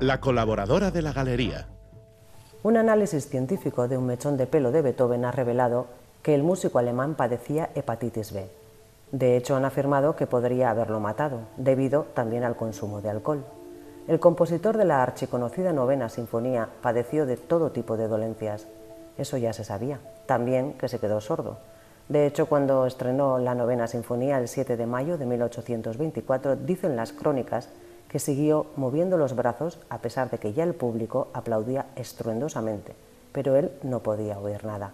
La 0.00 0.20
colaboradora 0.20 0.90
de 0.90 1.00
la 1.00 1.12
galería. 1.12 1.68
Un 2.62 2.76
análisis 2.76 3.28
científico 3.28 3.88
de 3.88 3.96
un 3.96 4.06
mechón 4.06 4.36
de 4.36 4.46
pelo 4.46 4.70
de 4.70 4.82
Beethoven 4.82 5.24
ha 5.24 5.32
revelado 5.32 5.86
que 6.22 6.34
el 6.34 6.42
músico 6.42 6.78
alemán 6.78 7.14
padecía 7.14 7.70
hepatitis 7.74 8.32
B. 8.32 8.48
De 9.12 9.36
hecho, 9.36 9.56
han 9.56 9.64
afirmado 9.64 10.16
que 10.16 10.26
podría 10.26 10.70
haberlo 10.70 11.00
matado, 11.00 11.40
debido 11.56 12.08
también 12.14 12.44
al 12.44 12.56
consumo 12.56 13.00
de 13.00 13.10
alcohol. 13.10 13.44
El 14.08 14.20
compositor 14.20 14.76
de 14.76 14.84
la 14.84 15.02
archiconocida 15.02 15.72
novena 15.72 16.08
sinfonía 16.08 16.68
padeció 16.82 17.24
de 17.24 17.36
todo 17.36 17.70
tipo 17.70 17.96
de 17.96 18.08
dolencias. 18.08 18.66
Eso 19.16 19.36
ya 19.36 19.52
se 19.52 19.64
sabía. 19.64 20.00
También 20.26 20.74
que 20.74 20.88
se 20.88 20.98
quedó 20.98 21.20
sordo. 21.20 21.58
De 22.08 22.24
hecho, 22.26 22.46
cuando 22.46 22.86
estrenó 22.86 23.38
la 23.38 23.56
novena 23.56 23.88
sinfonía 23.88 24.38
el 24.38 24.46
7 24.46 24.76
de 24.76 24.86
mayo 24.86 25.18
de 25.18 25.26
1824, 25.26 26.54
dicen 26.54 26.94
las 26.94 27.12
crónicas 27.12 27.68
que 28.08 28.20
siguió 28.20 28.66
moviendo 28.76 29.18
los 29.18 29.34
brazos 29.34 29.80
a 29.90 29.98
pesar 29.98 30.30
de 30.30 30.38
que 30.38 30.52
ya 30.52 30.62
el 30.62 30.74
público 30.74 31.28
aplaudía 31.32 31.86
estruendosamente, 31.96 32.94
pero 33.32 33.56
él 33.56 33.72
no 33.82 34.00
podía 34.00 34.38
oír 34.38 34.64
nada. 34.64 34.92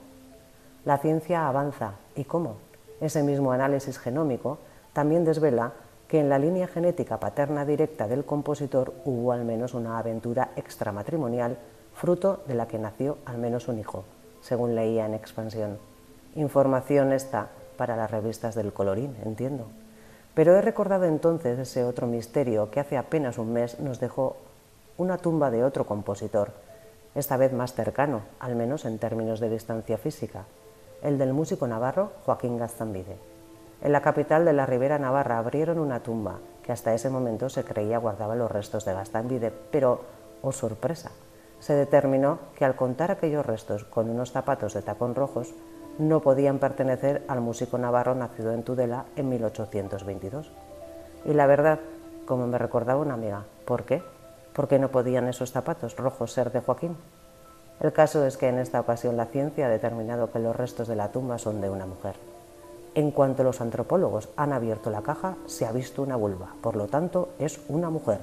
La 0.87 0.99
ciencia 0.99 1.49
avanza. 1.49 1.93
¿Y 2.17 2.25
cómo? 2.25 2.57
Ese 3.01 3.23
mismo 3.23 3.53
análisis 3.53 3.99
genómico 3.99 4.59
también 4.95 5.25
desvela 5.25 5.73
que 6.09 6.19
en 6.19 6.31
la 6.31 6.39
línea 6.39 6.67
genética 6.67 7.21
paterna 7.21 7.67
directa 7.67 8.09
del 8.09 8.25
compositor 8.25 8.95
hubo 9.05 9.33
al 9.33 9.45
menos 9.45 9.75
una 9.75 9.99
aventura 9.99 10.51
extramatrimonial 10.57 11.59
fruto 11.95 12.43
de 12.47 12.55
la 12.55 12.69
que 12.69 12.79
nació 12.79 13.19
al 13.27 13.39
menos 13.39 13.69
un 13.69 13.79
hijo, 13.79 14.05
según 14.41 14.75
leía 14.75 15.05
en 15.07 15.15
Expansión. 15.15 15.92
Información 16.35 17.13
esta 17.13 17.49
para 17.77 17.95
las 17.95 18.11
revistas 18.11 18.55
del 18.55 18.73
colorín, 18.73 19.17
entiendo. 19.25 19.67
Pero 20.35 20.57
he 20.57 20.63
recordado 20.63 21.05
entonces 21.05 21.59
ese 21.59 21.85
otro 21.85 22.07
misterio 22.07 22.71
que 22.71 22.81
hace 22.81 22.97
apenas 22.97 23.37
un 23.37 23.53
mes 23.53 23.81
nos 23.81 24.01
dejó 24.01 24.37
una 24.97 25.19
tumba 25.19 25.51
de 25.51 25.63
otro 25.63 25.85
compositor, 25.87 26.53
esta 27.15 27.37
vez 27.37 27.53
más 27.53 27.75
cercano, 27.75 28.23
al 28.41 28.57
menos 28.57 28.87
en 28.87 28.99
términos 28.99 29.41
de 29.41 29.51
distancia 29.51 29.99
física, 29.99 30.45
el 31.03 31.19
del 31.19 31.35
músico 31.35 31.67
navarro 31.67 32.13
Joaquín 32.25 32.57
Gastambide. 32.57 33.19
En 33.83 33.93
la 33.93 34.01
capital 34.01 34.47
de 34.47 34.55
la 34.55 34.65
Ribera 34.65 34.99
Navarra 34.99 35.37
abrieron 35.37 35.79
una 35.79 36.03
tumba 36.03 36.39
que 36.63 36.73
hasta 36.73 36.95
ese 36.95 37.11
momento 37.11 37.51
se 37.51 37.65
creía 37.65 37.99
guardaba 37.99 38.37
los 38.37 38.51
restos 38.51 38.87
de 38.87 38.95
Gastambide, 38.95 39.53
pero, 39.71 40.01
oh 40.41 40.53
sorpresa, 40.53 41.11
se 41.59 41.75
determinó 41.75 42.39
que 42.57 42.65
al 42.65 42.77
contar 42.77 43.11
aquellos 43.11 43.45
restos 43.45 43.85
con 43.85 44.09
unos 44.09 44.33
zapatos 44.33 44.73
de 44.73 44.83
tacón 44.83 45.15
rojos, 45.15 45.53
no 45.99 46.21
podían 46.21 46.59
pertenecer 46.59 47.25
al 47.29 47.41
músico 47.41 47.79
navarro 47.79 48.15
nacido 48.15 48.53
en 48.53 48.63
Tudela 48.63 49.05
en 49.17 49.29
1822. 49.29 50.51
Y 51.25 51.35
la 51.35 51.47
verdad, 51.47 51.81
como 52.27 52.47
me 52.47 52.59
recordaba 52.59 53.01
una 53.01 53.15
amiga, 53.15 53.45
¿por 53.65 53.85
qué? 53.85 54.03
¿Por 54.53 54.69
qué 54.69 54.79
no 54.79 54.89
podían 54.89 55.29
esos 55.29 55.53
zapatos 55.53 55.97
rojos 55.97 56.33
ser 56.33 56.53
de 56.53 56.61
Joaquín? 56.61 56.97
El 57.81 57.93
caso 57.93 58.25
es 58.27 58.37
que 58.37 58.49
en 58.49 58.59
esta 58.59 58.81
ocasión 58.81 59.17
la 59.17 59.27
ciencia 59.27 59.67
ha 59.67 59.71
determinado 59.71 60.31
que 60.31 60.39
los 60.39 60.55
restos 60.55 60.89
de 60.89 60.97
la 60.97 61.09
tumba 61.09 61.39
son 61.39 61.61
de 61.61 61.71
una 61.71 61.87
mujer. 61.87 62.15
En 62.95 63.11
cuanto 63.11 63.43
los 63.43 63.61
antropólogos 63.61 64.29
han 64.37 64.53
abierto 64.53 64.91
la 64.91 65.03
caja, 65.03 65.37
se 65.47 65.67
ha 65.67 65.73
visto 65.73 66.03
una 66.03 66.17
vulva, 66.17 66.55
por 66.61 66.77
lo 66.77 66.89
tanto 66.89 67.31
es 67.39 67.61
una 67.69 67.89
mujer, 67.89 68.19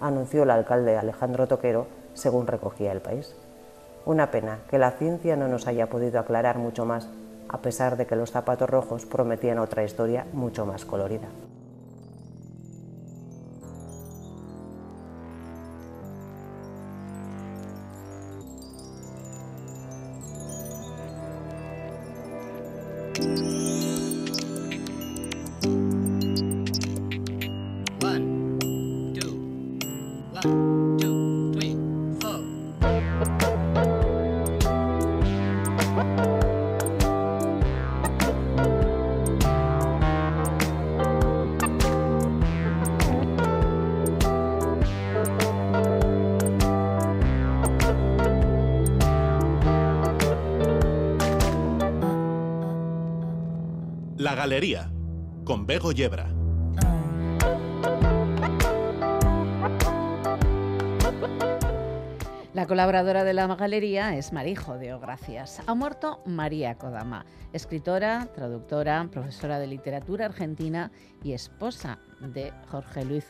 anunció 0.00 0.42
el 0.42 0.50
alcalde 0.50 0.96
Alejandro 0.96 1.46
Toquero, 1.46 1.86
según 2.12 2.46
recogía 2.46 2.92
el 2.92 3.00
país. 3.00 3.34
Una 4.06 4.30
pena 4.30 4.58
que 4.68 4.78
la 4.78 4.90
ciencia 4.90 5.34
no 5.34 5.48
nos 5.48 5.66
haya 5.66 5.88
podido 5.88 6.20
aclarar 6.20 6.58
mucho 6.58 6.84
más, 6.84 7.08
a 7.48 7.58
pesar 7.58 7.96
de 7.96 8.06
que 8.06 8.16
los 8.16 8.30
zapatos 8.30 8.68
rojos 8.68 9.06
prometían 9.06 9.58
otra 9.58 9.82
historia 9.82 10.26
mucho 10.32 10.66
más 10.66 10.84
colorida. 10.84 11.28
La 62.64 62.68
colaboradora 62.68 63.24
de 63.24 63.34
la 63.34 63.46
galería 63.56 64.16
es 64.16 64.32
Marijo 64.32 64.78
de 64.78 64.98
Gracias. 64.98 65.60
Ha 65.66 65.74
muerto 65.74 66.22
María 66.24 66.76
Kodama, 66.76 67.26
escritora, 67.52 68.26
traductora, 68.34 69.06
profesora 69.12 69.58
de 69.58 69.66
literatura 69.66 70.24
argentina 70.24 70.90
y 71.22 71.34
esposa 71.34 71.98
de 72.22 72.54
Jorge 72.70 73.04
Luis, 73.04 73.26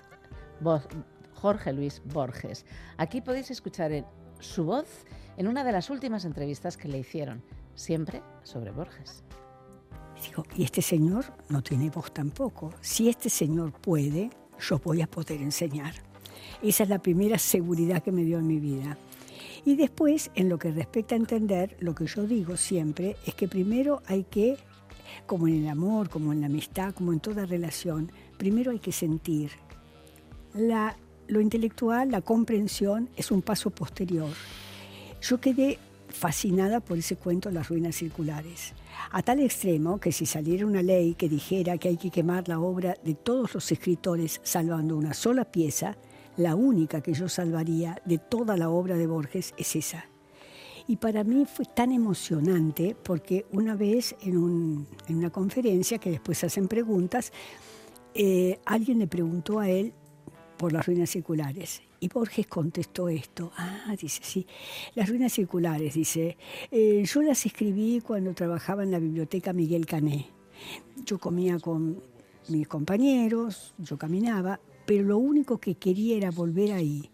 Jorge 1.32 1.72
Luis 1.72 2.00
Borges. 2.04 2.64
Aquí 2.96 3.22
podéis 3.22 3.50
escuchar 3.50 4.06
su 4.38 4.66
voz 4.66 4.86
en 5.36 5.48
una 5.48 5.64
de 5.64 5.72
las 5.72 5.90
últimas 5.90 6.24
entrevistas 6.24 6.76
que 6.76 6.86
le 6.86 6.98
hicieron, 6.98 7.42
siempre 7.74 8.22
sobre 8.44 8.70
Borges. 8.70 9.24
Digo, 10.24 10.44
y 10.54 10.62
este 10.62 10.80
señor 10.80 11.24
no 11.48 11.60
tiene 11.60 11.90
voz 11.90 12.14
tampoco. 12.14 12.72
Si 12.80 13.08
este 13.08 13.28
señor 13.28 13.72
puede, 13.72 14.30
yo 14.60 14.78
voy 14.78 15.02
a 15.02 15.08
poder 15.08 15.42
enseñar. 15.42 15.92
Esa 16.62 16.84
es 16.84 16.88
la 16.88 17.00
primera 17.00 17.36
seguridad 17.36 18.00
que 18.00 18.12
me 18.12 18.22
dio 18.22 18.38
en 18.38 18.46
mi 18.46 18.60
vida. 18.60 18.96
Y 19.65 19.77
después, 19.77 20.31
en 20.34 20.49
lo 20.49 20.59
que 20.59 20.71
respecta 20.71 21.15
a 21.15 21.19
entender, 21.19 21.77
lo 21.81 21.94
que 21.94 22.06
yo 22.06 22.27
digo 22.27 22.56
siempre 22.56 23.16
es 23.27 23.34
que 23.34 23.49
primero 23.49 24.03
hay 24.06 24.25
que, 24.25 24.56
como 25.27 25.49
en 25.49 25.62
el 25.62 25.69
amor, 25.69 26.09
como 26.09 26.32
en 26.32 26.41
la 26.41 26.47
amistad, 26.47 26.94
como 26.94 27.12
en 27.12 27.21
toda 27.21 27.47
relación, 27.47 28.10
primero 28.37 28.71
hay 28.71 28.78
que 28.78 28.93
sentir. 28.93 29.50
La, 30.55 30.97
lo 31.27 31.41
intelectual, 31.41 32.10
la 32.10 32.21
comprensión, 32.21 33.09
es 33.16 33.31
un 33.31 33.43
paso 33.43 33.71
posterior. 33.71 34.31
Yo 35.22 35.41
quedé 35.41 35.78
fascinada 36.09 36.78
por 36.78 36.97
ese 36.97 37.16
cuento 37.16 37.50
Las 37.50 37.69
ruinas 37.69 37.97
circulares 37.97 38.72
a 39.11 39.22
tal 39.22 39.41
extremo 39.41 39.99
que 39.99 40.12
si 40.12 40.26
saliera 40.26 40.66
una 40.66 40.82
ley 40.82 41.15
que 41.15 41.28
dijera 41.28 41.78
que 41.78 41.88
hay 41.88 41.97
que 41.97 42.11
quemar 42.11 42.49
la 42.49 42.59
obra 42.61 42.97
de 43.05 43.15
todos 43.15 43.55
los 43.55 43.71
escritores 43.71 44.41
salvando 44.43 44.97
una 44.97 45.15
sola 45.15 45.44
pieza, 45.44 45.97
la 46.36 46.54
única 46.54 47.00
que 47.00 47.12
yo 47.12 47.28
salvaría 47.28 48.00
de 48.04 48.18
toda 48.18 48.56
la 48.56 48.70
obra 48.70 48.96
de 48.96 49.06
Borges 49.06 49.54
es 49.56 49.76
esa. 49.76 50.06
Y 50.86 50.96
para 50.96 51.24
mí 51.24 51.46
fue 51.46 51.64
tan 51.64 51.92
emocionante 51.92 52.94
porque 53.02 53.46
una 53.52 53.74
vez 53.74 54.14
en, 54.20 54.86
una 55.08 55.30
conferencia, 55.30 55.98
que 55.98 56.10
después 56.10 56.44
hacen 56.44 56.68
preguntas, 56.68 57.32
eh, 58.14 58.60
alguien 58.66 58.98
le 58.98 59.06
preguntó 59.06 59.60
a 59.60 59.68
él 59.68 59.92
por 60.58 60.72
las 60.72 60.86
ruinas 60.86 61.10
circulares 61.10 61.82
y 62.04 62.08
Borges 62.08 62.46
contestó 62.48 63.08
esto. 63.08 63.50
Ah, 63.56 63.96
dice, 63.98 64.20
sí. 64.22 64.46
Las 64.94 65.08
ruinas 65.08 65.32
circulares, 65.32 65.94
dice. 65.94 66.36
Eh, 66.70 67.02
yo 67.06 67.22
las 67.22 67.46
escribí 67.46 68.02
cuando 68.02 68.34
trabajaba 68.34 68.82
en 68.82 68.90
la 68.90 68.98
biblioteca 68.98 69.54
Miguel 69.54 69.86
Cané. 69.86 70.26
Yo 71.06 71.18
comía 71.18 71.58
con 71.58 72.02
mis 72.48 72.69
compañeros, 72.69 73.72
yo 73.78 73.96
caminaba, 73.96 74.60
pero 74.86 75.04
lo 75.04 75.19
único 75.19 75.58
que 75.58 75.75
quería 75.75 76.16
era 76.16 76.31
volver 76.31 76.72
ahí. 76.72 77.10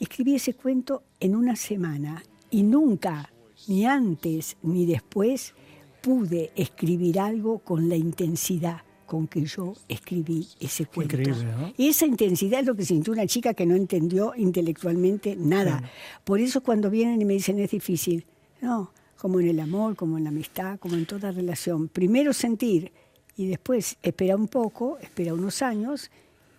Escribí 0.00 0.34
ese 0.34 0.54
cuento 0.54 1.02
en 1.20 1.34
una 1.34 1.56
semana 1.56 2.22
y 2.50 2.62
nunca, 2.62 3.32
ni 3.68 3.86
antes 3.86 4.56
ni 4.62 4.86
después, 4.86 5.54
pude 6.02 6.52
escribir 6.54 7.18
algo 7.18 7.60
con 7.60 7.88
la 7.88 7.96
intensidad 7.96 8.82
con 9.06 9.28
que 9.28 9.44
yo 9.44 9.74
escribí 9.88 10.48
ese 10.60 10.86
cuento. 10.86 11.16
Increíble, 11.16 11.44
¿no? 11.44 11.72
Esa 11.78 12.06
intensidad 12.06 12.60
es 12.60 12.66
lo 12.66 12.74
que 12.74 12.84
sintió 12.84 13.12
una 13.12 13.26
chica 13.26 13.54
que 13.54 13.66
no 13.66 13.74
entendió 13.74 14.34
intelectualmente 14.36 15.36
nada. 15.36 15.82
Por 16.24 16.40
eso 16.40 16.62
cuando 16.62 16.90
vienen 16.90 17.20
y 17.20 17.24
me 17.24 17.34
dicen 17.34 17.58
es 17.58 17.70
difícil, 17.70 18.24
no, 18.60 18.90
como 19.16 19.40
en 19.40 19.48
el 19.48 19.60
amor, 19.60 19.94
como 19.94 20.18
en 20.18 20.24
la 20.24 20.30
amistad, 20.30 20.78
como 20.78 20.94
en 20.96 21.06
toda 21.06 21.30
relación. 21.30 21.88
Primero 21.88 22.32
sentir 22.32 22.92
y 23.36 23.46
después 23.46 23.96
espera 24.02 24.36
un 24.36 24.48
poco, 24.48 24.98
espera 24.98 25.34
unos 25.34 25.62
años 25.62 26.10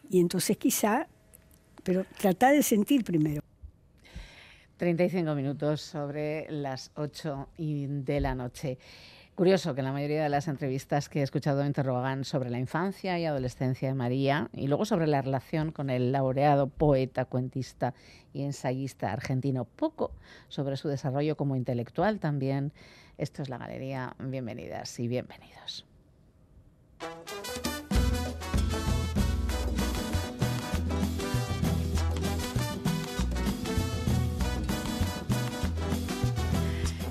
y 0.10 0.20
entonces 0.20 0.58
quizá, 0.58 1.08
pero 1.84 2.06
trata 2.20 2.52
de 2.52 2.64
sentir 2.64 3.04
primero. 3.04 3.42
35 4.78 5.36
minutos 5.36 5.82
sobre 5.82 6.48
las 6.50 6.92
8 6.96 7.50
de 7.58 8.20
la 8.20 8.36
noche. 8.36 8.78
Curioso 9.36 9.76
que 9.76 9.82
la 9.82 9.92
mayoría 9.92 10.24
de 10.24 10.30
las 10.30 10.48
entrevistas 10.48 11.10
que 11.10 11.20
he 11.20 11.24
escuchado 11.24 11.66
interrogan 11.66 12.24
sobre 12.24 12.50
la 12.50 12.58
infancia 12.58 13.20
y 13.20 13.26
adolescencia 13.26 13.90
de 13.90 13.94
María 13.94 14.50
y 14.54 14.68
luego 14.68 14.86
sobre 14.86 15.08
la 15.08 15.22
relación 15.22 15.74
con 15.74 15.90
el 15.90 16.14
laureado 16.14 16.68
poeta, 16.68 17.26
cuentista 17.26 17.94
y 18.34 18.44
ensayista 18.44 19.12
argentino. 19.12 19.66
Poco 19.66 20.14
sobre 20.48 20.78
su 20.78 20.88
desarrollo 20.88 21.36
como 21.36 21.58
intelectual 21.58 22.20
también. 22.22 22.72
Esto 23.18 23.42
es 23.42 23.50
la 23.50 23.58
Galería. 23.58 24.16
Bienvenidas 24.20 24.98
y 25.02 25.10
bienvenidos. 25.10 25.86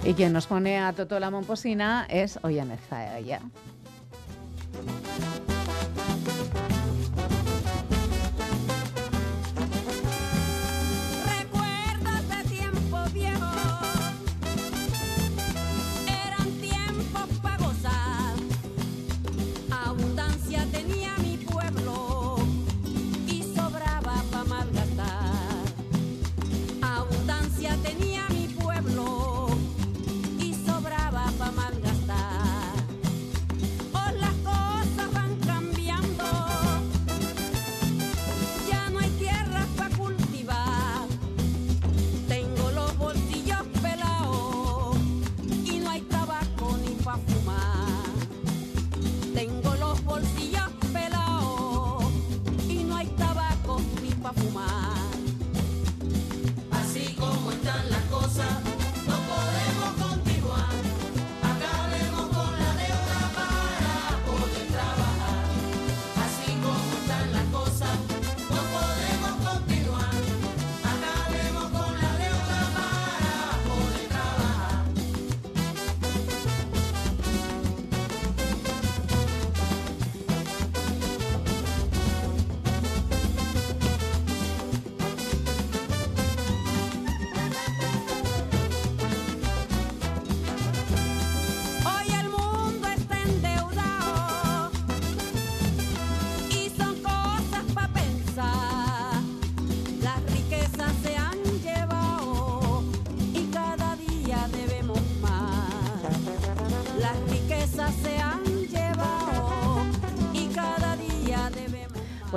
Y 0.05 0.13
quien 0.13 0.35
nos 0.35 0.47
pone 0.47 0.79
a 0.79 0.93
Toto 0.93 1.19
la 1.19 1.31
Momposina 1.31 2.07
es 2.11 2.39
Ollane 2.43 2.77
Zaya. 2.91 3.41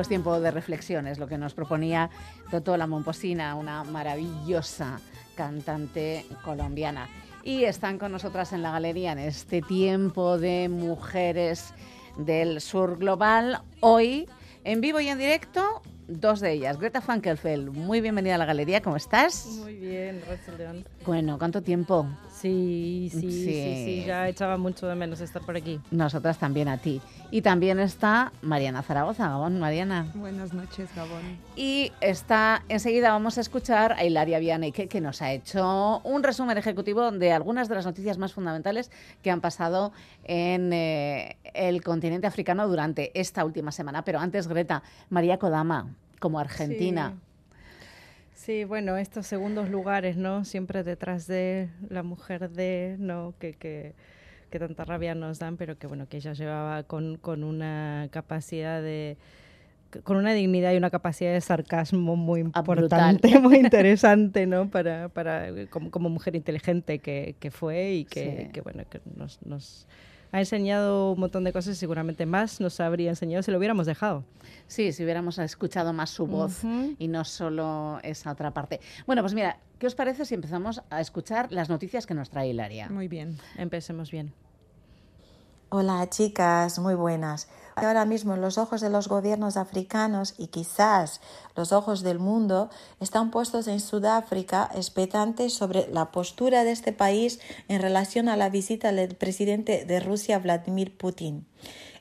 Tiempo 0.07 0.39
de 0.39 0.51
reflexión 0.51 1.06
es 1.06 1.19
lo 1.19 1.27
que 1.27 1.38
nos 1.38 1.54
proponía 1.54 2.09
Toto 2.50 2.77
La 2.77 2.88
Momposina, 2.88 3.56
una 3.56 3.83
maravillosa 3.83 5.01
cantante 5.36 6.25
colombiana. 6.44 7.09
Y 7.44 7.65
están 7.65 8.00
con 8.00 8.13
nosotras 8.13 8.54
en 8.54 8.62
la 8.62 8.71
galería 8.71 9.12
en 9.12 9.19
este 9.19 9.62
tiempo 9.62 10.38
de 10.38 10.69
mujeres 10.69 11.74
del 12.18 12.62
sur 12.62 12.98
global. 12.98 13.62
Hoy, 13.81 14.30
en 14.63 14.80
vivo 14.80 15.01
y 15.01 15.09
en 15.09 15.18
directo, 15.18 15.81
dos 16.07 16.39
de 16.39 16.54
ellas. 16.54 16.80
Greta 16.80 17.01
Frankelfeld, 17.01 17.69
muy 17.69 18.00
bienvenida 18.00 18.36
a 18.36 18.38
la 18.38 18.45
galería, 18.45 18.81
¿cómo 18.81 18.95
estás? 18.95 19.45
Muy 19.45 19.75
bien, 19.75 20.21
Rachel 20.27 20.57
León. 20.57 20.86
Bueno, 21.06 21.38
¿cuánto 21.38 21.62
tiempo? 21.62 22.07
Sí, 22.39 23.10
sí, 23.12 23.22
sí, 23.22 23.84
sí, 23.86 24.04
ya 24.06 24.28
echaba 24.30 24.57
mucho 24.57 24.86
de 24.86 24.94
menos 24.94 25.22
estar 25.22 25.42
por 25.42 25.57
aquí. 25.57 25.80
Nosotras 25.89 26.38
también 26.38 26.68
a 26.68 26.78
ti. 26.78 27.01
Y 27.31 27.42
también 27.42 27.80
está 27.80 28.31
Mariana 28.44 28.84
Zaragoza. 28.84 29.28
Gabón, 29.28 29.60
Mariana. 29.60 30.12
Buenas 30.13 30.54
noches, 30.54 30.88
Gabón. 30.95 31.39
Y 31.56 31.92
está, 32.00 32.63
enseguida 32.69 33.10
vamos 33.10 33.39
a 33.39 33.42
escuchar 33.42 33.94
a 33.94 34.06
Hilaria 34.06 34.38
Vianney, 34.38 34.72
que, 34.72 35.01
nos 35.01 35.24
ha 35.24 35.31
hecho 35.31 36.00
un 36.04 36.22
resumen 36.22 36.60
ejecutivo 36.60 37.10
de 37.12 37.34
algunas 37.34 37.69
de 37.69 37.75
las 37.75 37.86
noticias 37.88 38.19
más 38.19 38.34
fundamentales 38.34 38.92
que 39.24 39.31
han 39.31 39.42
pasado 39.42 39.92
en 40.24 40.72
eh, 40.74 41.38
el 41.56 41.81
continente 41.81 42.28
africano 42.28 42.68
durante 42.68 43.19
esta 43.19 43.45
última 43.45 43.72
semana. 43.72 44.04
Pero 44.04 44.19
antes, 44.19 44.48
Greta, 44.48 44.83
María 45.10 45.40
Kodama, 45.40 45.88
como 46.19 46.40
argentina. 46.40 47.13
Sí, 47.16 47.27
bueno, 48.68 48.98
estos 48.98 49.28
segundos 49.28 49.70
lugares, 49.70 50.18
¿no? 50.18 50.46
Siempre 50.46 50.84
detrás 50.84 51.28
de 51.28 51.70
la 51.90 52.04
mujer 52.04 52.50
de, 52.50 52.96
¿no? 53.00 53.34
Que, 53.40 53.54
que, 53.54 53.94
que 54.50 54.60
tanta 54.60 54.86
rabia 54.86 55.16
nos 55.16 55.40
dan, 55.40 55.58
pero 55.58 55.78
que 55.78 55.88
bueno, 55.88 56.08
que 56.08 56.18
ella 56.18 56.34
llevaba 56.34 56.84
con, 56.84 57.18
con 57.18 57.44
una 57.44 58.08
capacidad 58.12 58.82
de 58.82 59.18
con 60.04 60.18
una 60.18 60.34
dignidad 60.34 60.74
y 60.74 60.78
una 60.78 60.90
capacidad 60.90 61.32
de 61.34 61.40
sarcasmo 61.42 62.16
muy 62.18 62.42
Ah, 62.54 62.60
importante, 62.60 63.40
muy 63.40 63.58
interesante, 63.60 64.46
¿no? 64.46 64.70
Para, 64.70 65.10
para 65.10 65.48
como, 65.70 65.92
como 65.92 66.10
mujer 66.10 66.36
inteligente 66.36 67.00
que, 67.00 67.36
que 67.40 67.52
fue 67.52 67.94
y 67.94 68.06
que, 68.06 68.48
Sí. 68.48 68.52
que, 68.52 68.62
bueno, 68.62 68.84
que 68.90 69.00
nos, 69.16 69.42
nos 69.46 69.88
ha 70.32 70.40
enseñado 70.40 71.14
un 71.14 71.20
montón 71.20 71.44
de 71.44 71.54
cosas 71.54 71.76
y 71.76 71.80
seguramente 71.80 72.26
más 72.26 72.60
nos 72.60 72.80
habría 72.80 73.10
enseñado 73.10 73.44
si 73.44 73.52
lo 73.52 73.58
hubiéramos 73.58 73.86
dejado. 73.86 74.24
Sí, 74.68 74.92
si 74.92 75.04
hubiéramos 75.04 75.38
escuchado 75.40 75.94
más 75.94 76.10
su 76.10 76.28
voz 76.28 76.64
y 76.98 77.07
no 77.07 77.24
solo 77.24 78.00
esa 78.04 78.31
otra 78.31 78.52
parte. 78.52 78.80
Bueno, 79.06 79.22
pues 79.22 79.34
mira, 79.34 79.60
¿qué 79.80 79.88
os 79.88 79.96
parece 79.96 80.26
si 80.26 80.36
empezamos 80.36 80.81
a 80.90 81.02
escuchar 81.02 81.52
las 81.52 81.69
noticias 81.69 82.06
que 82.06 82.14
nos 82.14 82.30
trae 82.30 82.50
Hilaria? 82.50 82.90
Muy 82.90 83.07
bien. 83.07 83.38
Empecemos 83.57 84.12
bien. 84.12 84.34
Hola 85.69 86.07
chicas, 86.10 86.80
muy 86.80 86.96
buenas. 86.96 87.50
Ahora 87.78 88.06
mismo 88.06 88.36
los 88.38 88.57
ojos 88.57 88.81
de 88.81 88.90
los 88.90 89.07
gobiernos 89.07 89.56
africanos 89.56 90.34
y 90.40 90.48
quizás 90.48 91.22
los 91.56 91.72
ojos 91.72 92.02
del 92.02 92.18
mundo 92.18 92.72
están 93.00 93.30
puestos 93.30 93.68
en 93.68 93.80
Sudáfrica 93.80 94.68
expectantes 94.74 95.54
sobre 95.54 95.88
la 95.94 96.12
postura 96.12 96.64
de 96.64 96.72
este 96.72 96.92
país 96.92 97.40
en 97.68 97.80
relación 97.80 98.30
a 98.30 98.36
la 98.36 98.50
visita 98.50 98.92
del 98.92 99.16
presidente 99.16 99.86
de 99.86 100.00
Rusia 100.00 100.40
Vladimir 100.40 100.98
Putin. 100.98 101.46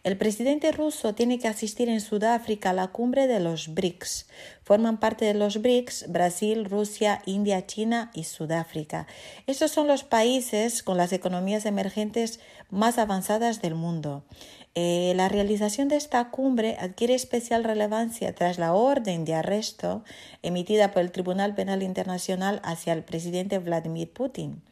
El 0.02 0.16
presidente 0.16 0.72
ruso 0.72 1.14
tiene 1.14 1.38
que 1.38 1.48
asistir 1.48 1.90
en 1.90 2.00
Sudáfrica 2.00 2.70
a 2.70 2.72
la 2.72 2.88
cumbre 2.88 3.26
de 3.26 3.40
los 3.40 3.74
BRICS. 3.74 4.28
Forman 4.62 4.98
parte 4.98 5.24
de 5.24 5.34
los 5.34 5.60
BRICS 5.60 6.06
Brasil, 6.08 6.64
Rusia, 6.64 7.20
India, 7.26 7.66
China 7.66 8.12
y 8.14 8.24
Sudáfrica. 8.24 9.08
Estos 9.46 9.72
son 9.72 9.88
los 9.88 10.04
países 10.04 10.82
con 10.82 10.96
las 10.96 11.12
economías 11.12 11.66
emergentes 11.66 12.38
más 12.70 12.98
avanzadas 12.98 13.60
del 13.60 13.74
mundo. 13.74 14.22
Eh, 14.78 15.14
la 15.16 15.30
realización 15.30 15.88
de 15.88 15.96
esta 15.96 16.30
cumbre 16.30 16.76
adquiere 16.78 17.14
especial 17.14 17.64
relevancia 17.64 18.34
tras 18.34 18.58
la 18.58 18.74
orden 18.74 19.24
de 19.24 19.34
arresto 19.34 20.04
emitida 20.42 20.92
por 20.92 21.00
el 21.00 21.12
Tribunal 21.12 21.54
Penal 21.54 21.82
Internacional 21.82 22.60
hacia 22.62 22.92
el 22.92 23.02
presidente 23.02 23.58
Vladimir 23.58 24.12
Putin. 24.12 24.62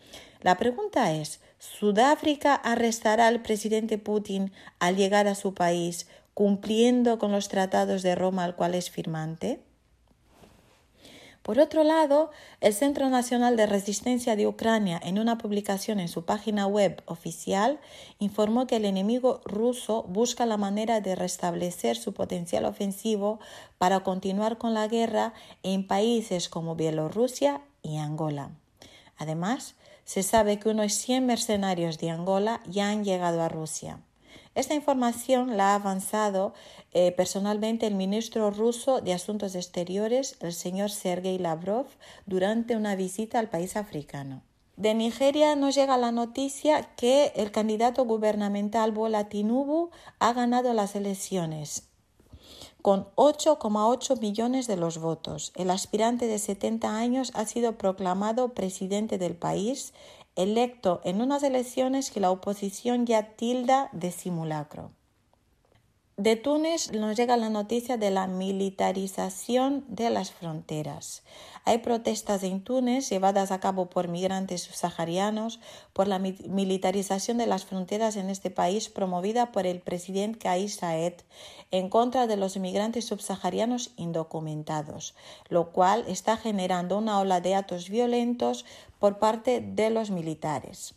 La 0.42 0.58
pregunta 0.58 1.10
es, 1.12 1.40
¿Sudáfrica 1.58 2.54
arrestará 2.54 3.28
al 3.28 3.40
presidente 3.40 3.96
Putin 3.96 4.52
al 4.78 4.96
llegar 4.96 5.26
a 5.26 5.34
su 5.34 5.54
país 5.54 6.06
cumpliendo 6.34 7.18
con 7.18 7.32
los 7.32 7.48
tratados 7.48 8.02
de 8.02 8.14
Roma 8.14 8.44
al 8.44 8.56
cual 8.56 8.74
es 8.74 8.90
firmante? 8.90 9.60
Por 11.44 11.58
otro 11.58 11.84
lado, 11.84 12.30
el 12.62 12.72
Centro 12.72 13.10
Nacional 13.10 13.54
de 13.54 13.66
Resistencia 13.66 14.34
de 14.34 14.46
Ucrania, 14.46 14.98
en 15.04 15.18
una 15.18 15.36
publicación 15.36 16.00
en 16.00 16.08
su 16.08 16.24
página 16.24 16.66
web 16.66 17.02
oficial, 17.04 17.78
informó 18.18 18.66
que 18.66 18.76
el 18.76 18.86
enemigo 18.86 19.42
ruso 19.44 20.04
busca 20.04 20.46
la 20.46 20.56
manera 20.56 21.02
de 21.02 21.14
restablecer 21.14 21.98
su 21.98 22.14
potencial 22.14 22.64
ofensivo 22.64 23.40
para 23.76 24.00
continuar 24.00 24.56
con 24.56 24.72
la 24.72 24.88
guerra 24.88 25.34
en 25.62 25.86
países 25.86 26.48
como 26.48 26.76
Bielorrusia 26.76 27.60
y 27.82 27.98
Angola. 27.98 28.52
Además, 29.18 29.74
se 30.06 30.22
sabe 30.22 30.58
que 30.58 30.70
unos 30.70 30.94
100 30.94 31.26
mercenarios 31.26 31.98
de 31.98 32.08
Angola 32.08 32.62
ya 32.66 32.88
han 32.88 33.04
llegado 33.04 33.42
a 33.42 33.50
Rusia. 33.50 34.00
Esta 34.54 34.74
información 34.74 35.56
la 35.56 35.72
ha 35.72 35.74
avanzado 35.74 36.54
eh, 36.92 37.12
personalmente 37.12 37.86
el 37.86 37.94
ministro 37.94 38.50
ruso 38.50 39.00
de 39.00 39.12
Asuntos 39.12 39.54
Exteriores, 39.54 40.36
el 40.40 40.52
señor 40.52 40.90
Sergei 40.90 41.38
Lavrov, 41.38 41.86
durante 42.26 42.76
una 42.76 42.94
visita 42.94 43.38
al 43.38 43.50
país 43.50 43.76
africano. 43.76 44.42
De 44.76 44.94
Nigeria 44.94 45.54
nos 45.56 45.74
llega 45.74 45.96
la 45.96 46.12
noticia 46.12 46.82
que 46.96 47.32
el 47.36 47.52
candidato 47.52 48.04
gubernamental 48.04 48.92
Bola 48.92 49.28
Tinubu 49.28 49.90
ha 50.18 50.32
ganado 50.32 50.72
las 50.72 50.96
elecciones 50.96 51.88
con 52.84 53.08
8,8 53.14 54.20
millones 54.20 54.66
de 54.66 54.76
los 54.76 54.98
votos. 54.98 55.52
El 55.56 55.70
aspirante 55.70 56.26
de 56.26 56.38
70 56.38 56.98
años 56.98 57.32
ha 57.34 57.46
sido 57.46 57.78
proclamado 57.78 58.52
presidente 58.52 59.16
del 59.16 59.36
país, 59.36 59.94
electo 60.36 61.00
en 61.04 61.20
unas 61.20 61.42
elecciones 61.42 62.10
que 62.10 62.20
la 62.20 62.30
oposición 62.30 63.06
ya 63.06 63.36
tilda 63.36 63.88
de 63.92 64.10
simulacro. 64.10 64.90
De 66.16 66.36
Túnez 66.36 66.92
nos 66.92 67.16
llega 67.16 67.36
la 67.36 67.50
noticia 67.50 67.96
de 67.96 68.12
la 68.12 68.28
militarización 68.28 69.84
de 69.88 70.10
las 70.10 70.30
fronteras. 70.30 71.24
Hay 71.64 71.78
protestas 71.78 72.44
en 72.44 72.62
Túnez 72.62 73.10
llevadas 73.10 73.50
a 73.50 73.58
cabo 73.58 73.90
por 73.90 74.06
migrantes 74.06 74.62
subsaharianos 74.62 75.58
por 75.92 76.06
la 76.06 76.20
militarización 76.20 77.36
de 77.36 77.48
las 77.48 77.64
fronteras 77.64 78.14
en 78.14 78.30
este 78.30 78.50
país 78.50 78.88
promovida 78.88 79.50
por 79.50 79.66
el 79.66 79.80
presidente 79.80 80.38
Kais 80.38 80.76
Saed 80.76 81.14
en 81.72 81.88
contra 81.88 82.28
de 82.28 82.36
los 82.36 82.54
inmigrantes 82.54 83.06
subsaharianos 83.06 83.90
indocumentados, 83.96 85.16
lo 85.48 85.72
cual 85.72 86.04
está 86.06 86.36
generando 86.36 86.96
una 86.96 87.18
ola 87.18 87.40
de 87.40 87.56
actos 87.56 87.88
violentos 87.88 88.64
por 89.00 89.18
parte 89.18 89.60
de 89.60 89.90
los 89.90 90.12
militares. 90.12 90.94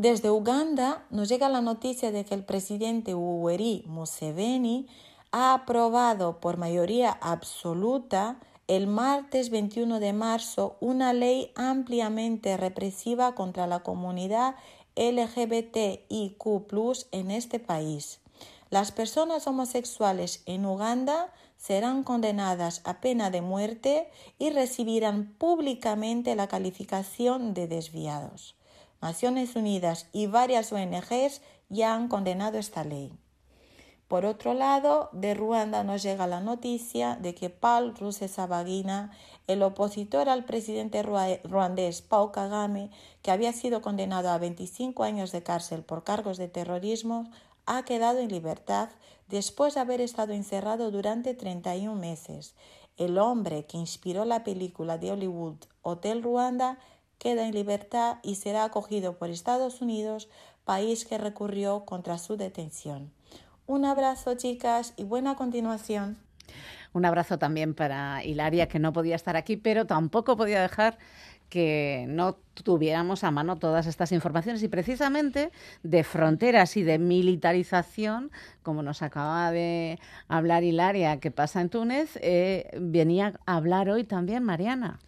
Desde 0.00 0.30
Uganda 0.30 1.04
nos 1.10 1.28
llega 1.28 1.48
la 1.48 1.60
noticia 1.60 2.12
de 2.12 2.24
que 2.24 2.36
el 2.36 2.44
presidente 2.44 3.10
Yoweri 3.10 3.82
Museveni 3.88 4.86
ha 5.32 5.54
aprobado 5.54 6.38
por 6.38 6.56
mayoría 6.56 7.10
absoluta 7.20 8.38
el 8.68 8.86
martes 8.86 9.50
21 9.50 9.98
de 9.98 10.12
marzo 10.12 10.76
una 10.78 11.12
ley 11.12 11.50
ampliamente 11.56 12.56
represiva 12.56 13.34
contra 13.34 13.66
la 13.66 13.80
comunidad 13.80 14.54
LGBTIQ 14.94 16.46
en 17.10 17.32
este 17.32 17.58
país. 17.58 18.20
Las 18.70 18.92
personas 18.92 19.48
homosexuales 19.48 20.44
en 20.46 20.64
Uganda 20.64 21.32
serán 21.56 22.04
condenadas 22.04 22.82
a 22.84 23.00
pena 23.00 23.32
de 23.32 23.42
muerte 23.42 24.08
y 24.38 24.50
recibirán 24.50 25.34
públicamente 25.38 26.36
la 26.36 26.46
calificación 26.46 27.52
de 27.52 27.66
desviados. 27.66 28.57
Naciones 29.00 29.54
Unidas 29.56 30.08
y 30.12 30.26
varias 30.26 30.72
ONGs 30.72 31.40
ya 31.68 31.94
han 31.94 32.08
condenado 32.08 32.58
esta 32.58 32.84
ley. 32.84 33.12
Por 34.08 34.24
otro 34.24 34.54
lado, 34.54 35.10
de 35.12 35.34
Ruanda 35.34 35.84
nos 35.84 36.02
llega 36.02 36.26
la 36.26 36.40
noticia 36.40 37.16
de 37.16 37.34
que 37.34 37.50
Paul 37.50 37.94
Rusesabagina, 37.94 39.12
el 39.46 39.62
opositor 39.62 40.30
al 40.30 40.46
presidente 40.46 41.02
ruandés 41.02 42.00
Paul 42.00 42.32
Kagame, 42.32 42.90
que 43.20 43.30
había 43.30 43.52
sido 43.52 43.82
condenado 43.82 44.30
a 44.30 44.38
25 44.38 45.04
años 45.04 45.30
de 45.30 45.42
cárcel 45.42 45.82
por 45.82 46.04
cargos 46.04 46.38
de 46.38 46.48
terrorismo, 46.48 47.30
ha 47.66 47.84
quedado 47.84 48.20
en 48.20 48.30
libertad 48.30 48.88
después 49.28 49.74
de 49.74 49.80
haber 49.80 50.00
estado 50.00 50.32
encerrado 50.32 50.90
durante 50.90 51.34
31 51.34 51.94
meses. 51.94 52.54
El 52.96 53.18
hombre 53.18 53.66
que 53.66 53.76
inspiró 53.76 54.24
la 54.24 54.42
película 54.42 54.96
de 54.96 55.12
Hollywood 55.12 55.58
Hotel 55.82 56.22
Ruanda 56.22 56.78
queda 57.18 57.46
en 57.46 57.54
libertad 57.54 58.18
y 58.22 58.36
será 58.36 58.64
acogido 58.64 59.18
por 59.18 59.30
Estados 59.30 59.80
Unidos, 59.80 60.28
país 60.64 61.04
que 61.04 61.18
recurrió 61.18 61.84
contra 61.84 62.18
su 62.18 62.36
detención. 62.36 63.10
Un 63.66 63.84
abrazo, 63.84 64.34
chicas, 64.34 64.94
y 64.96 65.04
buena 65.04 65.36
continuación. 65.36 66.16
Un 66.92 67.04
abrazo 67.04 67.38
también 67.38 67.74
para 67.74 68.24
Hilaria, 68.24 68.68
que 68.68 68.78
no 68.78 68.92
podía 68.92 69.16
estar 69.16 69.36
aquí, 69.36 69.56
pero 69.56 69.86
tampoco 69.86 70.36
podía 70.36 70.62
dejar 70.62 70.98
que 71.48 72.06
no 72.08 72.36
tuviéramos 72.54 73.24
a 73.24 73.30
mano 73.30 73.56
todas 73.56 73.86
estas 73.86 74.12
informaciones 74.12 74.62
y 74.62 74.68
precisamente 74.68 75.50
de 75.82 76.04
fronteras 76.04 76.76
y 76.76 76.82
de 76.82 76.98
militarización, 76.98 78.30
como 78.62 78.82
nos 78.82 79.02
acaba 79.02 79.50
de 79.50 79.98
hablar 80.28 80.64
Hilaria, 80.64 81.20
que 81.20 81.30
pasa 81.30 81.60
en 81.60 81.70
Túnez, 81.70 82.18
eh, 82.20 82.70
venía 82.78 83.40
a 83.46 83.56
hablar 83.56 83.88
hoy 83.88 84.04
también 84.04 84.44
Mariana. 84.44 84.98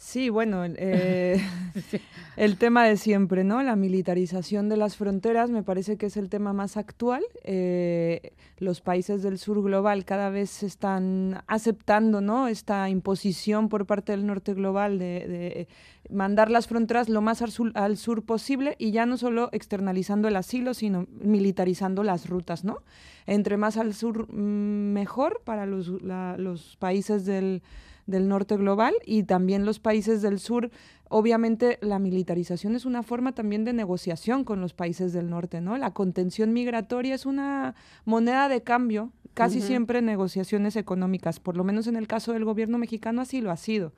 Sí, 0.00 0.28
bueno, 0.28 0.64
eh, 0.64 1.42
el 2.36 2.56
tema 2.56 2.84
de 2.84 2.96
siempre, 2.96 3.42
¿no? 3.42 3.64
La 3.64 3.74
militarización 3.74 4.68
de 4.68 4.76
las 4.76 4.96
fronteras 4.96 5.50
me 5.50 5.64
parece 5.64 5.96
que 5.96 6.06
es 6.06 6.16
el 6.16 6.28
tema 6.28 6.52
más 6.52 6.76
actual. 6.76 7.24
Eh, 7.42 8.32
los 8.58 8.80
países 8.80 9.24
del 9.24 9.38
sur 9.38 9.60
global 9.60 10.04
cada 10.04 10.30
vez 10.30 10.62
están 10.62 11.42
aceptando, 11.48 12.20
¿no? 12.20 12.46
Esta 12.46 12.88
imposición 12.88 13.68
por 13.68 13.86
parte 13.86 14.12
del 14.12 14.24
norte 14.24 14.54
global 14.54 15.00
de, 15.00 15.66
mandar 16.10 16.48
las 16.48 16.68
fronteras 16.68 17.08
lo 17.08 17.20
más 17.20 17.42
al 17.42 17.96
sur, 17.96 18.22
posible 18.22 18.76
y 18.78 18.92
ya 18.92 19.04
no 19.04 19.16
solo 19.16 19.48
externalizando 19.50 20.28
el 20.28 20.36
asilo, 20.36 20.74
sino 20.74 21.08
militarizando 21.20 22.04
las 22.04 22.28
rutas, 22.28 22.64
¿no? 22.64 22.78
Entre 23.26 23.56
más 23.56 23.76
al 23.76 23.92
sur, 23.94 24.32
mm, 24.32 24.92
mejor 24.92 25.42
para 25.44 25.66
los, 25.66 25.88
los 25.88 26.76
países 26.76 27.26
del 27.26 27.62
del 28.08 28.26
norte 28.26 28.56
global 28.56 28.94
y 29.04 29.22
también 29.22 29.64
los 29.64 29.78
países 29.78 30.22
del 30.22 30.40
sur. 30.40 30.70
Obviamente 31.10 31.78
la 31.82 31.98
militarización 31.98 32.74
es 32.74 32.86
una 32.86 33.02
forma 33.02 33.32
también 33.32 33.64
de 33.64 33.72
negociación 33.72 34.44
con 34.44 34.60
los 34.60 34.72
países 34.72 35.12
del 35.12 35.30
norte, 35.30 35.60
¿no? 35.60 35.76
La 35.76 35.92
contención 35.92 36.52
migratoria 36.52 37.14
es 37.14 37.26
una 37.26 37.74
moneda 38.04 38.48
de 38.48 38.62
cambio, 38.62 39.12
casi 39.34 39.60
siempre 39.60 40.02
negociaciones 40.02 40.74
económicas, 40.74 41.38
por 41.38 41.56
lo 41.56 41.64
menos 41.64 41.86
en 41.86 41.96
el 41.96 42.08
caso 42.08 42.32
del 42.32 42.44
gobierno 42.44 42.78
mexicano 42.78 43.20
así 43.20 43.40
lo 43.40 43.50
ha 43.50 43.56
sido. 43.56 43.92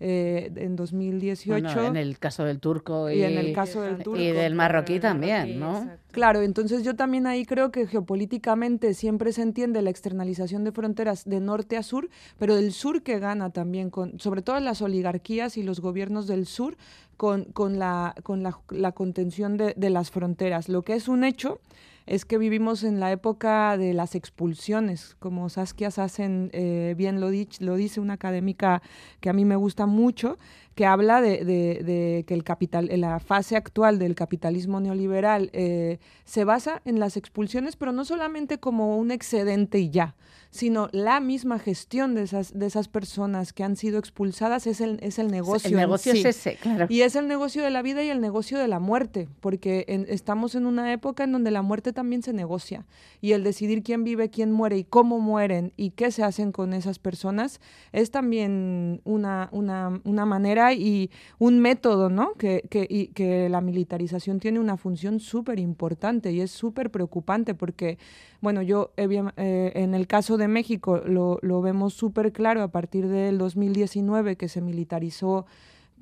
Eh, 0.00 0.50
en 0.56 0.74
2018. 0.74 1.86
en 1.86 1.96
el 1.96 2.18
caso 2.18 2.44
del 2.44 2.58
turco 2.58 3.08
y, 3.10 3.22
en 3.22 3.38
el 3.38 3.52
caso 3.52 3.80
del 3.80 3.98
turco, 3.98 4.20
y 4.20 4.32
del 4.32 4.54
marroquí 4.54 4.98
también, 4.98 5.60
¿no? 5.60 5.88
Claro, 6.10 6.42
entonces 6.42 6.82
yo 6.82 6.96
también 6.96 7.28
ahí 7.28 7.46
creo 7.46 7.70
que 7.70 7.86
geopolíticamente 7.86 8.92
siempre 8.94 9.32
se 9.32 9.42
entiende 9.42 9.82
la 9.82 9.90
externalización 9.90 10.64
de 10.64 10.72
fronteras 10.72 11.24
de 11.24 11.40
norte 11.40 11.76
a 11.76 11.84
sur, 11.84 12.10
pero 12.38 12.56
del 12.56 12.72
sur 12.72 13.02
que 13.02 13.20
gana 13.20 13.50
también, 13.50 13.90
con, 13.90 14.18
sobre 14.18 14.42
todo 14.42 14.58
las 14.58 14.82
oligarquías 14.82 15.56
y 15.56 15.62
los 15.62 15.80
gobiernos 15.80 16.26
del 16.26 16.46
sur, 16.46 16.76
con, 17.16 17.44
con, 17.44 17.78
la, 17.78 18.16
con 18.24 18.42
la, 18.42 18.58
la 18.70 18.92
contención 18.92 19.56
de, 19.56 19.74
de 19.76 19.90
las 19.90 20.10
fronteras. 20.10 20.68
Lo 20.68 20.82
que 20.82 20.94
es 20.94 21.06
un 21.06 21.22
hecho 21.22 21.60
es 22.06 22.24
que 22.24 22.38
vivimos 22.38 22.84
en 22.84 23.00
la 23.00 23.12
época 23.12 23.76
de 23.78 23.94
las 23.94 24.14
expulsiones, 24.14 25.16
como 25.18 25.48
Saskia 25.48 25.90
Sassen 25.90 26.50
eh, 26.52 26.94
bien 26.96 27.20
lo, 27.20 27.30
lo 27.60 27.76
dice, 27.76 28.00
una 28.00 28.14
académica 28.14 28.82
que 29.20 29.30
a 29.30 29.32
mí 29.32 29.44
me 29.44 29.56
gusta 29.56 29.86
mucho, 29.86 30.38
que 30.74 30.86
habla 30.86 31.20
de, 31.20 31.44
de, 31.44 32.24
que 32.26 32.34
el 32.34 32.44
capital, 32.44 32.90
la 32.92 33.20
fase 33.20 33.56
actual 33.56 33.98
del 33.98 34.14
capitalismo 34.14 34.80
neoliberal 34.80 35.50
eh, 35.52 35.98
se 36.24 36.44
basa 36.44 36.82
en 36.84 36.98
las 36.98 37.16
expulsiones, 37.16 37.76
pero 37.76 37.92
no 37.92 38.04
solamente 38.04 38.58
como 38.58 38.98
un 38.98 39.10
excedente 39.10 39.78
y 39.78 39.90
ya, 39.90 40.14
sino 40.54 40.88
la 40.92 41.18
misma 41.18 41.58
gestión 41.58 42.14
de 42.14 42.22
esas, 42.22 42.56
de 42.56 42.66
esas 42.66 42.86
personas 42.86 43.52
que 43.52 43.64
han 43.64 43.74
sido 43.74 43.98
expulsadas 43.98 44.68
es 44.68 44.80
el, 44.80 45.00
es 45.02 45.18
el 45.18 45.26
negocio. 45.26 45.68
El 45.68 45.74
negocio 45.74 46.12
es 46.12 46.24
ese, 46.24 46.54
claro. 46.54 46.86
Y 46.88 47.00
es 47.00 47.16
el 47.16 47.26
negocio 47.26 47.64
de 47.64 47.70
la 47.70 47.82
vida 47.82 48.04
y 48.04 48.08
el 48.08 48.20
negocio 48.20 48.56
de 48.60 48.68
la 48.68 48.78
muerte, 48.78 49.28
porque 49.40 49.84
estamos 50.08 50.54
en 50.54 50.66
una 50.66 50.92
época 50.92 51.24
en 51.24 51.32
donde 51.32 51.50
la 51.50 51.62
muerte 51.62 51.92
también 51.92 52.22
se 52.22 52.32
negocia. 52.32 52.86
Y 53.20 53.32
el 53.32 53.42
decidir 53.42 53.82
quién 53.82 54.04
vive, 54.04 54.30
quién 54.30 54.52
muere 54.52 54.78
y 54.78 54.84
cómo 54.84 55.18
mueren 55.18 55.72
y 55.76 55.90
qué 55.90 56.12
se 56.12 56.22
hacen 56.22 56.52
con 56.52 56.72
esas 56.72 57.00
personas 57.00 57.60
es 57.90 58.12
también 58.12 59.00
una, 59.02 59.48
una, 59.50 60.00
una 60.04 60.24
manera 60.24 60.72
y 60.72 61.10
un 61.40 61.58
método, 61.58 62.10
¿no? 62.10 62.34
Que, 62.34 62.62
que, 62.70 62.86
y, 62.88 63.08
que 63.08 63.48
la 63.48 63.60
militarización 63.60 64.38
tiene 64.38 64.60
una 64.60 64.76
función 64.76 65.18
súper 65.18 65.58
importante 65.58 66.30
y 66.30 66.40
es 66.40 66.52
súper 66.52 66.92
preocupante 66.92 67.54
porque, 67.54 67.98
bueno, 68.40 68.62
yo 68.62 68.92
eh, 68.96 69.72
en 69.74 69.94
el 69.94 70.06
caso 70.06 70.36
de 70.36 70.43
México 70.48 70.98
lo, 70.98 71.38
lo 71.42 71.60
vemos 71.62 71.94
súper 71.94 72.32
claro 72.32 72.62
a 72.62 72.68
partir 72.68 73.08
del 73.08 73.38
2019 73.38 74.36
que 74.36 74.48
se 74.48 74.60
militarizó 74.60 75.46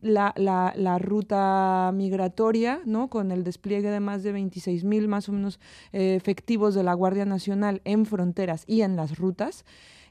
la, 0.02 0.34
la, 0.36 0.74
la, 0.76 0.98
ruta 0.98 1.92
migratoria, 1.94 2.80
¿no? 2.84 3.08
con 3.08 3.30
el 3.30 3.44
despliegue 3.44 3.88
de 3.88 4.00
más 4.00 4.22
de 4.22 4.32
26 4.32 4.84
mil 4.84 5.08
más 5.08 5.28
o 5.28 5.32
menos 5.32 5.60
eh, 5.92 6.16
efectivos 6.16 6.74
de 6.74 6.82
la 6.82 6.92
Guardia 6.92 7.24
Nacional 7.24 7.80
en 7.84 8.04
fronteras 8.04 8.64
y 8.66 8.82
en 8.82 8.96
las 8.96 9.16
rutas. 9.18 9.64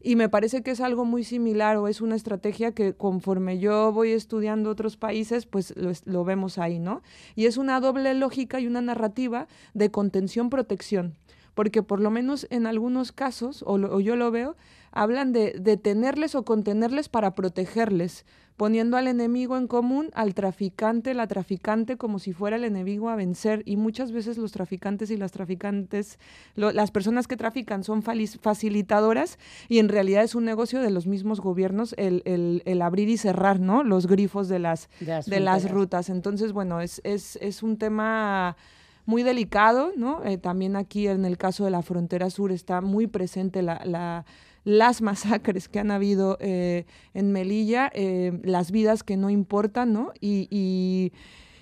Y 0.03 0.15
me 0.15 0.29
parece 0.29 0.63
que 0.63 0.71
es 0.71 0.81
algo 0.81 1.05
muy 1.05 1.23
similar 1.23 1.77
o 1.77 1.87
es 1.87 2.01
una 2.01 2.15
estrategia 2.15 2.73
que 2.73 2.93
conforme 2.95 3.59
yo 3.59 3.91
voy 3.91 4.11
estudiando 4.11 4.71
otros 4.71 4.97
países, 4.97 5.45
pues 5.45 5.75
lo, 6.05 6.23
vemos 6.25 6.57
ahí, 6.57 6.79
¿no? 6.79 7.03
Y 7.35 7.45
es 7.45 7.57
una 7.57 7.79
doble 7.79 8.15
lógica 8.15 8.59
y 8.59 8.65
una 8.65 8.81
narrativa 8.81 9.47
de 9.75 9.91
contención-protección 9.91 11.17
porque 11.53 11.83
por 11.83 11.99
lo 11.99 12.11
menos 12.11 12.47
en 12.49 12.65
algunos 12.65 13.11
casos, 13.11 13.63
o, 13.63 13.73
o, 13.73 13.99
yo 13.99 14.15
lo 14.15 14.31
veo, 14.31 14.55
hablan 14.91 15.31
de 15.31 15.55
detenerles 15.59 16.35
o 16.35 16.43
contenerles 16.43 17.09
para 17.09 17.33
protegerles, 17.33 18.25
poniendo 18.57 18.95
al 18.95 19.07
enemigo 19.07 19.57
en 19.57 19.65
común, 19.65 20.11
al 20.13 20.35
traficante, 20.35 21.15
la 21.15 21.25
traficante, 21.25 21.97
como 21.97 22.19
si 22.19 22.31
fuera 22.31 22.57
el 22.57 22.63
enemigo 22.63 23.09
a 23.09 23.15
vencer. 23.15 23.63
Y 23.65 23.75
muchas 23.75 24.11
veces 24.11 24.37
los 24.37 24.51
traficantes 24.51 25.09
y 25.09 25.17
las 25.17 25.31
traficantes, 25.31 26.19
las 26.55 26.91
personas 26.91 27.27
que 27.27 27.37
trafican 27.37 27.83
son 27.83 28.03
facilitadoras 28.03 29.39
y 29.67 29.79
en 29.79 29.89
realidad 29.89 30.23
es 30.23 30.35
un 30.35 30.45
negocio 30.45 30.79
de 30.79 30.91
los 30.91 31.07
mismos 31.07 31.41
gobiernos 31.41 31.95
el, 31.97 32.21
el, 32.25 32.81
abrir 32.83 33.09
y 33.09 33.17
cerrar 33.17 33.59
¿no? 33.59 33.83
los 33.83 34.05
grifos 34.05 34.47
de 34.47 34.59
las, 34.59 34.89
de 34.99 35.39
las, 35.39 35.71
rutas. 35.71 36.09
Entonces, 36.09 36.51
bueno, 36.51 36.81
es, 36.81 37.01
es, 37.03 37.37
es 37.41 37.63
un 37.63 37.77
tema 37.77 38.57
muy 39.05 39.23
delicado, 39.23 39.91
¿no? 39.95 40.23
Eh, 40.23 40.37
también 40.37 40.75
aquí 40.75 41.07
en 41.07 41.25
el 41.25 41.37
caso 41.37 41.65
de 41.65 41.71
la 41.71 41.81
frontera 41.81 42.29
sur 42.29 42.51
está 42.51 42.81
muy 42.81 43.07
presente 43.07 43.61
la, 43.61 43.81
la 43.85 44.25
las 44.63 45.01
masacres 45.01 45.67
que 45.67 45.79
han 45.79 45.89
habido 45.89 46.37
eh, 46.39 46.85
en 47.15 47.31
Melilla, 47.31 47.91
eh, 47.95 48.39
las 48.43 48.69
vidas 48.69 49.01
que 49.01 49.17
no 49.17 49.31
importan, 49.31 49.91
¿no? 49.91 50.11
Y, 50.19 50.47
y, 50.51 51.13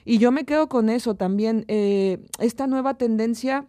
y, 0.03 0.17
yo 0.17 0.33
me 0.33 0.43
quedo 0.43 0.67
con 0.67 0.89
eso 0.89 1.15
también, 1.15 1.63
esta 1.69 2.67
nueva 2.67 2.95
tendencia 2.95 3.67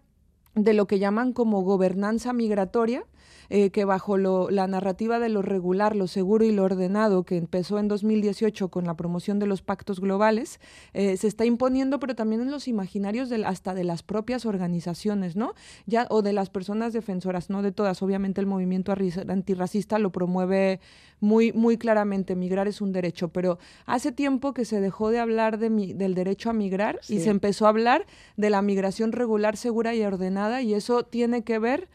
de 0.56 0.74
lo 0.74 0.88
que 0.88 0.98
llaman 0.98 1.32
como 1.32 1.62
gobernanza 1.62 2.32
migratoria, 2.32 3.04
eh, 3.50 3.70
que 3.70 3.84
bajo 3.84 4.16
la 4.16 4.66
narrativa 4.68 5.18
de 5.18 5.28
lo 5.28 5.42
regular, 5.42 5.96
lo 5.96 6.06
seguro 6.06 6.44
y 6.44 6.52
lo 6.52 6.62
ordenado, 6.62 7.24
que 7.24 7.36
empezó 7.36 7.80
en 7.80 7.88
2018 7.88 8.68
con 8.68 8.86
la 8.86 8.94
promoción 8.94 9.40
de 9.40 9.46
los 9.46 9.60
pactos 9.60 10.00
globales, 10.00 10.60
eh, 10.94 11.16
se 11.16 11.26
está 11.26 11.44
imponiendo, 11.44 11.98
pero 11.98 12.14
también 12.14 12.40
en 12.42 12.52
los 12.52 12.68
imaginarios 12.68 13.28
de, 13.28 13.44
hasta 13.44 13.74
de 13.74 13.82
las 13.82 14.04
propias 14.04 14.46
organizaciones, 14.46 15.34
¿no? 15.34 15.54
Ya, 15.86 16.06
o 16.10 16.22
de 16.22 16.32
las 16.32 16.48
personas 16.48 16.92
defensoras, 16.92 17.50
no 17.50 17.62
de 17.62 17.72
todas. 17.72 18.02
Obviamente 18.02 18.40
el 18.40 18.46
movimiento 18.46 18.94
antirracista 19.28 19.98
lo 19.98 20.10
promueve 20.10 20.78
muy, 21.18 21.52
muy 21.52 21.76
claramente, 21.76 22.36
migrar 22.36 22.68
es 22.68 22.80
un 22.80 22.92
derecho, 22.92 23.28
pero 23.28 23.58
hace 23.84 24.12
tiempo 24.12 24.54
que 24.54 24.64
se 24.64 24.80
dejó 24.80 25.10
de 25.10 25.18
hablar 25.18 25.58
de 25.58 25.70
del 25.70 26.14
derecho 26.14 26.50
a 26.50 26.52
migrar 26.52 27.00
y 27.08 27.20
se 27.20 27.30
empezó 27.30 27.66
a 27.66 27.70
hablar 27.70 28.06
de 28.36 28.50
la 28.50 28.62
migración 28.62 29.12
regular, 29.12 29.56
segura 29.56 29.94
y 29.94 30.02
ordenada, 30.02 30.62
y 30.62 30.74
eso 30.74 31.04
tiene 31.04 31.42
que 31.42 31.58
ver 31.58 31.88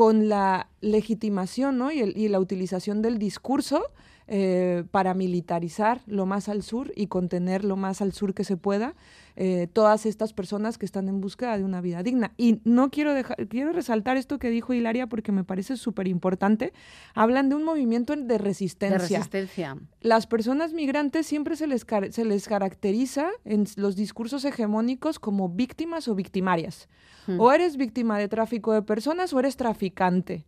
con 0.00 0.30
la 0.30 0.66
legitimación 0.80 1.76
¿no? 1.76 1.92
y, 1.92 2.00
y, 2.00 2.28
la 2.28 2.40
utilización 2.40 3.02
del 3.02 3.18
discurso 3.18 3.82
eh, 4.32 4.84
para 4.92 5.12
militarizar 5.12 6.02
lo 6.06 6.24
más 6.24 6.48
al 6.48 6.62
sur 6.62 6.92
y 6.94 7.08
contener 7.08 7.64
lo 7.64 7.74
más 7.74 8.00
al 8.00 8.12
sur 8.12 8.32
que 8.32 8.44
se 8.44 8.56
pueda 8.56 8.94
eh, 9.34 9.66
todas 9.72 10.06
estas 10.06 10.32
personas 10.32 10.78
que 10.78 10.86
están 10.86 11.08
en 11.08 11.20
búsqueda 11.20 11.58
de 11.58 11.64
una 11.64 11.80
vida 11.80 12.04
digna. 12.04 12.32
Y 12.36 12.60
no 12.62 12.92
quiero 12.92 13.12
dejar, 13.12 13.48
quiero 13.48 13.72
resaltar 13.72 14.16
esto 14.16 14.38
que 14.38 14.48
dijo 14.48 14.72
Hilaria 14.72 15.08
porque 15.08 15.32
me 15.32 15.42
parece 15.42 15.76
súper 15.76 16.06
importante. 16.06 16.72
Hablan 17.12 17.48
de 17.48 17.56
un 17.56 17.64
movimiento 17.64 18.14
de 18.14 18.38
resistencia. 18.38 18.98
De 18.98 19.16
resistencia. 19.16 19.76
Las 20.00 20.28
personas 20.28 20.74
migrantes 20.74 21.26
siempre 21.26 21.56
se 21.56 21.66
les, 21.66 21.84
se 22.10 22.24
les 22.24 22.46
caracteriza 22.46 23.30
en 23.44 23.64
los 23.74 23.96
discursos 23.96 24.44
hegemónicos 24.44 25.18
como 25.18 25.48
víctimas 25.48 26.06
o 26.06 26.14
victimarias. 26.14 26.88
Hmm. 27.26 27.40
O 27.40 27.50
eres 27.50 27.76
víctima 27.76 28.16
de 28.16 28.28
tráfico 28.28 28.74
de 28.74 28.82
personas 28.82 29.32
o 29.32 29.40
eres 29.40 29.56
traficante 29.56 30.44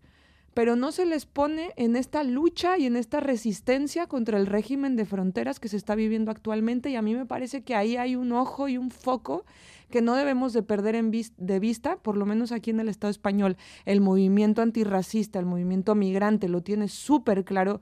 pero 0.54 0.76
no 0.76 0.92
se 0.92 1.06
les 1.06 1.26
pone 1.26 1.72
en 1.76 1.96
esta 1.96 2.24
lucha 2.24 2.78
y 2.78 2.86
en 2.86 2.96
esta 2.96 3.20
resistencia 3.20 4.06
contra 4.06 4.38
el 4.38 4.46
régimen 4.46 4.96
de 4.96 5.06
fronteras 5.06 5.60
que 5.60 5.68
se 5.68 5.76
está 5.76 5.94
viviendo 5.94 6.30
actualmente 6.30 6.90
y 6.90 6.96
a 6.96 7.02
mí 7.02 7.14
me 7.14 7.26
parece 7.26 7.62
que 7.62 7.74
ahí 7.74 7.96
hay 7.96 8.16
un 8.16 8.32
ojo 8.32 8.68
y 8.68 8.76
un 8.76 8.90
foco 8.90 9.44
que 9.90 10.02
no 10.02 10.16
debemos 10.16 10.52
de 10.52 10.62
perder 10.62 11.02
de 11.02 11.60
vista, 11.60 11.96
por 11.96 12.16
lo 12.16 12.26
menos 12.26 12.50
aquí 12.50 12.70
en 12.70 12.80
el 12.80 12.88
Estado 12.88 13.10
español. 13.10 13.56
El 13.84 14.00
movimiento 14.00 14.62
antirracista, 14.62 15.38
el 15.38 15.44
movimiento 15.46 15.94
migrante 15.94 16.48
lo 16.48 16.62
tiene 16.62 16.88
súper 16.88 17.44
claro 17.44 17.80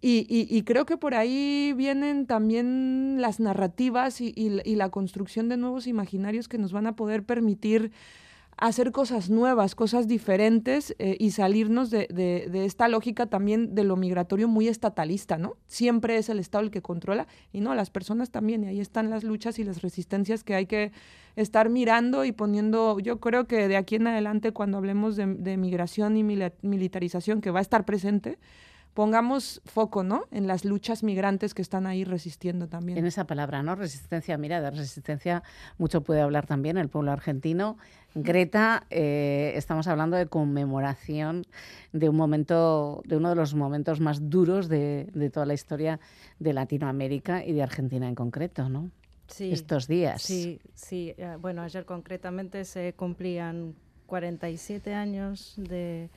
y, 0.00 0.62
creo 0.62 0.86
que 0.86 0.96
por 0.96 1.14
ahí 1.14 1.72
vienen 1.76 2.26
también 2.26 3.16
las 3.20 3.40
narrativas 3.40 4.20
y 4.20 4.76
la 4.76 4.90
construcción 4.90 5.48
de 5.48 5.56
nuevos 5.56 5.88
imaginarios 5.88 6.48
que 6.48 6.58
nos 6.58 6.72
van 6.72 6.86
a 6.86 6.94
poder 6.94 7.24
permitir 7.24 7.90
hacer 8.58 8.90
cosas 8.90 9.30
nuevas, 9.30 9.76
cosas 9.76 10.08
diferentes 10.08 10.94
eh, 10.98 11.16
y 11.18 11.30
salirnos 11.30 11.90
de, 11.90 12.08
esta 12.52 12.88
lógica 12.88 13.26
también 13.26 13.74
de 13.74 13.84
lo 13.84 13.96
migratorio 13.96 14.48
muy 14.48 14.66
estatalista, 14.66 15.38
¿no? 15.38 15.56
Siempre 15.66 16.18
es 16.18 16.28
el 16.28 16.40
Estado 16.40 16.64
el 16.64 16.70
que 16.72 16.82
controla 16.82 17.28
y 17.52 17.60
no, 17.60 17.74
las 17.76 17.90
personas 17.90 18.30
también, 18.30 18.64
y 18.64 18.66
ahí 18.66 18.80
están 18.80 19.10
las 19.10 19.22
luchas 19.22 19.60
y 19.60 19.64
las 19.64 19.80
resistencias 19.80 20.42
que 20.42 20.56
hay 20.56 20.66
que 20.66 20.90
estar 21.36 21.70
mirando 21.70 22.24
y 22.24 22.32
poniendo, 22.32 22.98
yo 22.98 23.20
creo 23.20 23.46
que 23.46 23.68
de 23.68 23.76
aquí 23.76 23.94
en 23.94 24.08
adelante 24.08 24.50
cuando 24.52 24.76
hablemos 24.78 25.14
de, 25.14 25.56
migración 25.56 26.16
y 26.16 26.24
militarización, 26.24 27.40
que 27.40 27.52
va 27.52 27.60
a 27.60 27.62
estar 27.62 27.84
presente, 27.84 28.38
pongamos 28.98 29.62
foco, 29.64 30.02
¿no? 30.02 30.24
En 30.32 30.48
las 30.48 30.64
luchas 30.64 31.04
migrantes 31.04 31.54
que 31.54 31.62
están 31.62 31.86
ahí 31.86 32.02
resistiendo 32.02 32.66
también. 32.66 32.98
En 32.98 33.06
esa 33.06 33.28
palabra, 33.28 33.62
¿no? 33.62 33.76
Resistencia, 33.76 34.36
mira, 34.36 34.60
de 34.60 34.72
resistencia 34.72 35.44
mucho 35.78 36.00
puede 36.00 36.20
hablar 36.20 36.46
también 36.46 36.78
el 36.78 36.88
pueblo 36.88 37.12
argentino. 37.12 37.76
Greta, 38.22 38.86
eh, 38.90 39.52
estamos 39.54 39.86
hablando 39.86 40.16
de 40.16 40.26
conmemoración 40.26 41.44
de 41.92 42.08
un 42.08 42.16
momento, 42.16 43.00
de 43.04 43.16
uno 43.16 43.28
de 43.28 43.36
los 43.36 43.54
momentos 43.54 44.00
más 44.00 44.28
duros 44.28 44.68
de, 44.68 45.30
toda 45.32 45.46
la 45.46 45.54
historia 45.54 46.00
de 46.40 46.52
Latinoamérica 46.52 47.44
y 47.44 47.52
de 47.52 47.62
Argentina 47.62 48.08
en 48.08 48.14
concreto, 48.16 48.68
¿no? 48.68 48.90
Sí, 49.28 49.52
Estos 49.52 49.86
días. 49.86 50.22
Sí, 50.22 50.58
sí. 50.74 51.14
Eh, 51.16 51.36
bueno, 51.40 51.62
ayer 51.62 51.84
concretamente 51.84 52.64
se 52.64 52.92
cumplían 52.94 53.74
47 54.06 54.94
años 54.94 55.54
de 55.56 56.10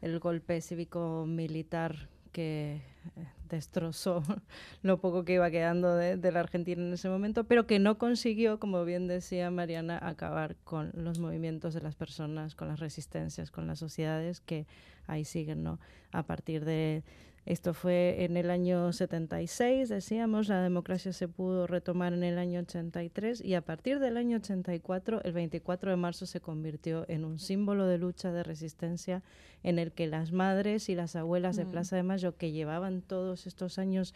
el 0.00 0.20
golpe 0.20 0.60
cívico 0.60 1.24
militar 1.26 2.08
que 2.30 2.82
eh, 3.16 3.26
destrozó 3.48 4.22
lo 4.82 5.00
poco 5.00 5.24
que 5.24 5.34
iba 5.34 5.50
quedando 5.50 5.94
de, 5.94 6.32
la 6.32 6.40
Argentina 6.40 6.82
en 6.82 6.92
ese 6.92 7.08
momento, 7.08 7.44
pero 7.44 7.66
que 7.66 7.78
no 7.78 7.98
consiguió, 7.98 8.58
como 8.58 8.84
bien 8.84 9.06
decía 9.06 9.50
Mariana, 9.50 9.98
acabar 10.00 10.56
con 10.64 10.90
los 10.94 11.18
movimientos 11.18 11.74
de 11.74 11.80
las 11.80 11.94
personas, 11.94 12.54
con 12.54 12.68
las 12.68 12.80
resistencias, 12.80 13.50
con 13.50 13.66
las 13.66 13.78
sociedades 13.78 14.40
que 14.40 14.66
ahí 15.06 15.24
siguen, 15.24 15.62
¿no? 15.62 15.80
A 16.12 16.22
partir 16.24 16.64
de, 16.64 17.02
esto 17.48 17.72
fue 17.72 18.24
en 18.24 18.36
el 18.36 18.50
año 18.50 18.92
76, 18.92 19.88
decíamos, 19.88 20.48
la 20.48 20.60
democracia 20.60 21.14
se 21.14 21.28
pudo 21.28 21.66
retomar 21.66 22.12
en 22.12 22.22
el 22.22 22.36
año 22.36 22.60
83 22.60 23.40
y 23.42 23.54
a 23.54 23.62
partir 23.62 24.00
del 24.00 24.18
año 24.18 24.36
84, 24.36 25.22
el 25.24 25.32
24 25.32 25.90
de 25.90 25.96
marzo 25.96 26.26
se 26.26 26.40
convirtió 26.40 27.06
en 27.08 27.24
un 27.24 27.38
símbolo 27.38 27.86
de 27.86 27.96
lucha, 27.96 28.32
de 28.32 28.42
resistencia, 28.42 29.22
en 29.62 29.78
el 29.78 29.92
que 29.92 30.06
las 30.08 30.30
madres 30.30 30.90
y 30.90 30.94
las 30.94 31.16
abuelas 31.16 31.56
de 31.56 31.64
mm. 31.64 31.70
Plaza 31.70 31.96
de 31.96 32.02
Mayo, 32.02 32.36
que 32.36 32.52
llevaban 32.52 33.00
todos 33.00 33.46
estos 33.46 33.78
años... 33.78 34.14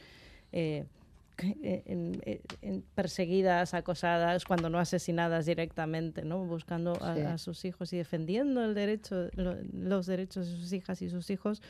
Eh, 0.53 0.85
eh, 1.63 1.83
en, 2.61 2.85
perseguidas, 2.95 3.73
acosadas, 3.73 4.45
cuando 4.45 4.69
no 4.69 4.79
asesinadas 4.79 5.47
directamente, 5.47 6.23
¿no? 6.23 6.45
buscando 6.45 7.03
a, 7.03 7.39
sus 7.39 7.65
hijos 7.65 7.93
y 7.95 7.97
defendiendo 7.97 8.63
el 8.63 8.75
derecho, 8.75 9.31
los 9.35 10.07
derechos 10.07 10.47
de 10.47 10.57
sus 10.57 10.73
hijas 10.75 11.01
y 11.01 11.09
sus 11.09 11.31
hijos, 11.31 11.63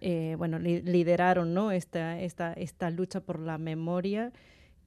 eh, 0.00 0.34
bueno, 0.38 0.58
lideraron 0.58 1.54
¿no? 1.54 1.70
esta, 1.72 2.20
esta, 2.20 2.52
esta 2.52 2.90
lucha 2.90 3.20
por 3.20 3.40
la 3.40 3.58
memoria 3.58 4.32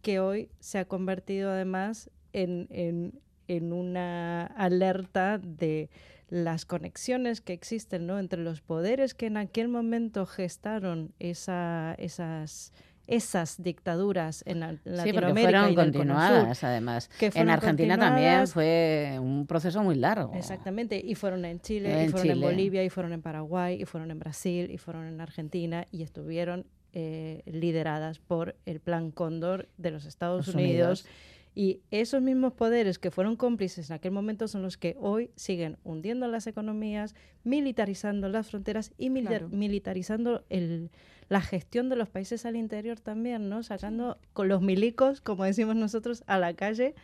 que 0.01 0.19
hoy 0.19 0.49
se 0.59 0.77
ha 0.77 0.85
convertido 0.85 1.51
además 1.51 2.09
en, 2.33 2.67
en, 2.69 3.19
en 3.47 3.73
una 3.73 4.45
alerta 4.45 5.37
de 5.37 5.89
las 6.29 6.65
conexiones 6.65 7.41
que 7.41 7.53
existen 7.53 8.05
¿no? 8.05 8.19
entre 8.19 8.41
los 8.41 8.61
poderes 8.61 9.13
que 9.13 9.25
en 9.25 9.37
aquel 9.37 9.67
momento 9.67 10.25
gestaron 10.25 11.13
esa, 11.19 11.95
esas 11.97 12.71
esas 13.09 13.61
dictaduras 13.61 14.43
en 14.45 14.59
Latinoamérica. 14.59 15.03
Sí, 15.03 15.13
porque 15.13 15.41
fueron 15.41 15.75
continuadas, 15.75 16.63
además. 16.63 17.09
en 17.19 17.49
Argentina 17.49 17.97
también 17.97 18.47
fue 18.47 19.17
un 19.19 19.47
proceso 19.47 19.83
muy 19.83 19.95
largo. 19.95 20.33
Exactamente, 20.35 21.01
y 21.03 21.15
fueron 21.15 21.43
en 21.45 21.59
Chile, 21.59 22.05
y 22.05 22.09
fueron 22.09 22.29
en 22.31 22.41
Bolivia, 22.41 22.83
y 22.83 22.89
fueron 22.89 23.13
en 23.13 23.21
Paraguay, 23.21 23.81
y 23.81 23.85
fueron 23.85 24.11
en 24.11 24.19
Brasil, 24.19 24.69
y 24.71 24.77
fueron 24.77 25.07
en 25.07 25.21
Argentina, 25.21 25.87
y 25.91 26.03
estuvieron 26.03 26.65
eh, 26.93 27.41
lideradas 27.45 28.19
por 28.19 28.55
el 28.65 28.79
Plan 28.79 29.11
Cóndor 29.11 29.67
de 29.77 29.91
los 29.91 30.05
Estados 30.05 30.47
Unidos. 30.47 31.05
Y 31.55 31.81
esos 31.91 32.21
mismos 32.21 32.53
poderes 32.53 32.99
que 32.99 33.11
fueron 33.11 33.35
cómplices 33.35 33.89
en 33.89 33.95
aquel 33.95 34.11
momento 34.11 34.47
son 34.47 34.61
los 34.61 34.77
que 34.77 34.95
hoy 34.99 35.31
siguen 35.35 35.77
hundiendo 35.83 36.27
las 36.27 36.47
economías, 36.47 37.15
militarizando 37.43 38.29
las 38.29 38.49
fronteras 38.49 38.93
y 38.97 39.09
militarizando 39.09 40.45
el, 40.49 40.89
la 41.27 41.41
gestión 41.41 41.89
de 41.89 41.95
los 41.95 42.09
países 42.09 42.45
al 42.45 42.55
interior 42.55 42.99
también, 42.99 43.49
¿no? 43.49 43.63
Sacando 43.63 44.17
con 44.33 44.47
los 44.47 44.61
milicos, 44.61 45.21
como 45.21 45.43
decimos 45.43 45.75
nosotros, 45.75 46.23
a 46.27 46.37
la 46.37 46.53
calle 46.53 46.95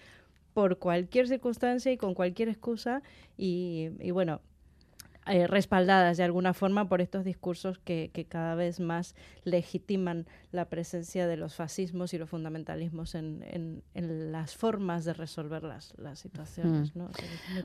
por 0.54 0.80
cualquier 0.80 1.28
circunstancia 1.28 1.92
y 1.92 1.98
con 1.98 2.14
cualquier 2.14 2.50
excusa. 2.50 3.04
Y, 3.38 3.90
bueno, 4.12 4.42
eh, 5.28 5.48
respaldadas 5.48 6.18
de 6.18 6.24
alguna 6.24 6.54
forma 6.54 6.88
por 6.88 7.02
estos 7.02 7.26
discursos 7.26 7.80
que, 7.80 8.12
que, 8.14 8.26
cada 8.26 8.54
vez 8.54 8.80
más 8.80 9.16
legitiman 9.44 10.28
la 10.52 10.66
presencia 10.66 11.26
de 11.26 11.36
los 11.36 11.56
fascismos 11.56 12.14
y 12.14 12.20
los 12.20 12.30
fundamentalismos 12.30 13.16
en, 13.16 13.44
en, 13.50 13.82
en 13.96 14.32
las 14.32 14.56
formas 14.56 15.04
de 15.04 15.14
resolver 15.14 15.64
las, 15.64 15.96
las 15.98 16.20
situaciones. 16.20 16.96
Mm. 16.96 17.00
¿no? 17.00 17.10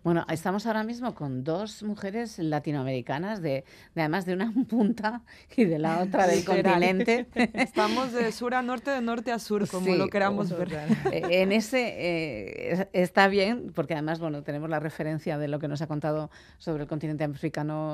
bueno, 0.02 0.24
estamos 0.30 0.64
ahora 0.64 0.84
mismo 0.84 1.14
con 1.14 1.44
dos 1.44 1.82
mujeres 1.82 2.38
latinoamericanas, 2.38 3.42
de, 3.42 3.64
de, 3.94 4.00
además 4.00 4.24
de 4.24 4.32
una 4.32 4.54
punta 4.68 5.20
y 5.54 5.66
de 5.66 5.78
la 5.78 6.00
otra 6.00 6.26
del 6.26 6.42
continente. 6.46 7.26
Estamos 7.52 8.14
de 8.14 8.32
sur 8.32 8.54
a 8.54 8.62
norte, 8.62 8.90
de 8.90 9.02
norte 9.02 9.32
a 9.32 9.38
sur, 9.38 9.68
como 9.68 9.94
lo 9.96 10.08
queramos 10.08 10.48
ver. 10.56 10.72
Eh, 11.12 11.42
en 11.42 11.52
ese 11.52 11.94
eh, 11.98 12.88
está 12.94 13.28
bien, 13.28 13.70
porque 13.74 13.92
además 13.92 14.18
bueno, 14.18 14.42
tenemos 14.42 14.70
la 14.70 14.80
referencia 14.80 15.36
de 15.36 15.46
lo 15.46 15.58
que 15.58 15.68
nos 15.68 15.82
ha 15.82 15.86
contado 15.86 16.30
sobre 16.56 16.84
el 16.84 16.88
continente 16.88 17.22
africano 17.24 17.49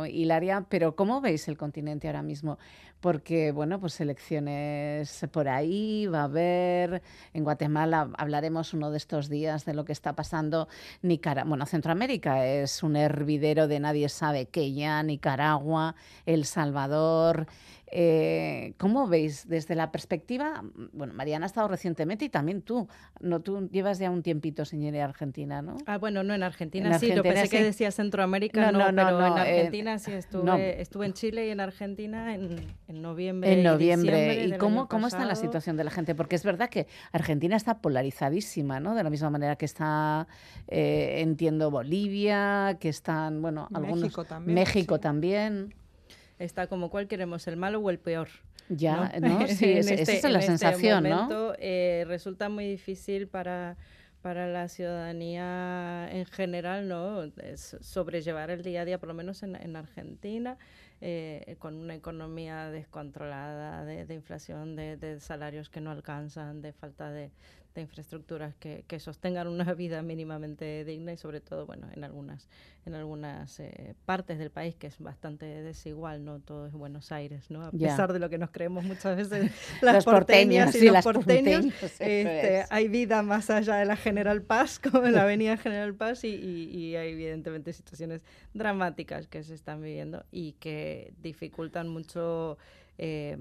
Hilaria, 0.07 0.66
pero 0.69 0.97
¿cómo 0.97 1.21
veis 1.21 1.49
el 1.49 1.57
continente 1.57 2.07
ahora 2.07 2.23
mismo? 2.23 2.59
Porque, 3.01 3.53
bueno, 3.53 3.79
pues 3.79 4.01
elecciones 4.01 5.27
por 5.31 5.49
ahí, 5.49 6.07
va 6.07 6.21
a 6.21 6.25
haber, 6.25 7.03
en 7.35 7.45
Guatemala 7.45 8.11
hablaremos 8.16 8.73
uno 8.75 8.90
de 8.90 8.97
estos 8.97 9.29
días 9.29 9.64
de 9.64 9.75
lo 9.75 9.85
que 9.85 9.92
está 9.92 10.14
pasando. 10.14 10.69
Nicaragua, 11.03 11.49
bueno, 11.49 11.66
Centroamérica 11.66 12.47
es 12.47 12.83
un 12.83 12.97
hervidero 12.97 13.69
de 13.69 13.81
nadie 13.81 14.09
sabe 14.09 14.47
qué 14.47 14.73
ya, 14.73 15.03
Nicaragua, 15.03 15.95
El 16.25 16.45
Salvador, 16.47 17.47
eh, 17.88 18.75
¿Cómo 18.79 19.07
veis 19.07 19.49
desde 19.49 19.77
la 19.77 19.92
perspectiva? 19.92 20.64
Bueno, 20.92 21.14
Mariana 21.14 21.46
ha 21.46 21.49
estado 21.49 21.68
recientemente 21.68 22.25
y 22.25 22.29
también 22.29 22.62
tú. 22.62 22.88
No, 23.20 23.40
tú 23.40 23.68
llevas 23.70 24.01
ya 24.01 24.11
un 24.11 24.22
tiempito 24.22 24.64
sin 24.64 24.83
ir 24.83 24.96
a 25.01 25.05
Argentina, 25.05 25.62
¿no? 25.62 25.77
Ah, 25.87 25.99
bueno, 25.99 26.25
no 26.25 26.35
en 26.35 26.42
Argentina, 26.42 26.99
sí. 26.99 27.12
lo 27.12 27.22
pensé 27.22 27.49
que 27.49 27.62
decía 27.62 27.92
Centroamérica, 27.92 28.72
no, 28.72 28.90
no, 28.90 29.05
pero 29.05 29.27
en 29.27 29.33
eh, 29.37 29.40
Argentina 29.40 29.99
sí 30.01 30.12
estuve, 30.12 30.81
estuve 30.81 31.07
en 31.07 31.12
Chile 31.12 31.46
y 31.46 31.51
en 31.51 31.61
Argentina 31.61 32.35
en, 32.35 32.57
noviembre. 32.88 33.53
En 33.53 33.62
noviembre. 33.62 34.46
¿Y, 34.46 34.59
cómo, 34.59 34.88
cómo 34.88 35.07
está 35.07 35.25
la 35.25 35.37
situación 35.37 35.77
de 35.77 35.85
la 35.85 35.90
gente? 35.90 36.16
Porque 36.16 36.35
es 36.35 36.42
verdad 36.42 36.68
que 36.68 36.88
Argentina 37.12 37.57
está 37.57 37.79
polarizadísima, 37.79 38.81
¿no? 38.81 38.96
De 38.96 39.05
la 39.05 39.11
misma 39.11 39.31
manera 39.31 39.55
que 39.55 39.64
está, 39.64 40.27
eh, 40.66 41.20
entiendo, 41.20 41.70
Bolivia, 41.70 42.79
que 42.81 42.88
están, 42.88 43.40
bueno, 43.42 43.68
algunos. 43.72 44.01
México 44.01 44.25
también. 44.25 44.55
México 44.55 44.99
también 44.99 45.75
está 46.38 46.66
como 46.66 46.90
cuál 46.90 47.09
queremos, 47.09 47.46
el 47.46 47.57
malo 47.57 47.81
o 47.81 47.90
el 47.90 47.99
peor. 47.99 48.29
Ya, 48.68 49.12
¿no? 49.20 49.38
Sí, 49.46 49.72
esa 49.72 49.94
es 49.94 50.09
este, 50.09 50.29
la 50.29 50.42
sensación, 50.42 51.07
este 51.07 51.14
momento, 51.14 51.49
¿no? 51.51 51.55
Eh, 51.59 52.05
resulta 52.07 52.49
muy 52.49 52.66
difícil 52.66 53.29
para, 53.29 53.77
para 54.22 54.49
la 54.49 54.68
ciudadanía 54.68 56.09
en 56.11 56.27
general, 56.27 56.88
¿no? 56.88 57.31
sobrellevar 57.57 58.51
el 58.51 58.62
día 58.62 58.83
a 58.83 58.85
día, 58.85 58.99
por 58.99 59.09
lo 59.09 59.14
menos 59.14 59.42
en, 59.42 59.57
en 59.57 59.77
Argentina. 59.77 60.59
Eh, 61.03 61.57
con 61.59 61.75
una 61.75 61.94
economía 61.94 62.70
descontrolada, 62.70 63.85
de, 63.85 64.07
de 64.07 64.14
inflación, 64.14 64.77
de, 64.77 64.96
de, 64.96 65.20
salarios 65.20 65.68
que 65.68 65.83
no 65.83 65.90
alcanzan, 65.90 66.62
de 66.62 66.72
falta 66.72 67.11
de, 67.11 67.31
de 67.81 67.83
infraestructuras 67.83 68.55
que, 68.57 68.85
que, 68.87 68.99
sostengan 68.99 69.47
una 69.49 69.65
vida 69.75 70.03
mínimamente 70.03 70.85
digna 70.85 71.12
y 71.12 71.17
sobre 71.17 71.41
todo 71.41 71.67
bueno 71.67 71.89
en 71.95 72.05
algunas 72.05 72.49
en 72.85 72.95
algunas 72.95 73.61
eh, 73.61 73.95
partes 74.05 74.39
del 74.39 74.51
país 74.51 74.75
que 74.75 74.87
es 74.87 74.99
bastante 74.99 75.47
desigual 75.47 76.25
no 76.25 76.41
todo 76.41 76.67
es 76.67 76.73
Buenos 76.73 77.12
Aires 77.12 77.51
no 77.51 77.62
a 77.62 77.71
pesar 77.71 78.12
de 78.12 78.19
lo 78.19 78.29
que 78.29 78.39
nos 78.39 78.51
creemos 78.51 78.85
muchas 78.85 79.17
veces 79.17 79.53
las 79.83 80.05
porteñas, 80.05 80.75
y, 80.75 80.89
los 80.89 81.05
porteños, 81.05 81.67
este, 81.83 82.65
hay 82.71 82.89
vida 82.89 83.23
más 83.23 83.51
allá 83.51 83.77
de 83.77 83.85
la 83.85 83.97
General 83.97 84.43
Paz 84.43 84.79
como 84.91 85.07
en 85.07 85.15
la 85.15 85.23
Avenida 85.23 85.57
General 85.57 85.95
Paz 85.95 86.25
y, 86.25 86.29
y, 86.29 86.77
y 86.77 86.97
hay 86.97 87.12
evidentemente 87.12 87.73
situaciones 87.73 88.23
dramáticas 88.55 89.27
que 89.27 89.43
se 89.43 89.55
están 89.55 89.83
viviendo 89.83 90.25
y 90.31 90.53
que 90.53 91.12
dificultan 91.21 91.89
mucho 91.89 92.59
eh, 92.99 93.37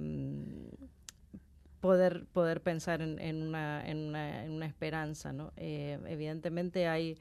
poder, 1.86 2.26
poder 2.34 2.62
pensar 2.62 3.04
en, 3.04 3.19
en, 3.19 3.43
una, 3.43 3.88
en, 3.88 4.08
una, 4.08 4.43
en 4.43 4.54
una, 4.54 4.65
esperanza. 4.65 5.34
¿no? 5.34 5.54
Eh, 5.56 6.00
evidentemente 6.08 6.88
hay 6.88 7.15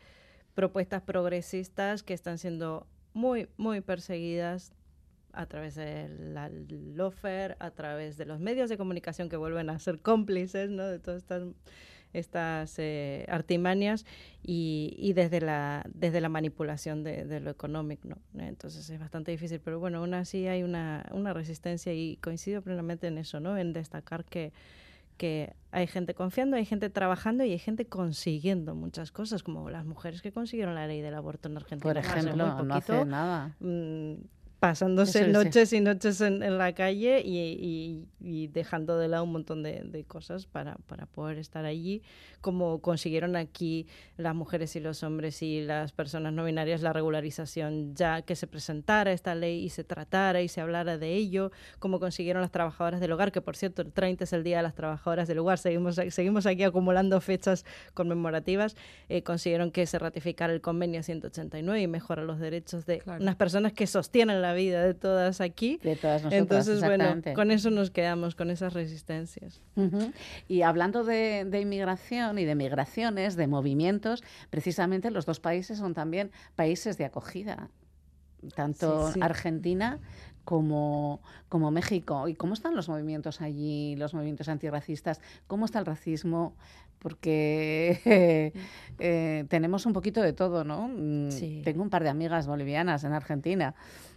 propuestas 0.54 1.02
progresistas 1.02 2.02
que 2.02 2.14
están 2.14 2.38
siendo 2.38 2.86
muy, 3.12 3.46
muy 3.58 3.82
perseguidas 3.82 4.72
a 5.34 5.44
través 5.44 5.74
de 5.74 6.08
la 6.08 6.48
LOFER, 6.48 7.58
a 7.60 7.72
través 7.72 8.16
de 8.16 8.24
los 8.24 8.40
medios 8.40 8.70
de 8.70 8.78
comunicación 8.78 9.28
que 9.28 9.36
vuelven 9.36 9.68
a 9.68 9.78
ser 9.78 10.00
cómplices 10.00 10.70
¿no? 10.70 10.84
de 10.86 10.98
todas 10.98 11.18
estas 11.18 11.42
estas 12.14 12.78
eh, 12.78 13.26
artimañas 13.28 14.06
y, 14.42 14.94
y, 14.98 15.12
desde, 15.12 15.40
la, 15.40 15.84
desde 15.92 16.20
la 16.20 16.28
manipulación 16.28 17.02
de, 17.02 17.24
de, 17.24 17.40
lo 17.40 17.50
económico. 17.50 18.08
¿no? 18.08 18.16
Entonces 18.42 18.88
es 18.88 18.98
bastante 18.98 19.30
difícil, 19.30 19.60
pero 19.60 19.78
bueno, 19.78 19.98
aún 19.98 20.14
así 20.14 20.46
hay 20.46 20.62
una, 20.62 21.06
una 21.12 21.34
resistencia 21.34 21.92
y 21.92 22.16
coincido 22.16 22.62
plenamente 22.62 23.08
en 23.08 23.18
eso, 23.18 23.40
¿no? 23.40 23.58
en 23.58 23.72
destacar 23.72 24.24
que, 24.24 24.52
que 25.16 25.54
hay 25.70 25.86
gente 25.86 26.14
confiando, 26.14 26.56
hay 26.56 26.64
gente 26.64 26.88
trabajando 26.90 27.44
y 27.44 27.52
hay 27.52 27.58
gente 27.58 27.86
consiguiendo 27.86 28.74
muchas 28.74 29.12
cosas, 29.12 29.42
como 29.42 29.68
las 29.70 29.84
mujeres 29.84 30.22
que 30.22 30.32
consiguieron 30.32 30.74
la 30.74 30.86
ley 30.86 31.02
del 31.02 31.14
aborto 31.14 31.48
en 31.48 31.56
Argentina. 31.56 31.92
Por 31.92 31.98
ejemplo, 31.98 32.62
no 32.62 32.74
hace 32.74 33.04
nada. 33.04 33.56
Mmm, 33.60 34.14
pasándose 34.64 35.28
noches 35.28 35.74
y 35.74 35.80
noches 35.80 36.22
en, 36.22 36.42
en 36.42 36.56
la 36.56 36.72
calle 36.72 37.20
y, 37.22 37.38
y, 37.38 38.08
y, 38.18 38.46
dejando 38.46 38.96
de 38.96 39.08
lado 39.08 39.24
un 39.24 39.32
montón 39.32 39.62
de, 39.62 39.82
de, 39.84 40.04
cosas 40.04 40.46
para, 40.46 40.76
para 40.86 41.04
poder 41.04 41.36
estar 41.36 41.66
allí, 41.66 42.00
como 42.40 42.80
consiguieron 42.80 43.36
aquí 43.36 43.86
las 44.16 44.34
mujeres 44.34 44.74
y 44.74 44.80
los 44.80 45.02
hombres 45.02 45.42
y 45.42 45.60
las 45.60 45.92
personas 45.92 46.32
no 46.32 46.46
binarias 46.46 46.80
la 46.80 46.94
regularización, 46.94 47.94
ya 47.94 48.22
que 48.22 48.36
se 48.36 48.46
presentara 48.46 49.12
esta 49.12 49.34
ley 49.34 49.62
y 49.64 49.68
se 49.68 49.84
tratara 49.84 50.40
y 50.40 50.48
se 50.48 50.62
hablara 50.62 50.96
de 50.96 51.12
ello, 51.12 51.52
como 51.78 52.00
consiguieron 52.00 52.40
las 52.40 52.50
trabajadoras 52.50 53.00
del 53.00 53.12
hogar, 53.12 53.32
que 53.32 53.42
por 53.42 53.56
cierto 53.56 53.82
el 53.82 53.92
30 53.92 54.24
es 54.24 54.32
el 54.32 54.44
Día 54.44 54.58
de 54.58 54.62
las 54.62 54.74
Trabajadoras 54.74 55.28
del 55.28 55.40
Hogar, 55.40 55.58
seguimos, 55.58 56.00
seguimos 56.08 56.46
aquí 56.46 56.62
acumulando 56.62 57.20
fechas 57.20 57.66
conmemorativas, 57.92 58.76
eh, 59.10 59.22
consiguieron 59.22 59.70
que 59.70 59.84
se 59.84 59.98
ratificara 59.98 60.54
el 60.54 60.62
convenio 60.62 61.02
189 61.02 61.82
y 61.82 61.86
mejora 61.86 62.24
los 62.24 62.38
derechos 62.38 62.86
de 62.86 63.00
claro. 63.00 63.22
unas 63.22 63.36
personas 63.36 63.74
que 63.74 63.86
sostienen 63.86 64.40
la 64.40 64.53
vida 64.54 64.82
de 64.82 64.94
todas 64.94 65.40
aquí. 65.40 65.78
De 65.82 65.96
todas 65.96 66.22
nosotras, 66.22 66.40
Entonces, 66.40 66.80
bueno, 66.80 67.20
con 67.34 67.50
eso 67.50 67.70
nos 67.70 67.90
quedamos, 67.90 68.34
con 68.34 68.50
esas 68.50 68.72
resistencias. 68.72 69.60
Uh 69.76 69.82
-huh. 69.82 70.12
Y 70.48 70.62
hablando 70.62 71.04
de, 71.04 71.44
de, 71.44 71.60
inmigración 71.60 72.38
y 72.38 72.44
de 72.44 72.54
migraciones, 72.54 73.36
de 73.36 73.46
movimientos, 73.46 74.22
precisamente 74.50 75.10
los 75.10 75.26
dos 75.26 75.40
países 75.40 75.78
son 75.78 75.94
también 75.94 76.30
países 76.56 76.96
de 76.98 77.04
acogida. 77.04 77.68
Tanto 78.54 79.08
sí, 79.08 79.14
sí. 79.14 79.20
Argentina 79.22 80.00
como, 80.44 81.20
como 81.48 81.70
México. 81.70 82.28
¿Y 82.28 82.34
cómo 82.34 82.54
están 82.54 82.74
los 82.74 82.88
movimientos 82.88 83.40
allí, 83.40 83.96
los 83.96 84.14
movimientos 84.14 84.48
antirracistas? 84.48 85.20
¿Cómo 85.46 85.64
está 85.64 85.78
el 85.78 85.86
racismo? 85.86 86.54
Porque 87.04 88.00
eh, 88.06 88.52
eh, 88.98 89.44
tenemos 89.50 89.84
un 89.84 89.92
poquito 89.92 90.22
de 90.22 90.32
todo, 90.32 90.64
¿no? 90.64 90.88
Mm, 90.88 91.30
sí. 91.30 91.60
Tengo 91.62 91.82
un 91.82 91.90
par 91.90 92.02
de 92.02 92.08
amigas 92.08 92.46
bolivianas 92.46 93.04
en 93.04 93.12
Argentina. 93.12 93.74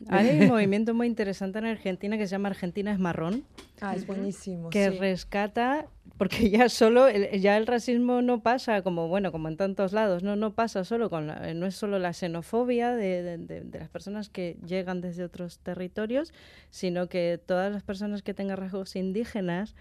Hay 0.08 0.30
un 0.30 0.48
movimiento 0.48 0.94
muy 0.94 1.08
interesante 1.08 1.60
en 1.60 1.66
Argentina 1.66 2.18
que 2.18 2.28
se 2.28 2.32
llama 2.32 2.48
Argentina 2.48 2.94
es 2.94 2.98
marrón. 2.98 3.44
Ah, 3.82 3.94
es 3.94 4.08
buenísimo. 4.08 4.70
Que 4.70 4.90
sí. 4.90 4.98
rescata, 5.00 5.88
porque 6.18 6.50
ya 6.50 6.70
solo, 6.70 7.10
el, 7.10 7.42
ya 7.42 7.58
el 7.58 7.68
racismo 7.68 8.22
no 8.22 8.40
pasa 8.40 8.82
como, 8.84 9.10
bueno, 9.10 9.34
como 9.34 9.50
en 9.50 9.58
tantos 9.58 9.92
lados, 9.92 10.24
no, 10.24 10.38
no 10.38 10.54
pasa 10.54 10.86
solo 10.86 11.10
con, 11.10 11.28
la, 11.28 11.54
no 11.56 11.66
es 11.66 11.76
solo 11.76 12.00
la 12.00 12.14
xenofobia 12.14 12.94
de, 12.94 13.22
de, 13.22 13.38
de, 13.38 13.62
de 13.66 13.80
las 13.80 13.90
personas 13.90 14.30
que 14.30 14.56
llegan 14.66 15.02
desde 15.02 15.26
otros 15.26 15.60
territorios, 15.60 16.32
sino 16.70 17.10
que 17.10 17.38
todas 17.46 17.70
las 17.70 17.84
personas 17.84 18.22
que 18.22 18.34
tengan 18.34 18.56
rasgos 18.56 18.96
indígenas 18.96 19.76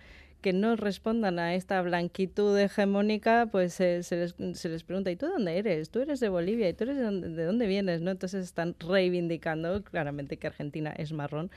que 0.47 0.53
no 0.53 0.77
respondan 0.77 1.41
a 1.41 1.57
esta 1.57 1.83
blanquitud 1.83 2.57
hegemónica, 2.57 3.49
pues 3.51 3.81
eh, 3.81 4.05
se, 4.05 4.15
les, 4.15 4.37
se, 4.53 4.69
les, 4.69 4.85
pregunta, 4.85 5.11
¿y 5.11 5.17
tú 5.17 5.27
dónde 5.27 5.59
eres? 5.59 5.91
Tú 5.91 5.99
eres 5.99 6.21
de 6.21 6.29
Bolivia, 6.29 6.69
¿y 6.69 6.73
tú 6.73 6.85
eres 6.85 6.99
de 6.99 7.03
dónde, 7.03 7.29
de 7.31 7.45
dónde 7.45 7.67
vienes? 7.67 8.01
¿no? 8.01 8.13
Entonces 8.13 8.45
están 8.45 8.77
reivindicando 8.79 9.83
claramente 9.83 10.37
que 10.37 10.47
Argentina 10.47 10.95
es 10.97 11.13
marrón. 11.13 11.51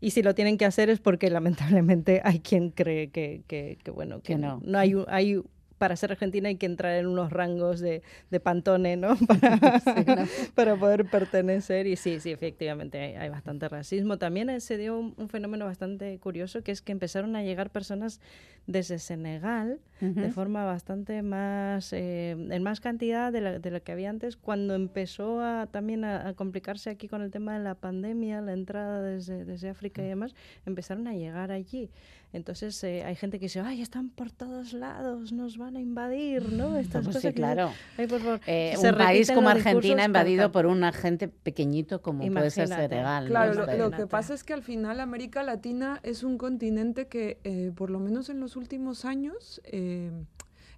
Y 0.00 0.12
si 0.12 0.22
lo 0.22 0.36
tienen 0.36 0.56
que 0.56 0.66
hacer 0.66 0.88
es 0.88 1.00
porque 1.00 1.30
lamentablemente 1.30 2.20
hay 2.22 2.38
quien 2.38 2.70
cree 2.70 3.08
que, 3.08 3.42
que, 3.48 3.76
que 3.82 3.90
bueno, 3.90 4.20
que, 4.20 4.34
que 4.34 4.38
no. 4.38 4.60
no 4.64 4.78
hay, 4.78 4.94
hay 5.08 5.42
para 5.78 5.96
ser 5.96 6.12
argentina 6.12 6.48
hay 6.48 6.56
que 6.56 6.66
entrar 6.66 6.94
en 6.96 7.06
unos 7.06 7.32
rangos 7.32 7.80
de, 7.80 8.02
de 8.30 8.40
pantone, 8.40 8.96
¿no? 8.96 9.16
Para, 9.26 9.80
sí, 9.80 10.04
¿no? 10.06 10.26
para, 10.54 10.76
poder 10.76 11.06
pertenecer. 11.06 11.86
Y 11.86 11.96
sí, 11.96 12.20
sí, 12.20 12.30
efectivamente 12.30 12.98
hay, 12.98 13.14
hay 13.14 13.28
bastante 13.28 13.68
racismo. 13.68 14.18
También 14.18 14.60
se 14.60 14.76
dio 14.76 14.98
un, 14.98 15.14
un, 15.16 15.28
fenómeno 15.28 15.64
bastante 15.64 16.18
curioso, 16.18 16.62
que 16.62 16.72
es 16.72 16.82
que 16.82 16.92
empezaron 16.92 17.36
a 17.36 17.42
llegar 17.42 17.70
personas 17.70 18.20
desde 18.68 18.98
Senegal 18.98 19.80
uh 20.02 20.04
-huh. 20.04 20.14
de 20.14 20.30
forma 20.30 20.64
bastante 20.64 21.22
más, 21.22 21.92
eh, 21.94 22.32
en 22.32 22.62
más 22.62 22.80
cantidad 22.80 23.32
de 23.32 23.40
la, 23.40 23.58
de 23.58 23.70
la, 23.70 23.80
que 23.80 23.92
había 23.92 24.10
antes, 24.10 24.36
cuando 24.36 24.74
empezó 24.74 25.40
a, 25.40 25.66
también 25.66 26.04
a, 26.04 26.28
a, 26.28 26.34
complicarse 26.34 26.90
aquí 26.90 27.08
con 27.08 27.22
el 27.22 27.30
tema 27.30 27.56
de 27.56 27.64
la 27.64 27.74
pandemia, 27.74 28.42
la 28.42 28.52
entrada 28.52 29.02
desde, 29.02 29.46
desde 29.46 29.70
África 29.70 30.02
y 30.02 30.08
demás, 30.08 30.34
empezaron 30.66 31.08
a 31.08 31.14
llegar 31.14 31.50
allí. 31.50 31.90
Entonces 32.32 32.84
eh, 32.84 33.04
hay 33.04 33.14
gente 33.16 33.38
que 33.38 33.46
dice, 33.46 33.60
ay, 33.60 33.80
están 33.80 34.10
por 34.10 34.30
todos 34.30 34.74
lados, 34.74 35.32
nos 35.32 35.56
van 35.56 35.76
a 35.76 35.80
invadir, 35.80 36.52
¿no? 36.52 36.76
Estas 36.76 37.04
Pues 37.04 37.06
cosas 37.16 37.22
sí, 37.22 37.28
que- 37.28 37.34
claro. 37.34 37.70
Ay, 37.96 38.06
por 38.06 38.20
favor. 38.20 38.40
Eh, 38.46 38.74
Se 38.78 38.90
un 38.90 38.98
país 38.98 39.30
como 39.32 39.48
Argentina 39.48 40.04
invadido 40.04 40.52
por 40.52 40.66
un 40.66 40.84
agente 40.84 41.28
pequeñito 41.28 42.02
como 42.02 42.26
puede 42.30 42.50
ser. 42.50 42.68
Senegal. 42.68 43.28
Claro, 43.28 43.54
lo, 43.78 43.90
que 43.90 44.06
pasa 44.06 44.34
es 44.34 44.44
que 44.44 44.52
al 44.52 44.62
final 44.62 45.00
América 45.00 45.42
Latina 45.42 46.00
es 46.02 46.22
un 46.22 46.36
continente 46.36 47.06
que, 47.08 47.38
eh, 47.44 47.72
por 47.74 47.88
lo 47.90 47.98
menos 47.98 48.28
en 48.28 48.40
los 48.40 48.56
últimos 48.56 49.06
años, 49.06 49.62
eh, 49.64 50.10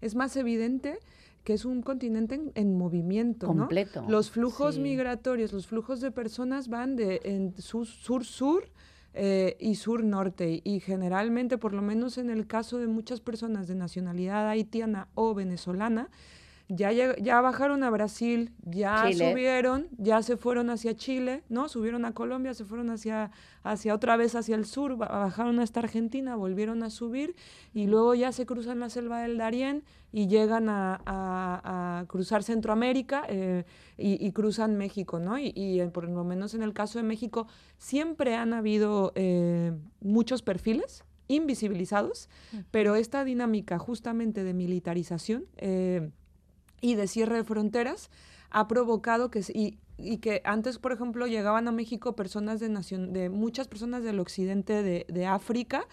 es 0.00 0.14
más 0.14 0.36
evidente 0.36 0.98
que 1.42 1.54
es 1.54 1.64
un 1.64 1.82
continente 1.82 2.36
en, 2.36 2.52
en 2.54 2.76
movimiento, 2.78 3.46
¿no? 3.48 3.54
Completo, 3.62 4.04
Los 4.08 4.30
flujos 4.30 4.76
sí. 4.76 4.80
migratorios, 4.82 5.52
los 5.52 5.66
flujos 5.66 6.00
de 6.00 6.10
personas 6.12 6.68
van 6.68 6.94
de 6.96 7.52
sur-sur 7.58 8.68
eh, 9.14 9.56
y 9.60 9.74
sur-norte. 9.74 10.60
Y 10.64 10.80
generalmente, 10.80 11.58
por 11.58 11.72
lo 11.72 11.82
menos 11.82 12.18
en 12.18 12.30
el 12.30 12.46
caso 12.46 12.78
de 12.78 12.86
muchas 12.86 13.20
personas 13.20 13.66
de 13.68 13.74
nacionalidad 13.74 14.48
haitiana 14.48 15.08
o 15.14 15.34
venezolana, 15.34 16.08
ya, 16.72 16.92
ya 16.92 17.40
bajaron 17.40 17.82
a 17.82 17.90
Brasil, 17.90 18.52
ya 18.62 19.06
Chile. 19.10 19.30
subieron, 19.32 19.88
ya 19.98 20.22
se 20.22 20.36
fueron 20.36 20.70
hacia 20.70 20.94
Chile, 20.94 21.42
¿no? 21.48 21.68
Subieron 21.68 22.04
a 22.04 22.12
Colombia, 22.12 22.54
se 22.54 22.64
fueron 22.64 22.90
hacia, 22.90 23.32
hacia 23.64 23.92
otra 23.92 24.16
vez 24.16 24.36
hacia 24.36 24.54
el 24.54 24.64
sur, 24.66 24.96
ba- 24.96 25.08
bajaron 25.08 25.58
hasta 25.58 25.80
Argentina, 25.80 26.36
volvieron 26.36 26.84
a 26.84 26.90
subir 26.90 27.34
y 27.74 27.88
luego 27.88 28.14
ya 28.14 28.30
se 28.30 28.46
cruzan 28.46 28.78
la 28.78 28.88
selva 28.88 29.20
del 29.22 29.36
Darién 29.36 29.82
y 30.12 30.28
llegan 30.28 30.68
a, 30.68 31.00
a- 31.06 31.60
a 31.64 31.79
cruzar 32.06 32.42
Centroamérica 32.42 33.24
eh, 33.28 33.64
y, 33.96 34.24
y 34.24 34.32
cruzan 34.32 34.76
México, 34.76 35.18
¿no? 35.18 35.38
Y, 35.38 35.52
y, 35.54 35.84
por 35.88 36.08
lo 36.08 36.24
menos 36.24 36.54
en 36.54 36.62
el 36.62 36.72
caso 36.72 36.98
de 36.98 37.04
México 37.04 37.46
siempre 37.78 38.34
han 38.34 38.52
habido 38.52 39.12
eh, 39.14 39.72
muchos 40.00 40.42
perfiles 40.42 41.04
invisibilizados, 41.28 42.28
pero 42.72 42.96
esta 42.96 43.24
dinámica 43.24 43.78
justamente 43.78 44.42
de 44.42 44.52
militarización 44.52 45.46
eh, 45.58 46.10
y 46.80 46.96
de 46.96 47.06
cierre 47.06 47.36
de 47.36 47.44
fronteras 47.44 48.10
ha 48.50 48.66
provocado 48.66 49.30
que 49.30 49.40
y, 49.54 49.78
y 49.96 50.18
que 50.18 50.42
antes, 50.44 50.78
por 50.78 50.92
ejemplo, 50.92 51.26
llegaban 51.28 51.68
a 51.68 51.72
México 51.72 52.16
personas 52.16 52.58
de 52.58 52.68
nación, 52.68 53.12
de 53.12 53.30
muchas 53.30 53.68
personas 53.68 54.02
del 54.02 54.18
occidente 54.18 54.82
de, 54.82 55.06
de 55.08 55.26
África 55.26 55.86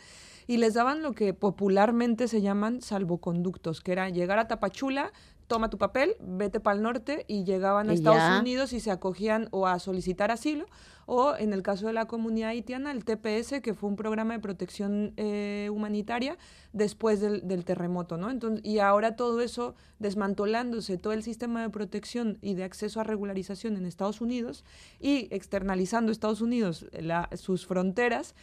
y 0.48 0.58
les 0.58 0.74
daban 0.74 1.04
lo 1.04 1.14
que 1.14 1.34
popularmente 1.34 2.28
se 2.28 2.42
llaman 2.42 2.82
salvoconductos, 2.82 3.82
que 3.82 3.92
era 3.92 4.10
llegar 4.10 4.40
a 4.40 4.48
Tapachula, 4.48 5.12
toma 5.48 5.70
tu 5.70 5.78
papel, 5.78 6.16
vete 6.20 6.60
para 6.60 6.76
el 6.76 6.84
norte 6.84 7.24
y 7.28 7.44
llegaban 7.46 7.90
a 7.90 7.94
Estados 7.94 8.20
ya. 8.20 8.40
Unidos 8.40 8.74
y 8.74 8.80
se 8.82 8.92
acogían 8.92 9.48
o 9.52 9.66
a 9.66 9.80
solicitar 9.80 10.30
asilo 10.30 10.66
o 11.06 11.36
en 11.38 11.54
el 11.54 11.62
caso 11.64 11.88
de 11.88 11.94
la 11.94 12.04
comunidad 12.06 12.50
haitiana 12.50 12.92
el 12.92 13.06
TPS 13.06 13.62
que 13.62 13.74
fue 13.74 13.90
un 13.90 13.96
programa 13.96 14.34
de 14.34 14.40
protección 14.42 15.14
eh, 15.16 15.70
humanitaria 15.72 16.38
después 16.74 17.22
del, 17.22 17.48
del 17.48 17.64
terremoto, 17.64 18.18
¿no? 18.18 18.30
Entonces, 18.30 18.60
y 18.66 18.80
ahora 18.80 19.16
todo 19.16 19.40
eso 19.40 19.74
desmantelándose, 20.00 20.98
todo 20.98 21.14
el 21.14 21.24
sistema 21.24 21.62
de 21.62 21.70
protección 21.70 22.38
y 22.42 22.56
de 22.56 22.64
acceso 22.66 23.00
a 23.00 23.04
regularización 23.04 23.78
en 23.78 23.86
Estados 23.86 24.20
Unidos 24.20 24.66
y 25.00 25.28
externalizando 25.32 26.12
Estados 26.12 26.42
Unidos 26.42 26.86
la- 26.92 27.30
sus 27.38 27.66
fronteras, 27.66 28.36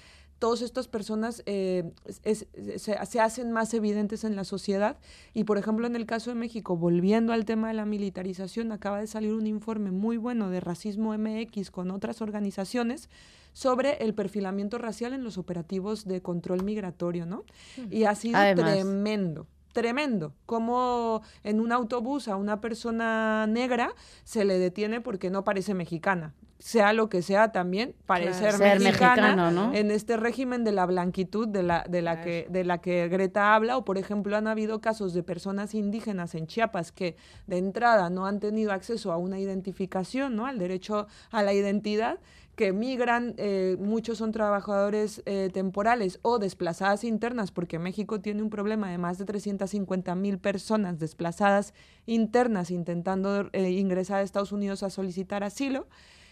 todas 0.45 0.61
estas 0.61 0.89
personas 0.89 1.43
eh, 1.47 1.91
es- 2.05 2.21
es- 2.53 2.83
se, 2.83 3.07
se 3.07 3.19
hacen 3.21 3.51
más 3.51 3.73
evidentes 3.73 4.25
en 4.25 4.37
la 4.37 4.45
sociedad. 4.45 4.99
Y, 5.33 5.45
por 5.45 5.57
ejemplo, 5.57 5.87
en 5.87 5.97
el 5.97 6.05
caso 6.05 6.29
de 6.29 6.35
México, 6.37 6.77
volviendo 6.77 7.33
al 7.33 7.47
tema 7.47 7.69
de 7.69 7.75
la 7.75 7.87
militarización, 7.87 8.71
acaba 8.71 9.01
de 9.01 9.07
salir 9.07 9.33
un 9.33 9.47
informe 9.47 9.91
muy 9.91 10.19
bueno 10.19 10.51
de 10.51 10.61
Racismo 10.61 11.15
MX 11.17 11.71
con 11.71 11.91
otras 11.91 12.21
organizaciones 12.21 13.09
sobre 13.55 14.05
el 14.05 14.13
perfilamiento 14.13 14.77
racial 14.77 15.15
en 15.15 15.25
los 15.25 15.39
operativos 15.39 16.05
de 16.05 16.21
control 16.21 16.63
migratorio, 16.63 17.25
¿no? 17.25 17.45
Y 17.91 18.05
ha 18.05 18.15
sido 18.15 18.37
Además. 18.37 18.75
tremendo. 18.75 19.47
Tremendo, 19.75 20.33
como 20.47 21.23
en 21.43 21.59
un 21.59 21.73
autobús 21.73 22.29
a 22.29 22.37
una 22.37 22.61
persona 22.61 23.49
negra 23.49 23.91
se 24.23 24.45
le 24.45 24.57
detiene 24.57 25.01
porque 25.01 25.31
no 25.31 25.43
parece 25.43 25.75
mexicana, 25.75 26.33
sea 26.61 26.93
lo 26.93 27.09
que 27.09 27.23
sea 27.23 27.51
también, 27.51 27.97
parecer 28.07 28.57
mexicana, 28.59 28.79
mexicano, 28.79 29.51
¿no? 29.51 29.75
en 29.75 29.91
este 29.91 30.17
régimen 30.17 30.63
de 30.63 30.71
la 30.71 30.87
blanquitud 30.87 31.49
de 31.49 31.65
la, 31.65 31.85
de, 31.89 32.03
la 32.03 32.23
que, 32.23 32.47
de 32.49 32.63
la 32.63 32.79
que 32.79 33.09
Greta 33.09 33.57
habla, 33.57 33.77
o 33.77 33.85
por 33.85 33.99
ejemplo 33.99 34.37
han 34.37 34.47
habido 34.47 34.81
casos 34.81 35.13
de 35.13 35.25
personas 35.25 35.75
indígenas 35.75 36.37
en 36.37 36.47
Chiapas 36.47 36.93
que 36.93 37.17
de 37.49 37.59
entrada 37.59 38.11
no 38.11 38.27
han 38.27 38.39
tenido 38.39 38.71
acceso 38.71 39.11
a 39.11 39.17
una 39.17 39.41
identificación, 39.41 40.37
¿no? 40.37 40.47
al 40.47 40.61
derecho 40.61 41.09
a 41.33 41.43
la 41.43 41.53
identidad, 41.53 42.21
que 42.55 42.73
migran, 42.73 43.35
eh, 43.37 43.77
muchos 43.81 44.19
son 44.19 44.33
trabajadores 44.33 45.23
eh, 45.27 45.51
temporales 45.53 46.19
o 46.23 46.39
desplazadas 46.39 47.05
internas, 47.05 47.51
porque 47.51 47.79
México 47.79 48.21
tiene 48.21 48.43
un 48.43 48.51
problema 48.51 48.91
de 48.91 48.99
más 48.99 49.19
de 49.19 49.25
350 49.25 50.15
mil 50.15 50.39
personas 50.39 50.99
desplazadas 50.99 51.75
internas 52.07 52.71
intentando 52.71 53.51
eh, 53.53 53.71
ingresar 53.71 54.19
a 54.19 54.23
Estados 54.23 54.53
Unidos 54.53 54.83
a 54.83 54.91
solicitar 54.91 55.43
asilo. 55.43 55.87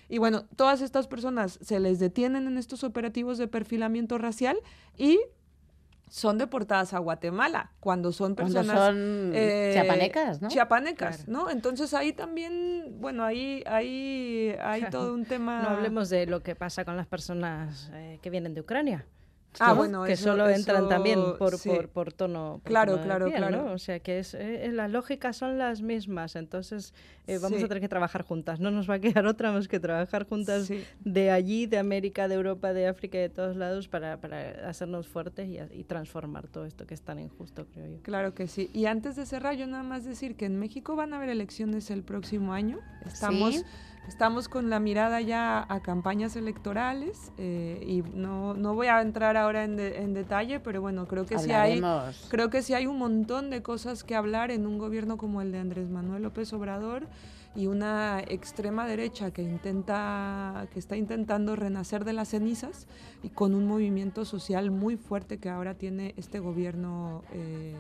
Y 0.08 0.18
bueno, 0.18 0.44
todas 0.56 0.82
estas 0.82 1.06
personas 1.06 1.58
se 1.62 1.80
les 1.80 1.98
detienen 1.98 2.46
en 2.46 2.58
estos 2.58 2.84
operativos 2.84 3.38
de 3.38 3.48
perfilamiento 3.48 4.18
racial 4.18 4.58
y 4.96 5.18
son 6.12 6.36
deportadas 6.36 6.92
a 6.92 6.98
Guatemala 6.98 7.70
cuando 7.80 8.12
son 8.12 8.34
Cuando 8.34 8.52
personas 8.56 8.76
son 8.76 9.32
chiapanecas, 9.32 10.42
¿no? 10.42 10.48
chiapanecas, 10.48 11.24
Claro. 11.24 11.32
¿no? 11.32 11.50
Entonces 11.50 11.94
ahí 11.94 12.12
también, 12.12 12.96
bueno, 13.00 13.24
ahí 13.24 13.64
ahí 13.66 14.54
hay 14.62 14.82
todo 14.90 15.14
un 15.14 15.24
tema 15.24 15.62
No 15.62 15.68
hablemos 15.70 16.10
de 16.10 16.26
lo 16.26 16.42
que 16.42 16.54
pasa 16.54 16.84
con 16.84 16.98
las 16.98 17.06
personas 17.06 17.90
eh, 17.94 18.18
que 18.20 18.28
vienen 18.28 18.52
de 18.52 18.60
Ucrania. 18.60 19.06
Ah, 19.60 19.68
¿no? 19.70 19.76
bueno, 19.76 20.04
que 20.04 20.12
eso- 20.12 20.24
solo 20.30 20.48
entran 20.48 20.78
eso, 20.82 20.88
también 20.88 21.20
por, 21.38 21.58
sí. 21.58 21.68
por, 21.68 21.88
por 21.88 22.12
tono. 22.12 22.60
por 22.62 22.70
Claro, 22.70 22.92
tono 22.94 23.04
claro, 23.04 23.26
piel, 23.26 23.36
claro. 23.38 23.64
¿no? 23.66 23.72
O 23.72 23.78
sea 23.78 24.00
que 24.00 24.18
es, 24.18 24.34
eh, 24.34 24.70
las 24.72 24.90
lógicas 24.90 25.36
son 25.36 25.58
las 25.58 25.82
mismas, 25.82 26.36
entonces 26.36 26.94
eh, 27.26 27.38
vamos 27.38 27.58
Sí. 27.58 27.64
a 27.64 27.68
tener 27.68 27.80
que 27.82 27.88
trabajar 27.88 28.22
juntas. 28.22 28.60
No 28.60 28.70
nos 28.70 28.88
va 28.88 28.94
a 28.94 28.98
quedar 28.98 29.26
otra 29.26 29.52
más 29.52 29.68
que 29.68 29.78
trabajar 29.78 30.26
juntas 30.26 30.66
Sí. 30.66 30.82
de 31.04 31.30
allí, 31.30 31.66
de 31.66 31.78
América, 31.78 32.28
de 32.28 32.34
Europa, 32.34 32.72
de 32.72 32.86
África 32.88 33.18
y 33.18 33.20
de 33.22 33.28
todos 33.28 33.56
lados 33.56 33.88
para, 33.88 34.18
para 34.20 34.68
hacernos 34.68 35.06
fuertes 35.08 35.48
y, 35.48 35.58
y 35.78 35.84
transformar 35.84 36.48
todo 36.48 36.64
esto 36.64 36.86
que 36.86 36.94
es 36.94 37.02
tan 37.02 37.18
injusto, 37.18 37.66
creo 37.72 37.86
yo. 37.86 38.02
Claro 38.02 38.34
que 38.34 38.46
sí. 38.48 38.70
Y 38.72 38.86
antes 38.86 39.16
de 39.16 39.26
cerrar, 39.26 39.54
yo 39.56 39.66
nada 39.66 39.82
más 39.82 40.04
decir 40.04 40.34
que 40.36 40.46
en 40.46 40.58
México 40.58 40.96
van 40.96 41.12
a 41.12 41.16
haber 41.16 41.28
elecciones 41.28 41.90
el 41.90 42.02
próximo 42.02 42.52
año. 42.54 42.78
Estamos, 43.06 43.54
¿Sí? 43.56 43.64
Estamos 44.08 44.48
con 44.48 44.68
la 44.70 44.80
mirada 44.80 45.20
ya 45.20 45.64
a 45.68 45.80
campañas 45.80 46.36
electorales 46.36 47.32
eh, 47.38 47.82
y 47.86 48.02
no, 48.16 48.54
no 48.54 48.74
voy 48.74 48.88
a 48.88 49.00
entrar 49.00 49.36
ahora 49.36 49.64
en, 49.64 49.76
de- 49.76 49.98
en 50.02 50.12
detalle, 50.14 50.60
pero 50.60 50.80
bueno, 50.80 51.06
creo 51.06 51.24
que 51.24 51.36
sí 51.38 51.50
hay... 51.52 51.80
Creo 52.28 52.50
que 52.50 52.62
sí 52.62 52.74
hay 52.74 52.86
un 52.86 52.98
montón 52.98 53.50
de 53.50 53.62
cosas 53.62 54.04
que 54.04 54.14
hablar 54.14 54.50
en 54.50 54.66
un 54.66 54.78
gobierno 54.78 55.16
como 55.16 55.40
el 55.40 55.52
de 55.52 55.58
Andrés 55.58 55.88
Manuel 55.88 56.22
López 56.24 56.52
Obrador 56.52 57.06
y 57.54 57.66
una 57.66 58.20
extrema 58.20 58.86
derecha 58.86 59.30
que 59.30 59.42
intenta 59.42 60.66
que 60.72 60.78
está 60.78 60.96
intentando 60.96 61.54
renacer 61.54 62.04
de 62.04 62.14
las 62.14 62.28
cenizas 62.30 62.86
y 63.22 63.28
con 63.28 63.54
un 63.54 63.66
movimiento 63.66 64.24
social 64.24 64.70
muy 64.70 64.96
fuerte 64.96 65.38
que 65.38 65.50
ahora 65.50 65.74
tiene 65.74 66.14
este 66.16 66.38
gobierno 66.38 67.22
eh, 67.32 67.76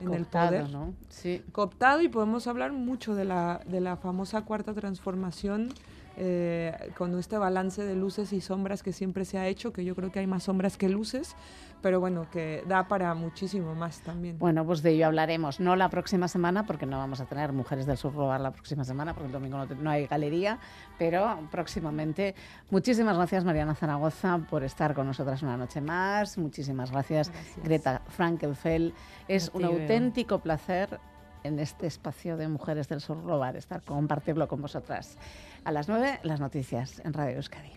en 0.00 0.14
el 0.14 0.24
poder 0.24 0.70
¿no? 0.70 0.94
Sí. 1.08 1.42
cooptado 1.52 2.02
y 2.02 2.08
podemos 2.08 2.46
hablar 2.46 2.72
mucho 2.72 3.14
de 3.14 3.24
la, 3.24 3.60
de 3.66 3.80
la 3.80 3.96
famosa 3.96 4.42
cuarta 4.42 4.74
transformación 4.74 5.72
eh, 6.18 6.92
con 6.96 7.18
este 7.18 7.36
balance 7.36 7.84
de 7.84 7.94
luces 7.94 8.32
y 8.32 8.40
sombras 8.40 8.82
que 8.82 8.92
siempre 8.92 9.24
se 9.24 9.38
ha 9.38 9.46
hecho, 9.48 9.72
que 9.72 9.84
yo 9.84 9.94
creo 9.94 10.10
que 10.10 10.20
hay 10.20 10.26
más 10.26 10.44
sombras 10.44 10.76
que 10.76 10.88
luces, 10.88 11.36
pero 11.82 12.00
bueno, 12.00 12.26
que 12.30 12.64
da 12.66 12.88
para 12.88 13.14
muchísimo 13.14 13.74
más 13.74 14.00
también. 14.00 14.38
Bueno, 14.38 14.64
pues 14.64 14.82
de 14.82 14.92
ello 14.92 15.06
hablaremos, 15.06 15.60
no 15.60 15.76
la 15.76 15.90
próxima 15.90 16.26
semana, 16.26 16.64
porque 16.64 16.86
no 16.86 16.98
vamos 16.98 17.20
a 17.20 17.26
tener 17.26 17.52
Mujeres 17.52 17.86
del 17.86 17.96
Sur 17.96 18.14
Robar 18.14 18.40
la 18.40 18.50
próxima 18.50 18.82
semana, 18.82 19.12
porque 19.12 19.26
el 19.26 19.32
domingo 19.32 19.64
no, 19.66 19.90
hay 19.90 20.06
galería, 20.06 20.58
pero 20.98 21.38
próximamente. 21.50 22.34
Muchísimas 22.70 23.16
gracias, 23.16 23.44
Mariana 23.44 23.74
Zaragoza, 23.74 24.38
por 24.48 24.64
estar 24.64 24.94
con 24.94 25.06
nosotras 25.06 25.42
una 25.42 25.56
noche 25.56 25.80
más. 25.80 26.38
Muchísimas 26.38 26.90
gracias, 26.90 27.30
Greta 27.62 28.00
Frankelfeld. 28.08 28.94
Es 29.28 29.50
un 29.52 29.64
auténtico 29.64 30.38
placer 30.38 30.98
en 31.46 31.58
este 31.58 31.86
espacio 31.86 32.36
de 32.36 32.48
Mujeres 32.48 32.88
del 32.88 33.00
Sur 33.00 33.22
Robar, 33.24 33.56
estar, 33.56 33.82
compartirlo 33.82 34.48
con 34.48 34.60
vosotras. 34.60 35.16
A 35.64 35.72
las 35.72 35.88
nueve, 35.88 36.18
las 36.22 36.40
noticias 36.40 37.00
en 37.04 37.12
Radio 37.12 37.36
Euskadi. 37.36 37.72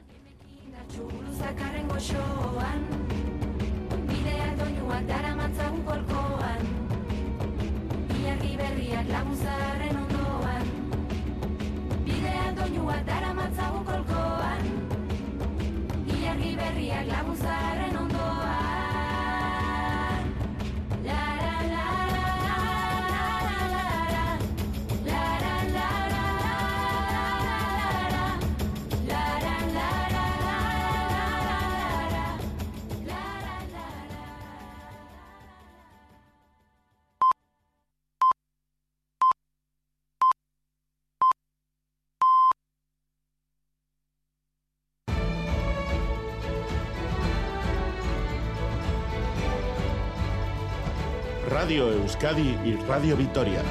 Radio 51.69 51.91
Euskadi 51.91 52.57
y 52.65 52.75
Radio 52.87 53.15
Vitoria. 53.15 53.61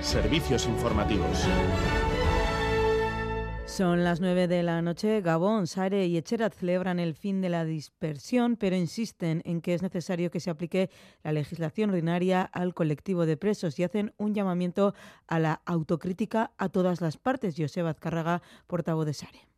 Servicios 0.00 0.66
informativos. 0.66 1.44
Son 3.66 4.04
las 4.04 4.20
9 4.20 4.46
de 4.46 4.62
la 4.62 4.80
noche. 4.80 5.20
Gabón, 5.20 5.66
Sare 5.66 6.06
y 6.06 6.16
Echerat 6.16 6.54
celebran 6.54 7.00
el 7.00 7.14
fin 7.14 7.40
de 7.40 7.48
la 7.48 7.64
dispersión, 7.64 8.54
pero 8.54 8.76
insisten 8.76 9.42
en 9.44 9.60
que 9.60 9.74
es 9.74 9.82
necesario 9.82 10.30
que 10.30 10.38
se 10.38 10.50
aplique 10.50 10.88
la 11.24 11.32
legislación 11.32 11.90
ordinaria 11.90 12.42
al 12.42 12.72
colectivo 12.72 13.26
de 13.26 13.36
presos 13.36 13.76
y 13.80 13.82
hacen 13.82 14.14
un 14.18 14.34
llamamiento 14.34 14.94
a 15.26 15.40
la 15.40 15.62
autocrítica 15.66 16.52
a 16.58 16.68
todas 16.68 17.00
las 17.00 17.16
partes. 17.16 17.56
Joseba 17.58 17.90
Azcárraga, 17.90 18.40
portavoz 18.68 19.04
de 19.04 19.14
Sare. 19.14 19.48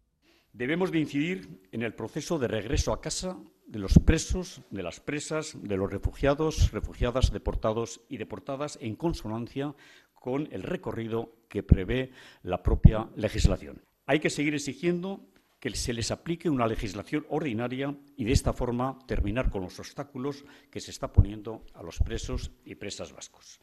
Debemos 0.55 0.90
de 0.90 1.01
incidir 1.01 1.68
en 1.70 1.83
el 1.83 1.92
proceso 1.92 2.38
de 2.38 2.49
regreso 2.49 2.94
a 2.94 3.03
casa 3.03 3.37
de 3.70 3.78
los 3.78 3.98
presos, 3.98 4.62
de 4.70 4.83
las 4.83 4.98
presas, 4.98 5.56
de 5.62 5.76
los 5.76 5.90
refugiados, 5.90 6.72
refugiadas, 6.72 7.30
deportados 7.30 8.00
y 8.09 8.16
deportadas 8.16 8.78
en 8.83 8.96
consonancia 8.96 9.74
con 10.12 10.48
el 10.52 10.64
recorrido 10.64 11.33
que 11.48 11.62
prevé 11.62 12.11
la 12.42 12.62
propia 12.62 13.09
legislación. 13.14 13.80
Hay 14.06 14.18
que 14.18 14.28
seguir 14.28 14.54
exigiendo 14.54 15.24
que 15.61 15.70
se 15.70 15.92
les 15.92 16.11
aplique 16.11 16.50
una 16.50 16.66
legislación 16.66 17.26
ordinaria 17.28 17.94
y 18.16 18.24
de 18.24 18.33
esta 18.33 18.52
forma 18.52 18.98
terminar 19.06 19.50
con 19.50 19.62
los 19.62 19.78
obstáculos 19.78 20.44
que 20.70 20.80
se 20.80 20.90
está 20.90 21.12
poniendo 21.12 21.64
a 21.74 21.83
los 21.83 21.98
presos 22.00 22.50
y 22.64 22.74
presas 22.74 23.12
vascos. 23.12 23.61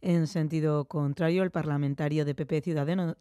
En 0.00 0.26
sentido 0.26 0.84
contrario, 0.86 1.42
el 1.42 1.50
parlamentario 1.50 2.24
de 2.24 2.34
PP 2.34 2.62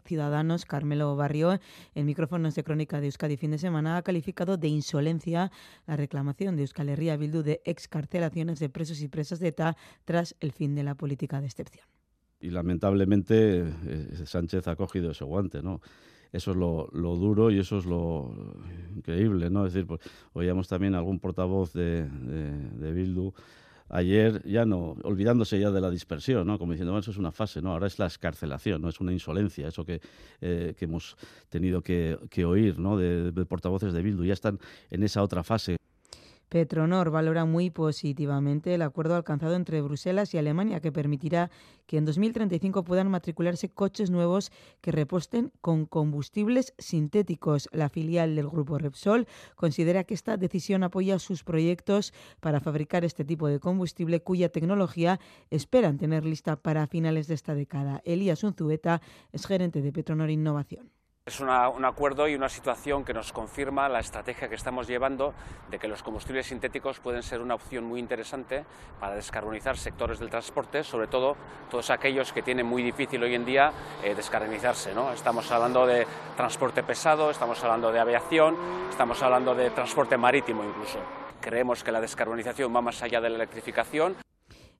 Ciudadanos, 0.06 0.66
Carmelo 0.66 1.16
Barrio, 1.16 1.60
en 1.96 2.06
micrófonos 2.06 2.56
de 2.56 2.64
Crónica 2.64 3.00
de 3.00 3.08
Euskadi 3.08 3.38
fin 3.38 3.52
de 3.52 3.58
semana, 3.58 3.98
ha 3.98 4.02
calificado 4.02 4.58
de 4.58 4.68
insolencia 4.68 5.52
la 5.88 5.96
reclamación 5.96 6.56
de 6.56 6.64
Euskal 6.64 6.90
Herria 6.90 7.18
Bildu 7.18 7.44
de 7.44 7.62
excarcelaciones 7.66 8.60
de 8.60 8.70
presos 8.70 9.02
y 9.02 9.08
presas 9.08 9.40
de 9.40 9.50
ETA 9.50 9.78
tras 10.06 10.36
el 10.40 10.52
fin 10.52 10.76
de 10.76 10.84
la 10.84 10.96
política 10.96 11.40
de 11.40 11.48
excepción. 11.48 11.86
Y 12.40 12.50
lamentablemente 12.50 13.60
eh, 13.60 14.26
Sánchez 14.26 14.68
ha 14.68 14.76
cogido 14.76 15.12
ese 15.12 15.24
guante, 15.24 15.62
¿no? 15.62 15.80
eso 16.34 16.52
es 16.52 16.58
lo, 16.58 16.90
lo, 16.92 17.16
duro 17.16 17.52
y 17.52 17.60
eso 17.60 17.78
es 17.78 17.86
lo 17.86 18.36
increíble, 18.96 19.52
¿no? 19.52 19.68
Es 19.68 19.74
decir, 19.74 19.86
pues, 19.86 20.02
oíamos 20.34 20.68
también 20.68 20.96
algún 20.96 21.20
portavoz 21.20 21.74
de, 21.74 22.10
de, 22.10 22.52
de, 22.52 22.92
Bildu 22.92 23.34
ayer, 23.94 24.42
ya 24.44 24.66
no, 24.66 24.96
olvidándose 25.04 25.60
ya 25.60 25.72
de 25.72 25.80
la 25.80 25.90
dispersión, 25.90 26.48
¿no? 26.48 26.58
Como 26.58 26.72
diciendo, 26.74 26.92
bueno, 26.92 27.02
eso 27.02 27.12
es 27.12 27.18
una 27.18 27.32
fase, 27.32 27.62
¿no? 27.62 27.72
Ahora 27.72 27.88
es 27.88 28.00
la 28.00 28.08
escarcelación, 28.08 28.82
¿no? 28.82 28.90
Es 28.90 29.00
una 29.00 29.14
insolencia, 29.14 29.68
eso 29.68 29.86
que, 29.86 30.02
eh, 30.42 30.74
que 30.78 30.86
hemos 30.86 31.16
tenido 31.50 31.82
que, 31.82 32.18
que 32.30 32.44
oír, 32.44 32.80
¿no? 32.80 32.98
De, 32.98 33.32
de 33.32 33.46
portavoces 33.46 33.94
de 33.94 34.02
Bildu, 34.02 34.26
ya 34.26 34.34
están 34.34 34.60
en 34.90 35.04
esa 35.04 35.22
otra 35.22 35.44
fase. 35.44 35.78
Petronor 36.54 37.10
valora 37.10 37.46
muy 37.46 37.72
positivamente 37.72 38.76
el 38.76 38.84
acuerdo 38.84 39.16
alcanzado 39.16 39.56
entre 39.56 39.82
Bruselas 39.82 40.36
y 40.36 40.38
Alemania 40.38 40.82
que 40.82 40.92
permitirá 40.92 41.50
que 41.88 41.98
en 41.98 42.06
2035 42.06 42.84
puedan 42.84 43.10
matricularse 43.10 43.70
coches 43.70 44.12
nuevos 44.12 44.52
que 44.80 44.92
reposten 44.92 45.52
con 45.62 45.88
combustibles 45.88 46.76
sintéticos. 46.78 47.70
La 47.72 47.90
filial 47.90 48.36
del 48.36 48.50
grupo 48.50 48.78
Repsol 48.78 49.26
considera 49.56 50.04
que 50.04 50.14
esta 50.14 50.38
decisión 50.38 50.84
apoya 50.84 51.18
sus 51.18 51.44
proyectos 51.44 52.14
para 52.40 52.60
fabricar 52.60 53.04
este 53.04 53.26
tipo 53.26 53.48
de 53.48 53.60
combustible 53.60 54.22
cuya 54.22 54.50
tecnología 54.50 55.20
esperan 55.50 55.98
tener 55.98 56.24
lista 56.24 56.56
para 56.56 56.86
finales 56.86 57.26
de 57.26 57.34
esta 57.34 57.56
década. 57.56 58.04
Elías 58.06 58.44
Unzueta 58.44 59.02
es 59.32 59.48
gerente 59.48 59.82
de 59.82 59.92
Petronor 59.92 60.30
Innovación. 60.30 60.92
Es 61.26 61.40
una, 61.40 61.70
un 61.70 61.86
acuerdo 61.86 62.28
y 62.28 62.36
una 62.36 62.50
situación 62.50 63.06
que 63.06 63.14
nos 63.14 63.32
confirma 63.32 63.88
la 63.88 64.02
estrategia 64.02 64.50
que 64.50 64.56
estamos 64.56 64.90
llevando 64.90 65.34
de 65.72 65.80
que 65.80 65.88
los 65.88 66.04
combustibles 66.04 66.48
sintéticos 66.48 67.00
pueden 67.00 67.24
ser 67.24 67.40
una 67.40 67.56
opción 67.56 67.86
muy 67.86 68.02
interesante 68.02 68.66
para 69.00 69.16
descarbonizar 69.16 69.78
sectores 69.78 70.20
del 70.20 70.30
transporte, 70.30 70.84
sobre 70.84 71.08
todo 71.08 71.38
todos 71.72 71.92
aquellos 71.92 72.34
que 72.34 72.42
tienen 72.42 72.66
muy 72.66 72.84
difícil 72.84 73.24
hoy 73.24 73.36
en 73.36 73.46
día 73.46 73.72
eh, 74.04 74.14
descarbonizarse. 74.14 74.94
¿no? 74.94 75.14
Estamos 75.14 75.50
hablando 75.50 75.88
de 75.88 76.06
transporte 76.36 76.84
pesado, 76.84 77.32
estamos 77.32 77.64
hablando 77.64 77.90
de 77.90 78.02
aviación, 78.02 78.58
estamos 78.90 79.24
hablando 79.24 79.56
de 79.56 79.70
transporte 79.70 80.18
marítimo 80.18 80.62
incluso. 80.66 81.00
Creemos 81.40 81.86
que 81.86 81.94
la 81.94 82.02
descarbonización 82.02 82.76
va 82.76 82.82
más 82.82 83.02
allá 83.02 83.22
de 83.22 83.30
la 83.30 83.36
electrificación. 83.38 84.18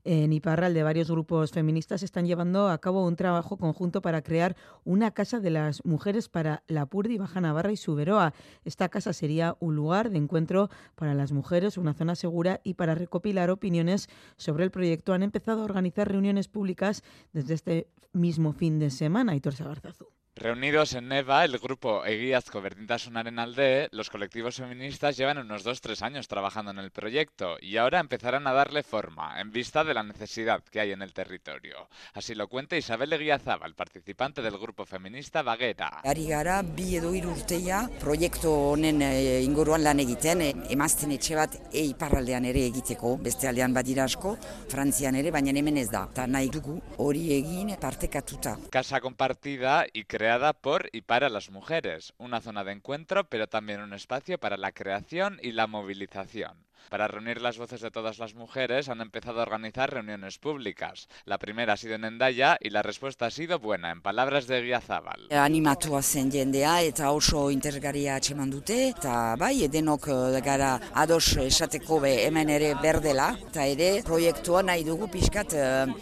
En 0.06 0.34
Iparral, 0.34 0.74
de 0.74 0.84
varios 0.84 1.10
grupos 1.10 1.52
feministas 1.52 2.04
están 2.04 2.26
llevando 2.26 2.68
a 2.68 2.78
cabo 2.80 3.08
un 3.08 3.16
trabajo 3.16 3.56
conjunto 3.56 4.02
para 4.02 4.22
crear 4.22 4.58
una 4.84 5.12
casa 5.12 5.40
de 5.40 5.50
las 5.50 5.86
mujeres 5.86 6.28
para 6.28 6.62
la 6.68 6.86
Purdi, 6.86 7.18
Baja 7.18 7.40
Navarra 7.40 7.72
y 7.72 7.78
Suberoa. 7.78 8.34
Esta 8.66 8.90
casa 8.90 9.14
sería 9.14 9.56
un 9.62 9.76
lugar 9.76 10.10
de 10.10 10.18
encuentro 10.18 10.70
para 10.96 11.14
las 11.14 11.32
mujeres, 11.32 11.78
una 11.78 11.94
zona 11.94 12.16
segura 12.16 12.60
y 12.66 12.74
para 12.74 12.96
recopilar 12.96 13.50
opiniones 13.50 14.10
sobre 14.36 14.66
el 14.66 14.72
proyecto 14.72 15.14
han 15.14 15.24
empezado 15.24 15.62
a 15.62 15.66
organizar 15.66 16.10
reuniones 16.12 16.50
públicas 16.50 17.02
desde 17.32 17.54
este 17.54 17.88
mismo 18.12 18.52
fin 18.52 18.80
de 18.80 18.90
semana. 18.90 19.36
Hitor 19.36 19.54
Sagarzazu. 19.54 20.13
Reunidos 20.36 20.96
en 20.96 21.10
Neva, 21.10 21.46
el 21.46 21.60
grupo 21.60 22.04
Eguiazko 22.04 22.60
Berdintasunaren 22.60 23.38
Alde, 23.38 23.88
los 23.92 24.10
colectivos 24.10 24.56
feministas 24.56 25.16
llevan 25.16 25.38
unos 25.38 25.64
2-3 25.64 26.02
años 26.02 26.28
trabajando 26.28 26.72
en 26.72 26.80
el 26.80 26.90
proyecto 26.90 27.58
y 27.62 27.78
ahora 27.78 28.00
empezarán 28.00 28.48
a 28.48 28.52
darle 28.52 28.82
forma, 28.82 29.40
en 29.40 29.52
vista 29.52 29.84
de 29.84 29.94
la 29.94 30.02
necesidad 30.02 30.64
que 30.64 30.80
hay 30.80 30.92
en 30.92 31.04
el 31.04 31.14
territorio. 31.14 31.88
Así 32.16 32.34
lo 32.34 32.48
cuenta 32.48 32.76
Isabel 32.76 33.14
Eguiazabal, 33.14 33.76
participante 33.76 34.42
del 34.42 34.58
grupo 34.58 34.88
feminista 34.88 35.44
Baguera. 35.44 36.02
Ari 36.04 36.26
gara, 36.28 36.64
bi 36.64 36.96
edo 36.98 37.14
hiru 37.14 37.30
urteia, 37.30 37.84
proiektu 38.02 38.50
honen 38.50 39.04
e, 39.06 39.40
inguruan 39.46 39.86
lan 39.86 40.02
egiten, 40.02 40.42
e, 40.42 40.50
emazten 40.74 41.14
etxe 41.14 41.38
bat 41.38 41.60
e 41.70 41.86
iparraldean 41.92 42.50
ere 42.50 42.66
egiteko, 42.72 43.20
beste 43.22 43.48
aldean 43.48 43.78
badira 43.78 44.10
asko, 44.10 44.34
Frantzian 44.74 45.14
ere, 45.22 45.30
baina 45.30 45.54
hemen 45.54 45.78
ez 45.78 45.92
da. 45.94 46.08
Ta 46.10 46.26
nahi 46.26 46.50
dugu 46.50 46.80
hori 46.98 47.30
egin 47.38 47.76
partekatuta. 47.78 48.58
Casa 48.74 49.00
compartida 49.00 49.86
y 49.94 50.06
creada 50.24 50.54
por 50.54 50.88
y 50.94 51.02
para 51.02 51.28
las 51.28 51.50
mujeres, 51.50 52.14
una 52.18 52.40
zona 52.40 52.64
de 52.64 52.72
encuentro, 52.72 53.26
pero 53.26 53.48
también 53.48 53.82
un 53.82 53.92
espacio 53.92 54.38
para 54.38 54.56
la 54.56 54.72
creación 54.72 55.38
y 55.42 55.52
la 55.52 55.68
movilización. 55.68 56.66
Para 56.90 57.08
reunir 57.08 57.42
las 57.42 57.58
voces 57.58 57.82
de 57.82 57.92
todas 57.92 58.20
las 58.20 58.36
mujeres 58.36 58.90
han 58.90 59.02
empezado 59.02 59.40
a 59.40 59.44
organizar 59.44 59.92
reuniones 59.92 60.38
públicas. 60.38 61.08
La 61.26 61.38
primera 61.38 61.74
ha 61.74 61.78
sido 61.78 61.96
en 61.96 62.06
Endaya 62.06 62.58
y 62.60 62.70
la 62.70 62.82
respuesta 62.82 63.26
ha 63.26 63.32
sido 63.32 63.60
buena, 63.60 63.92
en 63.92 64.02
palabras 64.02 64.48
de 64.48 64.62
Guiazábal. 64.62 65.28
Animatua 65.32 66.02
zen 66.02 66.32
jendea 66.32 66.82
eta 66.82 67.12
oso 67.12 67.50
interesgarria 67.52 68.16
atxeman 68.16 68.50
dute, 68.52 68.90
eta 68.90 69.36
bai, 69.40 69.64
edenok 69.66 70.08
gara 70.44 70.80
ados 70.94 71.38
esateko 71.38 72.00
be 72.04 72.14
hemen 72.28 72.50
ere 72.50 72.74
berdela, 72.82 73.32
eta 73.50 73.66
ere 73.66 74.02
proiektua 74.06 74.64
nahi 74.64 74.84
dugu 74.84 75.10
pixkat 75.12 75.54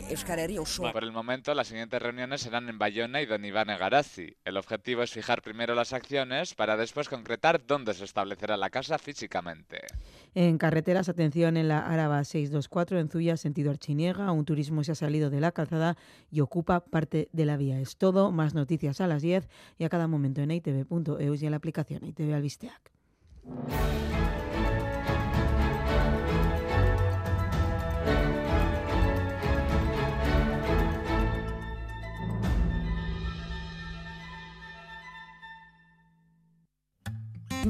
Euskarari 0.10 0.58
oso. 0.58 0.92
Por 0.92 1.04
el 1.04 1.12
momento, 1.12 1.54
las 1.54 1.68
siguientes 1.68 2.02
reuniones 2.02 2.42
serán 2.42 2.70
en 2.70 2.78
Bayona 2.78 3.22
y 3.22 3.26
Don 3.26 3.46
Iván 3.46 3.70
Egarazi. 3.70 4.36
El 4.44 4.58
objetivo 4.58 5.04
es 5.04 5.12
fijar 5.12 5.42
primero 5.42 5.76
las 5.76 5.94
acciones 5.94 6.54
para 6.56 6.78
después 6.78 7.10
concretar 7.10 7.66
dónde 7.66 7.94
se 7.94 8.06
establecerá 8.06 8.58
la 8.58 8.70
casa 8.70 8.98
físicamente. 8.98 9.80
En 10.34 10.58
carreteras, 10.58 11.10
atención 11.10 11.58
en 11.58 11.68
la 11.68 11.80
Áraba 11.80 12.24
624 12.24 13.00
en 13.00 13.10
Zuya, 13.10 13.36
sentido 13.36 13.70
Archiniega. 13.70 14.32
Un 14.32 14.46
turismo 14.46 14.84
se 14.84 14.94
ha 14.94 14.96
salido 14.96 15.30
de 15.30 15.42
la 15.42 15.52
calzada 15.52 15.98
y 16.32 16.40
ocupa 16.40 16.80
parte 16.86 17.28
de 17.34 17.46
la 17.46 17.58
vía. 17.58 17.82
Es 17.82 17.98
todo. 17.98 18.32
Más 18.32 18.54
noticias 18.54 19.02
a 19.02 19.08
las 19.08 19.22
10 19.22 19.50
y 19.78 19.84
a 19.84 19.90
cada 19.90 20.08
momento 20.08 20.42
en 20.42 20.52
itv.eus 20.52 21.42
y 21.42 21.46
en 21.46 21.52
la 21.52 21.58
aplicación 21.58 22.06
ITV 22.06 22.34
Albisteac. 22.34 22.92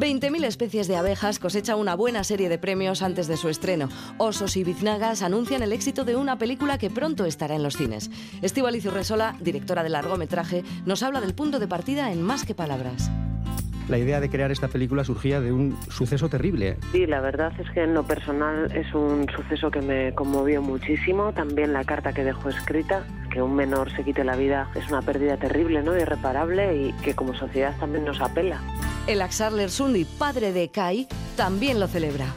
...20.000 0.01 0.45
especies 0.45 0.87
de 0.87 0.97
abejas 0.97 1.37
cosecha 1.37 1.75
una 1.75 1.93
buena 1.93 2.23
serie 2.23 2.49
de 2.49 2.57
premios 2.57 3.03
antes 3.03 3.27
de 3.27 3.37
su 3.37 3.49
estreno. 3.49 3.87
Osos 4.17 4.57
y 4.57 4.63
biznagas 4.63 5.21
anuncian 5.21 5.61
el 5.61 5.71
éxito 5.73 6.05
de 6.05 6.15
una 6.15 6.39
película 6.39 6.79
que 6.79 6.89
pronto 6.89 7.25
estará 7.25 7.53
en 7.53 7.61
los 7.61 7.77
cines. 7.77 8.09
Estíbaliz 8.41 8.83
Urresola, 8.87 9.37
directora 9.39 9.83
del 9.83 9.91
largometraje, 9.91 10.63
nos 10.87 11.03
habla 11.03 11.21
del 11.21 11.35
punto 11.35 11.59
de 11.59 11.67
partida 11.67 12.11
en 12.11 12.23
Más 12.23 12.45
que 12.45 12.55
Palabras. 12.55 13.11
La 13.87 13.97
idea 13.97 14.19
de 14.19 14.29
crear 14.29 14.51
esta 14.51 14.67
película 14.67 15.03
surgía 15.03 15.41
de 15.41 15.51
un 15.51 15.77
suceso 15.89 16.29
terrible. 16.29 16.77
Sí, 16.91 17.05
la 17.05 17.19
verdad 17.21 17.51
es 17.59 17.69
que 17.71 17.83
en 17.83 17.93
lo 17.93 18.03
personal 18.03 18.71
es 18.75 18.93
un 18.93 19.27
suceso 19.35 19.71
que 19.71 19.81
me 19.81 20.13
conmovió 20.13 20.61
muchísimo. 20.61 21.33
También 21.33 21.73
la 21.73 21.83
carta 21.83 22.13
que 22.13 22.23
dejó 22.23 22.49
escrita, 22.49 23.03
que 23.31 23.41
un 23.41 23.55
menor 23.55 23.91
se 23.91 24.03
quite 24.03 24.23
la 24.23 24.35
vida 24.35 24.69
es 24.75 24.89
una 24.89 25.01
pérdida 25.01 25.37
terrible, 25.37 25.81
¿no? 25.83 25.97
irreparable 25.97 26.75
y 26.75 26.93
que 27.03 27.15
como 27.15 27.33
sociedad 27.33 27.75
también 27.79 28.05
nos 28.05 28.21
apela. 28.21 28.61
El 29.07 29.21
Axarler 29.21 29.69
Sundi, 29.69 30.05
padre 30.05 30.53
de 30.53 30.69
Kai, 30.69 31.07
también 31.35 31.79
lo 31.79 31.87
celebra. 31.87 32.27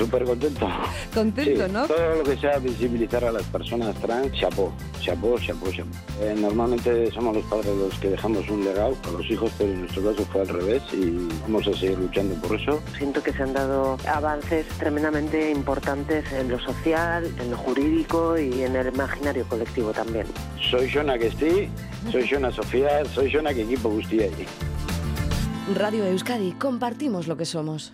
Súper 0.00 0.24
contento. 0.24 0.66
Contento, 1.12 1.66
Sí, 1.66 1.72
¿no? 1.72 1.86
Todo 1.86 2.16
lo 2.16 2.22
que 2.24 2.36
sea 2.38 2.56
visibilizar 2.58 3.22
a 3.22 3.30
las 3.32 3.42
personas 3.44 3.94
trans, 3.96 4.32
chapó. 4.32 4.72
chapó, 5.02 5.38
chapó, 5.38 5.70
chapó. 5.70 5.90
Eh, 6.22 6.34
normalmente 6.40 7.10
somos 7.12 7.36
los 7.36 7.44
padres 7.44 7.76
los 7.76 7.94
que 7.98 8.08
dejamos 8.08 8.48
un 8.48 8.64
legado 8.64 8.96
a 9.06 9.10
los 9.10 9.30
hijos, 9.30 9.52
pero 9.58 9.70
en 9.72 9.80
nuestro 9.80 10.02
caso 10.02 10.24
fue 10.32 10.40
al 10.40 10.48
revés 10.48 10.82
y 10.94 11.28
vamos 11.42 11.68
a 11.68 11.74
seguir 11.74 11.98
luchando 11.98 12.34
por 12.36 12.58
eso. 12.58 12.80
Siento 12.96 13.22
que 13.22 13.30
se 13.34 13.42
han 13.42 13.52
dado 13.52 13.98
avances 14.08 14.66
tremendamente 14.78 15.50
importantes 15.50 16.24
en 16.32 16.48
lo 16.48 16.58
social, 16.60 17.30
en 17.38 17.50
lo 17.50 17.58
jurídico 17.58 18.38
y 18.38 18.62
en 18.62 18.76
el 18.76 18.86
imaginario 18.94 19.44
colectivo 19.48 19.92
también. 19.92 20.26
Soy 20.70 20.90
Jona 20.90 21.18
que 21.18 21.26
estoy, 21.26 21.68
soy 22.10 22.26
Jona 22.26 22.50
Sofía, 22.50 23.04
soy 23.04 23.30
Jona 23.30 23.52
que 23.52 23.62
equipo 23.62 23.90
guztiei. 23.90 24.30
Radio 25.76 26.06
Euskadi, 26.06 26.52
compartimos 26.52 27.26
lo 27.28 27.36
que 27.36 27.44
somos. 27.44 27.92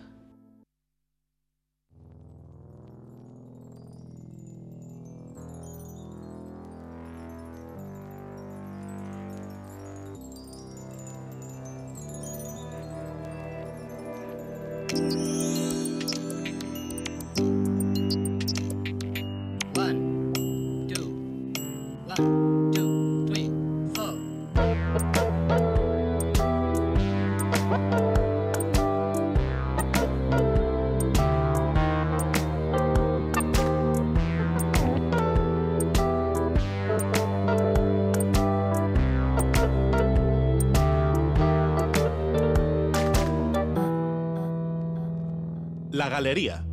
Galería, 46.16 46.64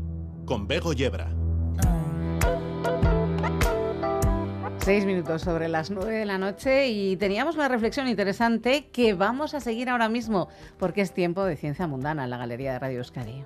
con 0.45 0.69
Bego 0.69 0.93
Yebra. 0.93 1.29
Seis 4.77 5.05
minutos 5.05 5.41
sobre 5.41 5.67
las 5.67 5.91
nueve 5.91 6.13
de 6.13 6.25
la 6.25 6.37
noche 6.37 6.87
y 6.87 7.17
teníamos 7.17 7.55
una 7.55 7.67
reflexión 7.67 8.07
interesante 8.07 8.87
que 8.93 9.13
vamos 9.13 9.53
a 9.53 9.59
seguir 9.59 9.89
ahora 9.89 10.07
mismo 10.07 10.47
porque 10.79 11.01
es 11.01 11.13
tiempo 11.13 11.43
de 11.43 11.57
ciencia 11.57 11.87
mundana 11.87 12.23
en 12.23 12.29
la 12.29 12.37
Galería 12.37 12.71
de 12.71 12.79
Radio 12.79 12.99
Euskadi. 12.99 13.43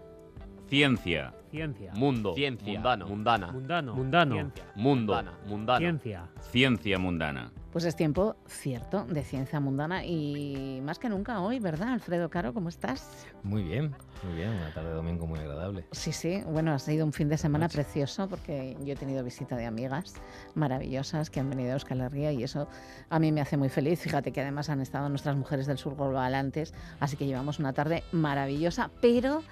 Ciencia. 0.69 1.33
Ciencia. 1.49 1.91
Mundo. 1.95 2.35
Ciencia. 2.35 2.73
Mundano. 2.73 3.07
Mundana. 3.07 3.51
Mundano. 3.51 3.95
Mundano. 3.95 4.35
Ciencia. 4.35 4.63
Mundo. 4.75 5.23
Mundana. 5.47 5.79
Ciencia. 5.79 6.29
Ciencia 6.51 6.99
mundana. 6.99 7.51
Pues 7.77 7.85
es 7.85 7.95
tiempo, 7.95 8.35
cierto, 8.47 9.05
de 9.05 9.23
ciencia 9.23 9.59
mundana 9.59 10.03
y 10.03 10.81
más 10.81 10.97
que 10.97 11.09
nunca 11.09 11.41
hoy, 11.41 11.59
¿verdad, 11.59 11.89
Alfredo 11.89 12.27
Caro? 12.27 12.51
¿Cómo 12.51 12.69
estás? 12.69 13.27
Muy 13.43 13.61
bien, 13.61 13.93
muy 14.23 14.33
bien. 14.35 14.49
Una 14.49 14.73
tarde 14.73 14.89
de 14.89 14.95
domingo 14.95 15.27
muy 15.27 15.37
agradable. 15.37 15.85
Sí, 15.91 16.11
sí. 16.11 16.41
Bueno, 16.47 16.73
ha 16.73 16.79
sido 16.79 17.05
un 17.05 17.13
fin 17.13 17.29
de 17.29 17.37
semana 17.37 17.69
precioso 17.69 18.27
porque 18.27 18.75
yo 18.83 18.93
he 18.93 18.95
tenido 18.95 19.23
visita 19.23 19.55
de 19.55 19.67
amigas 19.67 20.15
maravillosas 20.55 21.29
que 21.29 21.39
han 21.39 21.51
venido 21.51 21.69
a 21.69 21.73
Euskal 21.73 22.01
Herria 22.01 22.31
y 22.31 22.41
eso 22.41 22.67
a 23.11 23.19
mí 23.19 23.31
me 23.31 23.41
hace 23.41 23.57
muy 23.57 23.69
feliz. 23.69 23.99
Fíjate 23.99 24.31
que 24.31 24.41
además 24.41 24.71
han 24.71 24.81
estado 24.81 25.07
nuestras 25.09 25.35
mujeres 25.35 25.67
del 25.67 25.77
sur 25.77 25.95
global 25.95 26.33
antes, 26.33 26.73
así 26.99 27.15
que 27.15 27.27
llevamos 27.27 27.59
una 27.59 27.73
tarde 27.73 28.03
maravillosa, 28.11 28.89
pero 29.01 29.43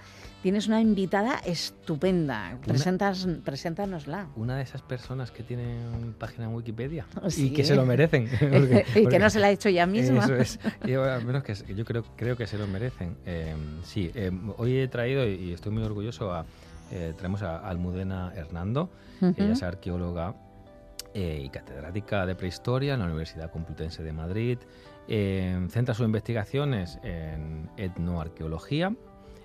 tienes 0.45 0.67
una 0.67 0.79
invitada 0.79 1.39
estupenda. 1.43 2.55
Presentas, 2.63 3.27
preséntanosla. 3.43 4.27
Una 4.35 4.57
de 4.57 4.61
esas 4.61 4.83
personas 4.83 5.31
que 5.31 5.41
tienen 5.41 6.13
página 6.19 6.45
en 6.45 6.53
Wikipedia 6.53 7.07
Sí. 7.29 7.47
y 7.47 7.49
que 7.49 7.63
se 7.63 7.75
lo 7.75 7.83
merecen. 7.83 8.29
Y 8.95 9.07
que 9.07 9.17
no 9.17 9.27
se 9.31 9.39
la 9.39 9.47
ha 9.47 9.49
hecho 9.49 9.69
ella 9.69 9.87
misma. 9.87 10.23
Eso 10.23 10.35
es. 10.35 10.59
Yo, 10.85 11.03
al 11.03 11.25
menos 11.25 11.41
que 11.41 11.55
yo 11.73 11.83
creo, 11.83 12.03
creo 12.15 12.37
que 12.37 12.45
se 12.45 12.59
lo 12.59 12.67
merecen. 12.67 13.17
Eh, 13.25 13.55
sí, 13.85 14.11
eh, 14.13 14.29
hoy 14.57 14.77
he 14.77 14.87
traído, 14.87 15.27
y 15.27 15.51
estoy 15.51 15.71
muy 15.71 15.81
orgulloso, 15.81 16.31
a, 16.31 16.45
eh, 16.91 17.15
traemos 17.17 17.41
a 17.41 17.67
Almudena 17.67 18.31
Hernando. 18.35 18.91
Ella 19.21 19.53
es 19.53 19.63
arqueóloga 19.63 20.35
eh, 21.15 21.41
y 21.43 21.49
catedrática 21.49 22.27
de 22.27 22.35
prehistoria 22.35 22.93
en 22.93 22.99
la 22.99 23.05
Universidad 23.07 23.49
Complutense 23.49 24.03
de 24.03 24.13
Madrid. 24.13 24.59
Eh, 25.07 25.67
centra 25.71 25.95
sus 25.95 26.05
investigaciones 26.05 26.99
en 27.01 27.67
etnoarqueología, 27.77 28.93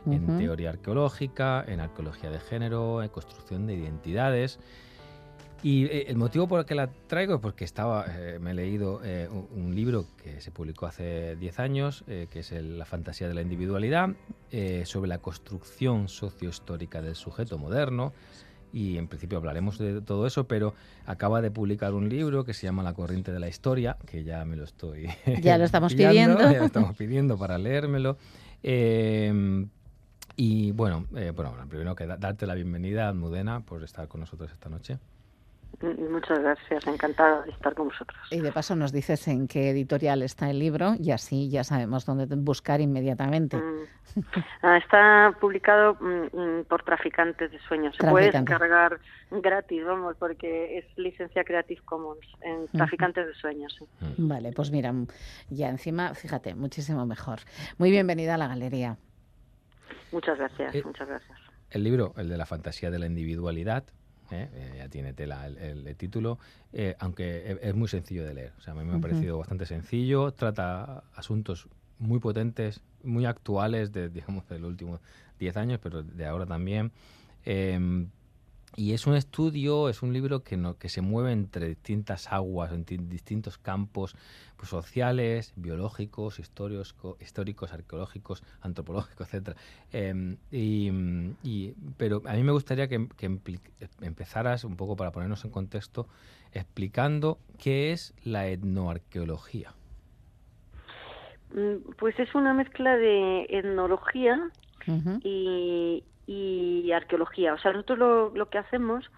en 0.06 0.38
teoría 0.38 0.70
arqueológica, 0.70 1.64
en 1.66 1.80
arqueología 1.80 2.30
de 2.30 2.40
género, 2.40 3.02
en 3.02 3.08
construcción 3.08 3.66
de 3.66 3.74
identidades. 3.74 4.58
Y 5.62 5.84
eh, 5.86 6.06
el 6.08 6.16
motivo 6.16 6.48
por 6.48 6.60
el 6.60 6.66
que 6.66 6.74
la 6.74 6.88
traigo 7.06 7.34
es 7.34 7.40
porque 7.40 7.64
estaba, 7.64 8.06
eh, 8.08 8.38
me 8.40 8.52
he 8.52 8.54
leído 8.54 9.00
eh, 9.04 9.28
un, 9.30 9.74
libro 9.74 10.06
que 10.22 10.40
se 10.40 10.50
publicó 10.50 10.86
hace 10.86 11.36
10 11.36 11.58
años, 11.58 12.04
eh, 12.08 12.28
que 12.30 12.40
es 12.40 12.52
el 12.52 12.78
La 12.78 12.86
fantasía 12.86 13.28
de 13.28 13.34
la 13.34 13.42
individualidad, 13.42 14.10
sobre 14.84 15.08
la 15.08 15.18
construcción 15.18 16.08
sociohistórica 16.08 17.02
del 17.02 17.14
sujeto 17.14 17.56
moderno. 17.58 18.12
Y 18.72 18.98
en 18.98 19.08
principio 19.08 19.38
hablaremos 19.38 19.78
de 19.78 20.00
todo 20.00 20.26
eso, 20.26 20.44
pero 20.44 20.74
acaba 21.04 21.40
de 21.40 21.50
publicar 21.50 21.92
un 21.92 22.08
libro 22.08 22.44
que 22.44 22.54
se 22.54 22.66
llama 22.66 22.82
La 22.82 22.94
corriente 22.94 23.32
de 23.32 23.40
la 23.40 23.48
historia, 23.48 23.96
que 24.06 24.24
ya 24.24 24.44
me 24.44 24.56
lo 24.56 24.64
estoy. 24.64 25.08
Ya 25.42 25.58
lo 25.58 25.64
estamos 25.64 25.94
pillando, 25.94 26.36
pidiendo. 26.36 26.52
Ya 26.52 26.58
lo 26.58 26.66
estamos 26.66 26.96
pidiendo 26.96 27.38
para 27.38 27.58
leérmelo. 27.58 28.16
Y 30.42 30.72
bueno, 30.72 31.04
eh, 31.16 31.32
bueno, 31.36 31.54
primero 31.68 31.94
que 31.94 32.06
da- 32.06 32.16
darte 32.16 32.46
la 32.46 32.54
bienvenida, 32.54 33.10
Almudena, 33.10 33.60
por 33.60 33.82
estar 33.82 34.08
con 34.08 34.20
nosotros 34.20 34.50
esta 34.50 34.70
noche. 34.70 34.96
Muchas 35.82 36.38
gracias, 36.38 36.86
encantada 36.86 37.42
de 37.42 37.50
estar 37.50 37.74
con 37.74 37.88
vosotros. 37.88 38.18
Y 38.30 38.40
de 38.40 38.50
paso 38.50 38.74
nos 38.74 38.90
dices 38.90 39.28
en 39.28 39.46
qué 39.46 39.68
editorial 39.68 40.22
está 40.22 40.48
el 40.48 40.58
libro 40.58 40.94
y 40.98 41.10
así 41.10 41.50
ya 41.50 41.62
sabemos 41.62 42.06
dónde 42.06 42.24
buscar 42.36 42.80
inmediatamente. 42.80 43.58
Mm. 43.58 44.22
Ah, 44.62 44.78
está 44.78 45.36
publicado 45.38 45.94
mm, 46.00 46.36
mm, 46.60 46.64
por 46.64 46.84
Traficantes 46.84 47.50
de 47.52 47.58
Sueños. 47.60 47.94
Se 48.00 48.06
puede 48.08 48.30
descargar 48.30 48.98
gratis, 49.30 49.84
vamos, 49.84 50.16
porque 50.18 50.78
es 50.78 50.84
licencia 50.96 51.44
Creative 51.44 51.82
Commons 51.84 52.26
en 52.40 52.66
Traficantes 52.68 53.26
de 53.26 53.34
Sueños. 53.34 53.76
sí. 53.78 53.84
Vale, 54.16 54.52
pues 54.52 54.70
mira, 54.70 54.94
ya 55.50 55.68
encima, 55.68 56.14
fíjate, 56.14 56.54
muchísimo 56.54 57.04
mejor. 57.04 57.40
Muy 57.76 57.90
bienvenida 57.90 58.34
a 58.36 58.38
la 58.38 58.48
galería. 58.48 58.96
Muchas 60.12 60.38
gracias, 60.38 60.74
Eh, 60.74 60.82
muchas 60.84 61.08
gracias. 61.08 61.38
El 61.70 61.84
libro, 61.84 62.14
el 62.16 62.28
de 62.28 62.36
la 62.36 62.46
fantasía 62.46 62.90
de 62.90 62.98
la 62.98 63.06
individualidad, 63.06 63.84
¿eh? 64.30 64.48
Eh, 64.52 64.74
ya 64.78 64.88
tiene 64.88 65.12
tela 65.12 65.46
el, 65.46 65.56
el- 65.58 65.86
el 65.86 65.96
título, 65.96 66.38
eh, 66.72 66.96
aunque 66.98 67.52
es, 67.52 67.58
es 67.62 67.74
muy 67.74 67.88
sencillo 67.88 68.24
de 68.24 68.34
leer. 68.34 68.52
O 68.58 68.60
sea, 68.60 68.72
a 68.72 68.76
mí 68.76 68.84
me 68.84 68.90
ha 68.96 69.00
parecido 69.00 69.38
bastante 69.38 69.66
sencillo, 69.66 70.32
trata 70.32 71.04
asuntos 71.14 71.68
muy 71.98 72.18
potentes, 72.18 72.80
muy 73.04 73.24
actuales, 73.26 73.92
de, 73.92 74.08
digamos, 74.10 74.48
de 74.48 74.58
los 74.58 74.68
últimos 74.70 75.00
10 75.38 75.56
años, 75.56 75.78
pero 75.82 76.02
de 76.02 76.26
ahora 76.26 76.46
también. 76.46 76.92
Y 78.76 78.92
es 78.92 79.06
un 79.06 79.14
estudio, 79.16 79.88
es 79.88 80.02
un 80.02 80.12
libro 80.12 80.42
que, 80.44 80.56
no, 80.56 80.78
que 80.78 80.88
se 80.88 81.00
mueve 81.02 81.32
entre 81.32 81.68
distintas 81.68 82.32
aguas, 82.32 82.72
en 82.72 82.84
ti- 82.84 82.96
distintos 82.98 83.58
campos 83.58 84.14
pues, 84.56 84.68
sociales, 84.68 85.52
biológicos, 85.56 86.38
históricos, 86.38 86.94
históricos, 87.20 87.72
arqueológicos, 87.72 88.42
antropológicos, 88.60 89.28
etc. 89.34 89.56
y, 90.52 90.90
y- 91.42 91.74
pero 91.96 92.22
a 92.26 92.34
mí 92.34 92.42
me 92.42 92.52
gustaría 92.52 92.88
que, 92.88 93.08
empezaras 94.00 94.64
un 94.64 94.76
poco 94.76 94.96
para 94.96 95.10
ponernos 95.10 95.44
en 95.44 95.50
contexto 95.50 96.06
explicando 96.52 97.38
qué 97.58 97.92
es 97.92 98.14
la 98.22 98.46
etnoarqueología. 98.48 99.74
Mm, 101.54 101.92
Pues 101.98 102.18
es 102.20 102.34
una 102.34 102.54
mezcla 102.54 102.96
de 102.96 103.46
etnología 103.50 104.50
y, 105.22 106.04
y 106.32 106.92
arqueología. 106.92 107.54
O 107.54 107.58
sea, 107.58 107.72
nosotros 107.72 108.32
lo, 108.34 108.50
que 108.50 108.58
hacemos, 108.58 109.10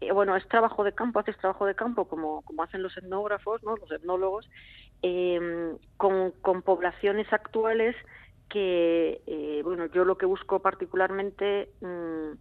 eh, 0.00 0.12
bueno, 0.12 0.34
es 0.34 0.48
trabajo 0.48 0.82
de 0.82 0.94
campo, 0.94 1.18
haces 1.18 1.36
trabajo 1.36 1.66
de 1.66 1.74
campo 1.74 2.06
como, 2.06 2.40
como 2.42 2.62
hacen 2.62 2.82
los 2.82 2.96
etnógrafos, 2.96 3.62
¿no? 3.62 3.76
los 3.76 3.90
etnólogos, 3.92 4.48
eh, 5.02 5.76
con, 5.98 6.30
con 6.40 6.62
poblaciones 6.62 7.30
actuales 7.34 7.94
que, 8.48 9.20
eh, 9.26 9.60
bueno, 9.62 9.86
yo 9.86 10.06
lo 10.06 10.16
que 10.16 10.24
busco 10.24 10.60
particularmente 10.60 11.68
mm, 11.82 12.32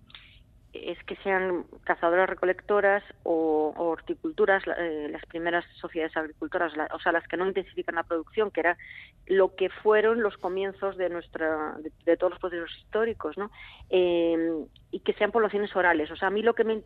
es 0.74 1.02
que 1.04 1.16
sean 1.18 1.66
cazadoras 1.84 2.30
recolectoras 2.30 3.04
o, 3.24 3.74
horticulturas, 3.78 4.64
eh, 4.78 5.08
las 5.12 5.26
primeras 5.28 5.64
sociedades 5.80 6.18
agricultoras, 6.18 6.76
la- 6.76 6.90
o 6.94 7.00
sea, 7.00 7.12
las 7.12 7.28
que 7.28 7.38
no 7.38 7.48
intensifican 7.48 7.96
la 7.96 8.04
producción, 8.04 8.52
que 8.52 8.62
era 8.62 8.78
lo 9.28 9.56
que 9.56 9.70
fueron 9.70 10.22
los 10.22 10.36
comienzos 10.38 10.98
de 10.98 11.10
nuestra 11.10 11.76
de, 11.80 11.92
de 12.06 12.18
todos 12.18 12.32
los 12.32 12.40
procesos 12.40 12.76
históricos, 12.80 13.38
¿no? 13.38 13.52
Eh, 13.90 14.66
y 14.92 15.00
que 15.02 15.14
sean 15.14 15.32
poblaciones 15.32 15.76
orales. 15.76 16.12
O 16.12 16.16
sea, 16.16 16.28
a 16.28 16.32
mí 16.32 16.42
lo 16.42 16.54
que 16.56 16.64
me 16.64 16.82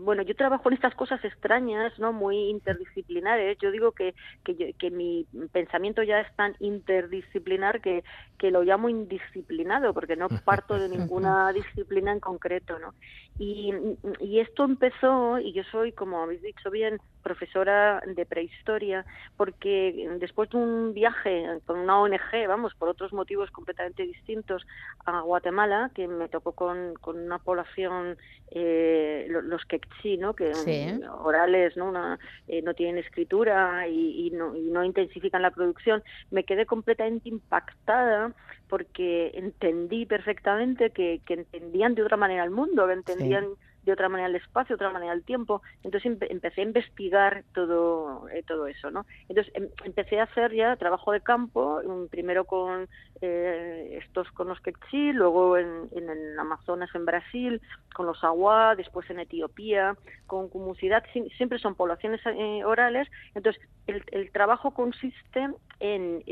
bueno, 0.00 0.22
yo 0.22 0.34
trabajo 0.34 0.68
en 0.68 0.74
estas 0.74 0.94
cosas 0.94 1.24
extrañas, 1.24 1.92
¿no? 1.98 2.12
Muy 2.12 2.36
interdisciplinares. 2.50 3.58
Yo 3.60 3.70
digo 3.70 3.92
que, 3.92 4.14
que, 4.44 4.54
yo- 4.56 4.66
que 4.78 4.90
mi 4.90 5.26
pensamiento 5.52 6.02
ya 6.02 6.20
es 6.20 6.28
tan 6.36 6.54
interdisciplinar 6.60 7.80
que, 7.80 8.02
que 8.38 8.50
lo 8.50 8.62
llamo 8.62 8.88
indisciplinado, 8.88 9.94
porque 9.94 10.16
no 10.16 10.30
parto 10.44 10.78
de 10.78 10.88
ninguna 10.88 11.52
disciplina 11.52 12.12
en 12.12 12.20
concreto, 12.20 12.78
¿no? 12.78 12.94
Y, 13.38 13.72
y 14.20 14.40
esto 14.40 14.64
empezó, 14.64 15.38
y 15.38 15.52
yo 15.54 15.62
soy, 15.70 15.92
como 15.92 16.22
habéis 16.22 16.42
dicho 16.42 16.70
bien, 16.70 16.98
profesora 17.28 18.00
de 18.06 18.24
prehistoria, 18.24 19.04
porque 19.36 20.08
después 20.18 20.48
de 20.50 20.56
un 20.56 20.94
viaje 20.94 21.60
con 21.66 21.78
una 21.78 22.00
ONG, 22.00 22.46
vamos, 22.48 22.72
por 22.78 22.88
otros 22.88 23.12
motivos 23.12 23.50
completamente 23.50 24.02
distintos, 24.04 24.64
a 25.04 25.20
Guatemala, 25.20 25.90
que 25.94 26.08
me 26.08 26.28
tocó 26.28 26.52
con, 26.52 26.94
con 27.04 27.18
una 27.18 27.38
población, 27.38 28.16
eh, 28.50 29.26
lo- 29.28 29.42
los 29.42 29.62
quechí, 29.66 30.16
¿no? 30.16 30.34
Que 30.34 30.54
Sí. 30.64 31.04
orales, 31.20 31.76
¿no? 31.76 31.88
Una, 31.88 32.18
eh, 32.46 32.62
no 32.62 32.72
tienen 32.74 32.98
escritura 33.04 33.86
y, 33.88 34.26
y 34.26 34.30
no, 34.30 34.56
y 34.56 34.62
no 34.70 34.82
intensifican 34.84 35.42
la 35.42 35.50
producción, 35.50 36.02
me 36.30 36.44
quedé 36.44 36.64
completamente 36.64 37.28
impactada 37.28 38.32
porque 38.68 39.32
entendí 39.34 40.06
perfectamente 40.06 40.90
que, 40.90 41.20
que 41.26 41.34
entendían 41.34 41.94
de 41.94 42.02
otra 42.02 42.16
manera 42.16 42.44
el 42.44 42.50
mundo, 42.50 42.86
que 42.86 42.92
entendían 42.94 43.46
de 43.88 43.94
otra 43.94 44.08
manera 44.08 44.28
el 44.28 44.36
espacio, 44.36 44.76
de 44.76 44.84
otra 44.84 44.92
manera 44.92 45.12
el 45.12 45.24
tiempo. 45.24 45.62
Entonces 45.82 46.10
empe- 46.12 46.26
empecé 46.30 46.60
a 46.60 46.64
investigar 46.64 47.44
todo, 47.54 48.28
eh, 48.28 48.42
todo 48.46 48.66
eso, 48.66 48.90
¿no? 48.90 49.04
Entonces 49.28 49.52
em- 49.54 49.70
empecé 49.84 50.20
a 50.20 50.24
hacer 50.24 50.52
ya 50.54 50.76
trabajo 50.76 51.12
de 51.12 51.20
campo, 51.20 51.80
primero 52.10 52.44
con 52.44 52.88
eh, 53.20 53.98
estos 54.02 54.30
con 54.32 54.48
los 54.48 54.60
quechí, 54.60 55.12
luego 55.12 55.56
en, 55.58 55.88
en 55.92 56.08
el 56.10 56.38
Amazonas 56.38 56.90
en 56.94 57.04
Brasil, 57.04 57.60
con 57.94 58.06
los 58.06 58.22
Awa, 58.22 58.74
después 58.76 59.08
en 59.10 59.20
Etiopía, 59.20 59.96
con 60.26 60.48
Cumusidad, 60.48 61.02
Sie- 61.12 61.30
siempre 61.36 61.58
son 61.58 61.74
poblaciones 61.74 62.20
eh, 62.26 62.64
orales. 62.64 63.08
Entonces 63.34 63.60
el, 63.86 64.02
el 64.12 64.30
trabajo 64.32 64.72
consiste 64.72 65.48
en 65.80 66.22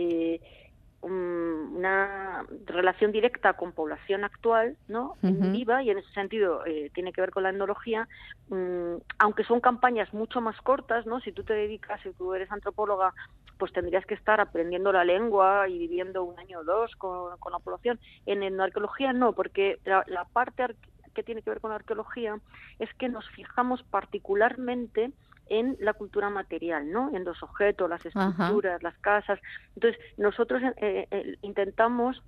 un- 1.07 1.75
una 1.77 2.45
relación 2.67 3.13
directa 3.13 3.55
con 3.55 3.73
población 3.73 4.25
actual, 4.25 4.77
¿no? 4.89 5.17
Viva 5.53 5.83
y 5.83 5.91
en 5.91 5.99
ese 5.99 6.11
sentido 6.13 6.65
eh, 6.67 6.91
tiene 6.95 7.13
que 7.13 7.21
ver 7.21 7.31
con 7.31 7.43
la 7.43 7.51
etnología, 7.51 8.09
mm, 8.49 8.97
aunque 9.19 9.45
son 9.45 9.61
campañas 9.61 10.13
mucho 10.13 10.41
más 10.41 10.61
cortas, 10.63 11.07
¿no? 11.07 11.21
Si 11.21 11.33
tú 11.33 11.43
te 11.45 11.55
dedicas, 11.55 12.01
si 12.03 12.13
tú 12.15 12.35
eres 12.35 12.51
antropóloga, 12.51 13.15
pues 13.59 13.73
tendrías 13.73 14.05
que 14.05 14.15
estar 14.15 14.39
aprendiendo 14.41 14.93
la 14.93 15.05
lengua 15.05 15.69
y 15.69 15.79
viviendo 15.79 16.25
un 16.25 16.39
año 16.39 16.59
o 16.61 16.65
dos 16.65 16.95
con, 16.97 17.39
con 17.39 17.53
la 17.53 17.59
población. 17.59 17.99
En 18.27 18.43
etnoarqueología 18.43 19.13
no, 19.15 19.33
porque 19.33 19.79
la, 19.85 20.05
la 20.09 20.25
parte 20.33 20.63
ar- 20.65 20.77
que 21.15 21.23
tiene 21.23 21.41
que 21.43 21.51
ver 21.51 21.61
con 21.61 21.71
la 21.71 21.77
arqueología 21.77 22.39
es 22.79 22.91
que 22.99 23.09
nos 23.09 23.27
fijamos 23.31 23.83
particularmente 23.85 25.13
en 25.49 25.77
la 25.81 25.93
cultura 25.93 26.31
material, 26.31 26.91
¿no? 26.91 27.11
En 27.15 27.25
los 27.25 27.43
objetos, 27.43 27.89
las 27.89 28.05
Ajá. 28.07 28.29
estructuras, 28.29 28.83
las 28.83 28.97
casas. 28.99 29.39
Entonces, 29.75 30.01
nosotros 30.17 30.63
eh, 30.77 31.07
eh, 31.11 31.37
intentamos 31.43 32.23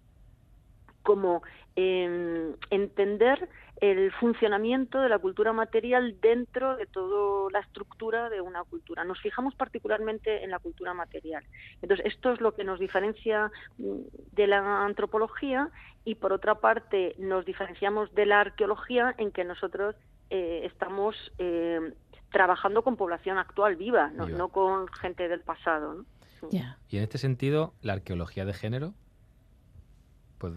como 1.02 1.42
eh, 1.74 2.54
entender 2.70 3.48
el 3.80 4.12
funcionamiento 4.12 5.00
de 5.00 5.08
la 5.08 5.18
cultura 5.18 5.52
material 5.52 6.20
dentro 6.20 6.76
de 6.76 6.86
toda 6.86 7.50
la 7.50 7.60
estructura 7.60 8.28
de 8.28 8.40
una 8.40 8.64
cultura. 8.64 9.04
Nos 9.04 9.20
fijamos 9.20 9.54
particularmente 9.54 10.42
en 10.42 10.50
la 10.50 10.58
cultura 10.58 10.94
material. 10.94 11.44
Entonces, 11.80 12.04
esto 12.06 12.32
es 12.32 12.40
lo 12.40 12.54
que 12.54 12.64
nos 12.64 12.80
diferencia 12.80 13.50
mm, 13.78 14.00
de 14.32 14.46
la 14.48 14.84
antropología 14.84 15.70
y, 16.04 16.16
por 16.16 16.32
otra 16.32 16.56
parte, 16.56 17.14
nos 17.18 17.44
diferenciamos 17.44 18.12
de 18.14 18.26
la 18.26 18.40
arqueología 18.40 19.14
en 19.16 19.30
que 19.30 19.44
nosotros 19.44 19.94
eh, 20.30 20.62
estamos 20.64 21.14
eh, 21.38 21.94
trabajando 22.30 22.82
con 22.82 22.96
población 22.96 23.38
actual 23.38 23.76
viva, 23.76 24.10
no, 24.10 24.26
Viva. 24.26 24.38
no 24.38 24.48
con 24.48 24.88
gente 24.88 25.28
del 25.28 25.40
pasado. 25.40 25.94
¿no? 25.94 26.04
Y 26.88 26.96
en 26.98 27.02
este 27.02 27.18
sentido, 27.18 27.74
la 27.82 27.94
arqueología 27.94 28.44
de 28.44 28.52
género, 28.54 28.94
pues 30.38 30.52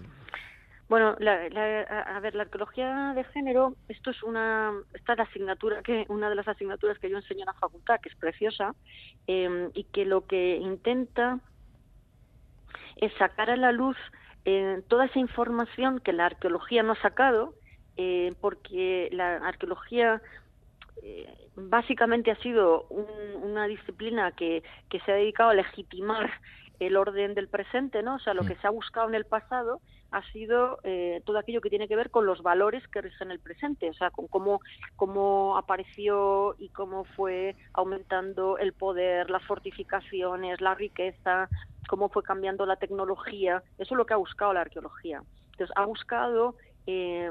Bueno, 0.90 1.16
la, 1.20 1.48
la- 1.50 1.82
a 1.84 2.18
a 2.18 2.20
ver, 2.20 2.36
la 2.36 2.44
arqueología 2.44 3.14
de 3.16 3.24
género, 3.24 3.76
esto 3.88 4.12
es 4.12 4.22
una, 4.24 4.74
esta 4.94 5.14
es 5.14 5.18
la 5.18 5.24
asignatura 5.24 5.82
que, 5.82 6.06
una 6.10 6.30
de 6.30 6.36
las 6.36 6.48
asignaturas 6.48 7.00
que 7.00 7.10
yo 7.10 7.18
enseño 7.18 7.42
en 7.42 7.46
la 7.48 7.54
facultad, 7.54 8.00
que 8.02 8.10
es 8.10 8.16
preciosa, 8.16 8.76
eh, 9.28 9.70
y 9.74 9.86
que 9.86 10.06
lo 10.06 10.26
que 10.28 10.58
intenta 10.58 11.40
es 12.98 13.12
sacar 13.18 13.50
a 13.50 13.56
la 13.56 13.72
luz 13.72 13.98
eh, 14.46 14.82
toda 14.88 15.06
esa 15.06 15.20
información 15.20 16.00
que 16.00 16.14
la 16.14 16.26
arqueología 16.26 16.84
no 16.84 16.92
ha 16.94 17.02
sacado, 17.02 17.56
eh, 17.98 18.34
porque 18.42 19.10
la 19.12 19.38
arqueología 19.38 20.22
eh, 21.02 21.50
básicamente 21.56 22.32
ha 22.32 22.36
sido 22.38 22.86
un- 22.89 23.44
una 23.44 23.68
disciplina 23.68 24.32
que, 24.34 24.64
que 24.89 25.00
se 25.02 25.12
ha 25.12 25.16
dedicado 25.16 25.50
a 25.52 25.54
legitimar 25.56 26.30
el 26.80 26.98
orden 26.98 27.36
del 27.36 27.48
presente, 27.48 28.02
¿no? 28.02 28.16
O 28.16 28.20
sea, 28.20 28.34
lo 28.34 28.44
que 28.44 28.56
se 28.56 28.68
ha 28.68 28.72
buscado 28.72 29.08
en 29.08 29.16
el 29.16 29.26
pasado 29.26 29.82
ha 30.12 30.24
sido 30.32 30.80
eh, 30.84 31.22
todo 31.26 31.38
aquello 31.38 31.62
que 31.62 31.70
tiene 31.70 31.88
que 31.88 31.96
ver 31.96 32.10
con 32.10 32.26
los 32.26 32.42
valores 32.42 32.86
que 32.89 33.02
rigen 33.02 33.32
el 33.32 33.39
presente, 33.39 33.89
o 33.89 33.94
sea, 33.94 34.10
con 34.12 34.28
cómo, 34.28 34.60
cómo 34.96 35.58
apareció 35.58 36.56
y 36.58 36.70
cómo 36.70 37.06
fue 37.16 37.56
aumentando 37.74 38.58
el 38.58 38.74
poder, 38.74 39.30
las 39.30 39.44
fortificaciones, 39.46 40.60
la 40.60 40.74
riqueza, 40.76 41.50
cómo 41.88 42.10
fue 42.10 42.24
cambiando 42.24 42.66
la 42.66 42.78
tecnología. 42.78 43.64
Eso 43.78 43.94
es 43.94 43.98
lo 43.98 44.06
que 44.06 44.14
ha 44.14 44.18
buscado 44.18 44.54
la 44.54 44.62
arqueología. 44.62 45.24
Entonces, 45.54 45.74
ha 45.76 45.86
buscado 45.86 46.56
eh, 46.88 47.30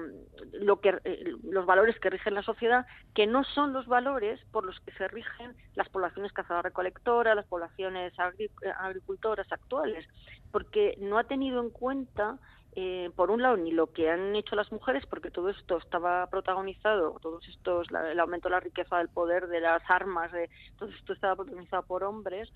lo 0.53 0.80
que 0.80 1.01
eh, 1.05 1.24
los 1.42 1.66
valores 1.66 1.98
que 1.98 2.11
rigen 2.11 2.34
la 2.34 2.42
sociedad 2.42 2.86
que 3.14 3.26
no 3.26 3.42
son 3.44 3.72
los 3.72 3.86
valores 3.86 4.40
por 4.53 4.64
los 4.64 4.78
que 4.80 4.92
se 4.92 5.09
rigen 5.09 5.57
las 5.74 5.88
poblaciones 5.88 6.32
cazadoras 6.32 6.64
recolectoras 6.70 7.34
las 7.34 7.46
poblaciones 7.46 8.12
agri- 8.18 8.51
agricultoras 8.78 9.51
actuales 9.51 10.07
porque 10.53 10.94
no 10.98 11.18
ha 11.18 11.24
tenido 11.24 11.61
en 11.61 11.70
cuenta 11.70 12.38
eh, 12.76 13.11
por 13.16 13.32
un 13.32 13.42
lado 13.42 13.57
ni 13.57 13.72
lo 13.72 13.88
que 13.92 14.09
han 14.09 14.36
hecho 14.36 14.55
las 14.55 14.70
mujeres 14.70 15.05
porque 15.07 15.32
todo 15.32 15.48
esto 15.48 15.78
estaba 15.78 16.28
protagonizado 16.28 17.18
todos 17.20 17.46
estos 17.48 17.90
la- 17.90 18.12
el 18.12 18.20
aumento 18.20 18.48
de 18.48 18.53
la 18.55 18.61
riqueza 18.61 18.98
del 18.98 19.09
poder 19.09 19.48
de 19.48 19.61
las 19.61 19.82
armas 19.88 20.30
de 20.30 20.48
todo 20.76 20.88
esto 20.90 21.12
estaba 21.12 21.34
protagonizado 21.34 21.82
por 21.82 22.05
hombres 22.05 22.48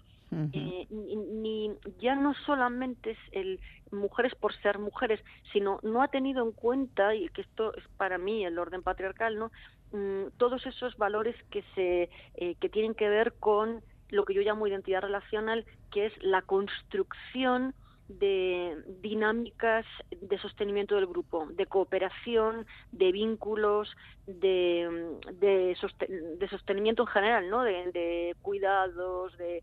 eh, 0.53 0.87
ni, 0.91 1.17
ni- 1.17 1.79
ya 1.99 2.15
no 2.15 2.35
solamente 2.47 3.13
es 3.13 3.19
el 3.33 3.61
mujeres 3.91 4.35
por 4.37 4.55
ser 4.55 4.79
mujeres, 4.79 5.21
sino 5.53 5.79
no 5.83 6.03
ha 6.03 6.09
tenido 6.09 6.45
en 6.45 6.53
cuenta 6.53 7.15
y 7.15 7.29
que 7.31 7.43
esto 7.43 7.75
es 7.77 7.85
para 7.97 8.19
mí 8.19 8.45
el 8.45 8.59
orden 8.59 8.83
patriarcal, 8.83 9.39
¿no? 9.39 9.51
Mm, 9.93 10.29
todos 10.37 10.65
esos 10.67 10.97
valores 10.97 11.37
que 11.51 11.65
se 11.75 12.11
eh, 12.35 12.55
que 12.61 12.69
tienen 12.69 12.95
que 12.95 13.09
ver 13.09 13.35
con 13.41 13.83
lo 14.11 14.25
que 14.25 14.35
yo 14.35 14.43
llamo 14.43 14.67
identidad 14.67 15.03
relacional, 15.03 15.65
que 15.91 16.07
es 16.07 16.13
la 16.23 16.43
construcción 16.43 17.75
de 18.09 18.77
dinámicas 19.01 19.87
de 20.11 20.39
sostenimiento 20.39 20.95
del 20.95 21.07
grupo, 21.07 21.47
de 21.51 21.67
cooperación, 21.67 22.67
de 22.93 23.13
vínculos, 23.13 23.89
de, 24.27 25.17
de, 25.33 25.75
soste- 25.81 26.09
de 26.09 26.49
sostenimiento 26.49 27.03
en 27.03 27.09
general, 27.09 27.49
¿no? 27.49 27.63
De, 27.63 27.91
de 27.93 28.37
cuidados, 28.43 29.37
de, 29.39 29.63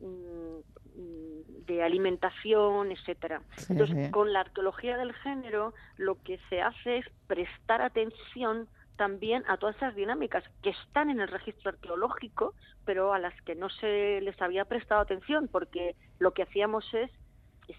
mm, 0.00 0.58
de 1.66 1.82
alimentación, 1.82 2.92
etcétera. 2.92 3.42
Sí, 3.56 3.72
Entonces, 3.72 4.06
sí. 4.06 4.10
con 4.10 4.32
la 4.32 4.40
arqueología 4.40 4.96
del 4.96 5.12
género, 5.14 5.74
lo 5.96 6.20
que 6.22 6.38
se 6.48 6.60
hace 6.60 6.98
es 6.98 7.06
prestar 7.26 7.82
atención 7.82 8.68
también 8.96 9.42
a 9.48 9.56
todas 9.56 9.76
esas 9.76 9.94
dinámicas 9.94 10.44
que 10.62 10.70
están 10.70 11.08
en 11.10 11.20
el 11.20 11.28
registro 11.28 11.70
arqueológico, 11.70 12.54
pero 12.84 13.12
a 13.14 13.18
las 13.18 13.34
que 13.42 13.54
no 13.54 13.68
se 13.70 14.20
les 14.20 14.40
había 14.42 14.64
prestado 14.66 15.00
atención, 15.00 15.48
porque 15.48 15.96
lo 16.18 16.32
que 16.32 16.42
hacíamos 16.42 16.84
es 16.92 17.10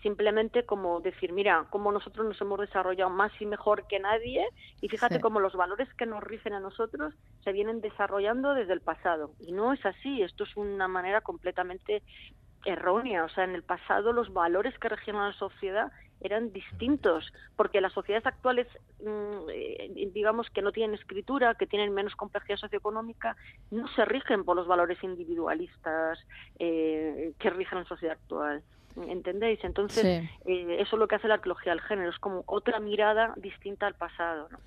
simplemente 0.01 0.65
como 0.65 1.01
decir, 1.01 1.33
mira, 1.33 1.67
cómo 1.69 1.91
nosotros 1.91 2.25
nos 2.25 2.39
hemos 2.41 2.59
desarrollado 2.59 3.09
más 3.09 3.31
y 3.39 3.45
mejor 3.45 3.85
que 3.87 3.99
nadie, 3.99 4.47
y 4.81 4.89
fíjate 4.89 5.15
Sí. 5.15 5.21
cómo 5.21 5.39
los 5.39 5.53
valores 5.53 5.93
que 5.95 6.05
nos 6.05 6.23
rigen 6.23 6.53
a 6.53 6.59
nosotros 6.59 7.13
se 7.43 7.51
vienen 7.51 7.81
desarrollando 7.81 8.53
desde 8.53 8.73
el 8.73 8.81
pasado. 8.81 9.31
Y 9.39 9.51
no 9.51 9.73
es 9.73 9.85
así, 9.85 10.21
esto 10.21 10.43
es 10.45 10.55
una 10.55 10.87
manera 10.87 11.21
completamente 11.21 12.03
errónea. 12.65 13.25
O 13.25 13.29
sea, 13.29 13.43
en 13.43 13.55
el 13.55 13.63
pasado 13.63 14.13
los 14.13 14.31
valores 14.31 14.77
que 14.79 14.89
regían 14.89 15.17
a 15.17 15.27
la 15.27 15.33
sociedad 15.33 15.91
eran 16.21 16.53
distintos, 16.53 17.33
porque 17.57 17.81
las 17.81 17.91
sociedades 17.91 18.25
actuales, 18.25 18.67
mm, 19.01 19.49
eh, 19.53 20.09
digamos 20.13 20.49
que 20.49 20.61
no 20.61 20.71
tienen 20.71 20.95
escritura, 20.95 21.55
que 21.55 21.67
tienen 21.67 21.93
menos 21.93 22.15
complejidad 22.15 22.57
socioeconómica, 22.57 23.35
no 23.71 23.89
se 23.89 24.05
rigen 24.05 24.45
por 24.45 24.55
los 24.55 24.65
valores 24.65 25.03
individualistas 25.03 26.17
eh, 26.59 27.33
que 27.37 27.49
rigen 27.49 27.79
la 27.79 27.85
sociedad 27.85 28.15
actual. 28.21 28.63
¿Entendéis? 29.07 29.59
Entonces, 29.63 30.01
Sí. 30.01 30.29
eh, 30.45 30.77
eso 30.79 30.95
es 30.95 30.99
lo 30.99 31.07
que 31.07 31.15
hace 31.15 31.27
la 31.27 31.35
arqueología 31.35 31.71
del 31.71 31.81
género, 31.81 32.09
es 32.09 32.19
como 32.19 32.43
otra 32.45 32.79
mirada 32.79 33.33
distinta 33.37 33.87
al 33.87 33.95
pasado. 33.95 34.47
¿no? 34.51 34.59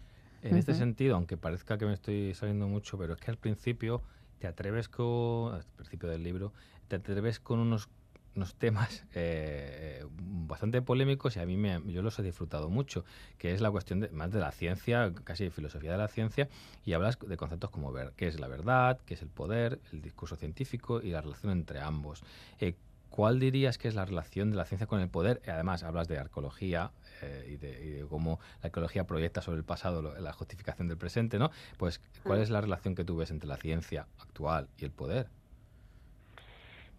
En 0.42 0.56
este 0.56 0.74
sentido, 0.74 1.16
aunque 1.16 1.36
parezca 1.36 1.78
que 1.78 1.86
me 1.86 1.94
estoy 1.94 2.34
saliendo 2.34 2.68
mucho, 2.68 2.98
pero 2.98 3.14
es 3.14 3.20
que 3.20 3.30
al 3.30 3.36
principio 3.36 4.02
te 4.38 4.46
atreves 4.46 4.88
con, 4.88 5.54
al 5.54 5.64
principio 5.76 6.08
del 6.08 6.22
libro, 6.22 6.52
te 6.88 6.96
atreves 6.96 7.40
con 7.40 7.58
unos, 7.58 7.88
unos 8.34 8.54
temas 8.54 9.04
eh, 9.14 10.04
bastante 10.12 10.82
polémicos 10.82 11.36
y 11.36 11.40
a 11.40 11.46
mí 11.46 11.56
me, 11.56 11.80
yo 11.86 12.02
los 12.02 12.18
he 12.18 12.22
disfrutado 12.22 12.68
mucho, 12.68 13.04
que 13.38 13.52
es 13.52 13.60
la 13.60 13.70
cuestión 13.70 14.00
de, 14.00 14.10
más 14.10 14.30
de 14.30 14.40
la 14.40 14.52
ciencia, 14.52 15.12
casi 15.24 15.44
de 15.44 15.50
filosofía 15.50 15.92
de 15.92 15.98
la 15.98 16.08
ciencia, 16.08 16.48
y 16.84 16.92
hablas 16.92 17.18
de 17.18 17.36
conceptos 17.36 17.70
como 17.70 17.92
ver, 17.92 18.12
qué 18.16 18.28
es 18.28 18.38
la 18.38 18.48
verdad, 18.48 19.00
qué 19.06 19.14
es 19.14 19.22
el 19.22 19.28
poder, 19.28 19.80
el 19.92 20.02
discurso 20.02 20.36
científico 20.36 21.00
y 21.00 21.10
la 21.10 21.22
relación 21.22 21.50
entre 21.52 21.80
ambos. 21.80 22.22
Eh, 22.60 22.74
¿cuál 23.10 23.38
dirías 23.40 23.78
que 23.78 23.88
es 23.88 23.94
la 23.94 24.04
relación 24.04 24.50
de 24.50 24.56
la 24.56 24.64
ciencia 24.64 24.86
con 24.86 25.00
el 25.00 25.08
poder? 25.10 25.40
Además, 25.46 25.82
hablas 25.84 26.08
de 26.08 26.18
arqueología 26.18 26.92
eh, 27.22 27.46
y, 27.48 27.56
de, 27.56 27.84
y 27.84 27.90
de 27.90 28.06
cómo 28.08 28.40
la 28.62 28.66
arqueología 28.68 29.04
proyecta 29.04 29.40
sobre 29.42 29.58
el 29.58 29.64
pasado 29.64 30.02
lo- 30.02 30.18
la 30.20 30.32
justificación 30.32 30.88
del 30.88 30.98
presente, 30.98 31.38
¿no? 31.38 31.50
Pues, 31.78 32.00
¿cuál 32.24 32.38
Mm. 32.38 32.42
es 32.42 32.50
la 32.50 32.60
relación 32.60 32.94
que 32.94 33.04
tú 33.04 33.16
ves 33.16 33.30
entre 33.30 33.48
la 33.48 33.56
ciencia 33.56 34.08
actual 34.18 34.68
y 34.76 34.84
el 34.84 34.92
poder? 34.92 35.28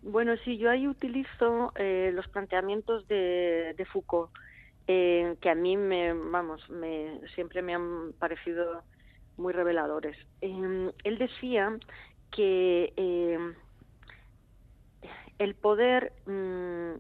Bueno, 0.02 0.36
sí, 0.46 0.58
yo 0.58 0.70
ahí 0.70 0.88
utilizo 0.88 1.74
eh, 1.76 2.12
los 2.14 2.28
planteamientos 2.28 3.08
de, 3.08 3.74
de 3.78 3.86
Foucault, 3.86 4.32
eh, 4.88 5.36
que 5.42 5.50
a 5.50 5.56
mí 5.56 5.76
me, 5.76 6.14
vamos, 6.14 6.62
me, 6.70 7.20
siempre 7.36 7.62
me 7.62 7.74
han 7.76 8.14
parecido 8.20 8.86
muy 9.38 9.54
reveladores. 9.54 10.16
Eh, 10.42 10.92
él 11.04 11.18
decía 11.18 11.78
que 12.32 12.94
eh, 12.96 13.40
el 15.40 15.56
poder, 15.56 16.14
mm, 16.26 16.94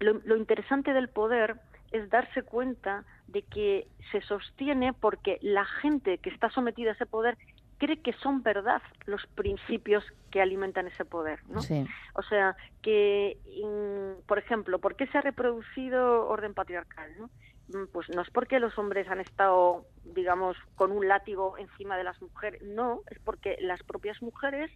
lo, 0.00 0.14
lo 0.24 0.36
interesante 0.36 0.92
del 0.92 1.08
poder 1.08 1.56
es 1.92 2.08
darse 2.10 2.42
cuenta 2.42 3.04
de 3.26 3.42
que 3.42 3.88
se 4.12 4.20
sostiene 4.22 4.92
porque 4.92 5.38
la 5.42 5.64
gente 5.64 6.18
que 6.18 6.30
está 6.30 6.50
sometida 6.50 6.90
a 6.90 6.94
ese 6.94 7.06
poder 7.06 7.36
cree 7.78 8.00
que 8.00 8.12
son 8.14 8.42
verdad 8.42 8.82
los 9.06 9.24
principios 9.28 10.04
que 10.30 10.42
alimentan 10.42 10.88
ese 10.88 11.04
poder, 11.04 11.40
¿no? 11.48 11.62
Sí. 11.62 11.86
O 12.14 12.22
sea, 12.22 12.56
que, 12.82 13.38
por 14.26 14.38
ejemplo, 14.38 14.78
¿por 14.78 14.96
qué 14.96 15.06
se 15.06 15.18
ha 15.18 15.22
reproducido 15.22 16.28
orden 16.28 16.54
patriarcal? 16.54 17.10
¿no? 17.18 17.30
Mm, 17.68 17.86
Pues 17.92 18.08
no 18.10 18.22
es 18.22 18.30
porque 18.30 18.58
los 18.58 18.76
hombres 18.78 19.08
han 19.08 19.20
estado, 19.20 19.86
digamos, 20.04 20.56
con 20.74 20.90
un 20.90 21.06
látigo 21.06 21.56
encima 21.56 21.96
de 21.96 22.04
las 22.04 22.20
mujeres, 22.20 22.60
no, 22.62 23.02
es 23.10 23.18
porque 23.20 23.56
las 23.60 23.82
propias 23.84 24.20
mujeres 24.22 24.70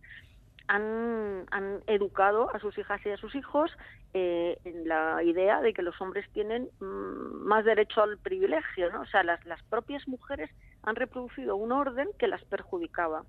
han, 0.69 1.47
han 1.51 1.81
educado 1.87 2.55
a 2.55 2.59
sus 2.59 2.77
hijas 2.79 3.05
y 3.05 3.11
a 3.11 3.17
sus 3.17 3.35
hijos 3.35 3.71
eh, 4.15 4.59
en 4.65 4.87
la 4.87 5.23
idea 5.23 5.61
de 5.61 5.73
que 5.73 5.83
los 5.83 6.01
hombres 6.01 6.29
tienen 6.33 6.69
mm, 6.81 7.45
más 7.47 7.65
derecho 7.65 8.03
al 8.03 8.19
privilegio, 8.19 8.91
¿no? 8.93 9.03
O 9.03 9.07
sea, 9.07 9.23
las, 9.23 9.45
las 9.47 9.63
propias 9.65 10.07
mujeres 10.07 10.51
han 10.83 10.97
reproducido 10.97 11.57
un 11.57 11.73
orden 11.73 12.09
que 12.19 12.29
las 12.29 12.45
perjudicaba. 12.45 13.25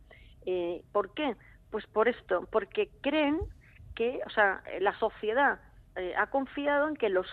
Eh, 0.45 0.81
¿Por 0.91 1.13
qué? 1.13 1.36
Pues 1.71 1.86
por 1.88 2.07
esto, 2.07 2.47
porque 2.51 2.89
creen 3.01 3.39
que, 3.95 4.19
o 4.25 4.29
sea, 4.29 4.63
la 4.79 4.97
sociedad 4.99 5.59
eh, 5.95 6.13
ha 6.17 6.27
confiado 6.27 6.88
en 6.88 6.95
que 6.95 7.09
los, 7.09 7.27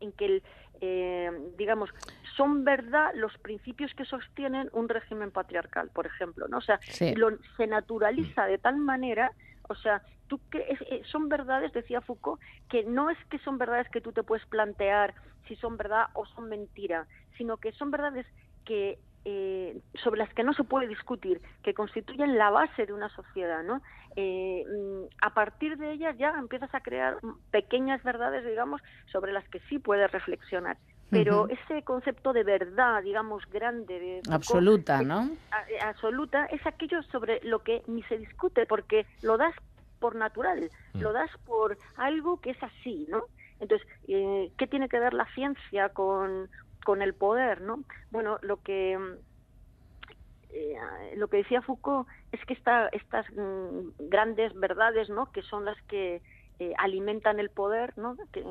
en 0.00 0.12
que 0.12 0.26
el, 0.26 0.42
eh, 0.80 1.30
digamos, 1.56 1.90
son 2.36 2.64
verdad 2.64 3.10
los 3.14 3.36
principios 3.38 3.92
que 3.94 4.04
sostienen 4.04 4.68
un 4.72 4.88
régimen 4.88 5.30
patriarcal, 5.32 5.90
por 5.90 6.06
ejemplo, 6.06 6.46
¿no? 6.48 6.58
O 6.58 6.60
sea, 6.62 6.80
Sí. 6.88 7.14
lo, 7.14 7.30
se 7.56 7.66
naturaliza 7.66 8.46
de 8.46 8.58
tal 8.58 8.76
manera, 8.76 9.32
o 9.68 9.74
sea, 9.74 10.02
tú 10.26 10.40
que 10.50 10.64
es- 10.68 10.80
eh, 10.90 11.02
son 11.10 11.28
verdades, 11.28 11.72
decía 11.72 12.00
Foucault, 12.00 12.40
que 12.68 12.84
no 12.84 13.10
es 13.10 13.18
que 13.30 13.38
son 13.40 13.58
verdades 13.58 13.88
que 13.90 14.00
tú 14.00 14.12
te 14.12 14.22
puedes 14.22 14.46
plantear 14.46 15.14
si 15.46 15.56
son 15.56 15.76
verdad 15.76 16.06
o 16.14 16.26
son 16.26 16.48
mentira, 16.48 17.06
sino 17.36 17.56
que 17.58 17.72
son 17.72 17.90
verdades 17.90 18.26
que 18.64 18.98
eh, 19.24 19.80
sobre 20.02 20.18
las 20.18 20.32
que 20.34 20.44
no 20.44 20.52
se 20.54 20.64
puede 20.64 20.86
discutir, 20.88 21.40
que 21.62 21.74
constituyen 21.74 22.38
la 22.38 22.50
base 22.50 22.86
de 22.86 22.92
una 22.92 23.08
sociedad, 23.10 23.62
¿no? 23.62 23.82
Eh, 24.16 24.64
mm, 24.66 25.04
a 25.22 25.34
partir 25.34 25.76
de 25.76 25.92
ellas 25.92 26.16
ya 26.18 26.30
empiezas 26.38 26.74
a 26.74 26.80
crear 26.80 27.18
mm, 27.22 27.32
pequeñas 27.50 28.02
verdades, 28.02 28.44
digamos, 28.44 28.80
sobre 29.12 29.32
las 29.32 29.46
que 29.48 29.60
sí 29.68 29.78
puedes 29.78 30.10
reflexionar. 30.10 30.78
Pero 31.10 31.48
ese 31.48 31.82
concepto 31.84 32.32
de 32.34 32.44
verdad, 32.44 33.02
digamos, 33.02 33.42
grande, 33.50 33.98
de 33.98 34.22
Absoluta, 34.30 35.00
¿no? 35.02 35.36
a- 35.50 35.62
eh, 35.70 35.78
absoluta, 35.82 36.44
es 36.46 36.64
aquello 36.66 37.02
sobre 37.04 37.40
lo 37.42 37.62
que 37.62 37.82
ni 37.86 38.02
se 38.04 38.18
discute, 38.18 38.66
porque 38.66 39.06
lo 39.22 39.36
das 39.38 39.54
por 39.98 40.14
natural, 40.14 40.70
lo 41.02 41.12
das 41.12 41.30
por 41.44 41.78
algo 41.96 42.40
que 42.40 42.50
es 42.50 42.62
así, 42.62 43.06
¿no? 43.08 43.24
Entonces, 43.58 43.86
eh, 44.06 44.52
¿qué 44.56 44.66
tiene 44.66 44.88
que 44.88 45.00
ver 45.00 45.14
la 45.14 45.26
ciencia 45.34 45.88
con, 45.88 46.48
con 46.84 47.02
el 47.02 47.14
poder, 47.14 47.60
no? 47.60 47.84
Bueno, 48.10 48.38
lo 48.42 48.62
que 48.62 48.98
mm, 48.98 49.14
eh, 50.50 50.76
lo 51.16 51.28
que 51.28 51.38
decía 51.38 51.62
Foucault 51.62 52.08
es 52.32 52.44
que 52.46 52.54
esta, 52.54 52.88
estas 52.88 53.26
mm, 53.32 54.08
grandes 54.08 54.54
verdades, 54.54 55.08
¿no? 55.10 55.30
Que 55.32 55.42
son 55.42 55.64
las 55.64 55.80
que 55.82 56.22
eh, 56.58 56.72
alimentan 56.78 57.38
el 57.38 57.50
poder, 57.50 57.96
¿no? 57.96 58.16
Que, 58.32 58.44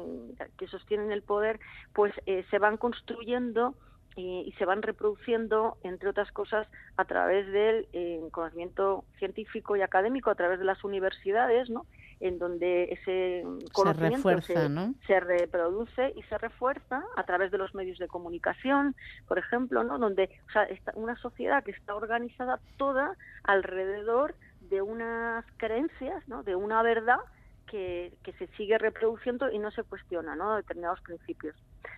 que 0.57 0.67
sostienen 0.67 1.11
el 1.11 1.23
poder, 1.23 1.59
pues 1.93 2.13
eh, 2.25 2.45
se 2.49 2.59
van 2.59 2.78
construyendo 2.78 3.75
eh, 4.17 4.43
y 4.47 4.51
se 4.53 4.65
van 4.65 4.82
reproduciendo, 4.82 5.78
entre 5.84 6.09
otras 6.09 6.32
cosas, 6.32 6.67
a 6.95 7.05
través 7.05 7.45
del 7.51 7.88
eh, 7.93 8.19
conocimiento 8.32 9.05
científico 9.19 9.75
y 9.75 9.82
académico, 9.82 10.32
a 10.32 10.36
través 10.36 10.57
de 10.57 10.65
las 10.65 10.84
universidades, 10.84 11.69
¿no? 11.69 11.86
En 12.20 12.39
donde 12.39 12.86
ese 12.86 13.43
conocimiento 13.74 14.30
refuerza, 14.30 14.70
¿no? 14.70 14.95
se 15.05 15.20
reproduce 15.20 16.13
y 16.15 16.24
se 16.24 16.38
refuerza 16.38 17.03
a 17.15 17.24
través 17.24 17.51
de 17.51 17.59
los 17.59 17.76
medios 17.76 17.99
de 17.99 18.07
comunicación, 18.07 18.95
por 19.28 19.38
ejemplo, 19.38 19.84
¿no? 19.84 19.99
Donde, 19.99 20.30
o 20.47 20.51
sea, 20.51 20.63
está 20.63 20.93
una 20.95 21.15
sociedad 21.18 21.63
que 21.63 21.72
está 21.72 21.95
organizada 21.95 22.59
toda 22.78 23.15
alrededor 23.43 24.36
de 24.61 24.82
unas 24.82 25.45
creencias, 25.57 26.28
¿no? 26.28 26.43
De 26.43 26.55
una 26.55 26.82
verdad 26.82 27.20
que, 27.68 28.13
que 28.24 28.34
se 28.34 28.47
sigue 28.57 28.78
reproduciendo 28.78 29.51
y 29.51 29.59
no 29.59 29.70
se 29.72 29.84
cuestiona, 29.84 30.36
¿no? 30.36 30.55
Determinados 30.55 31.01
principios. 31.01 31.55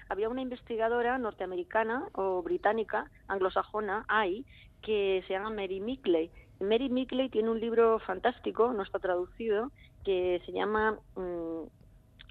Había 0.10 0.30
una 0.30 0.42
investigadora 0.42 1.18
norteamericana 1.18 2.10
o 2.14 2.42
británica, 2.42 3.10
anglosajona, 3.28 4.06
ahí, 4.08 4.46
que 4.82 5.24
se 5.28 5.34
llama 5.34 5.52
Mary 5.52 5.80
Mickley. 5.80 6.32
Mary 6.60 6.90
Mickley 6.90 7.30
tiene 7.30 7.50
un 7.50 7.60
libro 7.60 8.00
fantástico, 8.00 8.74
no 8.74 8.84
está 8.84 9.00
traducido, 9.00 9.72
que 10.04 10.42
se 10.46 10.52
llama 10.52 10.98
mm, 11.16 11.64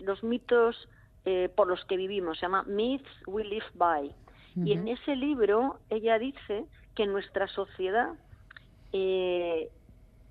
Los 0.00 0.22
mitos 0.22 0.88
eh, 1.24 1.48
por 1.54 1.66
los 1.66 1.84
que 1.86 1.96
vivimos, 1.96 2.38
se 2.38 2.42
llama 2.46 2.62
Myths 2.64 3.10
We 3.26 3.44
Live 3.44 3.66
By. 3.74 4.14
Y 4.56 4.72
en 4.72 4.88
ese 4.88 5.14
libro 5.16 5.78
ella 5.90 6.18
dice 6.18 6.64
que 6.94 7.06
nuestra 7.06 7.46
sociedad 7.48 8.12
eh, 8.92 9.68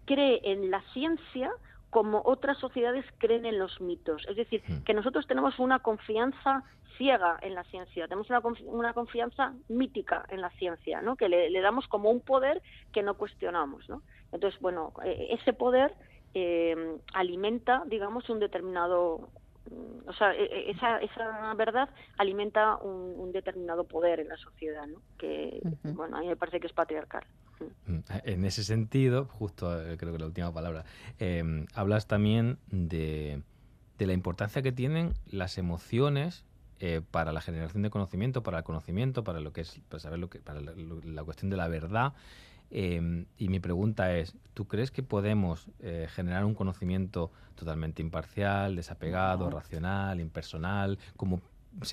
cree 0.05 0.41
en 0.43 0.71
la 0.71 0.81
ciencia 0.93 1.51
como 1.89 2.21
otras 2.25 2.57
sociedades 2.57 3.05
creen 3.17 3.45
en 3.45 3.59
los 3.59 3.79
mitos. 3.79 4.25
Es 4.27 4.35
decir, 4.35 4.61
que 4.85 4.93
nosotros 4.93 5.25
tenemos 5.27 5.57
una 5.59 5.79
confianza 5.79 6.63
ciega 6.97 7.37
en 7.41 7.53
la 7.53 7.63
ciencia, 7.65 8.07
tenemos 8.07 8.29
una, 8.29 8.41
confi- 8.41 8.65
una 8.65 8.93
confianza 8.93 9.53
mítica 9.69 10.25
en 10.29 10.41
la 10.41 10.49
ciencia, 10.51 11.01
¿no? 11.01 11.15
que 11.15 11.29
le, 11.29 11.49
le 11.49 11.61
damos 11.61 11.87
como 11.87 12.09
un 12.09 12.21
poder 12.21 12.61
que 12.91 13.03
no 13.03 13.15
cuestionamos. 13.15 13.87
¿no? 13.87 14.01
Entonces, 14.31 14.59
bueno, 14.59 14.91
eh, 15.05 15.27
ese 15.39 15.53
poder 15.53 15.93
eh, 16.39 16.75
alimenta, 17.13 17.83
digamos, 17.87 18.29
un 18.29 18.39
determinado 18.39 19.29
mm, 19.71 20.09
o 20.09 20.13
sea, 20.13 20.29
e- 20.33 20.43
e- 20.57 20.71
esa, 20.71 20.89
esa 21.09 21.53
verdad 21.55 21.89
alimenta 22.17 22.77
un, 22.77 23.15
un 23.23 23.31
determinado 23.31 23.83
poder 23.83 24.19
en 24.19 24.29
la 24.29 24.37
sociedad, 24.37 24.85
¿no? 24.87 25.01
Que, 25.17 25.59
bueno, 25.99 26.17
a 26.17 26.21
mí 26.21 26.27
me 26.27 26.35
parece 26.35 26.59
que 26.59 26.67
es 26.67 26.73
patriarcal. 26.73 27.23
Mm, 27.85 27.99
En 28.23 28.45
ese 28.45 28.63
sentido, 28.63 29.25
justo 29.39 29.63
eh, 29.81 29.97
creo 29.97 30.13
que 30.13 30.19
la 30.19 30.27
última 30.27 30.53
palabra, 30.53 30.85
eh, 31.19 31.43
hablas 31.73 32.07
también 32.07 32.57
de, 32.67 33.41
de 33.97 34.05
la 34.05 34.13
importancia 34.13 34.61
que 34.61 34.71
tienen 34.71 35.13
las 35.31 35.57
emociones 35.57 36.45
eh, 36.79 37.01
para 37.11 37.31
la 37.31 37.41
generación 37.41 37.81
de 37.83 37.89
conocimiento, 37.89 38.43
para 38.43 38.59
el 38.59 38.63
conocimiento, 38.63 39.23
para 39.23 39.39
lo 39.39 39.51
que 39.51 39.61
es, 39.61 39.81
para 39.89 39.99
saber 39.99 40.19
lo 40.19 40.29
que, 40.29 40.39
para 40.39 40.61
la 40.61 41.23
cuestión 41.23 41.49
de 41.49 41.57
la 41.57 41.67
verdad. 41.67 42.13
Eh, 42.69 43.25
y 43.37 43.47
mi 43.49 43.59
pregunta 43.59 44.15
es, 44.17 44.35
¿tú 44.53 44.67
crees 44.67 44.91
que 44.91 45.03
podemos 45.03 45.67
eh, 45.79 46.07
generar 46.09 46.43
un 46.45 46.53
conocimiento 46.53 47.31
totalmente 47.55 48.01
imparcial, 48.01 48.75
desapegado, 48.75 49.45
No. 49.45 49.51
racional, 49.51 50.19
impersonal, 50.19 50.97
como 51.15 51.41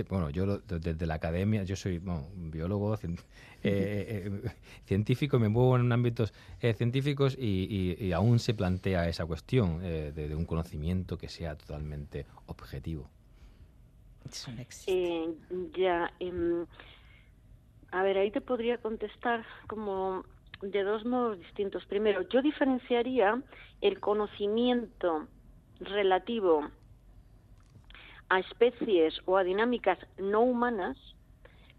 bueno, 0.08 0.30
yo 0.30 0.58
desde 0.60 1.06
la 1.06 1.14
academia, 1.14 1.62
yo 1.64 1.76
soy 1.76 1.98
bueno, 1.98 2.26
un 2.34 2.50
biólogo, 2.50 2.96
cien- 2.96 3.18
eh, 3.62 4.30
eh, 4.44 4.50
científico, 4.86 5.38
me 5.38 5.48
muevo 5.48 5.76
en 5.76 5.92
ámbitos 5.92 6.32
eh, 6.60 6.72
científicos 6.74 7.36
y, 7.38 7.96
y- 7.98 8.04
y 8.06 8.12
aún 8.12 8.38
se 8.38 8.54
plantea 8.54 9.08
esa 9.08 9.26
cuestión 9.26 9.80
eh, 9.82 10.12
de, 10.14 10.28
de 10.28 10.34
un 10.34 10.46
conocimiento 10.46 11.18
que 11.18 11.28
sea 11.28 11.56
totalmente 11.56 12.26
objetivo. 12.46 13.10
Eh, 14.86 15.28
ya, 15.76 16.10
em, 16.18 16.66
a 17.90 18.02
ver, 18.02 18.18
ahí 18.18 18.30
te 18.30 18.40
podría 18.40 18.78
contestar 18.78 19.44
como 19.68 20.24
de 20.62 20.82
dos 20.82 21.04
modos 21.04 21.38
distintos. 21.38 21.84
Primero, 21.86 22.22
yo 22.22 22.42
diferenciaría 22.42 23.42
el 23.80 24.00
conocimiento 24.00 25.28
relativo 25.80 26.70
a 28.28 28.40
especies 28.40 29.14
o 29.26 29.36
a 29.36 29.44
dinámicas 29.44 29.98
no 30.18 30.40
humanas, 30.40 30.96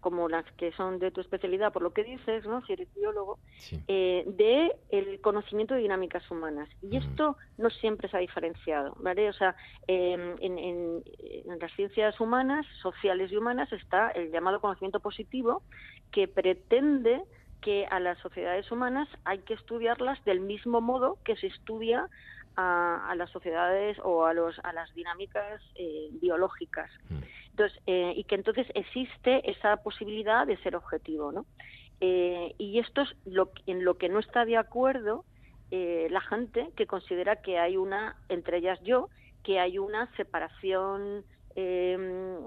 como 0.00 0.28
las 0.28 0.44
que 0.52 0.70
son 0.72 1.00
de 1.00 1.10
tu 1.10 1.20
especialidad, 1.20 1.72
por 1.72 1.82
lo 1.82 1.92
que 1.92 2.04
dices, 2.04 2.44
¿no? 2.46 2.64
Si 2.64 2.74
eres 2.74 2.88
biólogo, 2.94 3.40
eh, 3.88 4.22
de 4.26 4.72
el 4.90 5.20
conocimiento 5.20 5.74
de 5.74 5.80
dinámicas 5.80 6.30
humanas. 6.30 6.68
Y 6.80 6.96
esto 6.96 7.36
no 7.56 7.70
siempre 7.70 8.08
se 8.08 8.16
ha 8.16 8.20
diferenciado, 8.20 8.94
¿vale? 9.00 9.28
O 9.28 9.32
sea, 9.32 9.56
eh, 9.88 10.12
en, 10.40 10.58
en- 10.58 11.02
en 11.04 11.58
las 11.58 11.72
ciencias 11.72 12.20
humanas, 12.20 12.64
sociales 12.82 13.32
y 13.32 13.36
humanas, 13.36 13.72
está 13.72 14.10
el 14.10 14.30
llamado 14.30 14.60
conocimiento 14.60 15.00
positivo, 15.00 15.64
que 16.12 16.28
pretende 16.28 17.20
que 17.60 17.86
a 17.90 18.00
las 18.00 18.18
sociedades 18.18 18.70
humanas 18.70 19.08
hay 19.24 19.38
que 19.40 19.54
estudiarlas 19.54 20.22
del 20.24 20.40
mismo 20.40 20.80
modo 20.80 21.18
que 21.24 21.36
se 21.36 21.48
estudia 21.48 22.08
a, 22.56 23.10
a 23.10 23.14
las 23.14 23.30
sociedades 23.30 23.98
o 24.02 24.24
a, 24.24 24.34
los, 24.34 24.58
a 24.64 24.72
las 24.72 24.92
dinámicas 24.94 25.60
eh, 25.74 26.08
biológicas. 26.12 26.90
Entonces, 27.50 27.80
eh, 27.86 28.12
y 28.16 28.24
que 28.24 28.34
entonces 28.34 28.66
existe 28.74 29.50
esa 29.50 29.78
posibilidad 29.78 30.46
de 30.46 30.56
ser 30.58 30.76
objetivo, 30.76 31.32
¿no? 31.32 31.46
Eh, 32.00 32.54
y 32.58 32.78
esto 32.78 33.02
es 33.02 33.16
lo, 33.24 33.50
en 33.66 33.84
lo 33.84 33.96
que 33.96 34.08
no 34.08 34.18
está 34.18 34.44
de 34.44 34.56
acuerdo 34.56 35.24
la 35.68 36.20
gente 36.20 36.70
que 36.76 36.86
considera 36.86 37.42
que 37.42 37.58
hay 37.58 37.76
una, 37.76 38.14
entre 38.28 38.58
ellas 38.58 38.78
yo, 38.84 39.08
que 39.42 39.58
hay 39.58 39.78
una 39.78 40.06
separación 40.16 41.24
eh, 41.56 42.38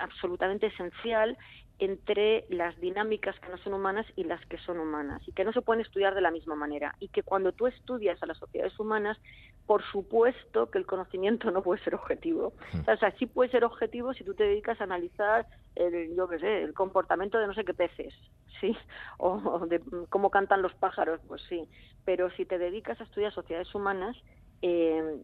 absolutamente 0.00 0.66
esencial 0.66 1.38
entre 1.78 2.46
las 2.48 2.78
dinámicas 2.80 3.38
que 3.40 3.50
no 3.50 3.58
son 3.58 3.74
humanas 3.74 4.06
y 4.16 4.24
las 4.24 4.44
que 4.46 4.56
son 4.58 4.78
humanas 4.80 5.20
y 5.26 5.32
que 5.32 5.44
no 5.44 5.52
se 5.52 5.60
pueden 5.60 5.82
estudiar 5.82 6.14
de 6.14 6.22
la 6.22 6.30
misma 6.30 6.54
manera 6.54 6.94
y 7.00 7.08
que 7.08 7.22
cuando 7.22 7.52
tú 7.52 7.66
estudias 7.66 8.22
a 8.22 8.26
las 8.26 8.38
sociedades 8.38 8.78
humanas 8.80 9.18
por 9.66 9.82
supuesto 9.84 10.70
que 10.70 10.78
el 10.78 10.86
conocimiento 10.86 11.50
no 11.52 11.62
puede 11.62 11.82
ser 11.82 11.94
objetivo. 11.94 12.54
O 12.86 12.96
sea 12.96 13.10
sí 13.18 13.26
puede 13.26 13.50
ser 13.50 13.64
objetivo 13.64 14.14
si 14.14 14.24
tú 14.24 14.34
te 14.34 14.44
dedicas 14.44 14.80
a 14.80 14.84
analizar 14.84 15.46
el 15.74 16.16
yo 16.16 16.28
qué 16.28 16.38
sé 16.38 16.62
el 16.62 16.72
comportamiento 16.72 17.38
de 17.38 17.46
no 17.46 17.54
sé 17.54 17.64
qué 17.64 17.74
peces 17.74 18.14
sí 18.60 18.74
o, 19.18 19.32
o 19.44 19.66
de 19.66 19.80
cómo 20.08 20.30
cantan 20.30 20.62
los 20.62 20.74
pájaros 20.74 21.20
pues 21.28 21.42
sí. 21.48 21.68
Pero 22.06 22.30
si 22.30 22.46
te 22.46 22.58
dedicas 22.58 22.98
a 23.00 23.04
estudiar 23.04 23.34
sociedades 23.34 23.74
humanas 23.74 24.16
eh, 24.62 25.16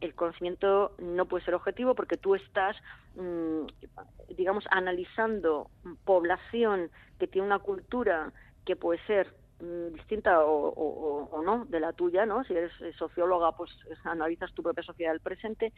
el 0.00 0.14
conocimiento 0.14 0.92
no 0.98 1.26
puede 1.26 1.44
ser 1.44 1.54
objetivo 1.54 1.94
porque 1.94 2.16
tú 2.16 2.34
estás, 2.34 2.76
mm, 3.14 3.66
digamos, 4.36 4.64
analizando 4.70 5.70
población 6.04 6.90
que 7.18 7.26
tiene 7.26 7.46
una 7.46 7.58
cultura 7.58 8.32
que 8.64 8.76
puede 8.76 9.00
ser 9.06 9.34
distinta 9.60 10.44
o, 10.44 10.68
o- 10.68 11.28
o 11.30 11.42
no 11.42 11.64
de 11.66 11.80
la 11.80 11.92
tuya, 11.92 12.24
¿no? 12.26 12.44
Si 12.44 12.52
eres 12.54 12.72
eh, 12.80 12.92
socióloga, 12.98 13.52
pues 13.52 13.70
es- 13.90 13.98
analizas 14.06 14.52
tu 14.54 14.62
propia 14.62 14.84
sociedad 14.84 15.10
del 15.12 15.20
presente, 15.20 15.72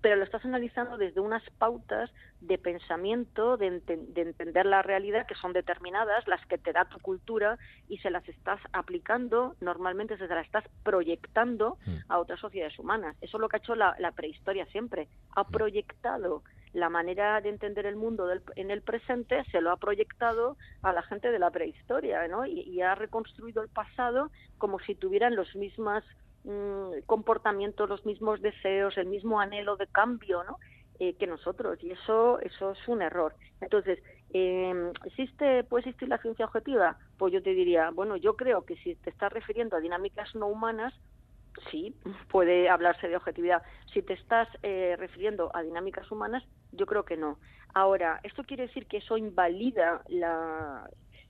pero 0.00 0.16
lo 0.16 0.24
estás 0.24 0.44
analizando 0.44 0.96
desde 0.96 1.20
unas 1.20 1.42
pautas 1.58 2.10
de 2.40 2.56
pensamiento, 2.58 3.56
de, 3.56 3.68
enten- 3.72 4.06
de 4.14 4.22
entender 4.22 4.66
la 4.66 4.82
realidad 4.82 5.26
que 5.26 5.34
son 5.34 5.52
determinadas, 5.52 6.26
las 6.26 6.44
que 6.46 6.58
te 6.58 6.72
da 6.72 6.84
tu 6.86 6.98
cultura 7.00 7.58
y 7.88 7.98
se 7.98 8.10
las 8.10 8.26
estás 8.28 8.60
aplicando, 8.72 9.54
normalmente 9.60 10.16
se 10.16 10.26
las 10.26 10.46
estás 10.46 10.64
proyectando 10.82 11.78
a 12.08 12.18
otras 12.18 12.40
sociedades 12.40 12.78
humanas. 12.78 13.16
Eso 13.20 13.36
es 13.36 13.40
lo 13.40 13.48
que 13.48 13.56
ha 13.56 13.58
hecho 13.58 13.74
la, 13.74 13.94
la 13.98 14.12
prehistoria 14.12 14.66
siempre. 14.66 15.08
Ha 15.34 15.44
proyectado 15.44 16.42
la 16.72 16.88
manera 16.90 17.40
de 17.40 17.48
entender 17.50 17.86
el 17.86 17.96
mundo 17.96 18.26
del- 18.26 18.42
en 18.56 18.70
el 18.70 18.82
presente, 18.82 19.42
se 19.50 19.60
lo 19.60 19.70
ha 19.70 19.76
proyectado 19.76 20.56
a 20.82 20.92
la 20.92 21.02
gente 21.02 21.30
de 21.30 21.38
la 21.38 21.50
prehistoria, 21.50 22.26
¿no? 22.28 22.44
Y, 22.46 22.80
ha 22.82 22.94
reconstruido 22.94 23.62
el 23.62 23.68
pasado 23.68 24.30
como 24.58 24.78
si 24.80 24.94
tuvieran 24.94 25.34
los 25.36 25.54
mismos 25.56 26.04
mm, 26.44 27.00
comportamientos, 27.06 27.88
los 27.88 28.04
mismos 28.06 28.40
deseos, 28.40 28.96
el 28.98 29.06
mismo 29.06 29.40
anhelo 29.40 29.76
de 29.76 29.88
cambio, 29.88 30.44
¿no? 30.44 30.58
Eh, 30.98 31.14
que 31.18 31.26
nosotros 31.26 31.76
y 31.82 31.90
eso 31.90 32.40
eso 32.40 32.70
es 32.72 32.88
un 32.88 33.02
error 33.02 33.34
entonces 33.60 33.98
eh, 34.30 34.72
existe 35.04 35.62
puede 35.64 35.82
existir 35.82 36.08
la 36.08 36.16
ciencia 36.16 36.46
objetiva 36.46 36.96
pues 37.18 37.34
yo 37.34 37.42
te 37.42 37.50
diría 37.50 37.90
bueno 37.90 38.16
yo 38.16 38.34
creo 38.34 38.64
que 38.64 38.76
si 38.76 38.94
te 38.96 39.10
estás 39.10 39.30
refiriendo 39.30 39.76
a 39.76 39.80
dinámicas 39.80 40.34
no 40.34 40.46
humanas 40.46 40.94
sí 41.70 41.94
puede 42.28 42.68
hablarse 42.68 43.08
de 43.08 43.16
objetividad. 43.16 43.62
Si 43.92 44.02
te 44.02 44.14
estás 44.14 44.48
eh, 44.62 44.96
refiriendo 44.98 45.50
a 45.54 45.62
dinámicas 45.62 46.10
humanas 46.10 46.42
yo 46.72 46.86
creo 46.86 47.04
que 47.04 47.16
no. 47.16 47.38
Ahora 47.74 48.20
esto 48.22 48.44
quiere 48.44 48.66
decir 48.66 48.86
que 48.86 48.98
eso 48.98 49.16
invalida 49.16 50.02
la 50.08 50.88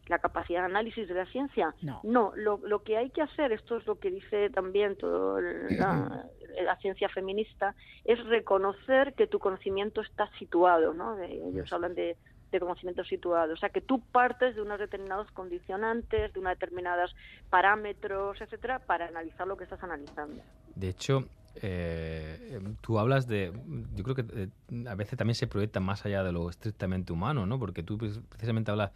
la 0.08 0.18
capacidad 0.20 0.60
de 0.60 0.66
análisis 0.66 1.08
de 1.08 1.14
la 1.14 1.26
ciencia 1.26 1.74
No. 1.82 2.32
lo, 2.36 2.60
lo 2.62 2.82
que 2.82 2.96
hay 2.96 3.10
que 3.10 3.22
hacer 3.22 3.50
esto 3.52 3.76
es 3.78 3.86
lo 3.86 3.98
que 3.98 4.10
dice 4.10 4.50
también 4.50 4.96
toda 4.96 5.40
la, 5.40 6.26
la 6.62 6.76
ciencia 6.76 7.08
feminista 7.08 7.74
es 8.04 8.24
reconocer 8.26 9.14
que 9.14 9.26
tu 9.26 9.38
conocimiento 9.38 10.00
está 10.00 10.30
situado 10.38 10.94
no 10.94 11.18
ellos 11.18 11.72
hablan 11.72 11.94
de 11.94 12.16
de 12.56 12.66
conocimiento 12.66 13.04
situado, 13.04 13.52
o 13.54 13.56
sea 13.56 13.68
que 13.70 13.80
tú 13.80 14.00
partes 14.12 14.54
de 14.54 14.62
unos 14.62 14.78
determinados 14.78 15.30
condicionantes, 15.32 16.32
de 16.32 16.40
unos 16.40 16.52
determinados 16.52 17.14
parámetros, 17.50 18.40
etcétera, 18.40 18.78
para 18.80 19.06
analizar 19.06 19.46
lo 19.46 19.56
que 19.56 19.64
estás 19.64 19.82
analizando. 19.82 20.42
De 20.74 20.88
hecho, 20.88 21.24
eh, 21.62 22.60
tú 22.82 22.98
hablas 22.98 23.26
de, 23.26 23.50
yo 23.94 24.04
creo 24.04 24.14
que 24.14 24.24
eh, 24.34 24.48
a 24.88 24.94
veces 24.94 25.16
también 25.16 25.34
se 25.34 25.46
proyecta 25.46 25.80
más 25.80 26.04
allá 26.04 26.22
de 26.22 26.32
lo 26.32 26.50
estrictamente 26.50 27.12
humano, 27.12 27.46
¿no? 27.46 27.58
Porque 27.58 27.82
tú 27.82 27.96
pre- 27.96 28.10
precisamente 28.28 28.70
hablas 28.70 28.90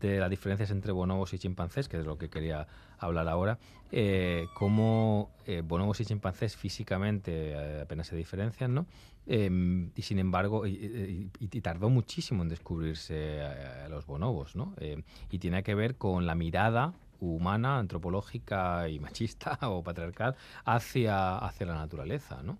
de 0.00 0.18
las 0.18 0.30
diferencias 0.30 0.70
entre 0.70 0.92
bonobos 0.92 1.34
y 1.34 1.38
chimpancés, 1.38 1.88
que 1.88 1.98
es 1.98 2.06
lo 2.06 2.16
que 2.16 2.30
quería 2.30 2.66
hablar 2.98 3.28
ahora, 3.28 3.58
eh, 3.92 4.46
cómo 4.54 5.30
eh, 5.46 5.62
bonobos 5.62 6.00
y 6.00 6.06
chimpancés 6.06 6.56
físicamente 6.56 7.50
eh, 7.50 7.80
apenas 7.82 8.06
se 8.06 8.16
diferencian, 8.16 8.74
¿no? 8.74 8.86
Em, 9.26 9.90
y 9.96 10.02
sin 10.02 10.18
embargo, 10.18 10.66
y, 10.66 10.70
y- 10.70 11.30
y- 11.40 11.58
y 11.58 11.60
tardó 11.60 11.90
muchísimo 11.90 12.42
en 12.42 12.48
descubrirse 12.48 13.42
a, 13.42 13.86
a 13.86 13.88
los 13.88 14.06
bonobos, 14.06 14.54
¿no? 14.56 14.74
Eh, 14.78 15.02
y 15.30 15.38
tiene 15.38 15.62
que 15.62 15.74
ver 15.74 15.96
con 15.96 16.26
la 16.26 16.34
mirada 16.34 16.94
humana, 17.20 17.78
antropológica 17.78 18.88
y 18.88 19.00
machista 19.00 19.58
o 19.68 19.82
patriarcal 19.82 20.36
hacia, 20.64 21.38
hacia 21.38 21.66
la 21.66 21.74
naturaleza, 21.74 22.42
¿no? 22.42 22.58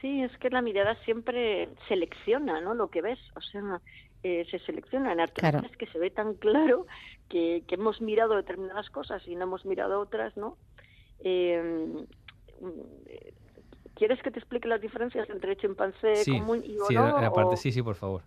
Sí, 0.00 0.22
es 0.22 0.36
que 0.38 0.50
la 0.50 0.62
mirada 0.62 0.94
siempre 1.04 1.68
selecciona, 1.88 2.60
¿no? 2.60 2.74
Lo 2.74 2.88
que 2.90 3.02
ves, 3.02 3.18
o 3.34 3.40
sea, 3.40 3.80
eh, 4.22 4.46
se 4.50 4.58
selecciona 4.60 5.12
en 5.12 5.20
arte. 5.20 5.40
Claro. 5.40 5.60
Es 5.62 5.76
que 5.76 5.86
se 5.86 5.98
ve 5.98 6.10
tan 6.10 6.34
claro 6.34 6.86
que, 7.28 7.64
que 7.66 7.74
hemos 7.74 8.00
mirado 8.00 8.36
determinadas 8.36 8.90
cosas 8.90 9.26
y 9.26 9.34
no 9.34 9.44
hemos 9.44 9.64
mirado 9.66 10.00
otras, 10.00 10.36
¿no? 10.36 10.58
Mm, 13.98 14.00
¿Quieres 14.00 14.22
que 14.22 14.30
te 14.30 14.38
explique 14.38 14.68
las 14.68 14.80
diferencias 14.80 15.28
entre 15.28 15.56
chimpancé 15.56 16.24
sí, 16.24 16.32
común 16.32 16.62
y 16.64 16.78
sí, 16.78 16.94
bonobo? 16.94 17.18
era 17.18 17.32
parte, 17.32 17.54
o- 17.54 17.56
sí, 17.56 17.72
sí, 17.72 17.82
por 17.82 17.96
favor. 17.96 18.22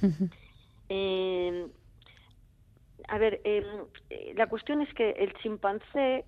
Eh, 0.94 1.68
a 3.08 3.18
ver, 3.18 3.40
eh, 3.44 3.64
eh, 4.10 4.32
la 4.36 4.46
cuestión 4.46 4.82
es 4.82 4.92
que 4.92 5.10
el 5.10 5.32
chimpancé 5.34 6.26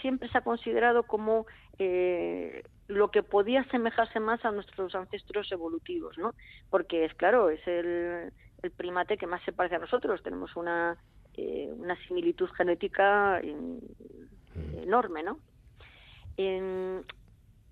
siempre 0.00 0.28
se 0.30 0.38
ha 0.38 0.42
considerado 0.42 1.02
como 1.02 1.46
eh, 1.78 2.62
lo 2.86 3.10
que 3.10 3.22
podía 3.22 3.60
asemejarse 3.60 4.18
más 4.18 4.42
a 4.46 4.50
nuestros 4.50 4.94
ancestros 4.94 5.52
evolutivos, 5.52 6.16
¿no? 6.16 6.34
Porque 6.70 7.04
es 7.04 7.12
claro, 7.14 7.50
es 7.50 7.60
el, 7.66 8.32
el 8.62 8.70
primate 8.70 9.18
que 9.18 9.26
más 9.26 9.42
se 9.44 9.52
parece 9.52 9.74
a 9.76 9.80
nosotros. 9.80 10.22
Tenemos 10.22 10.56
una, 10.56 10.96
eh, 11.34 11.68
una 11.76 11.96
similitud 12.06 12.48
genética 12.56 13.40
eh, 13.40 13.78
enorme, 14.82 15.22
¿no? 15.22 15.40
Em, 16.38 17.02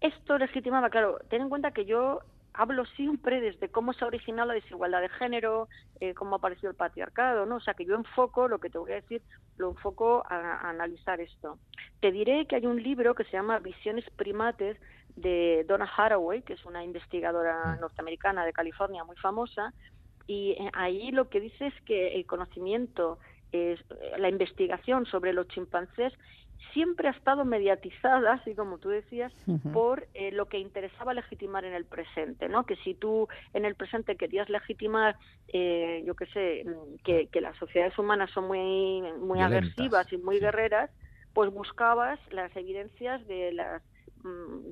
esto 0.00 0.38
legitimaba, 0.38 0.90
claro, 0.90 1.18
ten 1.28 1.42
en 1.42 1.48
cuenta 1.48 1.72
que 1.72 1.84
yo 1.84 2.20
hablo 2.52 2.86
siempre 2.86 3.40
desde 3.40 3.68
cómo 3.68 3.92
se 3.92 4.04
ha 4.04 4.08
originado 4.08 4.48
la 4.48 4.54
desigualdad 4.54 5.02
de 5.02 5.10
género, 5.10 5.68
eh, 6.00 6.14
cómo 6.14 6.36
ha 6.36 6.38
aparecido 6.38 6.70
el 6.70 6.76
patriarcado, 6.76 7.44
¿no? 7.44 7.56
O 7.56 7.60
sea, 7.60 7.74
que 7.74 7.84
yo 7.84 7.94
enfoco, 7.94 8.48
lo 8.48 8.58
que 8.58 8.70
te 8.70 8.78
voy 8.78 8.92
a 8.92 8.96
decir, 8.96 9.22
lo 9.58 9.70
enfoco 9.70 10.24
a, 10.28 10.36
a 10.36 10.70
analizar 10.70 11.20
esto. 11.20 11.58
Te 12.00 12.12
diré 12.12 12.46
que 12.46 12.56
hay 12.56 12.66
un 12.66 12.82
libro 12.82 13.14
que 13.14 13.24
se 13.24 13.32
llama 13.32 13.58
Visiones 13.58 14.08
Primates 14.16 14.78
de 15.16 15.64
Donna 15.68 15.90
Haraway, 15.96 16.42
que 16.42 16.54
es 16.54 16.64
una 16.64 16.82
investigadora 16.82 17.76
norteamericana 17.76 18.44
de 18.44 18.52
California 18.52 19.04
muy 19.04 19.16
famosa, 19.16 19.72
y 20.26 20.52
eh, 20.52 20.70
ahí 20.72 21.12
lo 21.12 21.28
que 21.28 21.40
dice 21.40 21.66
es 21.66 21.74
que 21.82 22.16
el 22.16 22.26
conocimiento, 22.26 23.18
es, 23.52 23.80
eh, 23.80 24.12
la 24.18 24.28
investigación 24.28 25.06
sobre 25.06 25.32
los 25.32 25.48
chimpancés 25.48 26.12
siempre 26.72 27.08
ha 27.08 27.12
estado 27.12 27.44
mediatizada, 27.44 28.34
así 28.34 28.54
como 28.54 28.78
tú 28.78 28.88
decías, 28.90 29.32
por 29.72 30.06
eh, 30.14 30.30
lo 30.32 30.46
que 30.46 30.58
interesaba 30.58 31.14
legitimar 31.14 31.64
en 31.64 31.72
el 31.74 31.84
presente, 31.84 32.48
¿no? 32.48 32.64
Que 32.66 32.76
si 32.76 32.94
tú 32.94 33.28
en 33.54 33.64
el 33.64 33.74
presente 33.74 34.16
querías 34.16 34.48
legitimar, 34.48 35.16
eh, 35.48 36.02
yo 36.06 36.14
qué 36.14 36.26
sé, 36.26 36.64
mm, 36.64 37.02
que, 37.04 37.28
que 37.28 37.40
las 37.40 37.56
sociedades 37.56 37.98
humanas 37.98 38.30
son 38.30 38.46
muy, 38.46 39.00
muy 39.18 39.38
Violentas. 39.38 39.70
agresivas 39.72 40.12
y 40.12 40.18
muy 40.18 40.38
guerreras, 40.38 40.90
pues 41.32 41.50
buscabas 41.52 42.18
las 42.30 42.54
evidencias 42.56 43.26
de 43.26 43.52
las 43.52 43.82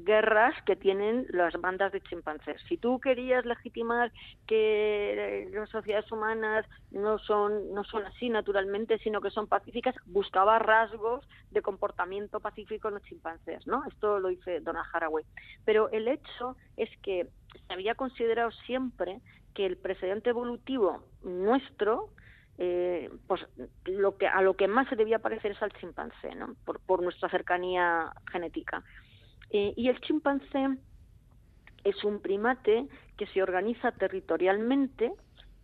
guerras 0.05 0.55
que 0.65 0.77
tienen 0.77 1.27
las 1.31 1.55
bandas 1.61 1.93
de 1.93 2.01
chimpancés. 2.01 2.61
Si 2.69 2.77
tú 2.77 3.01
querías 3.01 3.45
legitimar 3.45 4.13
que 4.47 5.45
eh, 5.45 5.51
las 5.53 5.71
sociedades 5.71 6.11
humanas 6.13 6.67
no 6.91 7.19
son 7.19 7.73
no 7.73 7.85
son 7.85 8.05
así 8.07 8.29
naturalmente, 8.29 8.99
sino 8.99 9.21
que 9.21 9.31
son 9.31 9.47
pacíficas, 9.47 9.95
buscaba 10.07 10.59
rasgos 10.59 11.27
de 11.51 11.63
comportamiento 11.63 12.41
pacífico 12.41 12.89
en 12.89 12.95
los 12.95 13.03
chimpancés, 13.05 13.67
¿no? 13.67 13.85
Esto 13.87 14.19
lo 14.19 14.29
dice 14.29 14.61
Donna 14.61 14.85
Haraway. 14.93 15.25
Pero 15.65 15.91
el 15.91 16.09
hecho 16.09 16.57
es 16.77 16.91
que 17.03 17.29
se 17.67 17.73
había 17.73 17.95
considerado 17.95 18.51
siempre 18.67 19.21
que 19.55 19.67
el 19.67 19.77
precedente 19.77 20.31
evolutivo 20.31 21.05
nuestro 21.23 22.11
eh, 22.57 23.11
pues 23.27 23.45
lo 23.85 24.17
que 24.17 24.29
a 24.29 24.41
lo 24.41 24.55
que 24.55 24.69
más 24.69 24.89
se 24.89 24.95
debía 24.95 25.19
parecer 25.19 25.53
es 25.53 25.63
al 25.63 25.73
chimpancé, 25.73 26.35
¿no? 26.37 26.55
Por 26.65 27.03
nuestra 27.03 27.29
cercanía 27.29 28.13
genética. 28.31 28.85
Eh, 29.51 29.73
y 29.77 29.89
el 29.89 30.01
chimpancé 30.01 30.77
es 31.85 32.03
un 32.05 32.21
primate 32.21 32.87
que 33.17 33.27
se 33.27 33.43
organiza 33.43 33.93
territorialmente 33.93 35.13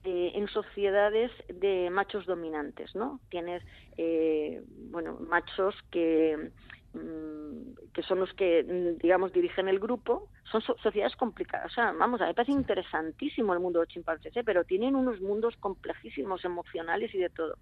eh, 0.05 0.33
en 0.35 0.49
sociedades 0.49 1.31
de 1.49 1.91
machos 1.91 2.25
dominantes, 2.27 2.95
¿no? 2.95 3.21
Tienes, 3.29 3.63
eh, 3.97 4.63
bueno, 4.91 5.19
machos 5.29 5.75
que, 5.91 6.51
que 6.93 8.03
son 8.03 8.21
los 8.21 8.33
que, 8.35 8.65
mm, 8.65 8.99
digamos, 8.99 9.33
dirigen 9.33 9.69
el 9.69 9.79
grupo, 9.79 10.29
son 10.51 10.61
so- 10.63 10.77
sociedades 10.83 11.17
complicadas. 11.17 11.71
O 11.71 11.75
sea, 11.75 11.93
vamos, 11.93 12.21
a 12.21 12.25
mí 12.25 12.31
me 12.31 12.35
parece 12.35 12.53
interesantísimo 12.53 13.53
el 13.53 13.61
mundo 13.61 13.79
de 13.79 13.87
los 13.87 13.93
chimpancés, 13.93 14.37
¿eh? 14.37 14.43
pero 14.45 14.65
tienen 14.65 14.97
unos 14.97 15.21
mundos 15.21 15.57
complejísimos, 15.59 16.45
emocionales 16.45 17.15
y 17.15 17.19
de 17.19 17.31
todo. 17.31 17.57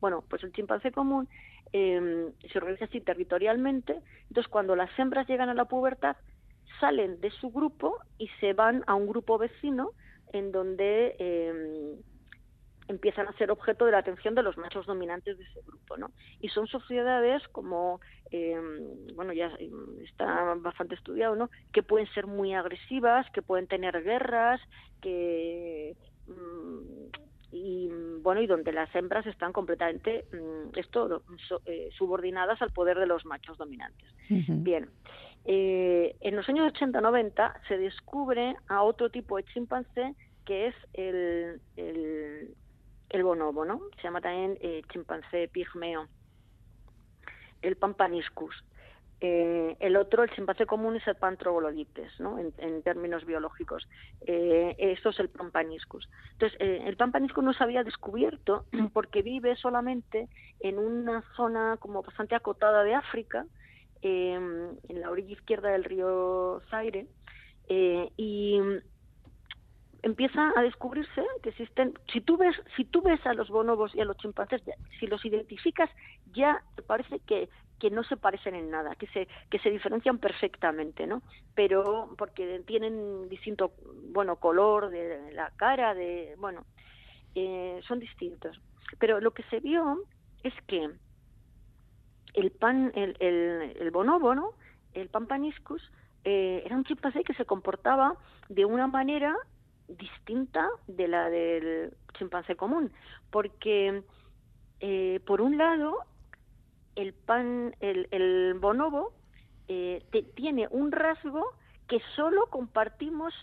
Bueno, 0.00 0.24
pues 0.28 0.42
el 0.44 0.52
chimpancé 0.52 0.92
común 0.92 1.28
eh, 1.72 2.30
se 2.50 2.58
organiza 2.58 2.84
así 2.86 3.00
territorialmente, 3.00 4.00
entonces 4.28 4.48
cuando 4.48 4.76
las 4.76 4.96
hembras 4.98 5.26
llegan 5.26 5.48
a 5.48 5.54
la 5.54 5.64
pubertad, 5.64 6.16
salen 6.80 7.20
de 7.20 7.30
su 7.30 7.50
grupo 7.50 7.98
y 8.18 8.28
se 8.40 8.52
van 8.52 8.84
a 8.86 8.94
un 8.94 9.06
grupo 9.06 9.38
vecino 9.38 9.92
en 10.32 10.52
donde 10.52 11.14
eh, 11.18 11.96
empiezan 12.88 13.26
a 13.28 13.32
ser 13.38 13.50
objeto 13.50 13.84
de 13.86 13.92
la 13.92 13.98
atención 13.98 14.34
de 14.34 14.42
los 14.42 14.56
machos 14.58 14.86
dominantes 14.86 15.38
de 15.38 15.44
ese 15.44 15.60
grupo, 15.66 15.96
¿no? 15.96 16.10
Y 16.40 16.48
son 16.48 16.66
sociedades 16.66 17.46
como, 17.48 18.00
eh, 18.30 18.58
bueno, 19.14 19.32
ya 19.32 19.50
está 20.02 20.54
bastante 20.56 20.94
estudiado, 20.94 21.34
¿no? 21.36 21.50
Que 21.72 21.82
pueden 21.82 22.06
ser 22.08 22.26
muy 22.26 22.52
agresivas, 22.54 23.26
que 23.32 23.42
pueden 23.42 23.66
tener 23.66 24.02
guerras, 24.02 24.60
que 25.00 25.96
mm, 26.26 27.06
y 27.52 27.88
bueno 28.20 28.40
y 28.42 28.46
donde 28.48 28.72
las 28.72 28.92
hembras 28.96 29.24
están 29.26 29.52
completamente 29.52 30.24
mm, 30.32 30.76
esto 30.78 31.22
so- 31.48 31.62
eh, 31.66 31.88
subordinadas 31.96 32.60
al 32.62 32.72
poder 32.72 32.98
de 32.98 33.06
los 33.06 33.24
machos 33.24 33.56
dominantes. 33.58 34.08
Bien, 34.64 34.90
eh, 35.44 36.16
en 36.20 36.34
los 36.36 36.48
años 36.48 36.72
80-90 36.72 37.54
se 37.68 37.78
descubre 37.78 38.56
a 38.68 38.82
otro 38.82 39.10
tipo 39.10 39.36
de 39.36 39.44
chimpancé 39.44 40.14
que 40.44 40.66
es 40.66 40.74
el, 40.94 41.60
el, 41.76 42.54
el 43.14 43.22
bonobo, 43.22 43.64
¿no? 43.64 43.80
Se 43.96 44.02
llama 44.02 44.20
también 44.20 44.58
eh, 44.60 44.82
chimpancé 44.92 45.48
pigmeo, 45.48 46.08
el 47.62 47.76
pampaniscus. 47.76 48.64
Eh, 49.20 49.76
el 49.80 49.96
otro, 49.96 50.24
el 50.24 50.30
chimpancé 50.32 50.66
común, 50.66 50.96
es 50.96 51.06
el 51.06 51.14
Pantrobolodites, 51.14 52.18
¿no? 52.18 52.38
En, 52.38 52.82
términos 52.82 53.24
biológicos. 53.24 53.88
Eh, 54.26 54.74
esto 54.78 55.10
es 55.10 55.20
el 55.20 55.30
Pampaniscus. 55.30 56.10
Entonces, 56.32 56.58
el 56.60 56.96
Pampaniscus 56.98 57.42
no 57.42 57.54
se 57.54 57.64
había 57.64 57.84
descubierto 57.84 58.66
porque 58.92 59.22
vive 59.22 59.56
solamente 59.56 60.28
en 60.60 60.78
una 60.78 61.22
zona 61.36 61.78
como 61.78 62.02
bastante 62.02 62.34
acotada 62.34 62.82
de 62.82 62.94
África, 62.94 63.46
en 64.02 64.76
la 64.88 65.10
orilla 65.10 65.32
izquierda 65.32 65.70
del 65.70 65.84
río 65.84 66.60
Zaire, 66.68 67.06
y 67.70 68.60
empieza 70.04 70.52
a 70.56 70.62
descubrirse 70.62 71.24
que 71.42 71.48
existen 71.50 71.94
si 72.12 72.20
tú 72.20 72.36
ves 72.36 72.54
si 72.76 72.84
tú 72.84 73.02
ves 73.02 73.24
a 73.26 73.34
los 73.34 73.48
bonobos 73.48 73.94
y 73.94 74.00
a 74.00 74.04
los 74.04 74.16
chimpancés 74.18 74.62
si 75.00 75.06
los 75.06 75.24
identificas 75.24 75.90
ya 76.32 76.62
te 76.76 76.82
parece 76.82 77.20
que 77.20 77.48
que 77.80 77.90
no 77.90 78.04
se 78.04 78.16
parecen 78.16 78.54
en 78.54 78.70
nada 78.70 78.94
que 78.94 79.06
se 79.08 79.26
que 79.50 79.58
se 79.58 79.70
diferencian 79.70 80.18
perfectamente 80.18 81.06
no 81.06 81.22
pero 81.54 82.14
porque 82.16 82.62
tienen 82.66 83.28
distinto 83.28 83.72
bueno 84.12 84.36
color 84.36 84.90
de 84.90 85.32
la 85.32 85.50
cara 85.56 85.94
de 85.94 86.34
bueno 86.38 86.64
eh, 87.34 87.80
son 87.86 87.98
distintos. 87.98 88.60
Pero 88.98 89.20
lo 89.20 89.32
que 89.32 89.42
se 89.44 89.60
vio 89.60 90.04
es 90.42 90.54
que 90.66 90.88
el 92.34 92.50
pan 92.52 92.92
el, 92.94 93.16
el, 93.20 93.76
el 93.80 93.90
bonobo 93.90 94.34
no 94.34 94.50
el 94.92 95.08
pampaniscus 95.08 95.82
eh, 96.24 96.62
era 96.64 96.76
un 96.76 96.84
chimpancé 96.84 97.24
que 97.24 97.34
se 97.34 97.44
comportaba 97.44 98.16
de 98.48 98.64
una 98.64 98.86
manera 98.86 99.34
distinta 99.88 100.68
de 100.86 101.08
la 101.08 101.28
del 101.30 101.92
chimpancé 102.18 102.56
común, 102.56 102.92
porque 103.30 104.02
eh, 104.80 105.20
por 105.26 105.40
un 105.40 105.58
lado 105.58 105.98
el 106.96 107.12
pan, 107.12 107.74
el, 107.80 108.08
el 108.10 108.54
bonobo 108.54 109.12
eh, 109.68 110.04
te- 110.12 110.22
tiene 110.22 110.68
un 110.70 110.92
rasgo 110.92 111.44
que 111.88 112.00
solo 112.14 112.46
compartimos, 112.46 113.34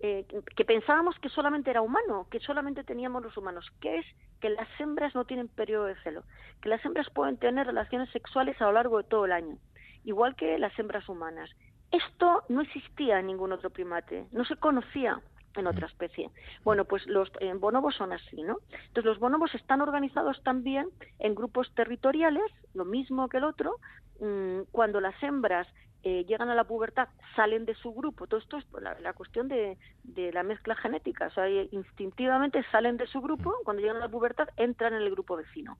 eh, 0.00 0.24
que 0.56 0.64
pensábamos 0.64 1.18
que 1.18 1.28
solamente 1.28 1.70
era 1.70 1.82
humano, 1.82 2.26
que 2.30 2.40
solamente 2.40 2.84
teníamos 2.84 3.22
los 3.22 3.36
humanos, 3.36 3.70
que 3.80 3.98
es 3.98 4.06
que 4.40 4.48
las 4.50 4.68
hembras 4.80 5.14
no 5.14 5.24
tienen 5.26 5.48
periodo 5.48 5.84
de 5.84 5.96
celo, 6.02 6.22
que 6.62 6.68
las 6.70 6.82
hembras 6.84 7.10
pueden 7.10 7.36
tener 7.36 7.66
relaciones 7.66 8.08
sexuales 8.10 8.58
a 8.60 8.66
lo 8.66 8.72
largo 8.72 8.98
de 8.98 9.04
todo 9.04 9.26
el 9.26 9.32
año, 9.32 9.58
igual 10.04 10.34
que 10.36 10.58
las 10.58 10.76
hembras 10.78 11.08
humanas. 11.08 11.50
Esto 11.92 12.44
no 12.48 12.60
existía 12.62 13.18
en 13.18 13.26
ningún 13.26 13.52
otro 13.52 13.68
primate, 13.70 14.26
no 14.32 14.44
se 14.44 14.56
conocía 14.56 15.20
en 15.56 15.66
otra 15.66 15.86
especie. 15.86 16.30
Bueno, 16.64 16.84
pues 16.84 17.06
los 17.06 17.30
eh, 17.40 17.52
bonobos 17.54 17.94
son 17.96 18.12
así, 18.12 18.42
¿no? 18.42 18.58
Entonces 18.70 19.04
los 19.04 19.18
bonobos 19.18 19.54
están 19.54 19.80
organizados 19.80 20.42
también 20.42 20.88
en 21.18 21.34
grupos 21.34 21.72
territoriales, 21.74 22.50
lo 22.74 22.84
mismo 22.84 23.28
que 23.28 23.38
el 23.38 23.44
otro. 23.44 23.76
mm, 24.20 24.62
cuando 24.70 25.00
las 25.00 25.20
hembras 25.22 25.66
eh, 26.02 26.24
llegan 26.26 26.48
a 26.48 26.54
la 26.54 26.64
pubertad, 26.64 27.08
salen 27.36 27.66
de 27.66 27.74
su 27.74 27.92
grupo. 27.92 28.26
Todo 28.26 28.40
esto 28.40 28.56
es 28.56 28.64
la, 28.80 28.98
la 29.00 29.12
cuestión 29.12 29.48
de, 29.48 29.76
de 30.02 30.32
la 30.32 30.42
mezcla 30.42 30.74
genética. 30.74 31.26
O 31.26 31.30
sea, 31.30 31.46
eh, 31.46 31.68
instintivamente 31.72 32.64
salen 32.70 32.96
de 32.96 33.06
su 33.06 33.20
grupo, 33.20 33.54
cuando 33.64 33.82
llegan 33.82 33.98
a 33.98 34.06
la 34.06 34.08
pubertad, 34.08 34.48
entran 34.56 34.94
en 34.94 35.02
el 35.02 35.10
grupo 35.10 35.36
vecino. 35.36 35.76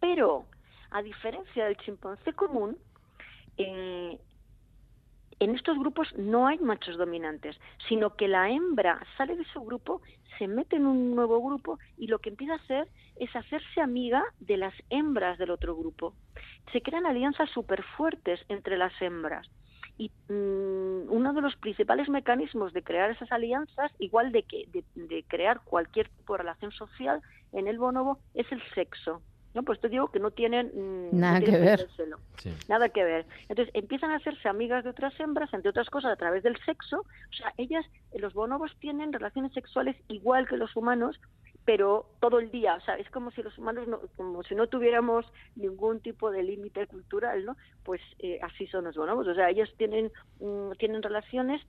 Pero, 0.00 0.46
a 0.90 1.02
diferencia 1.02 1.64
del 1.64 1.76
chimpancé 1.78 2.32
común, 2.32 2.78
eh, 3.56 4.18
en 5.38 5.54
estos 5.54 5.78
grupos 5.78 6.08
no 6.16 6.46
hay 6.46 6.58
machos 6.58 6.96
dominantes, 6.96 7.56
sino 7.88 8.16
que 8.16 8.28
la 8.28 8.50
hembra 8.50 9.00
sale 9.16 9.36
de 9.36 9.44
su 9.52 9.60
grupo, 9.60 10.00
se 10.38 10.48
mete 10.48 10.76
en 10.76 10.86
un 10.86 11.14
nuevo 11.14 11.42
grupo 11.42 11.78
y 11.96 12.06
lo 12.06 12.18
que 12.20 12.30
empieza 12.30 12.54
a 12.54 12.56
hacer 12.56 12.88
es 13.16 13.34
hacerse 13.34 13.80
amiga 13.80 14.24
de 14.40 14.56
las 14.56 14.74
hembras 14.90 15.38
del 15.38 15.50
otro 15.50 15.76
grupo. 15.76 16.14
Se 16.72 16.80
crean 16.82 17.06
alianzas 17.06 17.50
súper 17.50 17.82
fuertes 17.96 18.40
entre 18.48 18.76
las 18.76 18.92
hembras. 19.00 19.46
Y 19.98 20.10
mm, 20.28 21.10
uno 21.10 21.32
de 21.32 21.40
los 21.40 21.56
principales 21.56 22.08
mecanismos 22.08 22.72
de 22.72 22.82
crear 22.82 23.10
esas 23.10 23.32
alianzas, 23.32 23.92
igual 23.98 24.32
de 24.32 24.42
que 24.42 24.66
de, 24.72 24.84
de 24.94 25.24
crear 25.24 25.60
cualquier 25.64 26.08
tipo 26.10 26.34
de 26.34 26.38
relación 26.38 26.72
social 26.72 27.22
en 27.52 27.66
el 27.66 27.78
bonobo, 27.78 28.18
es 28.34 28.50
el 28.52 28.62
sexo. 28.74 29.22
¿No? 29.56 29.62
Pues 29.62 29.80
te 29.80 29.88
digo 29.88 30.08
que 30.12 30.20
no 30.20 30.30
tienen 30.30 30.66
mm, 30.68 31.14
no 31.14 31.18
Nada 31.18 31.40
tienen 31.40 31.60
que 31.60 31.66
ver. 31.66 31.88
celo. 31.96 32.18
Nada 32.68 32.88
que 32.90 33.02
ver. 33.02 33.26
Entonces 33.48 33.74
empiezan 33.74 34.10
a 34.10 34.16
hacerse 34.16 34.48
amigas 34.48 34.84
de 34.84 34.90
otras 34.90 35.18
hembras, 35.18 35.52
entre 35.54 35.70
otras 35.70 35.88
cosas, 35.88 36.12
a 36.12 36.16
través 36.16 36.42
del 36.42 36.56
sexo. 36.64 37.00
O 37.00 37.32
sea, 37.32 37.52
ellas, 37.56 37.84
eh, 38.12 38.18
los 38.20 38.34
bonobos 38.34 38.76
tienen 38.78 39.12
relaciones 39.12 39.52
sexuales 39.54 39.96
igual 40.08 40.46
que 40.46 40.58
los 40.58 40.76
humanos, 40.76 41.18
pero 41.64 42.10
todo 42.20 42.38
el 42.38 42.50
día. 42.50 42.74
O 42.74 42.80
sea, 42.82 42.96
es 42.96 43.08
como 43.10 43.30
si 43.30 43.42
los 43.42 43.56
humanos, 43.56 43.88
no, 43.88 44.00
como 44.16 44.42
si 44.42 44.54
no 44.54 44.66
tuviéramos 44.68 45.24
ningún 45.56 46.00
tipo 46.00 46.30
de 46.30 46.42
límite 46.42 46.86
cultural, 46.86 47.46
¿no? 47.46 47.56
Pues 47.82 48.02
eh, 48.18 48.38
así 48.42 48.66
son 48.66 48.84
los 48.84 48.94
bonobos. 48.94 49.26
O 49.26 49.34
sea, 49.34 49.48
ellos 49.48 49.72
tienen, 49.78 50.12
mm, 50.38 50.72
tienen 50.78 51.02
relaciones 51.02 51.62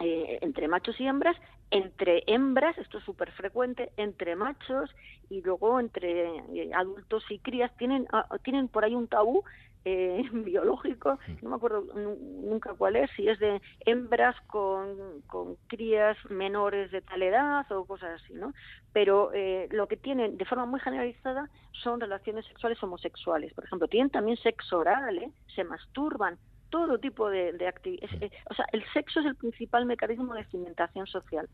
eh, 0.00 0.38
entre 0.40 0.66
machos 0.66 0.98
y 1.00 1.06
hembras, 1.06 1.36
entre 1.74 2.22
hembras, 2.26 2.78
esto 2.78 2.98
es 2.98 3.04
súper 3.04 3.32
frecuente, 3.32 3.90
entre 3.96 4.36
machos 4.36 4.90
y 5.28 5.42
luego 5.42 5.80
entre 5.80 6.36
eh, 6.54 6.70
adultos 6.74 7.24
y 7.30 7.38
crías. 7.40 7.76
Tienen, 7.76 8.06
ah, 8.12 8.26
tienen 8.44 8.68
por 8.68 8.84
ahí 8.84 8.94
un 8.94 9.08
tabú 9.08 9.42
eh, 9.84 10.22
biológico, 10.32 11.18
no 11.42 11.50
me 11.50 11.56
acuerdo 11.56 11.82
nu- 11.94 12.16
nunca 12.48 12.74
cuál 12.74 12.96
es, 12.96 13.10
si 13.16 13.28
es 13.28 13.38
de 13.40 13.60
hembras 13.84 14.36
con, 14.46 15.20
con 15.26 15.56
crías 15.66 16.16
menores 16.30 16.90
de 16.92 17.02
tal 17.02 17.22
edad 17.22 17.70
o 17.72 17.84
cosas 17.84 18.22
así, 18.22 18.34
¿no? 18.34 18.52
Pero 18.92 19.32
eh, 19.34 19.68
lo 19.72 19.88
que 19.88 19.96
tienen 19.96 20.38
de 20.38 20.44
forma 20.44 20.66
muy 20.66 20.80
generalizada 20.80 21.50
son 21.72 22.00
relaciones 22.00 22.46
sexuales 22.46 22.80
homosexuales. 22.82 23.52
Por 23.52 23.64
ejemplo, 23.64 23.88
tienen 23.88 24.10
también 24.10 24.36
sexo 24.38 24.78
oral, 24.78 25.18
¿eh? 25.18 25.30
se 25.54 25.64
masturban, 25.64 26.38
todo 26.70 26.98
tipo 26.98 27.30
de, 27.30 27.52
de 27.52 27.68
actividades. 27.68 28.32
O 28.50 28.54
sea, 28.54 28.66
el 28.72 28.84
sexo 28.92 29.20
es 29.20 29.26
el 29.26 29.36
principal 29.36 29.86
mecanismo 29.86 30.34
de 30.34 30.44
cimentación 30.46 31.06
social. 31.06 31.48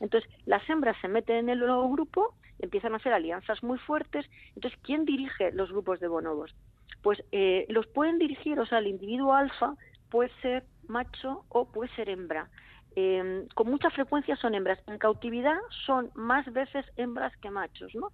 Entonces, 0.00 0.28
las 0.46 0.68
hembras 0.68 0.96
se 1.00 1.08
meten 1.08 1.36
en 1.36 1.48
el 1.50 1.60
nuevo 1.60 1.90
grupo, 1.90 2.34
empiezan 2.58 2.94
a 2.94 2.96
hacer 2.96 3.12
alianzas 3.12 3.62
muy 3.62 3.78
fuertes. 3.78 4.26
Entonces, 4.54 4.78
¿quién 4.82 5.04
dirige 5.04 5.52
los 5.52 5.70
grupos 5.70 6.00
de 6.00 6.08
bonobos? 6.08 6.54
Pues 7.02 7.22
eh, 7.32 7.66
los 7.68 7.86
pueden 7.86 8.18
dirigir, 8.18 8.58
o 8.58 8.66
sea, 8.66 8.78
el 8.78 8.86
individuo 8.86 9.34
alfa 9.34 9.74
puede 10.10 10.30
ser 10.40 10.64
macho 10.88 11.44
o 11.48 11.70
puede 11.70 11.94
ser 11.94 12.08
hembra. 12.08 12.48
Eh, 12.96 13.46
con 13.54 13.68
mucha 13.68 13.90
frecuencia 13.90 14.36
son 14.36 14.54
hembras. 14.54 14.78
En 14.86 14.98
cautividad 14.98 15.56
son 15.86 16.10
más 16.14 16.50
veces 16.52 16.86
hembras 16.96 17.36
que 17.38 17.50
machos, 17.50 17.94
¿no? 17.94 18.10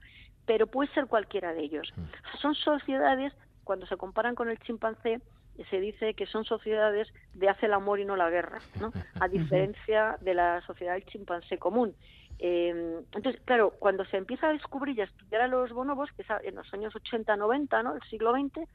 Pero 0.46 0.66
puede 0.66 0.92
ser 0.94 1.06
cualquiera 1.06 1.52
de 1.52 1.62
ellos. 1.62 1.92
Sea, 1.94 2.40
son 2.40 2.54
sociedades, 2.54 3.32
cuando 3.64 3.86
se 3.86 3.96
comparan 3.96 4.34
con 4.34 4.48
el 4.48 4.58
chimpancé, 4.60 5.20
se 5.64 5.80
dice 5.80 6.14
que 6.14 6.26
son 6.26 6.44
sociedades 6.44 7.08
de 7.34 7.48
hace 7.48 7.66
el 7.66 7.74
amor 7.74 8.00
y 8.00 8.04
no 8.04 8.16
la 8.16 8.30
guerra, 8.30 8.60
¿no? 8.80 8.92
A 9.20 9.28
diferencia 9.28 10.16
de 10.20 10.34
la 10.34 10.60
sociedad 10.62 10.94
del 10.94 11.04
chimpancé 11.06 11.58
común. 11.58 11.94
Eh, 12.38 13.02
entonces, 13.12 13.40
claro, 13.44 13.70
cuando 13.78 14.04
se 14.06 14.16
empieza 14.16 14.48
a 14.48 14.52
descubrir 14.52 14.96
y 14.96 15.02
a 15.02 15.04
estudiar 15.04 15.42
a 15.42 15.48
los 15.48 15.72
bonobos, 15.72 16.10
que 16.12 16.22
es 16.22 16.28
en 16.42 16.54
los 16.54 16.72
años 16.72 16.94
80-90, 16.94 17.84
¿no? 17.84 17.94
Del 17.94 18.02
siglo 18.04 18.32
XX, 18.32 18.66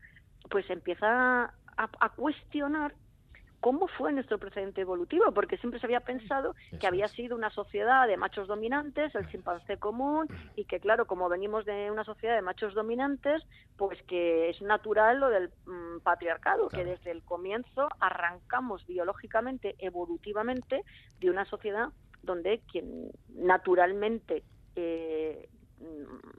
pues 0.49 0.65
se 0.67 0.73
empieza 0.73 1.45
a, 1.45 1.53
a 1.77 2.09
cuestionar 2.09 2.93
cómo 3.65 3.87
fue 3.87 4.13
nuestro 4.13 4.37
precedente 4.37 4.81
evolutivo, 4.81 5.31
porque 5.31 5.57
siempre 5.57 5.79
se 5.79 5.87
había 5.87 6.01
pensado 6.01 6.53
que 6.79 6.85
había 6.85 7.07
sido 7.07 7.35
una 7.35 7.49
sociedad 7.49 8.05
de 8.05 8.15
machos 8.15 8.47
dominantes, 8.47 9.15
el 9.15 9.27
chimpancé 9.31 9.77
común, 9.77 10.27
y 10.55 10.65
que 10.65 10.79
claro, 10.79 11.07
como 11.07 11.29
venimos 11.29 11.65
de 11.65 11.89
una 11.89 12.03
sociedad 12.03 12.35
de 12.35 12.43
machos 12.43 12.75
dominantes, 12.75 13.41
pues 13.75 13.99
que 14.03 14.51
es 14.51 14.61
natural 14.61 15.19
lo 15.19 15.29
del 15.29 15.49
mm, 15.65 16.01
patriarcado, 16.03 16.69
que 16.69 16.85
desde 16.85 17.09
el 17.09 17.23
comienzo 17.23 17.89
arrancamos 17.99 18.85
biológicamente, 18.85 19.73
evolutivamente, 19.79 20.83
de 21.19 21.29
una 21.31 21.45
sociedad 21.45 21.89
donde 22.21 22.61
quien 22.71 23.09
naturalmente 23.29 24.43
eh, 24.75 25.49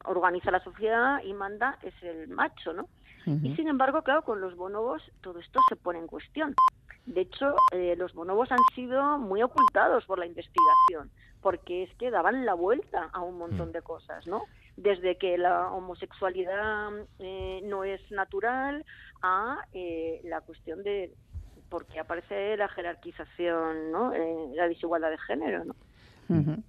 organiza 0.05 0.53
la 0.53 0.63
sociedad 0.63 1.25
y 1.25 1.35
manda 1.35 1.77
es 1.83 2.01
el 2.05 2.29
macho, 2.29 2.73
¿no? 2.73 2.89
Y 3.27 3.57
sin 3.57 3.67
embargo, 3.67 4.03
claro, 4.03 4.23
con 4.23 4.41
los 4.41 4.55
bonobos 4.55 5.03
todo 5.21 5.41
esto 5.41 5.59
se 5.69 5.75
pone 5.75 5.99
en 5.99 6.07
cuestión. 6.07 6.55
De 7.07 7.21
hecho, 7.23 7.55
eh, 7.73 7.95
los 7.97 8.13
bonobos 8.15 8.51
han 8.51 8.59
sido 8.75 9.19
muy 9.19 9.43
ocultados 9.43 10.05
por 10.07 10.19
la 10.19 10.27
investigación, 10.27 11.11
porque 11.41 11.85
es 11.85 11.95
que 11.95 12.11
daban 12.11 12.45
la 12.45 12.55
vuelta 12.55 13.11
a 13.13 13.21
un 13.21 13.39
montón 13.39 13.71
de 13.73 13.81
cosas, 13.81 14.27
¿no? 14.27 14.43
Desde 14.77 15.17
que 15.17 15.39
la 15.39 15.71
homosexualidad 15.71 16.91
eh, 17.21 17.61
no 17.65 17.85
es 17.85 18.01
natural 18.11 18.85
a 19.23 19.65
eh, 19.73 20.21
la 20.25 20.41
cuestión 20.41 20.83
de 20.83 21.15
por 21.69 21.87
qué 21.87 22.01
aparece 22.01 22.57
la 22.57 22.69
jerarquización, 22.69 23.93
¿no? 23.93 24.13
Eh, 24.13 24.49
la 24.55 24.69
desigualdad 24.69 25.11
de 25.11 25.19
género, 25.19 25.65
¿no? 25.65 25.75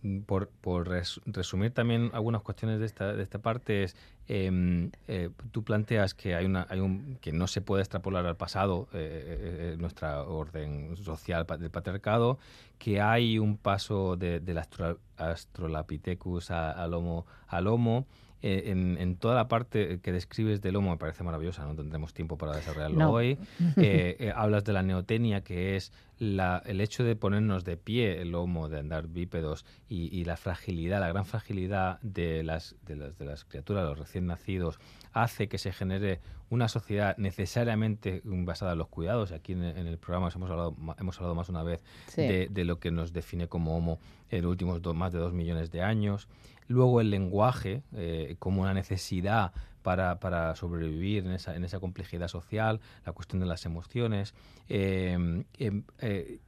Mm, 0.04 0.20
Por, 0.22 0.50
por 0.50 0.88
res- 0.88 1.20
resumir 1.26 1.72
también 1.72 2.12
algunas 2.14 2.42
cuestiones 2.42 2.80
de 2.80 2.86
esta, 2.86 3.14
parte 3.40 3.84
es, 3.84 3.96
em, 4.28 4.92
eh, 5.08 5.30
tú 5.52 5.64
planteas 5.64 6.14
que 6.14 6.36
hay 6.36 6.46
una, 6.46 6.68
hay 6.70 6.80
un, 6.80 7.18
que 7.22 7.32
no 7.32 7.48
se 7.48 7.62
puede 7.62 7.82
extrapolar 7.82 8.26
al 8.26 8.36
pasado 8.38 8.88
eh, 8.94 9.74
eh, 9.74 9.78
nuestra 9.80 10.24
orden 10.24 10.96
social 10.98 11.46
del 11.60 11.72
patriarcado, 11.72 12.38
que 12.78 13.02
hay 13.02 13.40
un 13.40 13.58
paso 13.58 14.16
de, 14.16 14.40
del 14.40 14.58
astro- 14.60 15.00
Astrolopithecus 15.18 16.52
a- 16.52 16.72
al 16.72 16.94
Homo, 16.94 17.26
al 17.48 17.68
homo 17.68 18.06
eh, 18.42 18.64
en, 18.68 18.98
en 19.00 19.18
toda 19.18 19.36
la 19.36 19.48
parte 19.48 20.00
que 20.02 20.12
describes 20.12 20.62
del 20.62 20.76
Homo 20.76 20.92
me 20.92 20.98
parece 20.98 21.24
maravillosa, 21.24 21.66
no 21.66 21.76
tendremos 21.76 22.14
tiempo 22.14 22.38
para 22.38 22.56
desarrollarlo 22.56 22.98
No. 23.00 23.12
hoy. 23.12 23.38
Eh, 23.78 24.16
eh, 24.20 24.34
hablas 24.36 24.64
de 24.64 24.74
la 24.74 24.84
neotenia, 24.84 25.42
que 25.44 25.76
es 25.76 25.92
la, 26.20 26.62
el 26.66 26.82
hecho 26.82 27.04
de 27.04 27.16
ponernos 27.16 27.64
de 27.64 27.78
pie 27.78 28.22
el 28.22 28.34
Homo, 28.36 28.70
de 28.70 28.80
andar 28.80 29.08
bípedos, 29.08 29.66
y, 29.88 30.16
y 30.18 30.26
la 30.26 30.36
fragilidad, 30.38 31.00
la 31.00 31.10
gran 31.10 31.26
fragilidad 31.26 32.00
de 32.02 32.44
las, 32.44 32.76
de, 32.86 32.96
las, 32.96 33.18
de 33.18 33.26
las 33.26 33.46
criaturas, 33.46 33.84
los 33.86 34.00
recién 34.00 34.26
nacidos, 34.26 34.80
hace 35.14 35.48
que 35.48 35.58
se 35.58 35.72
genere 35.72 36.20
una 36.50 36.68
sociedad 36.70 37.16
necesariamente 37.18 38.22
basada 38.24 38.72
en 38.74 38.78
los 38.80 38.88
cuidados. 38.88 39.32
Aquí 39.32 39.54
en, 39.54 39.64
en 39.64 39.86
el 39.88 39.98
programa 39.98 40.30
hemos 40.34 40.50
hablado, 40.50 40.76
hemos 41.00 41.18
hablado 41.18 41.36
más 41.36 41.50
una 41.50 41.64
vez 41.64 41.84
Sí. 42.08 42.22
de, 42.22 42.48
de 42.50 42.66
lo 42.66 42.80
que 42.80 42.92
nos 42.92 43.14
define 43.14 43.48
como 43.48 43.76
Homo 43.76 44.00
en 44.30 44.44
los 44.44 44.52
últimos 44.52 44.82
do- 44.82 44.94
más 44.94 45.12
de 45.14 45.20
dos 45.20 45.34
millones 45.34 45.72
de 45.72 45.82
años. 45.82 46.28
Luego 46.68 47.02
el 47.02 47.10
lenguaje 47.10 47.82
eh, 47.96 48.36
como 48.40 48.62
una 48.62 48.74
necesidad 48.74 49.52
para, 49.84 50.20
para 50.20 50.56
sobrevivir 50.56 51.26
en 51.26 51.32
esa, 51.32 51.56
en 51.56 51.64
esa 51.64 51.80
complejidad 51.80 52.28
social, 52.28 52.80
la 53.06 53.14
cuestión 53.14 53.40
de 53.40 53.46
las 53.46 53.66
emociones. 53.66 54.34
eh, 54.70 55.14
em, 55.58 55.84
eh, 56.00 56.40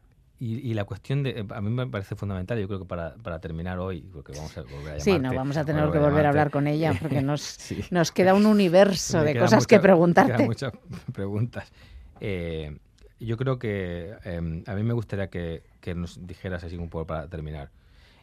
y, 0.41 0.70
y 0.72 0.74
la 0.74 0.86
cuestión 0.86 1.22
de, 1.22 1.45
a 1.49 1.59
mí 1.59 1.70
me 1.70 1.86
parece 1.88 2.15
fundamental, 2.15 2.57
yo 2.57 2.67
creo 2.67 2.80
que 2.80 2.86
para, 2.86 3.13
para 3.15 3.39
terminar 3.39 3.78
hoy, 3.80 3.99
porque 4.13 4.32
vamos 4.32 4.57
a 4.57 4.61
volver 4.61 4.93
a 4.95 4.99
Sí, 5.01 5.11
no, 5.11 5.17
llamarte, 5.17 5.36
vamos 5.36 5.57
a 5.57 5.65
tener 5.65 5.82
que 5.84 5.97
volver 5.97 6.03
a 6.03 6.07
llamarte. 6.07 6.28
hablar 6.30 6.51
con 6.51 6.67
ella 6.67 6.93
porque 6.97 7.22
nos, 7.22 7.41
Sí. 7.59 7.84
nos 7.91 8.13
queda 8.13 8.34
un 8.34 8.45
universo 8.45 9.22
de 9.22 9.38
cosas 9.38 9.67
que 9.67 9.80
preguntarte. 9.82 10.32
quedan 10.32 10.45
muchas 10.47 10.72
preguntas. 11.13 11.70
Eh, 12.22 12.78
yo 13.20 13.36
creo 13.36 13.59
que 13.59 14.13
eh, 14.24 14.63
a 14.65 14.74
mí 14.76 14.84
me 14.84 14.93
gustaría 14.93 15.28
que, 15.30 15.63
que 15.82 15.93
nos 15.93 16.26
dijeras 16.26 16.63
así 16.63 16.78
un 16.78 16.89
poco 16.89 17.05
para 17.07 17.28
terminar. 17.28 17.70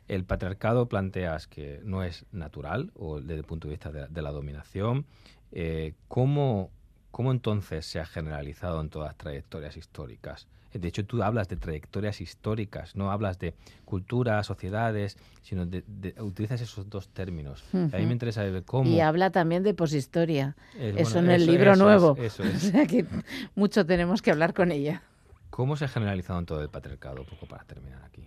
El 0.09 0.25
patriarcado 0.25 0.87
planteas 0.89 1.47
que 1.47 1.81
no 1.85 2.03
es 2.03 2.25
natural 2.33 2.91
o 2.95 3.21
desde 3.21 3.35
el 3.41 3.45
punto 3.45 3.69
de 3.69 3.73
vista 3.75 3.91
de, 3.91 4.07
de 4.09 4.23
la 4.23 4.31
dominación. 4.31 5.05
Eh, 5.53 5.95
¿cómo, 6.09 6.71
¿Cómo 7.11 7.33
entonces 7.33 7.87
se 7.87 7.99
ha 8.01 8.07
generalizado 8.07 8.81
en 8.81 8.89
todas 8.91 9.09
las 9.09 9.17
trayectorias 9.17 9.77
históricas? 9.77 10.47
De 10.75 10.89
hecho, 10.89 11.07
tú 11.07 11.23
hablas 11.23 11.49
de 11.49 11.57
trayectorias 11.57 12.21
históricas, 12.21 12.97
no 12.97 13.11
hablas 13.11 13.39
de 13.39 13.55
culturas, 13.87 14.47
sociedades, 14.47 15.17
sino 15.43 15.65
de, 15.65 15.83
de- 15.87 16.15
utilizas 16.21 16.61
esos 16.61 16.91
dos 16.91 17.09
términos. 17.09 17.65
A 17.73 17.97
mí 17.97 18.05
me 18.07 18.13
interesa 18.13 18.43
ver 18.43 18.63
cómo. 18.65 18.91
Y 18.91 19.01
habla 19.01 19.31
también 19.31 19.63
de 19.63 19.73
poshistoria. 19.73 20.55
Eh, 20.77 20.93
eso 20.99 21.15
bueno, 21.15 21.31
en 21.31 21.41
el 21.41 21.47
libro 21.47 21.73
eso 21.73 21.73
es, 21.73 21.79
nuevo. 21.79 22.17
eso 22.19 22.43
O 22.45 22.47
es. 22.47 22.61
sea 22.63 22.87
que 22.87 23.07
mucho 23.55 23.87
tenemos 23.87 24.21
que 24.21 24.31
hablar 24.31 24.53
con 24.53 24.71
ella. 24.71 25.03
¿Cómo 25.57 25.75
se 25.75 25.87
ha 25.87 25.89
generalizado 25.89 26.39
en 26.39 26.45
todo 26.45 26.61
el 26.63 26.69
patriarcado? 26.69 27.23
Un 27.23 27.27
poco 27.27 27.47
para 27.47 27.65
terminar 27.65 28.05
aquí. 28.05 28.23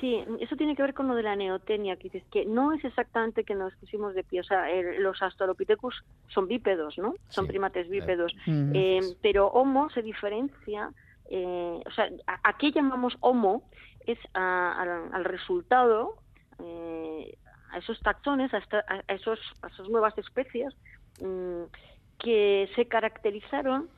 Sí, 0.00 0.22
eso 0.40 0.54
tiene 0.54 0.76
que 0.76 0.82
ver 0.82 0.92
con 0.92 1.08
lo 1.08 1.14
de 1.14 1.22
la 1.22 1.34
neotenia, 1.34 1.96
que 1.96 2.10
dices 2.10 2.24
que 2.30 2.44
no 2.44 2.74
es 2.74 2.84
exactamente 2.84 3.42
que 3.44 3.54
nos 3.54 3.74
pusimos 3.76 4.14
de 4.14 4.22
pie, 4.22 4.40
o 4.40 4.44
sea, 4.44 4.70
el- 4.70 5.02
los 5.02 5.22
Australopithecus 5.22 6.04
son 6.28 6.46
bípedos, 6.46 6.98
¿no? 6.98 7.14
Son 7.30 7.46
primates 7.46 7.88
bípedos, 7.88 8.34
Mm. 8.46 8.72
Eh, 8.74 9.00
pero 9.22 9.46
Homo 9.46 9.88
se 9.90 10.02
diferencia, 10.02 10.90
eh, 11.30 11.80
o 11.86 11.90
sea, 11.92 12.10
a, 12.26 12.50
a 12.50 12.58
qué 12.58 12.70
llamamos 12.70 13.16
Homo 13.20 13.70
es 14.06 14.18
a- 14.34 14.74
al- 14.82 15.08
al 15.14 15.24
resultado, 15.24 16.16
eh, 16.58 17.34
a 17.70 17.78
esos 17.78 17.98
taxones, 18.02 18.52
a, 18.52 18.58
esta- 18.58 18.84
a 18.86 19.00
esos, 19.14 19.38
a 19.62 19.68
esas 19.68 19.88
nuevas 19.88 20.16
especies 20.18 20.74
mm, 21.20 21.62
que 22.18 22.68
se 22.76 22.86
caracterizaron 22.88 23.88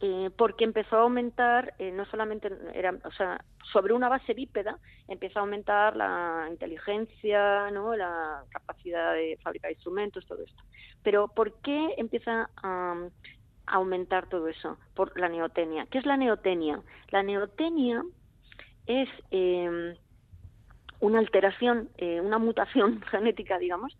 eh, 0.00 0.30
porque 0.36 0.64
empezó 0.64 0.96
a 0.96 1.02
aumentar, 1.02 1.74
eh, 1.78 1.90
no 1.90 2.04
solamente 2.06 2.50
era, 2.74 2.94
o 3.04 3.10
sea, 3.12 3.42
sobre 3.72 3.94
una 3.94 4.10
base 4.10 4.34
bípeda, 4.34 4.78
empezó 5.08 5.38
a 5.38 5.42
aumentar 5.42 5.96
la 5.96 6.46
inteligencia, 6.50 7.70
¿no? 7.70 7.96
la 7.96 8.44
capacidad 8.50 9.14
de 9.14 9.38
fabricar 9.42 9.70
instrumentos, 9.70 10.26
todo 10.26 10.42
esto. 10.42 10.62
Pero 11.02 11.28
¿por 11.28 11.54
qué 11.60 11.94
empieza 11.96 12.50
a, 12.62 13.08
a 13.66 13.74
aumentar 13.74 14.28
todo 14.28 14.48
eso? 14.48 14.78
Por 14.94 15.18
la 15.18 15.30
neotenia. 15.30 15.86
¿Qué 15.90 15.98
es 15.98 16.04
la 16.04 16.18
neotenia? 16.18 16.82
La 17.08 17.22
neotenia 17.22 18.02
es 18.86 19.08
eh, 19.30 19.96
una 21.00 21.20
alteración, 21.20 21.88
una 22.22 22.38
mutación 22.38 23.00
genética, 23.10 23.58
digamos, 23.58 23.96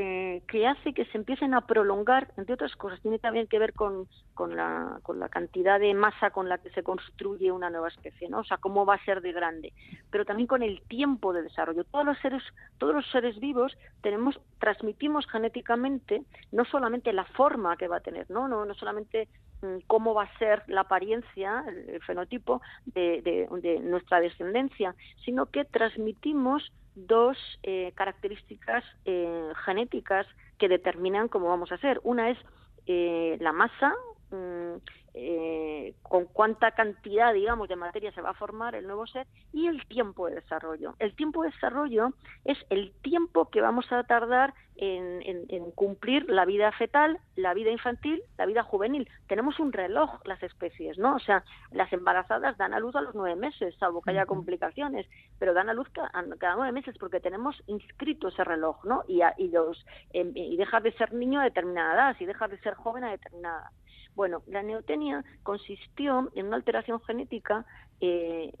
eh, 0.00 0.42
que 0.46 0.64
hace 0.64 0.94
que 0.94 1.06
se 1.06 1.18
empiecen 1.18 1.54
a 1.54 1.66
prolongar, 1.66 2.28
entre 2.36 2.54
otras 2.54 2.76
cosas, 2.76 3.00
tiene 3.00 3.18
también 3.18 3.48
que 3.48 3.58
ver 3.58 3.72
con, 3.72 4.06
con, 4.32 4.54
la, 4.54 5.00
la 5.16 5.28
cantidad 5.28 5.80
de 5.80 5.92
masa 5.92 6.30
con 6.30 6.48
la 6.48 6.58
que 6.58 6.70
se 6.70 6.84
construye 6.84 7.50
una 7.50 7.68
nueva 7.68 7.88
especie, 7.88 8.28
¿no? 8.28 8.38
O 8.38 8.44
sea, 8.44 8.58
cómo 8.58 8.86
va 8.86 8.94
a 8.94 9.04
ser 9.04 9.20
de 9.22 9.32
grande, 9.32 9.72
pero 10.10 10.24
también 10.24 10.46
con 10.46 10.62
el 10.62 10.80
tiempo 10.82 11.32
de 11.32 11.42
desarrollo. 11.42 11.82
Todos 11.82 12.04
los 12.06 12.16
seres, 12.20 12.44
todos 12.78 12.94
los 12.94 13.10
seres 13.10 13.40
vivos 13.40 13.76
tenemos, 14.00 14.38
transmitimos 14.60 15.26
genéticamente 15.26 16.22
no 16.52 16.64
solamente 16.64 17.12
la 17.12 17.24
forma 17.24 17.76
que 17.76 17.88
va 17.88 17.96
a 17.96 18.00
tener, 18.00 18.30
no, 18.30 18.46
no, 18.46 18.64
no 18.64 18.74
solamente 18.74 19.26
mm, 19.62 19.78
cómo 19.88 20.14
va 20.14 20.24
a 20.24 20.38
ser 20.38 20.62
la 20.68 20.82
apariencia, 20.82 21.64
el, 21.66 21.88
el 21.90 22.02
fenotipo 22.04 22.62
de, 22.86 23.20
de- 23.22 23.48
de 23.60 23.80
nuestra 23.80 24.20
descendencia, 24.20 24.94
sino 25.24 25.46
que 25.46 25.64
transmitimos 25.64 26.70
dos 27.06 27.36
eh, 27.62 27.92
características 27.94 28.84
eh, 29.04 29.52
genéticas 29.64 30.26
que 30.58 30.68
determinan 30.68 31.28
cómo 31.28 31.48
vamos 31.48 31.70
a 31.72 31.78
ser. 31.78 32.00
Una 32.02 32.30
es 32.30 32.38
eh, 32.86 33.36
la 33.40 33.52
masa, 33.52 33.94
mm, 34.30 34.76
eh, 35.20 35.94
con 36.02 36.26
cuánta 36.26 36.70
cantidad, 36.72 37.34
digamos, 37.34 37.68
de 37.68 37.74
materia 37.76 38.12
se 38.12 38.20
va 38.22 38.30
a 38.30 38.34
formar 38.34 38.74
el 38.76 38.86
nuevo 38.86 39.06
ser 39.06 39.26
y 39.52 39.66
el 39.66 39.84
tiempo 39.86 40.28
de 40.28 40.36
desarrollo. 40.36 40.94
El 41.00 41.14
tiempo 41.16 41.42
de 41.42 41.50
desarrollo 41.50 42.10
es 42.44 42.58
el 42.70 42.92
tiempo 43.02 43.50
que 43.50 43.60
vamos 43.60 43.90
a 43.90 44.04
tardar 44.04 44.54
en, 44.76 45.20
en- 45.22 45.46
en 45.48 45.72
cumplir 45.72 46.30
la 46.30 46.44
vida 46.44 46.70
fetal, 46.70 47.18
la 47.34 47.52
vida 47.52 47.70
infantil, 47.72 48.22
la 48.38 48.46
vida 48.46 48.62
juvenil. 48.62 49.10
Tenemos 49.26 49.58
un 49.58 49.72
reloj 49.72 50.20
las 50.24 50.40
especies, 50.44 50.98
¿no? 50.98 51.16
O 51.16 51.18
sea, 51.18 51.42
las 51.72 51.92
embarazadas 51.92 52.56
dan 52.56 52.72
a 52.74 52.78
luz 52.78 52.94
a 52.94 53.00
los 53.00 53.14
nueve 53.16 53.34
meses, 53.34 53.74
salvo 53.80 54.02
que 54.02 54.10
haya 54.12 54.24
complicaciones, 54.26 55.08
pero 55.40 55.52
dan 55.52 55.68
a 55.68 55.74
luz 55.74 55.88
ca- 55.90 56.10
a- 56.14 56.24
cada 56.38 56.54
nueve 56.54 56.70
meses 56.70 56.96
porque 56.98 57.18
tenemos 57.18 57.60
inscrito 57.66 58.28
ese 58.28 58.44
reloj, 58.44 58.84
¿no? 58.84 59.02
Y, 59.08 59.22
a- 59.22 59.34
y, 59.36 59.48
los, 59.48 59.84
em, 60.12 60.30
y 60.36 60.56
dejas 60.56 60.82
de 60.84 60.92
ser 60.92 61.12
niño 61.12 61.40
a 61.40 61.44
determinada 61.44 61.94
edad, 61.94 62.16
y 62.20 62.26
dejas 62.26 62.48
de 62.50 62.58
ser 62.60 62.74
joven 62.74 63.02
a 63.02 63.10
determinada 63.10 63.58
edad. 63.62 63.70
Bueno, 64.18 64.42
la 64.48 64.64
neotenia 64.64 65.22
consistió 65.44 66.28
en 66.34 66.46
una 66.48 66.56
alteración 66.56 67.00
genética 67.02 67.64
eh, 68.00 68.52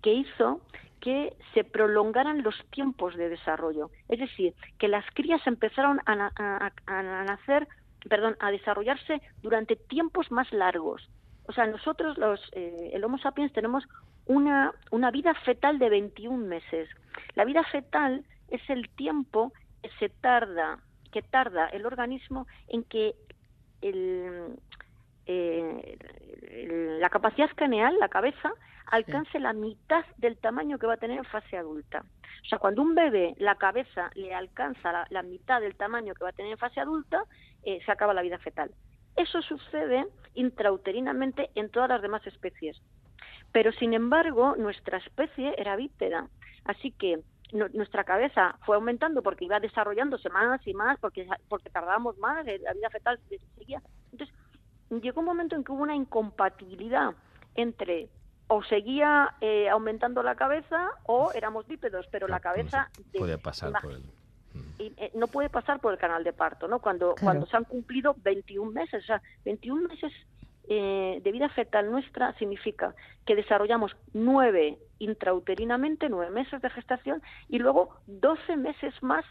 que 0.00 0.14
hizo 0.14 0.62
que 1.00 1.36
se 1.52 1.64
prolongaran 1.64 2.42
los 2.42 2.54
tiempos 2.70 3.14
de 3.14 3.28
desarrollo. 3.28 3.90
Es 4.08 4.18
decir, 4.20 4.54
que 4.78 4.88
las 4.88 5.04
crías 5.12 5.46
empezaron 5.46 6.00
a, 6.06 6.16
na- 6.16 6.32
a- 6.34 6.72
a- 6.86 6.98
a 6.98 7.24
nacer, 7.24 7.68
perdón, 8.08 8.38
a 8.40 8.50
desarrollarse 8.50 9.20
durante 9.42 9.76
tiempos 9.76 10.30
más 10.30 10.50
largos. 10.50 11.06
O 11.46 11.52
sea, 11.52 11.66
nosotros, 11.66 12.16
los, 12.16 12.40
eh, 12.52 12.88
el 12.94 13.04
Homo 13.04 13.18
sapiens, 13.18 13.52
tenemos 13.52 13.84
una, 14.24 14.72
una 14.90 15.10
vida 15.10 15.34
fetal 15.44 15.78
de 15.78 15.90
21 15.90 16.46
meses. 16.46 16.88
La 17.34 17.44
vida 17.44 17.64
fetal 17.64 18.24
es 18.48 18.62
el 18.70 18.88
tiempo 18.88 19.52
que 19.82 19.90
se 19.98 20.08
tarda, 20.08 20.78
que 21.12 21.20
tarda 21.20 21.66
el 21.66 21.84
organismo 21.84 22.46
en 22.68 22.82
que 22.84 23.14
el, 23.82 24.56
eh, 25.26 25.96
el- 26.50 27.00
la 27.00 27.10
capacidad 27.10 27.50
craneal, 27.54 27.96
la 27.98 28.08
cabeza, 28.08 28.52
alcance 28.86 29.38
la 29.38 29.52
mitad 29.52 30.04
del 30.16 30.36
tamaño 30.38 30.78
que 30.78 30.86
va 30.86 30.94
a 30.94 30.98
tener 30.98 31.18
en 31.18 31.24
fase 31.24 31.56
adulta. 31.56 32.04
O 32.42 32.48
sea, 32.48 32.58
cuando 32.58 32.82
un 32.82 32.94
bebé 32.94 33.34
la 33.38 33.54
cabeza 33.54 34.10
le 34.14 34.34
alcanza 34.34 34.90
la, 34.92 35.06
la 35.10 35.22
mitad 35.22 35.60
del 35.60 35.76
tamaño 35.76 36.14
que 36.14 36.24
va 36.24 36.30
a 36.30 36.34
tener 36.34 36.52
en 36.52 36.58
fase 36.58 36.80
adulta, 36.80 37.22
eh, 37.62 37.80
se 37.84 37.92
acaba 37.92 38.14
la 38.14 38.22
vida 38.22 38.38
fetal. 38.38 38.70
Eso 39.16 39.42
sucede 39.42 40.06
intrauterinamente 40.34 41.50
en 41.54 41.68
todas 41.70 41.88
las 41.88 42.02
demás 42.02 42.26
especies. 42.26 42.80
Pero, 43.52 43.72
sin 43.72 43.94
embargo, 43.94 44.54
nuestra 44.56 44.98
especie 44.98 45.54
era 45.58 45.76
bípeda. 45.76 46.28
Así 46.64 46.90
que 46.92 47.20
nuestra 47.52 48.04
cabeza 48.04 48.56
fue 48.64 48.76
aumentando 48.76 49.22
porque 49.22 49.44
iba 49.44 49.60
desarrollándose 49.60 50.28
más 50.30 50.64
y 50.66 50.74
más, 50.74 50.98
porque, 51.00 51.26
porque 51.48 51.70
tardábamos 51.70 52.16
más, 52.18 52.46
eh, 52.46 52.58
la 52.62 52.72
vida 52.72 52.90
fetal 52.90 53.18
seguía. 53.56 53.82
Entonces, 54.12 54.34
llegó 55.02 55.20
un 55.20 55.26
momento 55.26 55.56
en 55.56 55.64
que 55.64 55.72
hubo 55.72 55.82
una 55.82 55.94
incompatibilidad 55.96 57.14
entre 57.54 58.08
o 58.48 58.62
seguía 58.64 59.34
eh, 59.40 59.68
aumentando 59.68 60.22
la 60.22 60.34
cabeza 60.34 60.90
o 61.06 61.30
éramos 61.32 61.66
bípedos, 61.66 62.06
pero 62.10 62.26
la 62.26 62.40
cabeza 62.40 62.90
de- 63.12 63.18
Puede 63.18 63.38
pasar 63.38 63.70
ima- 63.70 63.80
por 63.80 63.92
el... 63.92 64.02
y, 64.78 64.92
eh, 64.96 65.10
no 65.14 65.28
puede 65.28 65.48
pasar 65.48 65.78
por 65.80 65.92
el 65.92 65.98
canal 65.98 66.24
de 66.24 66.32
parto, 66.32 66.66
¿no? 66.66 66.80
Cuando, 66.80 67.14
Claro. 67.14 67.24
cuando 67.24 67.46
se 67.46 67.56
han 67.56 67.64
cumplido 67.64 68.14
21 68.18 68.72
meses, 68.72 69.04
o 69.04 69.06
sea, 69.06 69.22
21 69.44 69.86
meses 69.88 70.12
eh, 70.72 71.20
de 71.22 71.32
vida 71.32 71.48
fetal 71.50 71.90
nuestra 71.90 72.32
significa 72.38 72.94
que 73.26 73.34
desarrollamos 73.34 73.96
nueve 74.14 74.78
intrauterinamente, 75.00 76.08
nueve 76.08 76.30
meses 76.30 76.62
de 76.62 76.70
gestación 76.70 77.20
y 77.48 77.58
luego 77.58 77.96
12 78.06 78.56
meses 78.56 78.94
más 79.02 79.24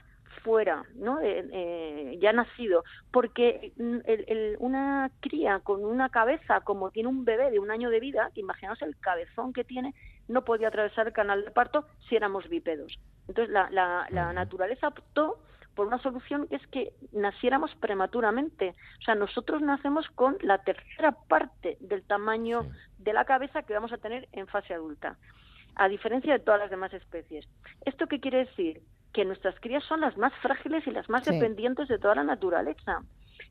fuera, 0.44 0.84
¿no? 0.96 1.22
Eh, 1.22 1.48
eh, 1.52 2.18
ya 2.22 2.34
nacido, 2.34 2.84
porque 3.12 3.72
mm, 3.78 3.98
el- 4.06 4.26
el- 4.28 4.56
una 4.60 5.10
cría 5.22 5.60
con 5.60 5.84
una 5.86 6.10
cabeza 6.10 6.62
como 6.62 6.92
tiene 6.92 7.10
un 7.10 7.24
bebé 7.26 7.52
de 7.52 7.60
un 7.60 7.72
año 7.72 7.90
de 7.90 8.00
vida, 8.00 8.30
que 8.34 8.42
imaginaos 8.42 8.82
el 8.82 8.98
cabezón 9.00 9.54
que 9.54 9.64
tiene, 9.64 9.96
no 10.28 10.44
podía 10.44 10.68
atravesar 10.68 11.08
el 11.08 11.14
canal 11.14 11.46
de 11.46 11.52
parto 11.52 11.86
si 12.08 12.16
éramos 12.18 12.48
bípedos. 12.50 13.00
Entonces 13.30 13.52
la, 13.54 13.70
la, 13.72 14.08
la 14.12 14.34
naturaleza 14.34 14.90
optó 14.90 15.40
por 15.80 15.88
una 15.88 16.00
solución 16.00 16.46
que 16.50 16.58
es 16.58 16.68
que 16.68 16.92
naciéramos 17.14 17.74
prematuramente. 17.76 18.76
O 19.00 19.02
sea, 19.06 19.16
nosotros 19.16 19.62
nacemos 19.62 20.06
con 20.10 20.36
la 20.42 20.58
tercera 20.58 21.14
parte 21.14 21.78
del 21.80 22.04
tamaño 22.04 22.64
de 22.98 23.14
la 23.14 23.24
cabeza 23.24 23.64
que 23.64 23.74
vamos 23.76 23.94
a 23.94 23.98
tener 23.98 24.28
en 24.34 24.46
fase 24.48 24.74
adulta, 24.74 25.16
a 25.76 25.88
diferencia 25.88 26.34
de 26.34 26.40
todas 26.40 26.60
las 26.60 26.70
demás 26.70 26.94
especies. 26.94 27.48
¿Esto 27.86 28.08
qué 28.08 28.20
quiere 28.20 28.40
decir? 28.40 28.82
Que 29.14 29.24
nuestras 29.24 29.58
crías 29.62 29.82
son 29.86 30.02
las 30.02 30.18
más 30.18 30.34
frágiles 30.42 30.86
y 30.86 30.92
las 30.92 31.08
más 31.08 31.24
Sí. 31.24 31.32
dependientes 31.34 31.88
de 31.88 31.98
toda 31.98 32.16
la 32.16 32.26
naturaleza. 32.26 33.00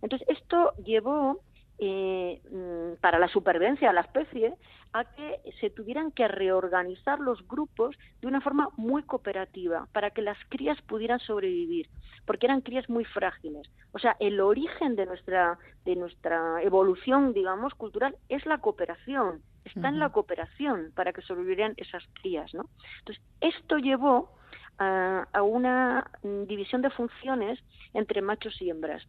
Entonces, 0.02 0.28
esto 0.28 0.74
llevó 0.84 1.40
eh, 1.78 2.40
mm, 2.50 3.00
para 3.00 3.18
la 3.18 3.28
supervivencia 3.28 3.88
de 3.88 3.94
la 3.94 4.00
especie 4.00 4.54
a 4.92 5.04
que 5.04 5.40
se 5.60 5.70
tuvieran 5.70 6.10
que 6.12 6.26
reorganizar 6.26 7.20
los 7.20 7.46
grupos 7.46 7.96
de 8.20 8.26
una 8.26 8.40
forma 8.40 8.68
muy 8.76 9.02
cooperativa 9.02 9.86
para 9.92 10.10
que 10.10 10.22
las 10.22 10.38
crías 10.48 10.80
pudieran 10.82 11.20
sobrevivir, 11.20 11.88
porque 12.26 12.46
eran 12.46 12.62
crías 12.62 12.88
muy 12.88 13.04
frágiles. 13.04 13.70
O 13.92 13.98
sea, 13.98 14.16
el 14.18 14.40
origen 14.40 14.96
de 14.96 15.06
nuestra 15.06 15.58
de 15.84 15.96
nuestra 15.96 16.62
evolución, 16.62 17.32
digamos, 17.32 17.74
cultural 17.74 18.16
es 18.28 18.44
la 18.46 18.58
cooperación. 18.58 19.42
Está 19.64 19.88
en 19.88 19.98
la 19.98 20.10
cooperación 20.10 20.92
para 20.94 21.12
que 21.12 21.22
sobrevivieran 21.22 21.74
esas 21.76 22.02
crías, 22.20 22.52
¿no? 22.54 22.64
Entonces, 23.00 23.22
esto 23.40 23.76
llevó 23.76 24.32
a, 24.78 25.26
a 25.32 25.42
una 25.42 26.10
mm, 26.22 26.44
división 26.44 26.80
de 26.82 26.90
funciones 26.90 27.58
entre 27.92 28.22
machos 28.22 28.60
y 28.62 28.70
hembras 28.70 29.06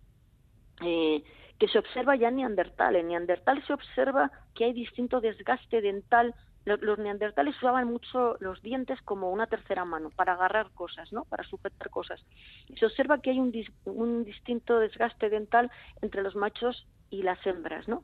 eh, 0.82 1.24
que 1.60 1.68
se 1.68 1.78
observa 1.80 2.16
ya 2.16 2.30
en 2.30 2.38
Neandertal. 2.38 2.96
En 2.96 3.10
Neandertal 3.10 3.64
se 3.68 3.74
observa 3.74 4.32
que 4.56 4.66
hay 4.66 4.74
distinto 4.74 5.20
desgaste 5.22 5.82
dental. 5.82 6.34
Lo- 6.66 6.78
Los 6.78 6.98
neandertales 7.00 7.56
usaban 7.58 7.88
mucho 7.88 8.36
los 8.40 8.62
dientes 8.62 9.02
como 9.04 9.32
una 9.32 9.48
tercera 9.48 9.86
mano 9.86 10.10
para 10.10 10.34
agarrar 10.34 10.72
cosas, 10.74 11.12
¿no? 11.14 11.26
Para 11.26 11.44
sujetar 11.44 11.90
cosas. 11.90 12.24
Y 12.68 12.76
se 12.78 12.86
observa 12.86 13.22
que 13.22 13.30
hay 13.32 13.40
un 13.40 14.24
distinto 14.26 14.80
desgaste 14.80 15.30
dental 15.30 15.72
entre 16.02 16.22
los 16.24 16.36
machos 16.36 16.88
y 17.10 17.24
las 17.24 17.46
hembras, 17.46 17.88
¿no? 17.88 18.04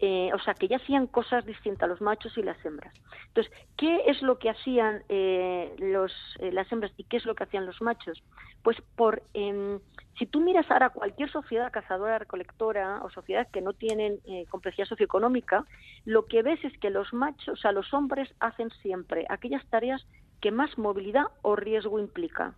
Eh, 0.00 0.30
o 0.34 0.38
sea, 0.40 0.54
que 0.54 0.68
ya 0.68 0.76
hacían 0.76 1.06
cosas 1.06 1.44
distintas 1.46 1.88
los 1.88 2.00
machos 2.00 2.36
y 2.36 2.42
las 2.42 2.62
hembras. 2.64 2.92
Entonces, 3.28 3.52
¿qué 3.76 4.02
es 4.06 4.20
lo 4.22 4.38
que 4.38 4.50
hacían 4.50 5.02
eh, 5.08 5.72
los, 5.78 6.12
eh, 6.40 6.52
las 6.52 6.70
hembras 6.72 6.92
y 6.96 7.04
qué 7.04 7.16
es 7.18 7.24
lo 7.24 7.34
que 7.34 7.44
hacían 7.44 7.64
los 7.64 7.80
machos? 7.80 8.22
Pues 8.64 8.78
por, 8.96 9.22
em, 9.34 9.78
si 10.18 10.24
tú 10.24 10.40
miras 10.40 10.68
ahora 10.70 10.88
cualquier 10.88 11.30
sociedad 11.30 11.70
cazadora, 11.70 12.18
recolectora 12.18 13.02
o 13.02 13.10
sociedad 13.10 13.46
que 13.52 13.60
no 13.60 13.74
tienen 13.74 14.20
eh, 14.24 14.46
complejidad 14.48 14.88
socioeconómica, 14.88 15.66
lo 16.06 16.24
que 16.24 16.42
ves 16.42 16.64
es 16.64 16.76
que 16.78 16.88
los 16.88 17.12
machos, 17.12 17.58
o 17.58 17.60
sea, 17.60 17.72
los 17.72 17.92
hombres 17.92 18.34
hacen 18.40 18.70
siempre 18.80 19.26
aquellas 19.28 19.64
tareas 19.68 20.06
que 20.40 20.50
más 20.50 20.78
movilidad 20.78 21.26
o 21.42 21.56
riesgo 21.56 21.98
implica. 21.98 22.54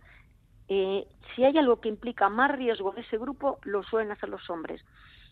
Eh, 0.69 1.05
si 1.35 1.43
hay 1.43 1.57
algo 1.57 1.81
que 1.81 1.89
implica 1.89 2.29
más 2.29 2.51
riesgo 2.51 2.93
en 2.93 3.03
ese 3.03 3.17
grupo, 3.17 3.59
lo 3.63 3.83
suelen 3.83 4.11
hacer 4.11 4.29
los 4.29 4.49
hombres. 4.49 4.81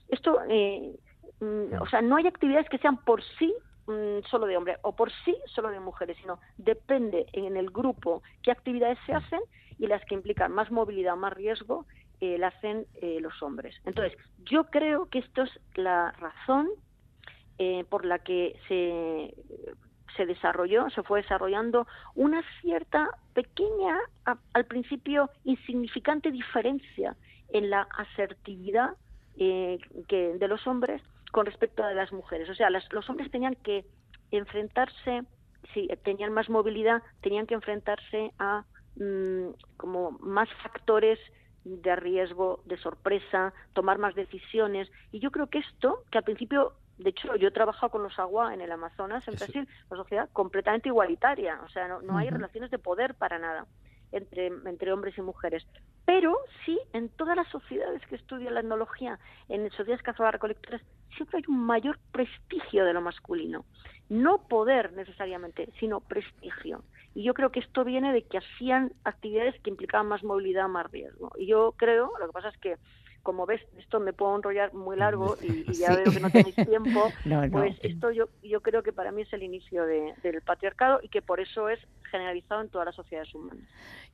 Esto, 0.09 0.39
eh, 0.49 0.93
mm, 1.39 1.81
o 1.81 1.87
sea, 1.87 2.01
no 2.01 2.17
hay 2.17 2.27
actividades 2.27 2.67
que 2.67 2.79
sean 2.79 2.97
por 2.97 3.23
sí 3.39 3.53
mm, 3.87 4.27
solo 4.29 4.45
de 4.45 4.57
hombres 4.57 4.77
o 4.81 4.93
por 4.93 5.09
sí 5.23 5.37
solo 5.45 5.69
de 5.69 5.79
mujeres, 5.79 6.17
sino 6.19 6.39
depende 6.57 7.27
en 7.31 7.55
el 7.55 7.69
grupo 7.69 8.23
qué 8.43 8.51
actividades 8.51 8.97
se 9.05 9.13
hacen 9.13 9.39
y 9.79 9.87
las 9.87 10.03
que 10.05 10.15
implican 10.15 10.51
más 10.51 10.71
movilidad 10.71 11.13
o 11.13 11.17
más 11.17 11.33
riesgo 11.33 11.85
eh, 12.21 12.37
la 12.37 12.47
hacen 12.47 12.85
eh, 13.01 13.19
los 13.19 13.41
hombres. 13.43 13.75
Entonces, 13.85 14.17
yo 14.45 14.65
creo 14.65 15.07
que 15.09 15.19
esto 15.19 15.43
es 15.43 15.51
la 15.75 16.11
razón 16.13 16.69
eh, 17.57 17.83
por 17.89 18.05
la 18.05 18.19
que 18.19 18.57
se, 18.67 19.33
se 20.15 20.25
desarrolló, 20.25 20.89
se 20.91 21.03
fue 21.03 21.21
desarrollando 21.21 21.87
una 22.15 22.41
cierta 22.61 23.09
pequeña, 23.33 23.97
al 24.53 24.65
principio 24.65 25.29
insignificante 25.43 26.31
diferencia 26.31 27.15
en 27.49 27.69
la 27.69 27.87
asertividad 27.97 28.91
eh, 29.37 29.77
que, 30.07 30.37
de 30.37 30.47
los 30.47 30.65
hombres 30.67 31.01
con 31.31 31.45
respecto 31.45 31.83
a 31.83 31.93
las 31.93 32.13
mujeres. 32.13 32.49
O 32.49 32.55
sea, 32.55 32.69
las- 32.69 32.91
los 32.93 33.09
hombres 33.09 33.29
tenían 33.29 33.55
que 33.55 33.85
enfrentarse, 34.31 35.23
si 35.73 35.87
tenían 36.03 36.31
más 36.33 36.49
movilidad, 36.49 37.01
tenían 37.21 37.45
que 37.45 37.53
enfrentarse 37.55 38.31
a 38.39 38.63
mm, 38.95 39.49
como 39.77 40.11
más 40.19 40.49
factores 40.63 41.19
de 41.63 41.95
riesgo, 41.95 42.61
de 42.65 42.77
sorpresa, 42.77 43.53
tomar 43.73 43.97
más 43.97 44.15
decisiones. 44.15 44.89
Y 45.11 45.19
yo 45.19 45.31
creo 45.31 45.47
que 45.47 45.59
esto, 45.59 46.03
que 46.11 46.19
al 46.19 46.23
principio, 46.23 46.73
de 46.97 47.09
hecho, 47.09 47.35
yo 47.35 47.47
he 47.47 47.51
trabajado 47.51 47.89
con 47.89 48.03
los 48.03 48.17
agua 48.19 48.53
en 48.53 48.61
el 48.61 48.71
Amazonas, 48.71 49.27
en 49.27 49.35
Brasil, 49.35 49.67
una 49.89 50.01
sociedad 50.01 50.29
completamente 50.31 50.89
igualitaria, 50.89 51.59
o 51.65 51.69
sea, 51.69 51.87
no, 51.87 52.01
no 52.01 52.17
hay 52.17 52.29
relaciones 52.29 52.69
de 52.71 52.77
poder 52.77 53.15
para 53.15 53.39
nada 53.39 53.65
entre, 54.11 54.47
entre 54.47 54.93
hombres 54.93 55.17
y 55.17 55.21
mujeres. 55.21 55.65
Pero 56.05 56.37
sí, 56.65 56.79
en 56.93 57.09
todas 57.09 57.35
las 57.35 57.47
sociedades 57.49 58.05
que 58.07 58.15
estudian 58.15 58.53
la 58.53 58.59
etnología, 58.59 59.19
en 59.49 59.69
sociedades 59.71 60.03
cazadoras 60.03 60.33
recolectoras, 60.33 60.81
siempre 61.15 61.39
hay 61.39 61.43
un 61.47 61.65
mayor 61.65 61.99
prestigio 62.11 62.85
de 62.85 62.93
lo 62.93 63.01
masculino. 63.01 63.65
No 64.07 64.47
poder 64.47 64.93
necesariamente, 64.93 65.69
sino 65.79 65.99
prestigio. 65.99 66.83
Y 67.15 67.23
yo 67.23 67.33
creo 67.33 67.51
que 67.51 67.61
esto 67.61 67.83
viene 67.85 68.13
de 68.13 68.27
que 68.27 68.39
hacían 68.39 68.93
actividades 69.05 69.55
que 69.63 69.71
implicaban 69.71 70.07
más 70.07 70.23
movilidad, 70.23 70.67
más 70.69 70.91
riesgo. 70.91 71.31
Y 71.37 71.47
yo 71.47 71.73
creo, 71.77 72.11
lo 72.19 72.27
que 72.27 72.33
pasa 72.33 72.49
es 72.49 72.57
que, 72.59 72.77
como 73.23 73.47
ves, 73.47 73.61
esto 73.79 73.99
me 74.01 74.13
puedo 74.13 74.35
enrollar 74.35 74.73
muy 74.73 74.97
largo 74.97 75.37
y, 75.41 75.65
y 75.73 75.77
ya 75.79 75.93
Sí. 75.95 76.01
veo 76.01 76.13
que 76.13 76.19
no 76.19 76.29
tenéis 76.31 76.57
tiempo, 76.63 77.15
No, 77.25 77.47
no. 77.47 77.51
pues 77.51 77.75
esto 77.81 78.11
yo, 78.11 78.29
yo 78.43 78.61
creo 78.61 78.83
que 78.83 78.93
para 78.93 79.11
mí 79.13 79.23
es 79.23 79.33
el 79.33 79.43
inicio 79.43 79.85
de- 79.87 80.13
del 80.23 80.41
patriarcado 80.43 80.99
y 81.03 81.09
que 81.09 81.23
por 81.23 81.39
eso 81.39 81.69
es 81.69 81.79
generalizado 82.11 82.61
en 82.61 82.69
todas 82.69 82.85
las 82.87 82.95
sociedades 82.95 83.33
humanas. 83.33 83.69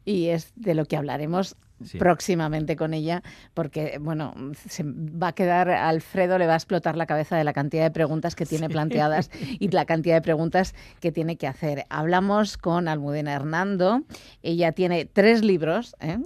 Y 0.06 0.30
es 0.30 0.52
de 0.56 0.76
lo 0.76 0.86
que 0.86 0.97
hablaremos 0.97 1.58
Sí. 1.84 1.97
próximamente 1.97 2.75
con 2.75 2.93
ella, 2.93 3.23
porque, 3.53 3.97
bueno, 3.99 4.34
se 4.67 4.84
va 4.86 5.29
a 5.29 5.34
quedar, 5.34 5.69
Alfredo 5.69 6.38
le 6.38 6.47
va 6.47 6.53
a 6.53 6.57
explotar 6.57 6.97
la 6.97 7.05
cabeza 7.05 7.38
de 7.38 7.43
la 7.43 7.53
cantidad 7.53 7.84
de 7.84 7.91
preguntas 7.91 8.36
que 8.36 8.45
tiene 8.45 8.69
planteadas 8.69 9.29
y 9.59 9.69
la 9.69 9.86
cantidad 9.86 10.15
de 10.15 10.21
preguntas 10.21 10.75
que 10.99 11.11
tiene 11.11 11.38
que 11.38 11.47
hacer. 11.47 11.86
Hablamos 11.89 12.57
con 12.57 12.88
Almudena 12.88 13.34
Hernando, 13.34 14.03
ella 14.43 14.71
tiene 14.71 15.05
tres 15.05 15.43
libros, 15.43 15.95
¿eh? 15.99 16.17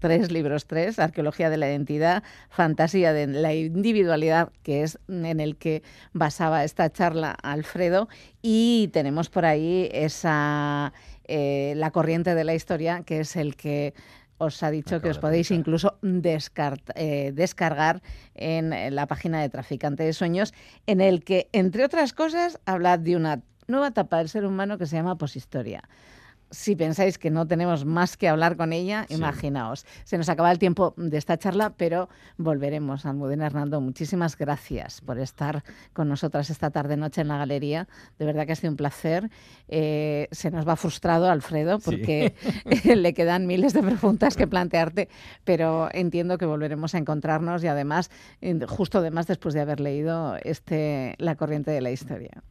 Tres 0.00 0.30
libros, 0.32 0.66
tres, 0.66 0.98
Arqueología 0.98 1.50
de 1.50 1.56
la 1.56 1.68
Identidad, 1.68 2.22
Fantasía 2.48 3.12
de 3.12 3.26
la 3.26 3.54
Individualidad, 3.54 4.50
que 4.62 4.82
es 4.82 4.98
en 5.08 5.40
el 5.40 5.56
que 5.56 5.82
basaba 6.12 6.64
esta 6.64 6.90
charla 6.90 7.30
Alfredo, 7.30 8.08
y 8.42 8.88
tenemos 8.92 9.28
por 9.28 9.44
ahí 9.44 9.88
esa 9.92 10.92
eh, 11.28 11.74
la 11.76 11.90
corriente 11.90 12.34
de 12.34 12.44
la 12.44 12.54
historia, 12.54 13.02
que 13.04 13.20
es 13.20 13.34
el 13.36 13.56
que 13.56 13.94
os 14.38 14.62
ha 14.62 14.70
dicho 14.70 15.00
que 15.00 15.10
os 15.10 15.18
podéis 15.18 15.50
incluso 15.50 15.98
eh, 16.02 17.32
descargar 17.34 18.02
en 18.34 18.72
eh, 18.72 18.90
la 18.90 19.06
página 19.06 19.40
de 19.40 19.48
Traficante 19.48 20.02
de 20.04 20.12
Sueños, 20.12 20.52
en 20.86 21.00
el 21.00 21.24
que, 21.24 21.48
entre 21.52 21.84
otras 21.84 22.12
cosas, 22.12 22.60
habla 22.66 22.98
de 22.98 23.16
una 23.16 23.42
nueva 23.66 23.88
etapa 23.88 24.18
del 24.18 24.28
ser 24.28 24.44
humano 24.44 24.78
que 24.78 24.86
se 24.86 24.96
llama 24.96 25.16
poshistoria. 25.16 25.88
Si 26.50 26.76
pensáis 26.76 27.18
que 27.18 27.30
no 27.30 27.46
tenemos 27.46 27.84
más 27.84 28.16
que 28.16 28.28
hablar 28.28 28.56
con 28.56 28.72
ella, 28.72 29.06
imaginaos. 29.08 29.84
Se 30.04 30.16
nos 30.18 30.28
acaba 30.28 30.50
el 30.52 30.58
tiempo 30.58 30.94
de 30.96 31.18
esta 31.18 31.38
charla, 31.38 31.74
pero 31.76 32.08
volveremos. 32.36 33.06
Almudena 33.06 33.46
Hernando, 33.46 33.80
muchísimas 33.80 34.36
gracias 34.36 35.00
por 35.00 35.18
estar 35.18 35.64
con 35.92 36.08
nosotras 36.08 36.50
esta 36.50 36.70
tarde-noche 36.70 37.20
en 37.20 37.28
la 37.28 37.38
galería. 37.38 37.88
De 38.18 38.24
verdad 38.26 38.46
que 38.46 38.52
ha 38.52 38.56
sido 38.56 38.70
un 38.70 38.76
placer. 38.76 39.30
Eh, 39.68 40.28
se 40.30 40.50
nos 40.50 40.66
va 40.66 40.76
frustrado 40.76 41.30
Alfredo 41.30 41.78
porque 41.78 42.34
le 42.84 43.14
quedan 43.14 43.46
miles 43.46 43.72
de 43.72 43.82
preguntas 43.82 44.36
que 44.36 44.46
plantearte, 44.46 45.08
pero 45.44 45.88
entiendo 45.92 46.38
que 46.38 46.46
volveremos 46.46 46.94
a 46.94 46.98
encontrarnos 46.98 47.64
y 47.64 47.66
además, 47.66 48.10
justo 48.68 48.98
además 48.98 49.26
después 49.26 49.54
de 49.54 49.60
haber 49.60 49.80
leído 49.80 50.36
este 50.42 51.14
La 51.18 51.36
corriente 51.36 51.70
de 51.70 51.80
la 51.80 51.90
historia. 51.90 52.42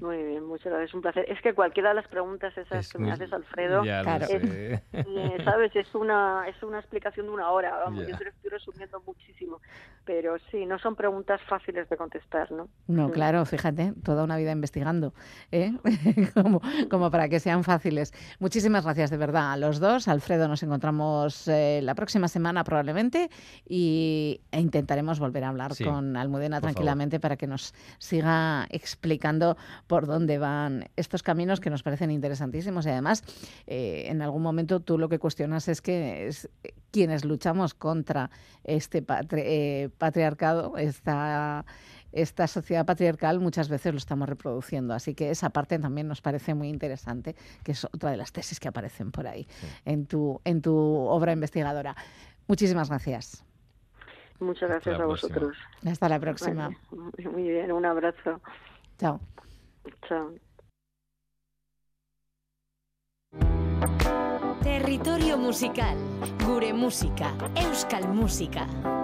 Muy 0.00 0.22
bien, 0.22 0.44
muchas 0.44 0.66
gracias, 0.72 0.90
es 0.90 0.94
un 0.94 1.02
placer. 1.02 1.24
Es 1.28 1.40
que 1.42 1.54
cualquiera 1.54 1.88
de 1.88 1.96
las 1.96 2.06
preguntas 2.06 2.56
esas 2.56 2.86
Es 2.86 2.92
que 2.92 2.98
me 2.98 3.10
haces, 3.10 3.32
Alfredo, 3.32 3.84
Ya 3.84 4.02
lo 4.04 4.10
es, 4.24 4.28
sé. 4.28 4.82
eh, 4.92 5.36
sabes, 5.44 5.74
es 5.74 5.92
una 5.94 6.44
es 6.48 6.62
una 6.62 6.78
explicación 6.78 7.26
de 7.26 7.32
una 7.32 7.50
hora, 7.50 7.76
vamos, 7.84 8.02
Ya. 8.06 8.12
yo 8.12 8.18
te 8.18 8.24
lo 8.24 8.30
estoy 8.30 8.50
resumiendo 8.50 9.02
muchísimo, 9.04 9.60
pero 10.04 10.36
sí, 10.52 10.66
no 10.66 10.78
son 10.78 10.94
preguntas 10.94 11.40
fáciles 11.48 11.88
de 11.88 11.96
contestar, 11.96 12.52
¿no? 12.52 12.68
No, 12.86 13.10
claro, 13.10 13.44
fíjate, 13.44 13.92
toda 14.04 14.22
una 14.22 14.36
vida 14.36 14.52
investigando, 14.52 15.14
¿eh? 15.50 15.72
como, 16.34 16.60
como 16.88 17.10
para 17.10 17.28
que 17.28 17.40
sean 17.40 17.64
fáciles. 17.64 18.12
Muchísimas 18.38 18.84
gracias 18.84 19.10
de 19.10 19.16
verdad 19.16 19.52
a 19.52 19.56
los 19.56 19.80
dos. 19.80 20.06
Alfredo, 20.06 20.46
nos 20.46 20.62
encontramos 20.62 21.48
eh, 21.48 21.80
la 21.82 21.96
próxima 21.96 22.28
semana 22.28 22.62
probablemente 22.62 23.30
y, 23.68 24.40
e 24.52 24.60
intentaremos 24.60 25.18
volver 25.18 25.42
a 25.42 25.48
hablar 25.48 25.74
Sí, 25.74 25.82
con 25.84 26.16
Almudena 26.16 26.58
por 26.58 26.62
favor. 26.62 26.74
tranquilamente 26.74 27.18
para 27.18 27.36
que 27.36 27.48
nos 27.48 27.74
siga 27.98 28.66
explicando 28.70 29.56
por 29.88 30.06
dónde 30.06 30.38
van 30.38 30.88
estos 30.94 31.24
caminos 31.24 31.58
que 31.58 31.70
nos 31.70 31.82
parecen 31.82 32.12
interesantísimos 32.12 32.86
y 32.86 32.90
además 32.90 33.24
eh, 33.66 34.04
en 34.06 34.22
algún 34.22 34.42
momento 34.42 34.78
tú 34.78 34.98
lo 34.98 35.08
que 35.08 35.18
cuestionas 35.18 35.66
es 35.66 35.82
que 35.82 36.28
es, 36.28 36.48
quienes 36.92 37.24
luchamos 37.24 37.74
contra 37.74 38.30
este 38.62 39.04
patri- 39.04 39.42
eh, 39.44 39.90
patriarcado, 39.98 40.76
esta, 40.76 41.64
esta 42.12 42.46
sociedad 42.46 42.86
patriarcal, 42.86 43.40
muchas 43.40 43.68
veces 43.68 43.92
lo 43.92 43.98
estamos 43.98 44.28
reproduciendo. 44.28 44.94
Así 44.94 45.14
que 45.14 45.30
esa 45.30 45.50
parte 45.50 45.78
también 45.78 46.06
nos 46.06 46.20
parece 46.20 46.54
muy 46.54 46.68
interesante, 46.68 47.34
que 47.64 47.72
es 47.72 47.84
otra 47.84 48.10
de 48.10 48.18
las 48.18 48.30
tesis 48.32 48.60
que 48.60 48.68
aparecen 48.68 49.10
por 49.10 49.26
ahí 49.26 49.46
en, 49.84 50.06
tu, 50.06 50.40
en 50.44 50.62
tu 50.62 50.76
obra 50.76 51.32
investigadora. 51.32 51.96
Muchísimas 52.46 52.88
gracias. 52.90 53.44
Muchas 54.40 54.68
gracias 54.68 54.94
a 54.94 54.98
próxima. 54.98 55.34
vosotros. 55.34 55.56
Hasta 55.86 56.08
la 56.08 56.20
próxima. 56.20 56.70
Vale, 56.92 57.28
Muy 57.30 57.42
bien, 57.48 57.72
un 57.72 57.84
abrazo. 57.84 58.40
Chao. 58.98 59.20
Territorio 64.62 65.36
musical. 65.38 65.96
Gure 66.44 66.72
musika. 66.72 67.32
Euskal 67.56 68.08
musika. 68.08 68.97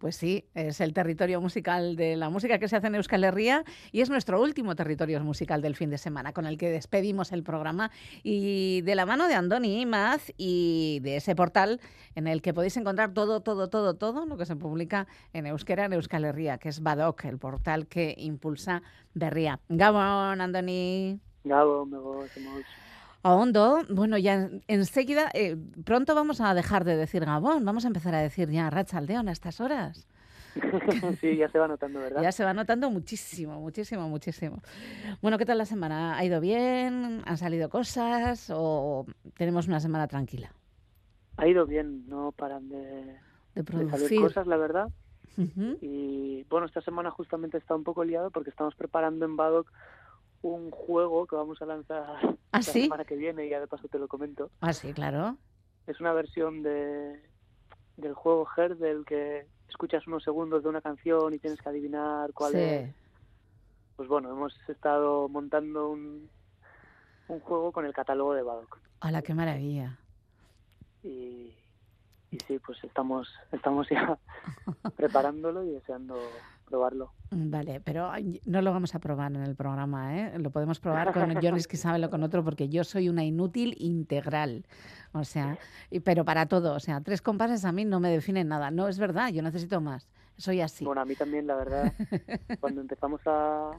Pues 0.00 0.16
sí, 0.16 0.46
es 0.54 0.80
el 0.80 0.94
territorio 0.94 1.42
musical 1.42 1.94
de 1.94 2.16
la 2.16 2.30
música 2.30 2.58
que 2.58 2.68
se 2.68 2.76
hace 2.76 2.86
en 2.86 2.94
Euskal 2.94 3.22
Herria 3.22 3.64
y 3.92 4.00
es 4.00 4.08
nuestro 4.08 4.40
último 4.40 4.74
territorio 4.74 5.22
musical 5.22 5.60
del 5.60 5.76
fin 5.76 5.90
de 5.90 5.98
semana 5.98 6.32
con 6.32 6.46
el 6.46 6.56
que 6.56 6.70
despedimos 6.70 7.32
el 7.32 7.42
programa 7.42 7.90
y 8.22 8.80
de 8.80 8.94
la 8.94 9.04
mano 9.04 9.28
de 9.28 9.34
Andoni 9.34 9.82
Imaz 9.82 10.32
y 10.38 11.00
de 11.02 11.16
ese 11.16 11.36
portal 11.36 11.82
en 12.14 12.28
el 12.28 12.40
que 12.40 12.54
podéis 12.54 12.78
encontrar 12.78 13.12
todo, 13.12 13.42
todo, 13.42 13.68
todo, 13.68 13.92
todo 13.92 14.24
lo 14.24 14.38
que 14.38 14.46
se 14.46 14.56
publica 14.56 15.06
en 15.34 15.44
euskera 15.44 15.84
en 15.84 15.92
Euskal 15.92 16.24
Herria, 16.24 16.56
que 16.56 16.70
es 16.70 16.82
Badoc, 16.82 17.26
el 17.26 17.36
portal 17.36 17.86
que 17.86 18.14
impulsa 18.16 18.82
Berria. 19.12 19.60
Gabon, 19.68 20.40
Andoni. 20.40 21.20
Gabo, 21.44 21.84
me 21.84 21.98
gozamos. 21.98 22.64
A 23.22 23.34
Hondo, 23.34 23.80
bueno, 23.90 24.16
ya 24.16 24.48
enseguida, 24.66 25.28
eh, 25.34 25.56
pronto 25.84 26.14
vamos 26.14 26.40
a 26.40 26.54
dejar 26.54 26.84
de 26.84 26.96
decir 26.96 27.24
Gabón, 27.24 27.64
vamos 27.66 27.84
a 27.84 27.88
empezar 27.88 28.14
a 28.14 28.20
decir 28.20 28.48
ya 28.50 28.70
Rachaldeón 28.70 29.28
a 29.28 29.32
estas 29.32 29.60
horas. 29.60 30.08
sí, 31.20 31.36
ya 31.36 31.48
se 31.48 31.58
va 31.58 31.68
notando, 31.68 32.00
¿verdad? 32.00 32.22
Ya 32.22 32.32
se 32.32 32.44
va 32.44 32.54
notando 32.54 32.90
muchísimo, 32.90 33.60
muchísimo, 33.60 34.08
muchísimo. 34.08 34.62
Bueno, 35.20 35.36
¿qué 35.36 35.44
tal 35.44 35.58
la 35.58 35.66
semana? 35.66 36.16
¿Ha 36.16 36.24
ido 36.24 36.40
bien? 36.40 37.22
¿Han 37.24 37.36
salido 37.36 37.68
cosas? 37.68 38.50
¿O 38.52 39.04
tenemos 39.36 39.68
una 39.68 39.80
semana 39.80 40.08
tranquila? 40.08 40.52
Ha 41.36 41.46
ido 41.46 41.66
bien, 41.66 42.08
no 42.08 42.32
paran 42.32 42.68
de, 42.68 42.78
De 42.78 43.18
de 43.54 43.64
producir. 43.64 44.00
salir 44.00 44.20
cosas, 44.22 44.46
la 44.46 44.56
verdad. 44.56 44.88
Y 45.80 46.44
bueno, 46.50 46.66
esta 46.66 46.80
semana 46.80 47.10
justamente 47.10 47.56
está 47.56 47.74
un 47.74 47.84
poco 47.84 48.04
liado 48.04 48.30
porque 48.30 48.50
estamos 48.50 48.74
preparando 48.74 49.24
en 49.24 49.36
Badoc 49.36 49.70
un 50.42 50.70
juego 50.70 51.26
que 51.26 51.36
vamos 51.36 51.60
a 51.62 51.66
lanzar 51.66 52.04
¿Ah, 52.52 52.58
la 52.58 52.62
sí? 52.62 52.82
semana 52.82 53.04
que 53.04 53.16
viene 53.16 53.46
y 53.46 53.50
ya 53.50 53.60
de 53.60 53.66
paso 53.66 53.88
te 53.88 53.98
lo 53.98 54.08
comento. 54.08 54.50
Ah, 54.60 54.72
sí, 54.72 54.92
claro. 54.92 55.36
Es 55.86 56.00
una 56.00 56.12
versión 56.12 56.62
de 56.62 57.20
del 57.96 58.14
juego 58.14 58.48
Her 58.56 58.76
del 58.78 59.04
que 59.04 59.46
escuchas 59.68 60.06
unos 60.06 60.22
segundos 60.22 60.62
de 60.62 60.68
una 60.70 60.80
canción 60.80 61.34
y 61.34 61.38
tienes 61.38 61.60
que 61.60 61.68
adivinar 61.68 62.32
cuál 62.32 62.52
Sí. 62.52 62.58
es. 62.58 62.94
Pues 63.96 64.08
bueno, 64.08 64.30
hemos 64.30 64.56
estado 64.68 65.28
montando 65.28 65.90
un, 65.90 66.30
un 67.28 67.40
juego 67.40 67.70
con 67.72 67.84
el 67.84 67.92
catálogo 67.92 68.32
de 68.32 68.42
Badoc. 68.42 68.78
¡Hala, 69.00 69.20
qué 69.22 69.34
maravilla! 69.34 69.98
y, 71.02 71.54
y 72.30 72.38
sí, 72.46 72.58
pues 72.58 72.82
estamos 72.84 73.28
estamos 73.52 73.88
ya 73.88 74.18
preparándolo 74.96 75.64
y 75.64 75.70
deseando 75.70 76.14
probarlo. 76.70 77.12
Vale, 77.30 77.80
pero 77.80 78.10
no 78.46 78.62
lo 78.62 78.72
vamos 78.72 78.94
a 78.94 78.98
probar 79.00 79.30
en 79.32 79.42
el 79.42 79.54
programa, 79.56 80.16
¿eh? 80.18 80.38
Lo 80.38 80.50
podemos 80.50 80.80
probar 80.80 81.12
con 81.12 81.34
Jonis 81.34 81.66
que 81.68 81.76
sabe 81.76 81.98
lo 81.98 82.08
con 82.08 82.22
otro, 82.22 82.42
porque 82.42 82.68
yo 82.70 82.84
soy 82.84 83.08
una 83.10 83.24
inútil 83.24 83.74
integral. 83.78 84.64
O 85.12 85.24
sea, 85.24 85.58
y- 85.90 86.00
pero 86.00 86.24
para 86.24 86.46
todo. 86.46 86.74
O 86.74 86.80
sea, 86.80 87.00
tres 87.02 87.20
compases 87.20 87.64
a 87.64 87.72
mí 87.72 87.84
no 87.84 88.00
me 88.00 88.10
definen 88.10 88.48
nada. 88.48 88.70
No 88.70 88.88
es 88.88 88.98
verdad, 88.98 89.28
yo 89.30 89.42
necesito 89.42 89.80
más. 89.80 90.08
Soy 90.38 90.62
así. 90.62 90.86
Bueno, 90.86 91.02
a 91.02 91.04
mí 91.04 91.14
también, 91.14 91.46
la 91.46 91.54
verdad, 91.56 91.92
cuando 92.60 92.80
empezamos 92.80 93.20
a, 93.26 93.72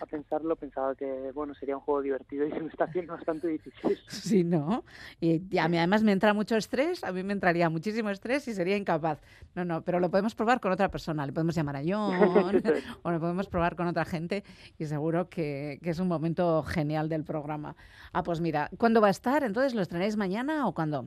a 0.00 0.06
pensarlo, 0.06 0.56
pensaba 0.56 0.94
que, 0.94 1.30
bueno, 1.34 1.54
sería 1.54 1.76
un 1.76 1.82
juego 1.82 2.02
divertido 2.02 2.46
y 2.46 2.50
se 2.50 2.60
me 2.60 2.68
está 2.68 2.84
haciendo 2.84 3.14
bastante 3.14 3.48
difícil. 3.48 3.98
Sí, 4.08 4.44
¿no? 4.44 4.84
Y, 5.20 5.58
a 5.58 5.68
mí 5.68 5.78
además 5.78 6.02
me 6.02 6.12
entra 6.12 6.34
mucho 6.34 6.56
estrés, 6.56 7.04
a 7.04 7.12
mí 7.12 7.22
me 7.22 7.32
entraría 7.32 7.68
muchísimo 7.70 8.10
estrés 8.10 8.48
y 8.48 8.54
sería 8.54 8.76
incapaz. 8.76 9.20
No, 9.54 9.64
no, 9.64 9.82
pero 9.82 10.00
lo 10.00 10.10
podemos 10.10 10.34
probar 10.34 10.60
con 10.60 10.72
otra 10.72 10.88
persona, 10.88 11.24
le 11.26 11.32
podemos 11.32 11.54
llamar 11.54 11.76
a 11.76 11.82
John 11.86 12.14
o 13.02 13.10
lo 13.10 13.20
podemos 13.20 13.46
probar 13.48 13.76
con 13.76 13.86
otra 13.86 14.04
gente 14.04 14.44
y 14.78 14.86
seguro 14.86 15.28
que, 15.28 15.78
que 15.82 15.90
es 15.90 15.98
un 15.98 16.08
momento 16.08 16.62
genial 16.62 17.08
del 17.08 17.24
programa. 17.24 17.76
Ah, 18.12 18.22
pues 18.22 18.40
mira, 18.40 18.70
¿cuándo 18.78 19.00
va 19.00 19.08
a 19.08 19.10
estar? 19.10 19.44
Entonces, 19.44 19.74
¿lo 19.74 19.82
estrenáis 19.82 20.16
mañana 20.16 20.66
o 20.66 20.74
cuándo? 20.74 21.06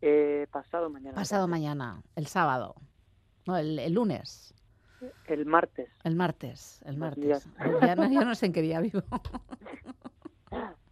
Eh, 0.00 0.46
pasado 0.50 0.90
mañana. 0.90 1.14
Pasado 1.14 1.48
mañana, 1.48 2.02
el 2.14 2.26
sábado. 2.26 2.74
No, 3.46 3.56
el, 3.56 3.78
el 3.78 3.92
lunes. 3.92 4.53
El 5.26 5.46
martes. 5.46 5.88
El 6.04 6.16
martes, 6.16 6.82
el 6.86 6.96
martes. 6.96 7.24
días. 7.24 7.48
Ya 7.82 7.94
no, 7.96 8.10
yo 8.10 8.24
no 8.24 8.34
sé 8.34 8.46
en 8.46 8.52
qué 8.52 8.62
día 8.62 8.80
vivo. 8.80 9.02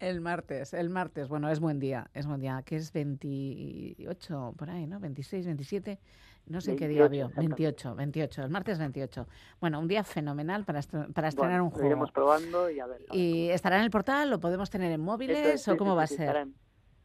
El 0.00 0.20
martes, 0.20 0.74
el 0.74 0.90
martes. 0.90 1.28
Bueno, 1.28 1.48
es 1.50 1.60
buen 1.60 1.78
día, 1.78 2.10
es 2.14 2.26
buen 2.26 2.40
día. 2.40 2.62
Que 2.64 2.76
es 2.76 2.92
28, 2.92 4.54
por 4.56 4.70
ahí, 4.70 4.86
¿no? 4.86 4.98
26, 4.98 5.46
27. 5.46 5.98
No 6.46 6.60
sé 6.60 6.72
en 6.72 6.78
qué 6.78 6.88
día 6.88 7.02
28, 7.02 7.26
exactamente. 7.28 7.62
28, 7.62 7.94
28. 7.96 8.42
El 8.42 8.50
martes 8.50 8.78
28. 8.78 9.28
Bueno, 9.60 9.78
un 9.78 9.86
día 9.88 10.02
fenomenal 10.02 10.64
para, 10.64 10.80
para 11.14 11.28
estrenar 11.28 11.60
Bueno, 11.60 11.64
un 11.64 11.70
lo 11.70 11.74
juego. 11.74 11.86
iremos 11.86 12.10
probando 12.12 12.70
y 12.70 12.80
a 12.80 12.86
ver. 12.86 13.04
¿Y 13.12 13.50
estará 13.50 13.76
en 13.76 13.84
el 13.84 13.90
portal? 13.90 14.30
¿Lo 14.30 14.40
podemos 14.40 14.68
tener 14.70 14.90
en 14.90 15.00
móviles 15.00 15.46
es, 15.46 15.68
o 15.68 15.76
cómo 15.76 15.92
sí, 15.92 15.96
va 15.96 16.02
a 16.02 16.06
ser? 16.06 16.48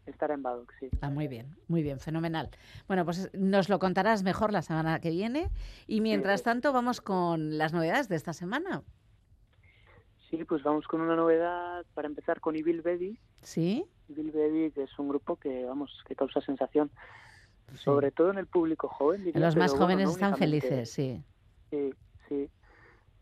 Estará 0.06 0.36
en, 0.36 0.44
Badoc, 0.44 0.72
sí. 0.80 0.90
Ah, 1.02 1.10
muy 1.10 1.28
bien, 1.28 1.56
muy 1.68 1.82
bien, 1.82 2.00
fenomenal. 2.00 2.50
Bueno, 2.88 3.06
pues 3.06 3.30
nos 3.34 3.70
lo 3.70 3.80
contarás 3.80 4.24
mejor 4.24 4.54
la 4.54 4.62
semana 4.62 5.00
que 5.00 5.10
viene. 5.10 5.50
Y 5.88 6.02
mientras 6.02 6.44
tanto, 6.44 6.72
vamos 6.72 7.02
con 7.02 7.58
las 7.58 7.74
novedades 7.74 8.08
de 8.08 8.16
esta 8.16 8.34
semana. 8.34 8.84
Sí, 10.30 10.44
pues 10.44 10.64
vamos 10.64 10.88
con 10.88 11.02
una 11.02 11.16
novedad 11.16 11.86
para 11.94 12.08
empezar 12.08 12.40
con 12.40 12.56
Evil 12.56 12.82
Baby. 12.82 13.20
¿Sí? 13.42 13.86
Evil 14.10 14.32
Baby, 14.32 14.72
que 14.72 14.84
es 14.84 15.00
un 15.00 15.10
grupo 15.10 15.38
que, 15.38 15.66
vamos, 15.66 15.92
que 16.08 16.16
causa 16.16 16.42
sensación, 16.42 16.92
sobre 17.74 18.12
todo 18.12 18.32
en 18.32 18.38
el 18.38 18.48
público 18.48 18.88
joven. 18.88 19.24
diría, 19.24 19.42
Los 19.42 19.56
más 19.56 19.72
bueno, 19.72 19.86
jóvenes 19.86 20.06
no 20.06 20.12
están 20.12 20.30
únicamente. 20.34 20.68
felices, 20.68 20.92
sí. 20.92 21.24
Sí, 21.72 21.94
sí. 22.30 22.50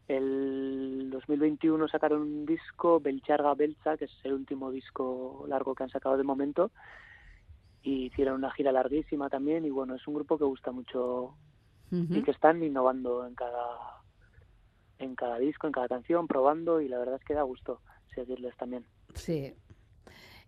El 0.07 1.09
2021 1.11 1.88
sacaron 1.88 2.21
un 2.21 2.45
disco, 2.45 2.99
Belcharga 2.99 3.53
Belcha, 3.55 3.97
que 3.97 4.05
es 4.05 4.11
el 4.23 4.34
último 4.34 4.71
disco 4.71 5.45
largo 5.47 5.75
que 5.75 5.84
han 5.84 5.89
sacado 5.89 6.17
de 6.17 6.23
momento. 6.23 6.71
Y 7.81 8.05
hicieron 8.05 8.35
una 8.35 8.51
gira 8.51 8.71
larguísima 8.71 9.30
también. 9.30 9.65
Y 9.65 9.69
bueno, 9.69 9.95
es 9.95 10.07
un 10.07 10.15
grupo 10.15 10.38
que 10.38 10.45
gusta 10.45 10.71
mucho 10.71 11.35
y 11.91 12.23
que 12.23 12.31
están 12.31 12.63
innovando 12.63 13.25
en 13.27 13.35
cada 13.35 14.01
en 14.97 15.15
cada 15.15 15.38
disco, 15.38 15.67
en 15.67 15.73
cada 15.73 15.88
canción, 15.88 16.27
probando. 16.27 16.81
Y 16.81 16.88
la 16.88 16.97
verdad 16.97 17.15
es 17.15 17.23
que 17.25 17.34
da 17.34 17.43
gusto 17.43 17.81
seguirles 18.15 18.55
también. 18.57 18.85
Sí. 19.15 19.53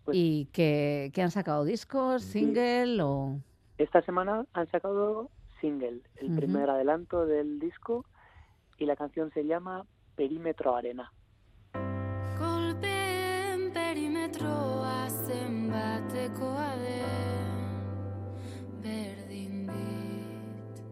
Pues 0.04 0.16
¿Y 0.16 0.46
que, 0.52 1.12
han 1.16 1.30
sacado 1.30 1.64
discos, 1.64 2.22
single 2.22 3.02
o...? 3.02 3.40
Esta 3.76 4.02
semana 4.02 4.46
han 4.52 4.70
sacado 4.70 5.30
single, 5.60 6.00
el 6.16 6.34
primer 6.36 6.70
adelanto 6.70 7.26
del 7.26 7.58
disco. 7.58 8.06
Y 8.78 8.84
la 8.84 8.96
canción 8.96 9.30
se 9.32 9.44
llama 9.44 9.86
perimetroarena. 10.16 11.12
Kolpeen 12.38 13.72
perimetroa 13.72 15.08
zenbatekoa 15.08 16.70
den 16.82 17.56
berdin 18.82 19.66
dit 19.66 20.82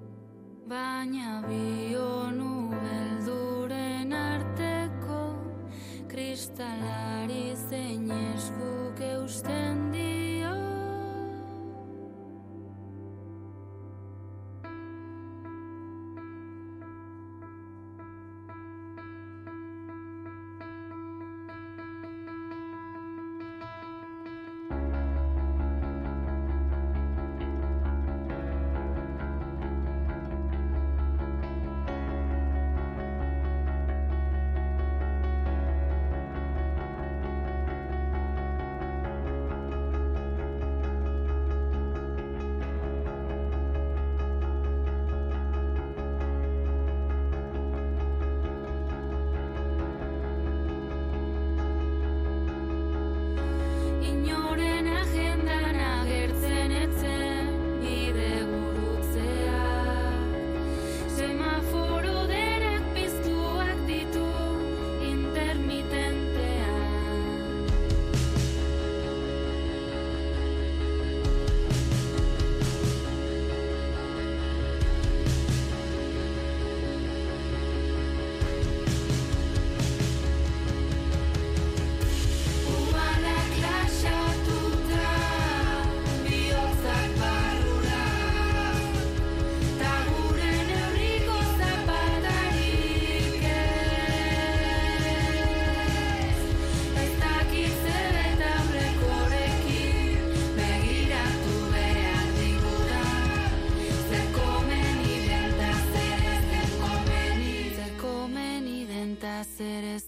Baina 0.67 1.43
bionu 1.49 2.71
belduren 2.71 4.13
arteko 4.13 5.21
kristalari 6.09 7.53
zein 7.69 8.11
eskuk 8.11 9.01
eusten 9.13 9.64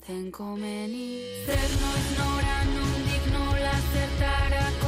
den 0.08 0.30
komeni. 0.30 1.08
Zer 1.46 1.70
noiz 1.82 2.08
nora 2.18 2.58
nondik 2.74 3.24
nola 3.34 3.74
zertarako 3.92 4.85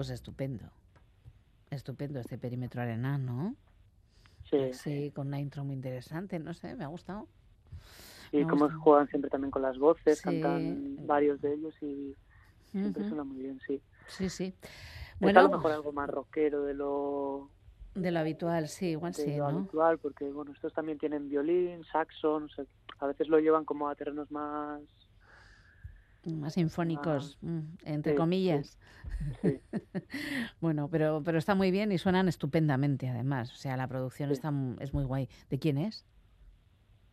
Pues 0.00 0.08
estupendo. 0.08 0.64
Estupendo 1.70 2.20
este 2.20 2.38
perímetro 2.38 2.80
arena, 2.80 3.18
¿no? 3.18 3.54
Sí. 4.48 4.72
Sí, 4.72 5.12
con 5.14 5.26
una 5.26 5.38
intro 5.38 5.62
muy 5.62 5.74
interesante, 5.74 6.38
no 6.38 6.54
sé, 6.54 6.74
me 6.74 6.84
ha 6.84 6.86
gustado. 6.86 7.26
Y 8.32 8.38
Me 8.38 8.44
gusta. 8.44 8.74
juegan 8.78 9.08
siempre 9.08 9.30
también 9.30 9.50
con 9.50 9.60
las 9.60 9.78
voces, 9.78 10.22
Sí. 10.22 10.40
cantan 10.40 11.06
varios 11.06 11.38
de 11.42 11.52
ellos 11.52 11.74
y 11.82 12.16
siempre 12.70 13.06
suena 13.06 13.24
muy 13.24 13.42
bien, 13.42 13.60
sí. 13.66 13.78
Sí, 14.08 14.30
sí. 14.30 14.54
Bueno, 15.20 15.40
a 15.40 15.42
lo 15.42 15.50
mejor 15.50 15.72
algo 15.72 15.92
más 15.92 16.08
rockero 16.08 16.64
de 16.64 16.72
lo, 16.72 17.50
de 17.94 18.10
lo 18.10 18.20
habitual, 18.20 18.68
sí, 18.68 18.86
igual 18.86 19.12
de 19.12 19.24
sí, 19.26 19.36
lo 19.36 19.46
¿no? 19.46 19.48
habitual, 19.48 19.98
porque 19.98 20.24
bueno, 20.32 20.52
estos 20.52 20.72
también 20.72 20.96
tienen 20.96 21.28
violín, 21.28 21.84
saxo, 21.92 22.40
no 22.40 22.48
sé, 22.48 22.64
a 23.00 23.06
veces 23.06 23.28
lo 23.28 23.38
llevan 23.38 23.66
como 23.66 23.86
a 23.86 23.94
terrenos 23.94 24.30
más 24.30 24.80
Más 26.24 26.54
sinfónicos, 26.54 27.38
mm, 27.40 27.60
entre 27.84 28.12
sí, 28.12 28.18
comillas. 28.18 28.78
bueno, 30.60 30.88
pero, 30.90 31.22
pero 31.24 31.38
está 31.38 31.54
muy 31.54 31.70
bien 31.70 31.92
y 31.92 31.98
suenan 31.98 32.28
estupendamente, 32.28 33.08
además. 33.08 33.52
O 33.52 33.56
sea, 33.56 33.76
la 33.76 33.88
producción 33.88 34.30
está, 34.30 34.52
es 34.80 34.92
muy 34.92 35.04
guay. 35.04 35.28
¿De 35.48 35.58
quién 35.58 35.78
es? 35.78 36.06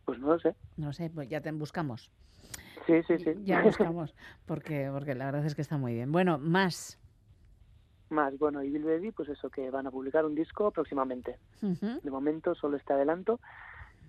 Pues 0.04 0.18
no 0.18 0.28
lo 0.28 0.38
sé. 0.38 0.54
No 0.76 0.92
sé, 0.92 1.10
pues 1.10 1.28
ya 1.28 1.40
te 1.40 1.52
buscamos. 1.52 2.10
Sí, 2.86 3.02
sí, 3.06 3.18
sí. 3.18 3.34
Ya 3.44 3.62
buscamos, 3.62 4.14
porque, 4.46 4.88
porque 4.90 5.14
la 5.14 5.26
verdad 5.26 5.44
es 5.44 5.54
que 5.54 5.60
está 5.60 5.76
muy 5.76 5.92
bien. 5.92 6.10
Bueno, 6.10 6.38
más. 6.38 6.98
Más, 8.08 8.38
bueno, 8.38 8.62
y 8.62 8.70
Bill 8.70 8.84
Baby, 8.84 9.12
pues 9.12 9.28
eso, 9.28 9.50
que 9.50 9.70
van 9.70 9.86
a 9.86 9.90
publicar 9.90 10.24
un 10.24 10.34
disco 10.34 10.70
próximamente. 10.70 11.38
De 11.60 12.10
momento 12.10 12.54
solo 12.54 12.78
este 12.78 12.94
adelanto. 12.94 13.38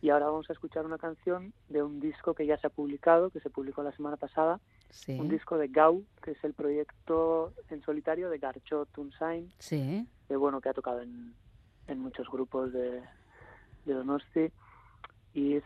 Y 0.01 0.11
ahora 0.11 0.27
vamos 0.27 0.49
a 0.49 0.53
escuchar 0.53 0.85
una 0.85 0.97
canción 0.97 1.53
de 1.67 1.83
un 1.83 1.99
disco 1.99 2.33
que 2.33 2.45
ya 2.45 2.57
se 2.57 2.67
ha 2.67 2.69
publicado, 2.69 3.29
que 3.29 3.41
se 3.41 3.49
publicó 3.49 3.83
la 3.83 3.91
semana 3.91 4.15
pasada. 4.15 4.61
Sí. 4.89 5.19
Un 5.19 5.29
disco 5.29 5.57
de 5.57 5.67
Gau, 5.67 6.03
que 6.23 6.31
es 6.31 6.43
el 6.43 6.53
proyecto 6.53 7.53
en 7.69 7.81
solitario 7.83 8.29
de 8.29 8.39
Garchot 8.39 8.89
Tunsain, 8.91 9.51
Sí. 9.59 10.07
que 10.27 10.35
bueno, 10.35 10.61
que 10.61 10.69
ha 10.69 10.73
tocado 10.73 11.01
en, 11.01 11.33
en 11.87 11.99
muchos 11.99 12.27
grupos 12.29 12.73
de, 12.73 13.01
de 13.85 13.93
Donosti. 13.93 14.51
Y 15.33 15.55
es, 15.55 15.63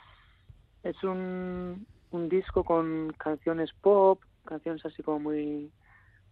es 0.84 1.02
un, 1.04 1.86
un 2.12 2.30
disco 2.30 2.64
con 2.64 3.14
canciones 3.18 3.72
pop, 3.82 4.22
canciones 4.46 4.86
así 4.86 5.02
como 5.04 5.20
muy, 5.20 5.72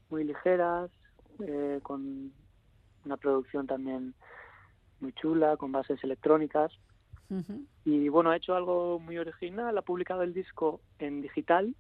muy 0.10 0.24
ligeras, 0.26 0.92
eh, 1.40 1.80
con 1.82 2.34
una 3.06 3.18
producción 3.18 3.68
también 3.68 4.14
muy 5.00 5.14
chula, 5.14 5.56
con 5.58 5.72
bases 5.72 6.04
electrónicas. 6.04 6.72
Y 7.86 8.10
bueno, 8.10 8.30
ha 8.30 8.36
hecho 8.36 8.54
algo 8.56 9.00
muy 9.00 9.18
original, 9.18 9.78
ha 9.78 9.82
publicado 9.82 10.22
el 10.22 10.34
disco 10.34 10.82
en 11.00 11.22
digital, 11.22 11.74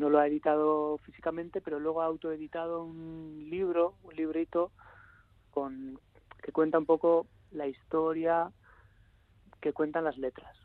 no 0.00 0.08
lo 0.10 0.18
ha 0.18 0.26
editado 0.26 0.98
físicamente, 0.98 1.60
pero 1.60 1.78
luego 1.78 2.00
ha 2.02 2.06
autoeditado 2.06 2.82
un 2.82 3.46
libro, 3.48 3.96
un 4.02 4.14
librito 4.16 4.72
con 5.50 6.00
que 6.42 6.52
cuenta 6.52 6.78
un 6.78 6.86
poco 6.86 7.26
la 7.50 7.66
historia 7.66 8.50
que 9.60 9.72
cuentan 9.72 10.04
las 10.04 10.16
letras. 10.16 10.56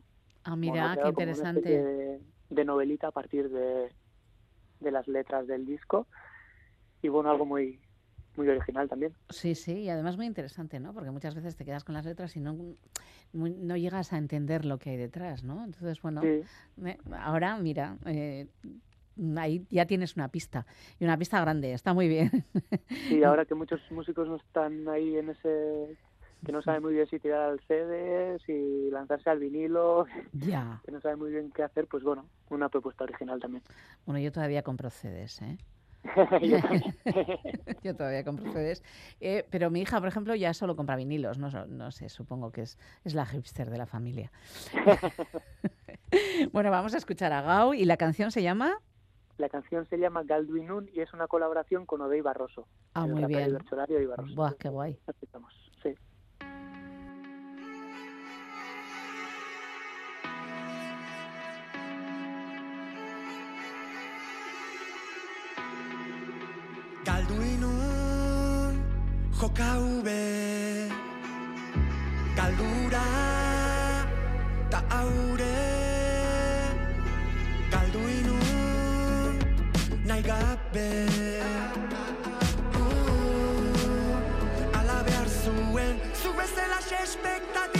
Ah, 0.45 0.55
mira, 0.55 0.97
qué 1.01 1.09
interesante. 1.09 1.69
de, 1.69 2.21
de 2.49 2.65
novelita 2.65 3.07
a 3.07 3.11
partir 3.11 3.49
de, 3.49 3.93
de 4.79 4.91
las 4.91 5.07
letras 5.07 5.47
del 5.47 5.65
disco 5.65 6.07
y 7.01 7.09
bueno, 7.09 7.29
algo 7.29 7.45
muy 7.45 7.81
muy 8.37 8.47
original 8.49 8.87
también. 8.89 9.15
Sí, 9.29 9.55
sí, 9.55 9.79
y 9.83 9.89
además 9.89 10.17
muy 10.17 10.25
interesante, 10.25 10.79
¿no? 10.79 10.93
Porque 10.93 11.09
muchas 11.09 11.35
veces 11.35 11.55
te 11.55 11.63
quedas 11.65 11.83
con 11.85 11.95
las 11.95 12.05
letras 12.05 12.35
y 12.35 12.41
no, 12.41 12.53
muy- 13.33 13.51
no 13.55 13.75
llegas 13.77 14.11
a 14.13 14.17
entender 14.17 14.65
lo 14.65 14.77
que 14.77 14.91
hay 14.91 14.97
detrás, 14.97 15.43
¿no? 15.43 15.63
Entonces, 15.63 16.01
bueno, 16.01 16.21
Sí. 16.21 16.41
eh, 16.85 16.97
ahora, 17.17 17.57
mira, 17.57 17.97
eh, 18.05 18.47
ahí 19.37 19.65
ya 19.69 19.85
tienes 19.85 20.15
una 20.15 20.27
pista, 20.29 20.65
y 20.99 21.05
una 21.05 21.17
pista 21.17 21.39
grande, 21.41 21.73
está 21.73 21.93
muy 21.93 22.07
bien. 22.07 22.45
Y 23.09 23.23
ahora 23.23 23.45
que 23.45 23.55
muchos 23.55 23.79
músicos 23.91 24.27
no 24.27 24.35
están 24.37 24.87
ahí 24.89 25.17
en 25.17 25.29
ese 25.29 25.97
que 26.45 26.51
no 26.51 26.61
saben 26.61 26.81
muy 26.83 26.93
bien 26.93 27.07
si 27.07 27.19
tirar 27.19 27.49
al 27.49 27.59
CD, 27.61 28.37
si 28.45 28.89
lanzarse 28.91 29.29
al 29.29 29.39
vinilo, 29.39 30.05
Ya. 30.33 30.79
que 30.85 30.91
no 30.91 31.01
saben 31.01 31.17
muy 31.19 31.31
bien 31.31 31.51
qué 31.51 31.63
hacer, 31.63 31.87
pues 31.87 32.03
bueno, 32.03 32.25
una 32.49 32.69
propuesta 32.69 33.03
original 33.03 33.39
también. 33.39 33.63
Bueno, 34.05 34.19
yo 34.19 34.31
todavía 34.31 34.61
compro 34.61 34.89
CDs, 34.89 35.41
¿eh? 35.41 35.57
Yo. 36.43 36.57
Yo 37.83 37.95
todavía 37.95 38.23
compro 38.23 38.51
CDs. 38.53 38.83
Eh, 39.19 39.43
pero 39.49 39.71
mi 39.71 39.81
hija, 39.81 39.97
por 39.99 40.07
ejemplo, 40.07 40.35
ya 40.35 40.53
solo 40.53 40.75
compra 40.75 40.95
vinilos. 40.95 41.39
No, 41.39 41.49
no 41.65 41.89
sé, 41.89 42.09
supongo 42.09 42.51
que 42.51 42.61
es, 42.61 42.77
es 43.03 43.15
la 43.15 43.25
hipster 43.25 43.71
de 43.71 43.79
la 43.79 43.87
familia. 43.87 44.31
bueno, 46.51 46.69
vamos 46.69 46.93
a 46.93 46.97
escuchar 46.97 47.33
a 47.33 47.41
Gau 47.41 47.73
y 47.73 47.85
la 47.85 47.97
canción 47.97 48.29
se 48.29 48.43
llama... 48.43 48.77
La 49.37 49.49
canción 49.49 49.85
se 49.87 49.97
llama 49.97 50.23
Galduinun 50.23 50.89
y 50.93 51.01
es 51.01 51.13
una 51.13 51.27
colaboración 51.27 51.85
con 51.85 52.01
Odey 52.01 52.21
Barroso. 52.21 52.67
Ah, 52.93 53.05
muy 53.05 53.25
bien. 53.25 53.51
bertsolario 53.51 53.97
Odey 53.97 54.07
Barroso. 54.07 54.35
Buah, 54.35 54.53
qué 54.57 54.69
guay. 54.69 54.97
Escuchamos, 55.07 55.53
sí. 55.83 55.93
Galdu 67.03 67.41
inun 67.41 67.95
nahi 80.15 80.23
gabe. 80.23 81.07
Uh, 82.75 84.79
Ala 84.79 85.03
behar 85.03 85.27
zuen 85.27 85.99
Zu 86.13 86.33
bezala 86.33 86.79
espektatiba 87.03 87.74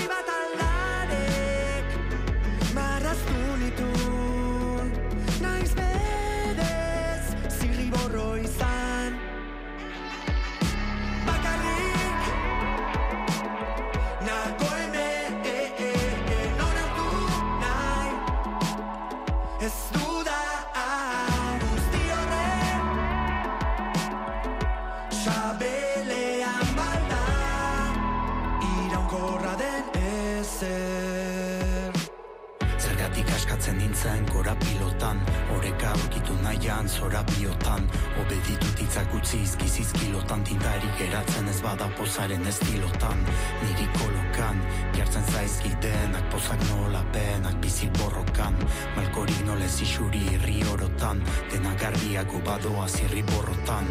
Oreka 35.66 35.90
aurkitu 35.98 36.34
nahian 36.46 36.86
zora 36.86 37.24
biotan 37.26 37.88
Obeditut 38.22 38.82
hitzak 38.84 39.16
utzi 39.18 39.40
izkizizkilotan 39.42 40.44
Tintari 40.46 40.92
geratzen 41.00 41.50
ez 41.50 41.56
bada 41.66 41.88
pozaren 41.98 42.46
estilotan. 42.52 43.24
Niri 43.64 43.88
kolokan 43.98 44.62
Jartzen 44.94 45.26
zaizkitenak 45.34 46.30
pozak 46.30 46.62
nola 46.70 47.02
penak 47.18 47.58
bizi 47.66 47.90
borrokan. 47.98 48.62
Malkorik 49.00 49.42
nolez 49.50 49.74
isuri 49.82 50.22
irri 50.38 50.62
orotan 50.70 51.26
Dena 51.50 51.74
garbiago 51.82 52.46
badoa 52.46 52.86
zirri 52.86 53.26
borrotan 53.34 53.90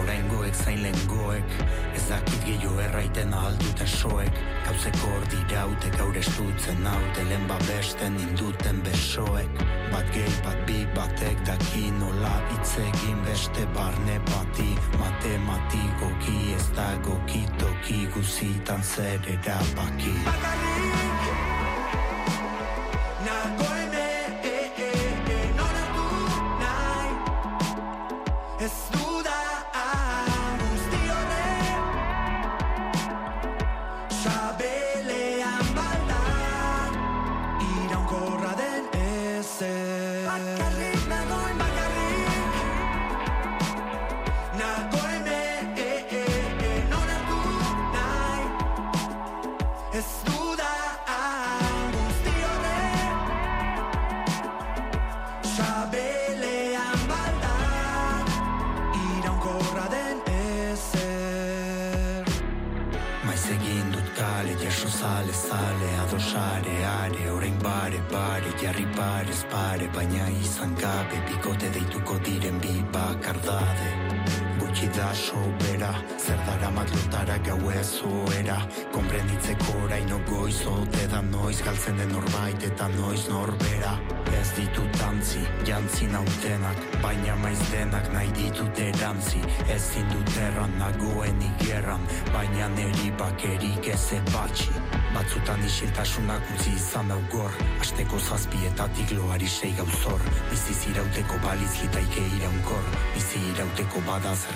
Oraingoek 0.00 0.54
zain 0.54 0.82
lehengoek 0.82 1.58
Ez 1.94 2.08
dakit 2.08 2.44
gehiago 2.44 2.80
erraiten 2.82 3.34
ahalduten 3.34 3.88
soek. 3.88 4.40
Gauzek 4.66 4.96
hor 5.06 5.26
diraute 5.30 5.90
gaur 5.98 6.16
estutzen 6.18 6.86
haute 6.88 7.24
Lehen 7.28 7.46
babesten 7.50 8.18
induten 8.26 8.82
besoek. 8.86 9.62
Bat 9.92 10.10
gehi 10.16 10.34
bat 10.46 10.64
bi 10.66 10.80
batek 10.96 11.44
daki 11.46 11.86
nola 12.00 12.34
hitz 12.50 12.74
egin 12.86 13.22
beste 13.28 13.66
barne 13.78 14.18
bati. 14.30 14.70
Matematikoki 14.98 16.38
ez 16.58 16.68
da 16.76 16.90
gokitoki 17.06 18.06
guzitan 18.16 18.82
zer 18.82 19.34
erabaki. 19.38 20.16
Nago 20.26 20.73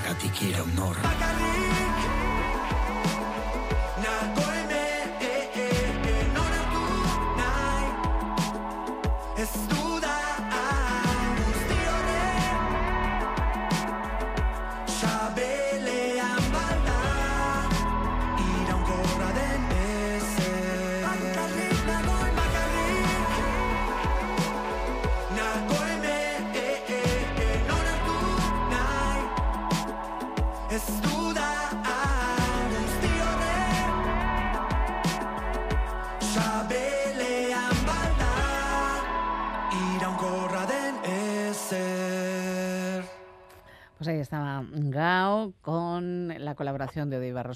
bada 0.09 0.21
zergatik 0.21 0.68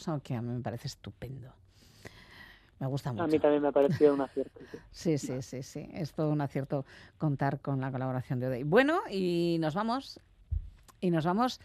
Barroso, 0.07 0.23
que 0.23 0.35
a 0.35 0.43
mí 0.43 0.53
me 0.55 0.61
parece 0.63 0.89
estupendo. 0.89 1.53
Me 2.79 2.87
gusta 2.89 3.13
mucho. 3.13 3.25
A 3.25 3.27
mí 3.29 3.39
también 3.39 3.63
me 3.63 3.69
ha 3.69 3.73
parecido 3.73 4.15
un 4.15 4.21
acierto. 4.21 4.61
sí. 4.71 4.79
Sí, 4.91 5.19
sí, 5.19 5.43
sí, 5.43 5.63
sí. 5.63 5.89
Es 5.93 6.13
todo 6.13 6.31
un 6.31 6.41
acierto 6.41 6.85
contar 7.19 7.61
con 7.61 7.81
la 7.81 7.93
colaboración 7.93 8.41
de 8.41 8.49
Odey. 8.49 8.63
Bueno, 8.65 9.01
y 9.11 9.57
nos 9.61 9.75
vamos, 9.75 10.21
y 11.01 11.11
nos 11.11 11.25
vamos 11.25 11.61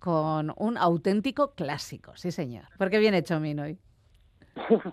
con 0.00 0.52
un 0.56 0.76
auténtico 0.78 1.52
clásico, 1.52 2.16
sí 2.16 2.32
señor. 2.32 2.64
Porque 2.78 2.98
viene 2.98 3.22
Chomin 3.22 3.60
hoy. 3.60 3.78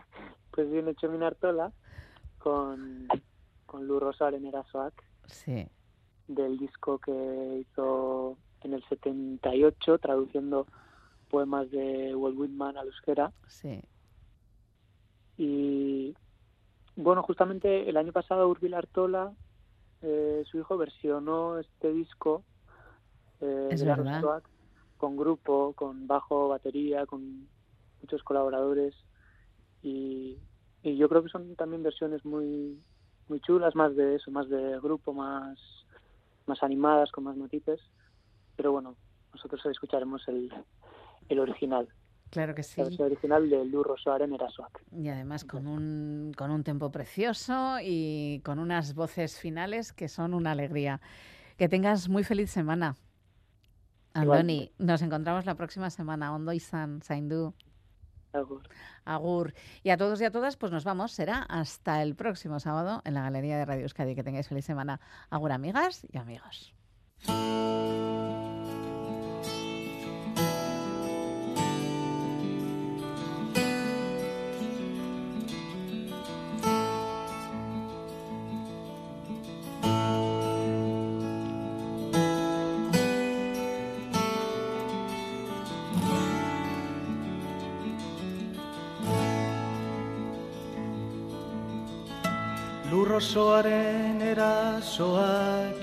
Pues 0.52 0.70
viene 0.72 0.94
Chomin 0.96 1.24
Artola 1.24 1.72
con, 2.40 3.08
con 3.66 3.88
Lu 3.88 4.00
Rosal 4.00 4.34
en 4.34 4.46
Erasoak, 4.48 4.94
Sí. 5.28 5.68
del 6.28 6.58
disco 6.58 6.98
que 6.98 7.12
hizo 7.62 8.36
en 8.62 8.74
el 8.74 8.84
78, 8.90 10.00
traduciendo 10.00 10.68
poemas 11.30 11.70
de 11.72 12.16
Walt 12.16 12.38
Whitman 12.38 12.78
al 12.78 12.88
euskera. 12.88 13.32
Sí. 13.48 13.82
Y 15.38 16.16
bueno, 16.96 17.24
justamente 17.24 17.90
el 17.90 17.98
año 17.98 18.12
pasado 18.12 18.50
Urbil 18.50 18.74
Artola, 18.74 19.34
eh, 20.02 20.44
su 20.46 20.60
hijo, 20.60 20.78
versionó 20.78 21.60
este 21.60 21.94
disco 21.94 22.44
eh, 23.42 23.70
Es 23.72 23.82
de 23.82 23.88
verdad. 23.88 24.44
Con 24.98 25.16
grupo, 25.16 25.74
con 25.74 26.08
bajo, 26.08 26.50
batería, 26.50 27.06
con 27.06 27.48
muchos 28.02 28.22
colaboradores. 28.24 28.94
Y, 29.82 30.38
y 30.84 30.98
yo 30.98 31.08
creo 31.08 31.24
que 31.24 31.30
son 31.30 31.56
también 31.56 31.84
versiones 31.84 32.26
muy 32.26 32.78
muy 33.30 33.40
chulas, 33.42 33.76
más 33.76 33.96
de 33.96 34.16
eso, 34.16 34.32
más 34.32 34.50
de 34.50 34.80
grupo, 34.80 35.14
más, 35.14 35.58
más 36.48 36.62
animadas, 36.64 37.12
con 37.12 37.24
más 37.24 37.38
matices. 37.38 37.80
Pero 38.56 38.72
bueno, 38.72 38.96
nosotros 39.34 39.66
escucharemos 39.68 40.28
el, 40.28 40.52
el 41.30 41.40
original. 41.40 41.88
Claro 42.30 42.54
que 42.54 42.64
sí. 42.64 42.80
La 42.80 42.86
versión 42.86 43.08
original 43.08 43.50
de 43.50 43.66
Lu 43.66 43.84
Rosoar 43.84 44.22
en 44.22 44.34
Erasoak. 44.34 44.84
Y 44.92 45.10
además 45.10 45.46
con 45.46 45.66
un, 45.66 46.32
con 46.38 46.52
un 46.52 46.64
tempo 46.64 46.92
precioso 46.92 47.78
y 47.82 48.42
con 48.44 48.60
unas 48.60 48.94
voces 48.94 49.40
finales 49.40 49.94
que 49.94 50.08
son 50.08 50.34
una 50.34 50.52
alegría. 50.52 51.02
Que 51.58 51.68
tengas 51.68 52.08
muy 52.08 52.24
feliz 52.24 52.52
semana. 52.52 52.96
Andoni, 54.14 54.72
nos 54.78 55.02
encontramos 55.02 55.46
la 55.46 55.56
próxima 55.56 55.90
semana. 55.90 56.34
Ondo 56.34 56.54
izan, 56.54 57.02
zaindu. 57.02 57.54
Agur. 58.34 58.62
Agur. 59.06 59.54
Y 59.84 59.90
a 59.90 59.98
todos 59.98 60.22
y 60.22 60.26
a 60.26 60.32
todas, 60.32 60.56
pues 60.56 60.72
nos 60.72 60.84
vamos. 60.84 61.12
Será 61.12 61.42
hasta 61.50 62.04
el 62.04 62.16
próximo 62.16 62.60
sábado 62.60 63.02
en 63.06 63.16
la 63.16 63.24
Galería 63.24 63.58
de 63.58 63.66
Radio 63.66 63.84
Euskadi. 63.84 64.16
Que 64.16 64.24
tengáis 64.24 64.48
feliz 64.48 64.66
semana. 64.66 65.00
Agur, 65.30 65.52
amigas 65.52 66.06
y 66.12 66.18
amigos. 66.18 66.76
Lurrosoaren 93.20 94.22
erasoak 94.24 95.76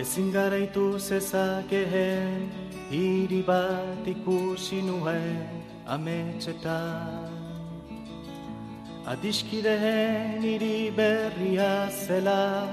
ezin 0.00 0.30
garaitu 0.32 0.96
zezakeen 0.98 2.48
hiri 2.90 3.42
bat 3.46 4.06
ikusi 4.08 4.80
nuen 4.86 5.60
ametsetan. 5.86 7.28
Adiskideen 9.12 10.40
hiri 10.40 10.88
berria 10.96 11.90
zela 11.92 12.64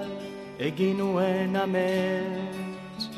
egin 0.57 1.03
nuen 1.03 1.59
amets. 1.65 3.11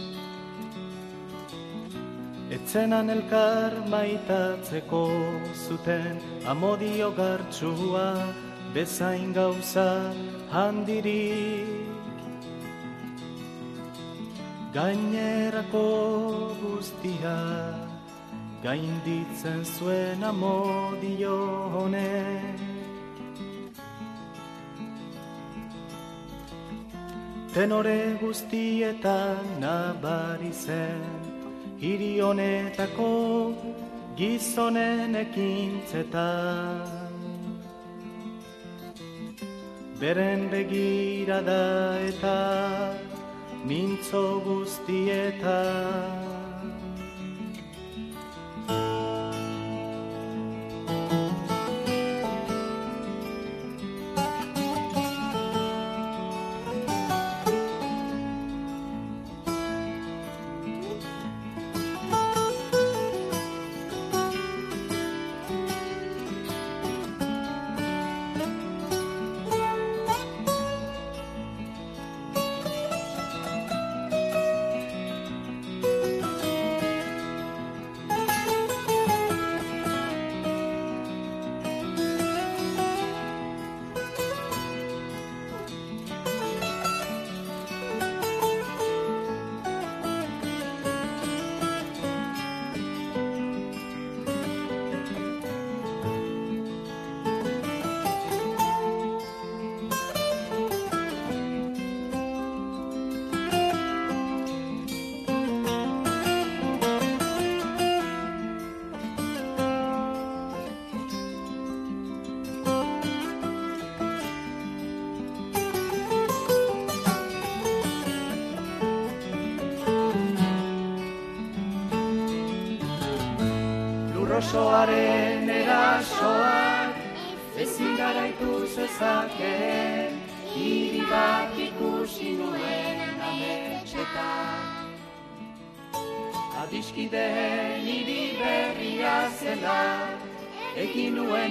Etzenan 2.49 3.13
elkar 3.13 3.77
maitatzeko 3.93 5.05
zuten 5.53 6.17
amodio 6.49 7.13
gartxua 7.13 8.09
bezain 8.73 9.33
gauza 9.33 10.13
handirik. 10.51 11.87
Gainerako 14.73 15.85
guztia 16.61 17.37
gainditzen 18.63 19.65
zuen 19.65 20.23
amodio 20.23 21.37
honek. 21.73 22.59
Tenore 27.53 28.17
guztietan 28.21 29.45
nabari 29.59 30.53
zen 30.53 31.01
hiri 31.81 32.19
honetako 32.21 33.11
gizonen 34.15 35.15
ekintzetan 35.25 36.98
beren 39.99 40.47
begirada 40.47 41.99
eta 42.07 42.39
mintzo 43.67 44.39
guztietan. 44.47 46.29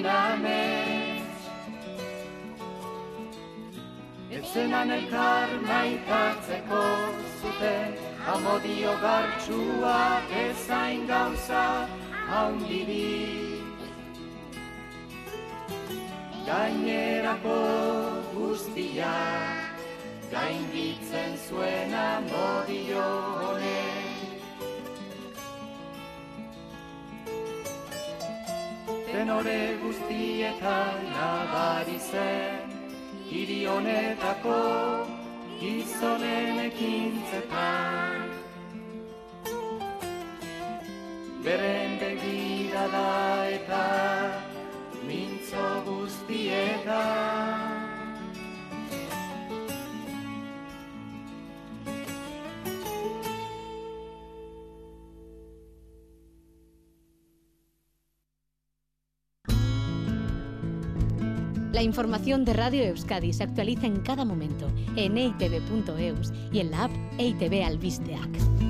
Amets. 0.07 1.43
Etzenan 4.31 4.91
elkar 4.91 5.49
maitatzeko 5.69 6.83
zuten 7.41 7.97
amodio 8.33 8.93
gartxua 9.05 10.23
bezain 10.31 11.07
gauza 11.07 11.65
handirik. 12.31 13.49
Gainerako 16.49 17.61
guztia 18.35 19.17
gainditzen 20.31 21.37
zuen 21.49 21.95
amodio 21.95 23.09
tenore 29.29 29.77
guztietan 29.83 31.01
nabari 31.13 31.99
zen, 32.01 32.71
hiri 33.29 33.59
honetako 33.69 34.57
gizonen 35.61 36.61
ekintzetan. 36.69 38.25
Beren 41.45 41.93
begirada 42.01 43.13
eta 43.59 43.85
mintzo 45.05 45.69
guztietan. 45.91 47.58
La 61.79 61.85
información 61.85 62.45
de 62.45 62.55
Radio 62.55 62.83
Euskadi 62.83 63.33
se 63.33 63.45
actualiza 63.45 63.87
en 63.87 64.01
cada 64.01 64.25
momento 64.25 64.69
en 64.97 65.17
eitv.eus 65.17 66.33
y 66.53 66.59
en 66.59 66.73
la 66.73 66.87
app 66.87 66.91
EITB 67.19 67.65
Albisteac. 67.65 68.68